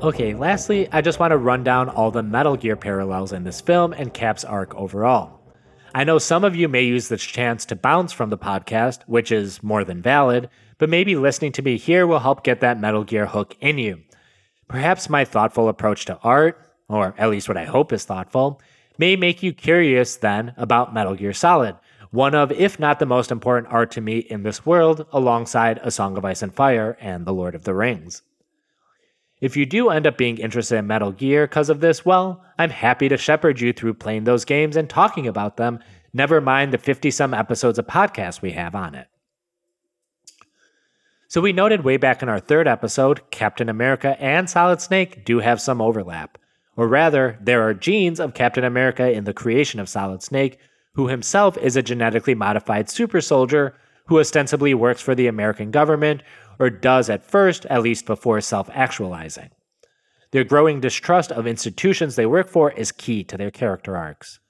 Okay, 0.00 0.32
lastly, 0.32 0.88
I 0.92 1.00
just 1.00 1.18
want 1.18 1.32
to 1.32 1.36
run 1.36 1.64
down 1.64 1.88
all 1.88 2.12
the 2.12 2.22
Metal 2.22 2.56
Gear 2.56 2.76
parallels 2.76 3.32
in 3.32 3.42
this 3.42 3.60
film 3.60 3.92
and 3.92 4.14
Cap's 4.14 4.44
arc 4.44 4.72
overall. 4.76 5.40
I 5.92 6.04
know 6.04 6.18
some 6.18 6.44
of 6.44 6.54
you 6.54 6.68
may 6.68 6.82
use 6.82 7.08
this 7.08 7.24
chance 7.24 7.64
to 7.66 7.74
bounce 7.74 8.12
from 8.12 8.30
the 8.30 8.38
podcast, 8.38 9.00
which 9.08 9.32
is 9.32 9.60
more 9.60 9.82
than 9.82 10.00
valid, 10.00 10.50
but 10.78 10.88
maybe 10.88 11.16
listening 11.16 11.50
to 11.50 11.62
me 11.62 11.78
here 11.78 12.06
will 12.06 12.20
help 12.20 12.44
get 12.44 12.60
that 12.60 12.78
Metal 12.78 13.02
Gear 13.02 13.26
hook 13.26 13.56
in 13.60 13.78
you. 13.78 14.00
Perhaps 14.68 15.10
my 15.10 15.24
thoughtful 15.24 15.68
approach 15.68 16.04
to 16.04 16.18
art, 16.22 16.64
or 16.88 17.12
at 17.18 17.30
least 17.30 17.48
what 17.48 17.56
I 17.56 17.64
hope 17.64 17.92
is 17.92 18.04
thoughtful, 18.04 18.60
may 18.98 19.16
make 19.16 19.42
you 19.42 19.52
curious 19.52 20.14
then 20.14 20.54
about 20.56 20.94
Metal 20.94 21.16
Gear 21.16 21.32
Solid, 21.32 21.74
one 22.12 22.36
of, 22.36 22.52
if 22.52 22.78
not 22.78 23.00
the 23.00 23.04
most 23.06 23.32
important 23.32 23.72
art 23.72 23.90
to 23.92 24.00
me 24.00 24.18
in 24.18 24.44
this 24.44 24.64
world, 24.64 25.06
alongside 25.12 25.80
A 25.82 25.90
Song 25.90 26.16
of 26.16 26.24
Ice 26.24 26.40
and 26.40 26.54
Fire 26.54 26.96
and 27.00 27.26
The 27.26 27.34
Lord 27.34 27.56
of 27.56 27.64
the 27.64 27.74
Rings. 27.74 28.22
If 29.40 29.56
you 29.56 29.66
do 29.66 29.90
end 29.90 30.06
up 30.06 30.18
being 30.18 30.38
interested 30.38 30.76
in 30.76 30.86
Metal 30.86 31.12
Gear 31.12 31.46
because 31.46 31.70
of 31.70 31.80
this, 31.80 32.04
well, 32.04 32.44
I'm 32.58 32.70
happy 32.70 33.08
to 33.08 33.16
shepherd 33.16 33.60
you 33.60 33.72
through 33.72 33.94
playing 33.94 34.24
those 34.24 34.44
games 34.44 34.76
and 34.76 34.90
talking 34.90 35.28
about 35.28 35.56
them, 35.56 35.78
never 36.12 36.40
mind 36.40 36.72
the 36.72 36.78
50 36.78 37.10
some 37.10 37.32
episodes 37.32 37.78
of 37.78 37.86
podcasts 37.86 38.42
we 38.42 38.52
have 38.52 38.74
on 38.74 38.94
it. 38.94 39.06
So, 41.28 41.40
we 41.42 41.52
noted 41.52 41.84
way 41.84 41.98
back 41.98 42.22
in 42.22 42.28
our 42.28 42.40
third 42.40 42.66
episode, 42.66 43.30
Captain 43.30 43.68
America 43.68 44.16
and 44.18 44.48
Solid 44.48 44.80
Snake 44.80 45.24
do 45.26 45.40
have 45.40 45.60
some 45.60 45.80
overlap. 45.80 46.38
Or 46.74 46.88
rather, 46.88 47.38
there 47.40 47.62
are 47.62 47.74
genes 47.74 48.18
of 48.18 48.34
Captain 48.34 48.64
America 48.64 49.10
in 49.10 49.24
the 49.24 49.34
creation 49.34 49.78
of 49.78 49.90
Solid 49.90 50.22
Snake, 50.22 50.58
who 50.94 51.08
himself 51.08 51.58
is 51.58 51.76
a 51.76 51.82
genetically 51.82 52.34
modified 52.34 52.88
super 52.88 53.20
soldier 53.20 53.74
who 54.06 54.18
ostensibly 54.18 54.72
works 54.72 55.02
for 55.02 55.14
the 55.14 55.26
American 55.26 55.70
government 55.70 56.22
or 56.58 56.70
does 56.70 57.08
at 57.08 57.24
first, 57.24 57.66
at 57.66 57.82
least 57.82 58.06
before 58.06 58.40
self 58.40 58.68
actualizing. 58.72 59.50
Their 60.30 60.44
growing 60.44 60.80
distrust 60.80 61.32
of 61.32 61.46
institutions 61.46 62.16
they 62.16 62.26
work 62.26 62.48
for 62.48 62.70
is 62.72 62.92
key 62.92 63.24
to 63.24 63.36
their 63.36 63.50
character 63.50 63.96
arcs. 63.96 64.40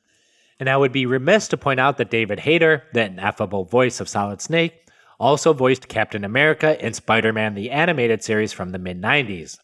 And 0.59 0.69
I 0.69 0.77
would 0.77 0.91
be 0.91 1.07
remiss 1.07 1.47
to 1.49 1.57
point 1.57 1.79
out 1.79 1.99
that 1.99 2.11
David 2.11 2.41
Hayter, 2.41 2.85
the 2.93 3.05
ineffable 3.05 3.65
voice 3.65 4.01
of 4.01 4.09
Solid 4.09 4.41
Snake, 4.41 4.75
also 5.21 5.53
voiced 5.53 5.89
Captain 5.89 6.25
America 6.25 6.85
in 6.85 6.95
Spider 6.95 7.33
Man 7.33 7.55
the 7.55 7.71
Animated 7.71 8.25
Series 8.25 8.53
from 8.53 8.71
the 8.71 8.79
mid 8.79 9.01
90s. 9.01 9.59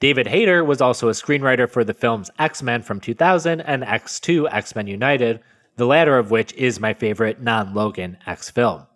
David 0.00 0.28
Hayter 0.28 0.64
was 0.64 0.80
also 0.80 1.08
a 1.08 1.12
screenwriter 1.12 1.68
for 1.68 1.84
the 1.84 1.94
films 1.94 2.30
X 2.38 2.62
Men 2.62 2.82
from 2.82 3.00
2000 3.00 3.60
and 3.60 3.82
X2 3.82 4.48
X 4.50 4.74
Men 4.74 4.86
United, 4.86 5.40
the 5.76 5.86
latter 5.86 6.18
of 6.18 6.30
which 6.30 6.52
is 6.54 6.80
my 6.80 6.94
favorite 6.94 7.40
non 7.40 7.74
Logan 7.74 8.16
X 8.26 8.50
film. 8.50 8.86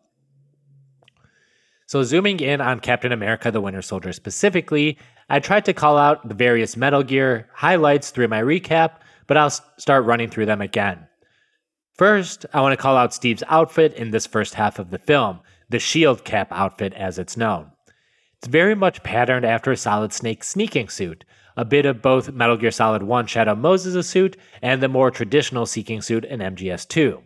So, 1.87 2.03
zooming 2.03 2.41
in 2.41 2.61
on 2.61 2.81
Captain 2.81 3.13
America 3.13 3.51
the 3.51 3.61
Winter 3.61 3.83
Soldier 3.83 4.13
specifically, 4.13 4.99
I 5.29 5.41
tried 5.41 5.67
to 5.67 5.75
call 5.75 5.99
out 5.99 6.27
the 6.29 6.35
various 6.35 6.77
Metal 6.77 7.03
Gear 7.03 7.49
highlights 7.53 8.11
through 8.11 8.29
my 8.29 8.41
recap, 8.41 9.01
but 9.27 9.37
I'll 9.37 9.51
start 9.51 10.05
running 10.05 10.31
through 10.31 10.47
them 10.47 10.61
again. 10.61 11.07
First, 11.95 12.47
I 12.53 12.61
want 12.61 12.73
to 12.73 12.83
call 12.83 12.97
out 12.97 13.15
Steve's 13.15 13.45
outfit 13.49 13.95
in 13.95 14.11
this 14.11 14.27
first 14.27 14.55
half 14.55 14.79
of 14.79 14.91
the 14.91 14.99
film, 14.99 15.41
the 15.69 15.79
shield 15.79 16.25
cap 16.25 16.49
outfit 16.51 16.93
as 16.95 17.19
it's 17.19 17.37
known. 17.37 17.71
It's 18.39 18.49
very 18.49 18.75
much 18.75 19.03
patterned 19.03 19.47
after 19.47 19.71
a 19.71 19.77
Solid 19.77 20.13
Snake's 20.13 20.49
sneaking 20.49 20.89
suit, 20.89 21.25
a 21.57 21.65
bit 21.65 21.87
of 21.87 22.03
both 22.03 22.33
Metal 22.33 22.57
Gear 22.57 22.71
Solid 22.71 23.03
1 23.03 23.27
Shadow 23.27 23.55
Moses' 23.55 24.09
suit 24.09 24.37
and 24.61 24.83
the 24.83 24.89
more 24.89 25.11
traditional 25.11 25.67
sneaking 25.67 26.03
suit 26.03 26.25
in 26.25 26.41
MGS 26.41 26.89
2. 26.89 27.23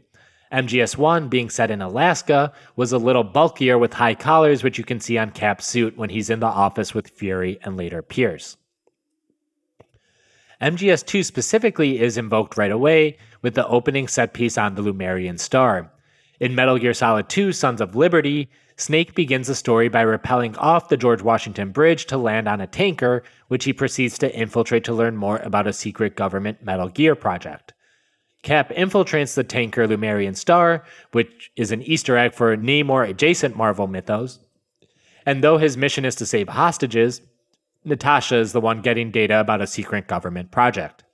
MGS1, 0.53 1.29
being 1.29 1.51
set 1.51 1.71
in 1.71 1.83
Alaska, 1.83 2.53
was 2.77 2.93
a 2.93 2.99
little 2.99 3.25
bulkier 3.25 3.77
with 3.77 3.93
high 3.93 4.15
collars, 4.15 4.63
which 4.63 4.79
you 4.79 4.85
can 4.85 5.01
see 5.01 5.19
on 5.19 5.31
Cap's 5.31 5.67
suit 5.67 5.97
when 5.97 6.11
he's 6.11 6.31
in 6.31 6.41
the 6.41 6.47
office 6.47 6.95
with 6.95 7.11
Fury 7.11 7.59
and 7.63 7.77
later 7.77 8.03
Pierce. 8.03 8.57
MGS2 10.61 11.25
specifically 11.25 12.01
is 12.01 12.19
invoked 12.19 12.57
right 12.57 12.73
away 12.73 13.19
with 13.43 13.55
the 13.55 13.67
opening 13.69 14.09
set 14.09 14.33
piece 14.33 14.59
on 14.59 14.75
the 14.75 14.83
Lemurian 14.83 15.39
Star. 15.39 15.93
In 16.41 16.55
Metal 16.55 16.79
Gear 16.79 16.95
Solid 16.95 17.29
2 17.29 17.53
Sons 17.53 17.81
of 17.81 17.95
Liberty, 17.95 18.49
Snake 18.77 19.15
begins 19.15 19.49
the 19.49 19.55
story 19.55 19.89
by 19.89 20.05
rappelling 20.05 20.57
off 20.59 20.89
the 20.89 20.97
George 20.97 21.21
Washington 21.21 21.73
Bridge 21.73 22.07
to 22.07 22.17
land 22.17 22.49
on 22.49 22.61
a 22.61 22.67
tanker, 22.67 23.23
which 23.49 23.65
he 23.65 23.73
proceeds 23.73 24.19
to 24.19 24.35
infiltrate 24.35 24.85
to 24.85 24.93
learn 24.93 25.17
more 25.17 25.39
about 25.39 25.67
a 25.67 25.73
secret 25.73 26.17
government 26.17 26.63
Metal 26.65 26.89
Gear 26.89 27.15
project. 27.15 27.75
Cap 28.43 28.71
infiltrates 28.71 29.35
the 29.35 29.45
tanker 29.45 29.87
Lemurian 29.87 30.35
Star, 30.35 30.85
which 31.13 31.51
is 31.57 31.73
an 31.73 31.83
Easter 31.83 32.17
egg 32.17 32.35
for 32.35 32.57
Namor 32.57 33.09
adjacent 33.09 33.57
Marvel 33.57 33.87
mythos. 33.87 34.39
And 35.27 35.43
though 35.43 35.59
his 35.59 35.77
mission 35.77 36.05
is 36.05 36.15
to 36.17 36.27
save 36.27 36.49
hostages, 36.49 37.21
Natasha 37.85 38.37
is 38.37 38.53
the 38.53 38.61
one 38.61 38.81
getting 38.81 39.11
data 39.11 39.41
about 39.41 39.61
a 39.61 39.67
secret 39.67 40.07
government 40.07 40.51
project. 40.51 41.05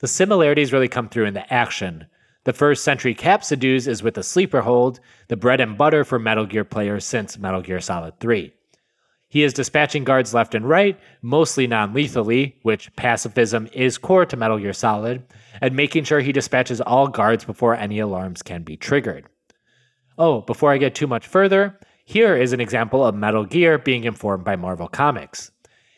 The 0.00 0.08
similarities 0.08 0.72
really 0.72 0.88
come 0.88 1.08
through 1.08 1.26
in 1.26 1.34
the 1.34 1.52
action. 1.52 2.06
The 2.44 2.52
first 2.52 2.84
Sentry 2.84 3.14
Cap 3.14 3.42
seduce 3.42 3.86
is 3.86 4.02
with 4.02 4.18
a 4.18 4.22
sleeper 4.22 4.60
hold, 4.60 5.00
the 5.28 5.36
bread 5.36 5.60
and 5.60 5.78
butter 5.78 6.04
for 6.04 6.18
Metal 6.18 6.46
Gear 6.46 6.64
players 6.64 7.04
since 7.04 7.38
Metal 7.38 7.62
Gear 7.62 7.80
Solid 7.80 8.20
3. 8.20 8.52
He 9.34 9.42
is 9.42 9.52
dispatching 9.52 10.04
guards 10.04 10.32
left 10.32 10.54
and 10.54 10.64
right, 10.64 10.96
mostly 11.20 11.66
non 11.66 11.92
lethally, 11.92 12.56
which 12.62 12.94
pacifism 12.94 13.68
is 13.72 13.98
core 13.98 14.24
to 14.24 14.36
Metal 14.36 14.58
Gear 14.58 14.72
Solid, 14.72 15.24
and 15.60 15.74
making 15.74 16.04
sure 16.04 16.20
he 16.20 16.30
dispatches 16.30 16.80
all 16.80 17.08
guards 17.08 17.44
before 17.44 17.74
any 17.74 17.98
alarms 17.98 18.42
can 18.42 18.62
be 18.62 18.76
triggered. 18.76 19.26
Oh, 20.16 20.42
before 20.42 20.70
I 20.70 20.78
get 20.78 20.94
too 20.94 21.08
much 21.08 21.26
further, 21.26 21.76
here 22.04 22.36
is 22.36 22.52
an 22.52 22.60
example 22.60 23.04
of 23.04 23.16
Metal 23.16 23.44
Gear 23.44 23.76
being 23.76 24.04
informed 24.04 24.44
by 24.44 24.54
Marvel 24.54 24.86
Comics. 24.86 25.50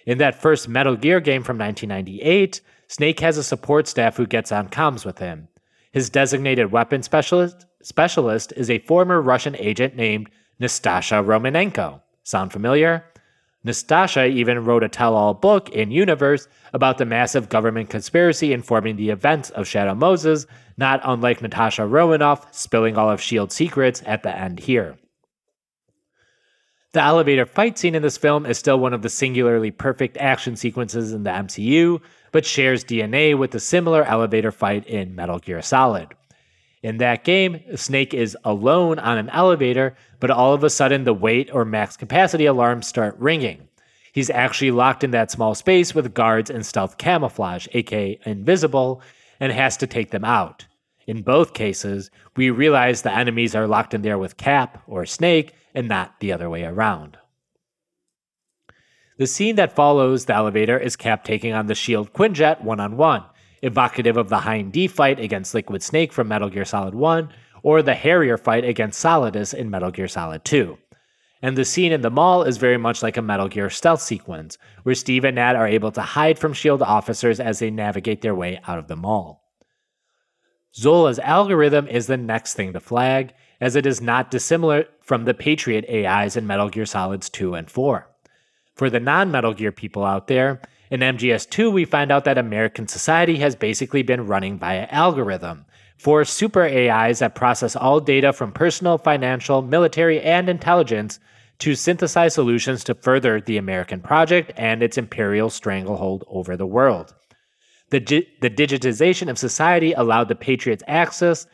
In 0.06 0.16
that 0.16 0.40
first 0.40 0.66
Metal 0.66 0.96
Gear 0.96 1.20
game 1.20 1.42
from 1.42 1.58
1998, 1.58 2.62
Snake 2.88 3.20
has 3.20 3.36
a 3.36 3.44
support 3.44 3.86
staff 3.86 4.16
who 4.16 4.26
gets 4.26 4.50
on 4.50 4.70
comms 4.70 5.04
with 5.04 5.18
him. 5.18 5.48
His 5.92 6.08
designated 6.08 6.72
weapon 6.72 7.02
specialist, 7.02 7.66
specialist 7.82 8.54
is 8.56 8.70
a 8.70 8.78
former 8.78 9.20
Russian 9.20 9.56
agent 9.56 9.94
named 9.94 10.30
Nastasha 10.58 11.22
Romanenko. 11.22 12.00
Sound 12.22 12.50
familiar? 12.50 13.04
Nastasha 13.66 14.30
even 14.30 14.64
wrote 14.64 14.84
a 14.84 14.88
tell 14.88 15.14
all 15.14 15.34
book 15.34 15.68
in 15.70 15.90
Universe 15.90 16.46
about 16.72 16.98
the 16.98 17.04
massive 17.04 17.48
government 17.48 17.90
conspiracy 17.90 18.52
informing 18.52 18.96
the 18.96 19.10
events 19.10 19.50
of 19.50 19.66
Shadow 19.66 19.94
Moses, 19.94 20.46
not 20.76 21.00
unlike 21.02 21.42
Natasha 21.42 21.84
Romanoff 21.84 22.54
spilling 22.54 22.96
all 22.96 23.10
of 23.10 23.18
S.H.I.E.L.D.'s 23.18 23.54
secrets 23.54 24.02
at 24.06 24.22
the 24.22 24.34
end 24.34 24.60
here. 24.60 24.96
The 26.92 27.02
elevator 27.02 27.44
fight 27.44 27.76
scene 27.76 27.94
in 27.94 28.02
this 28.02 28.16
film 28.16 28.46
is 28.46 28.56
still 28.56 28.78
one 28.78 28.94
of 28.94 29.02
the 29.02 29.10
singularly 29.10 29.70
perfect 29.70 30.16
action 30.16 30.54
sequences 30.56 31.12
in 31.12 31.24
the 31.24 31.30
MCU, 31.30 32.00
but 32.30 32.46
shares 32.46 32.84
DNA 32.84 33.36
with 33.36 33.50
the 33.50 33.60
similar 33.60 34.04
elevator 34.04 34.52
fight 34.52 34.86
in 34.86 35.14
Metal 35.14 35.38
Gear 35.40 35.60
Solid. 35.60 36.14
In 36.82 36.98
that 36.98 37.24
game, 37.24 37.60
Snake 37.74 38.14
is 38.14 38.36
alone 38.44 39.00
on 39.00 39.18
an 39.18 39.28
elevator, 39.30 39.96
but 40.20 40.30
all 40.30 40.54
of 40.54 40.64
a 40.64 40.70
sudden 40.70 41.04
the 41.04 41.14
weight 41.14 41.50
or 41.52 41.64
max 41.64 41.96
capacity 41.96 42.46
alarms 42.46 42.86
start 42.86 43.16
ringing. 43.18 43.68
He's 44.12 44.30
actually 44.30 44.70
locked 44.70 45.04
in 45.04 45.10
that 45.10 45.30
small 45.30 45.54
space 45.54 45.94
with 45.94 46.14
guards 46.14 46.48
in 46.48 46.62
stealth 46.62 46.96
camouflage, 46.96 47.68
aka 47.72 48.18
invisible, 48.24 49.02
and 49.38 49.52
has 49.52 49.76
to 49.76 49.86
take 49.86 50.10
them 50.10 50.24
out. 50.24 50.66
In 51.06 51.22
both 51.22 51.54
cases, 51.54 52.10
we 52.34 52.50
realize 52.50 53.02
the 53.02 53.12
enemies 53.12 53.54
are 53.54 53.66
locked 53.66 53.94
in 53.94 54.02
there 54.02 54.18
with 54.18 54.36
Cap 54.36 54.82
or 54.86 55.06
Snake 55.06 55.54
and 55.74 55.86
not 55.88 56.18
the 56.20 56.32
other 56.32 56.50
way 56.50 56.64
around. 56.64 57.18
The 59.18 59.26
scene 59.26 59.56
that 59.56 59.76
follows 59.76 60.24
the 60.24 60.34
elevator 60.34 60.78
is 60.78 60.96
Cap 60.96 61.24
taking 61.24 61.52
on 61.52 61.66
the 61.66 61.74
Shield 61.74 62.12
Quinjet 62.12 62.62
one 62.62 62.80
on 62.80 62.96
one, 62.96 63.24
evocative 63.62 64.16
of 64.16 64.28
the 64.28 64.40
Hind 64.40 64.72
D 64.72 64.88
fight 64.88 65.20
against 65.20 65.54
Liquid 65.54 65.82
Snake 65.82 66.12
from 66.12 66.28
Metal 66.28 66.50
Gear 66.50 66.64
Solid 66.64 66.94
1, 66.94 67.32
or 67.66 67.82
the 67.82 67.96
Harrier 67.96 68.38
fight 68.38 68.64
against 68.64 69.00
Solidus 69.00 69.52
in 69.52 69.68
Metal 69.68 69.90
Gear 69.90 70.06
Solid 70.06 70.44
2. 70.44 70.78
And 71.42 71.58
the 71.58 71.64
scene 71.64 71.90
in 71.90 72.00
the 72.00 72.12
mall 72.12 72.44
is 72.44 72.58
very 72.58 72.76
much 72.76 73.02
like 73.02 73.16
a 73.16 73.22
Metal 73.22 73.48
Gear 73.48 73.70
stealth 73.70 74.00
sequence, 74.00 74.56
where 74.84 74.94
Steve 74.94 75.24
and 75.24 75.34
Nat 75.34 75.56
are 75.56 75.66
able 75.66 75.90
to 75.90 76.00
hide 76.00 76.38
from 76.38 76.52
S.H.I.E.L.D. 76.52 76.84
officers 76.84 77.40
as 77.40 77.58
they 77.58 77.72
navigate 77.72 78.22
their 78.22 78.36
way 78.36 78.60
out 78.68 78.78
of 78.78 78.86
the 78.86 78.94
mall. 78.94 79.42
Zola's 80.76 81.18
algorithm 81.18 81.88
is 81.88 82.06
the 82.06 82.16
next 82.16 82.54
thing 82.54 82.72
to 82.72 82.78
flag, 82.78 83.34
as 83.60 83.74
it 83.74 83.84
is 83.84 84.00
not 84.00 84.30
dissimilar 84.30 84.84
from 85.00 85.24
the 85.24 85.34
Patriot 85.34 85.86
AIs 85.90 86.36
in 86.36 86.46
Metal 86.46 86.68
Gear 86.68 86.86
Solids 86.86 87.28
2 87.28 87.54
and 87.54 87.68
4. 87.68 88.08
For 88.76 88.88
the 88.88 89.00
non 89.00 89.32
Metal 89.32 89.54
Gear 89.54 89.72
people 89.72 90.04
out 90.04 90.28
there, 90.28 90.60
in 90.88 91.00
MGS2, 91.00 91.72
we 91.72 91.84
find 91.84 92.12
out 92.12 92.22
that 92.26 92.38
American 92.38 92.86
society 92.86 93.38
has 93.38 93.56
basically 93.56 94.04
been 94.04 94.28
running 94.28 94.56
via 94.56 94.86
algorithm. 94.88 95.66
For 95.98 96.24
super 96.24 96.64
AIs 96.64 97.20
that 97.20 97.34
process 97.34 97.74
all 97.74 98.00
data 98.00 98.32
from 98.32 98.52
personal, 98.52 98.98
financial, 98.98 99.62
military, 99.62 100.20
and 100.20 100.48
intelligence 100.48 101.18
to 101.58 101.74
synthesize 101.74 102.34
solutions 102.34 102.84
to 102.84 102.94
further 102.94 103.40
the 103.40 103.56
American 103.56 104.00
project 104.00 104.52
and 104.56 104.82
its 104.82 104.98
imperial 104.98 105.48
stranglehold 105.48 106.24
over 106.28 106.56
the 106.56 106.66
world. 106.66 107.14
The, 107.90 108.00
the 108.40 108.50
digitization 108.50 109.30
of 109.30 109.38
society 109.38 109.92
allowed 109.92 110.28
the 110.28 110.34
Patriots 110.34 110.82
access 110.86 111.46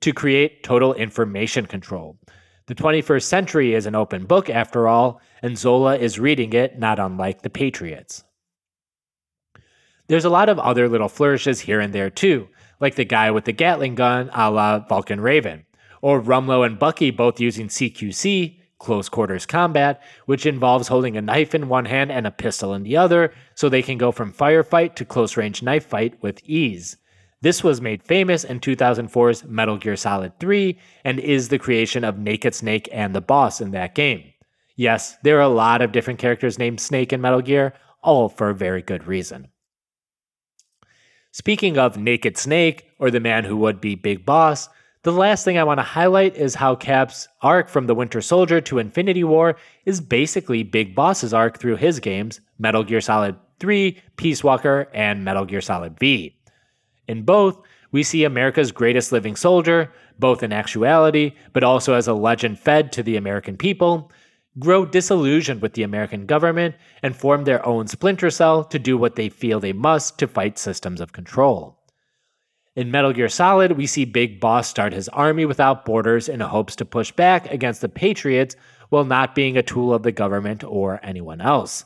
to 0.00 0.12
create 0.12 0.62
total 0.62 0.94
information 0.94 1.66
control. 1.66 2.18
The 2.66 2.74
21st 2.74 3.22
century 3.22 3.74
is 3.74 3.86
an 3.86 3.94
open 3.94 4.26
book, 4.26 4.50
after 4.50 4.86
all, 4.86 5.20
and 5.42 5.56
Zola 5.56 5.96
is 5.96 6.20
reading 6.20 6.52
it, 6.52 6.78
not 6.78 6.98
unlike 6.98 7.42
the 7.42 7.50
Patriots. 7.50 8.22
There's 10.06 10.26
a 10.26 10.30
lot 10.30 10.48
of 10.48 10.58
other 10.58 10.88
little 10.88 11.08
flourishes 11.08 11.60
here 11.60 11.80
and 11.80 11.92
there 11.92 12.10
too, 12.10 12.48
like 12.80 12.94
the 12.94 13.04
guy 13.04 13.30
with 13.30 13.44
the 13.44 13.52
Gatling 13.52 13.94
gun 13.94 14.30
a 14.32 14.50
la 14.50 14.80
Vulcan 14.80 15.20
Raven, 15.20 15.64
or 16.02 16.20
Rumlow 16.20 16.64
and 16.64 16.78
Bucky 16.78 17.10
both 17.10 17.40
using 17.40 17.68
CQC, 17.68 18.58
close 18.78 19.08
quarters 19.08 19.46
combat, 19.46 20.00
which 20.26 20.46
involves 20.46 20.88
holding 20.88 21.16
a 21.16 21.22
knife 21.22 21.54
in 21.54 21.68
one 21.68 21.84
hand 21.84 22.12
and 22.12 22.26
a 22.26 22.30
pistol 22.30 22.74
in 22.74 22.84
the 22.84 22.96
other, 22.96 23.32
so 23.54 23.68
they 23.68 23.82
can 23.82 23.98
go 23.98 24.12
from 24.12 24.32
firefight 24.32 24.94
to 24.94 25.04
close 25.04 25.36
range 25.36 25.62
knife 25.62 25.86
fight 25.86 26.14
with 26.22 26.40
ease. 26.44 26.96
This 27.40 27.62
was 27.62 27.80
made 27.80 28.02
famous 28.02 28.42
in 28.42 28.58
2004's 28.58 29.44
Metal 29.44 29.76
Gear 29.76 29.96
Solid 29.96 30.38
3 30.40 30.76
and 31.04 31.20
is 31.20 31.48
the 31.48 31.58
creation 31.58 32.02
of 32.02 32.18
Naked 32.18 32.54
Snake 32.54 32.88
and 32.92 33.14
the 33.14 33.20
boss 33.20 33.60
in 33.60 33.70
that 33.72 33.94
game. 33.94 34.32
Yes, 34.74 35.16
there 35.22 35.38
are 35.38 35.42
a 35.42 35.48
lot 35.48 35.82
of 35.82 35.92
different 35.92 36.18
characters 36.18 36.58
named 36.58 36.80
Snake 36.80 37.12
in 37.12 37.20
Metal 37.20 37.42
Gear, 37.42 37.74
all 38.02 38.28
for 38.28 38.50
a 38.50 38.54
very 38.54 38.82
good 38.82 39.06
reason. 39.06 39.48
Speaking 41.38 41.78
of 41.78 41.96
Naked 41.96 42.36
Snake, 42.36 42.90
or 42.98 43.12
the 43.12 43.20
man 43.20 43.44
who 43.44 43.56
would 43.58 43.80
be 43.80 43.94
Big 43.94 44.26
Boss, 44.26 44.68
the 45.04 45.12
last 45.12 45.44
thing 45.44 45.56
I 45.56 45.62
want 45.62 45.78
to 45.78 45.84
highlight 45.84 46.34
is 46.34 46.56
how 46.56 46.74
Cap's 46.74 47.28
arc 47.42 47.68
from 47.68 47.86
the 47.86 47.94
Winter 47.94 48.20
Soldier 48.20 48.60
to 48.62 48.80
Infinity 48.80 49.22
War 49.22 49.54
is 49.84 50.00
basically 50.00 50.64
Big 50.64 50.96
Boss's 50.96 51.32
arc 51.32 51.60
through 51.60 51.76
his 51.76 52.00
games, 52.00 52.40
Metal 52.58 52.82
Gear 52.82 53.00
Solid 53.00 53.36
3, 53.60 53.96
Peace 54.16 54.42
Walker, 54.42 54.88
and 54.92 55.24
Metal 55.24 55.44
Gear 55.44 55.60
Solid 55.60 55.96
V. 56.00 56.36
In 57.06 57.22
both, 57.22 57.62
we 57.92 58.02
see 58.02 58.24
America's 58.24 58.72
greatest 58.72 59.12
living 59.12 59.36
soldier, 59.36 59.92
both 60.18 60.42
in 60.42 60.52
actuality, 60.52 61.34
but 61.52 61.62
also 61.62 61.94
as 61.94 62.08
a 62.08 62.14
legend 62.14 62.58
fed 62.58 62.90
to 62.90 63.02
the 63.04 63.16
American 63.16 63.56
people, 63.56 64.10
grow 64.58 64.84
disillusioned 64.84 65.62
with 65.62 65.74
the 65.74 65.82
American 65.82 66.26
government 66.26 66.74
and 67.02 67.16
form 67.16 67.44
their 67.44 67.64
own 67.66 67.86
splinter 67.86 68.30
cell 68.30 68.64
to 68.64 68.78
do 68.78 68.96
what 68.96 69.16
they 69.16 69.28
feel 69.28 69.60
they 69.60 69.72
must 69.72 70.18
to 70.18 70.26
fight 70.26 70.58
systems 70.58 71.00
of 71.00 71.12
control. 71.12 71.78
In 72.74 72.90
Metal 72.90 73.12
Gear 73.12 73.28
Solid, 73.28 73.72
we 73.72 73.86
see 73.86 74.04
Big 74.04 74.40
Boss 74.40 74.68
start 74.68 74.92
his 74.92 75.08
army 75.08 75.44
without 75.44 75.84
borders 75.84 76.28
in 76.28 76.40
hopes 76.40 76.76
to 76.76 76.84
push 76.84 77.10
back 77.10 77.50
against 77.50 77.80
the 77.80 77.88
Patriots 77.88 78.54
while 78.88 79.04
not 79.04 79.34
being 79.34 79.56
a 79.56 79.62
tool 79.62 79.92
of 79.92 80.02
the 80.02 80.12
government 80.12 80.62
or 80.64 81.00
anyone 81.02 81.40
else. 81.40 81.84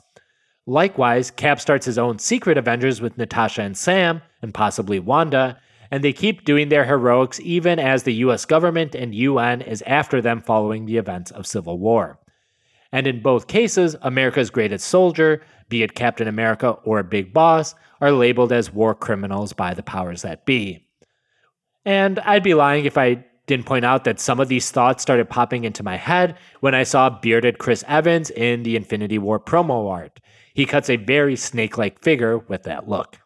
Likewise, 0.67 1.31
Cap 1.31 1.61
starts 1.61 1.87
his 1.87 1.99
own 1.99 2.19
secret 2.19 2.59
Avengers 2.59 3.01
with 3.01 3.19
Natasha 3.19 3.63
and 3.63 3.77
Sam, 3.77 4.23
and 4.43 4.55
possibly 4.55 5.01
Wanda, 5.01 5.59
and 5.91 6.05
they 6.05 6.13
keep 6.13 6.45
doing 6.45 6.69
their 6.69 6.85
heroics 6.85 7.41
even 7.41 7.79
as 7.79 8.03
the 8.03 8.15
US 8.15 8.45
government 8.45 8.95
and 8.95 9.15
UN 9.15 9.61
is 9.61 9.83
after 9.87 10.21
them 10.21 10.41
following 10.41 10.87
the 10.87 10.99
events 10.99 11.31
of 11.31 11.47
Civil 11.47 11.79
War. 11.79 12.19
And 12.93 13.07
in 13.07 13.23
both 13.23 13.47
cases, 13.47 13.97
America's 14.03 14.51
greatest 14.51 14.87
soldier, 14.87 15.43
be 15.69 15.83
it 15.83 15.95
Captain 15.95 16.29
America 16.29 16.71
or 16.85 17.03
big 17.03 17.33
boss, 17.33 17.75
are 18.01 18.13
labeled 18.13 18.53
as 18.53 18.73
war 18.73 18.95
criminals 18.95 19.53
by 19.53 19.73
the 19.75 19.83
powers 19.83 20.23
that 20.23 20.45
be. 20.45 20.87
And 21.85 22.19
I'd 22.21 22.43
be 22.43 22.55
lying 22.55 22.85
if 22.85 22.99
I 22.99 23.25
didn't 23.47 23.67
point 23.67 23.85
out 23.85 24.05
that 24.05 24.21
some 24.21 24.39
of 24.39 24.49
these 24.49 24.71
thoughts 24.71 25.03
started 25.03 25.29
popping 25.29 25.65
into 25.65 25.83
my 25.83 25.97
head 25.97 26.37
when 26.61 26.75
I 26.75 26.85
saw 26.85 27.11
bearded 27.11 27.59
Chris 27.59 27.83
Evans 27.89 28.31
in 28.31 28.63
the 28.63 28.77
Infinity 28.77 29.19
War 29.19 29.41
promo 29.41 29.91
art. 29.91 30.21
He 30.55 30.67
cuts 30.67 30.91
a 30.91 30.97
very 30.97 31.37
snake 31.37 31.79
like 31.79 32.03
figure 32.03 32.39
with 32.39 32.65
that 32.65 32.89
look. 32.89 33.19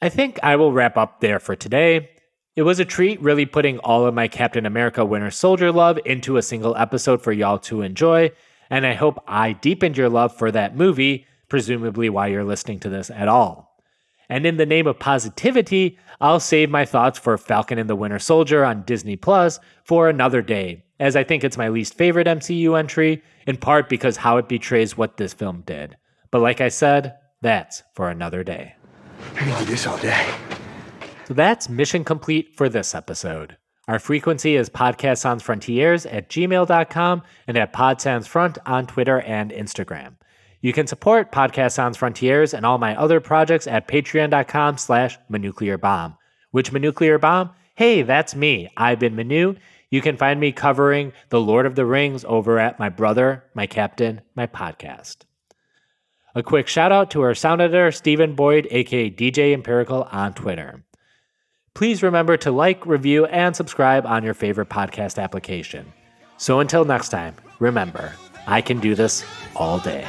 I 0.00 0.08
think 0.08 0.38
I 0.42 0.56
will 0.56 0.72
wrap 0.72 0.96
up 0.96 1.20
there 1.20 1.40
for 1.40 1.56
today. 1.56 2.10
It 2.56 2.62
was 2.62 2.78
a 2.78 2.84
treat 2.84 3.20
really 3.20 3.46
putting 3.46 3.78
all 3.78 4.06
of 4.06 4.14
my 4.14 4.28
Captain 4.28 4.64
America 4.64 5.04
Winter 5.04 5.32
Soldier 5.32 5.72
love 5.72 5.98
into 6.04 6.36
a 6.36 6.42
single 6.42 6.76
episode 6.76 7.20
for 7.20 7.32
y'all 7.32 7.58
to 7.60 7.82
enjoy, 7.82 8.30
and 8.70 8.86
I 8.86 8.94
hope 8.94 9.20
I 9.26 9.54
deepened 9.54 9.96
your 9.96 10.08
love 10.08 10.36
for 10.36 10.52
that 10.52 10.76
movie, 10.76 11.26
presumably 11.48 12.08
while 12.08 12.28
you're 12.28 12.44
listening 12.44 12.78
to 12.80 12.88
this 12.88 13.10
at 13.10 13.26
all. 13.26 13.76
And 14.28 14.46
in 14.46 14.56
the 14.56 14.66
name 14.66 14.86
of 14.86 15.00
positivity, 15.00 15.98
I'll 16.20 16.38
save 16.38 16.70
my 16.70 16.84
thoughts 16.84 17.18
for 17.18 17.36
Falcon 17.36 17.76
and 17.76 17.90
the 17.90 17.96
Winter 17.96 18.20
Soldier 18.20 18.64
on 18.64 18.84
Disney 18.84 19.16
Plus 19.16 19.58
for 19.82 20.08
another 20.08 20.40
day, 20.40 20.84
as 21.00 21.16
I 21.16 21.24
think 21.24 21.42
it's 21.42 21.58
my 21.58 21.70
least 21.70 21.94
favorite 21.94 22.28
MCU 22.28 22.78
entry, 22.78 23.20
in 23.48 23.56
part 23.56 23.88
because 23.88 24.16
how 24.18 24.36
it 24.36 24.48
betrays 24.48 24.96
what 24.96 25.16
this 25.16 25.34
film 25.34 25.64
did. 25.66 25.96
But 26.30 26.40
like 26.40 26.60
I 26.60 26.68
said, 26.68 27.16
that's 27.42 27.82
for 27.94 28.10
another 28.10 28.44
day. 28.44 28.76
I 29.34 29.38
can 29.38 29.58
do 29.58 29.64
this 29.64 29.88
all 29.88 29.98
day. 29.98 30.32
So 31.26 31.34
that's 31.34 31.70
mission 31.70 32.04
complete 32.04 32.54
for 32.54 32.68
this 32.68 32.94
episode. 32.94 33.56
Our 33.88 33.98
frequency 33.98 34.56
is 34.56 34.68
Podcast 34.68 35.18
Sans 35.18 35.42
Frontiers 35.42 36.04
at 36.04 36.28
gmail.com 36.28 37.22
and 37.46 37.56
at 37.56 37.72
Pod 37.72 38.06
on 38.66 38.86
Twitter 38.86 39.20
and 39.20 39.50
Instagram. 39.50 40.16
You 40.60 40.72
can 40.72 40.86
support 40.86 41.32
Podcast 41.32 41.72
Sans 41.72 41.96
Frontiers 41.96 42.52
and 42.52 42.64
all 42.66 42.78
my 42.78 42.94
other 42.96 43.20
projects 43.20 43.66
at 43.66 43.88
patreon.com 43.88 44.78
slash 44.78 45.18
bomb. 45.80 46.16
Which 46.50 46.72
manuclear 46.72 47.20
bomb? 47.20 47.50
Hey, 47.74 48.02
that's 48.02 48.34
me. 48.34 48.70
I've 48.76 48.98
been 48.98 49.16
Manu. 49.16 49.56
You 49.90 50.00
can 50.00 50.16
find 50.16 50.40
me 50.40 50.52
covering 50.52 51.12
The 51.30 51.40
Lord 51.40 51.66
of 51.66 51.74
the 51.74 51.86
Rings 51.86 52.24
over 52.26 52.58
at 52.58 52.78
My 52.78 52.88
Brother, 52.88 53.44
My 53.54 53.66
Captain, 53.66 54.20
My 54.34 54.46
Podcast. 54.46 55.18
A 56.34 56.42
quick 56.42 56.68
shout 56.68 56.92
out 56.92 57.10
to 57.12 57.22
our 57.22 57.34
sound 57.34 57.60
editor, 57.60 57.92
Stephen 57.92 58.34
Boyd, 58.34 58.66
aka 58.70 59.10
DJ 59.10 59.54
Empirical, 59.54 60.08
on 60.10 60.34
Twitter. 60.34 60.84
Please 61.74 62.04
remember 62.04 62.36
to 62.36 62.52
like, 62.52 62.86
review, 62.86 63.26
and 63.26 63.56
subscribe 63.56 64.06
on 64.06 64.22
your 64.22 64.34
favorite 64.34 64.68
podcast 64.68 65.20
application. 65.20 65.92
So 66.36 66.60
until 66.60 66.84
next 66.84 67.08
time, 67.08 67.34
remember, 67.58 68.12
I 68.46 68.60
can 68.60 68.78
do 68.78 68.94
this 68.94 69.24
all 69.56 69.80
day. 69.80 70.06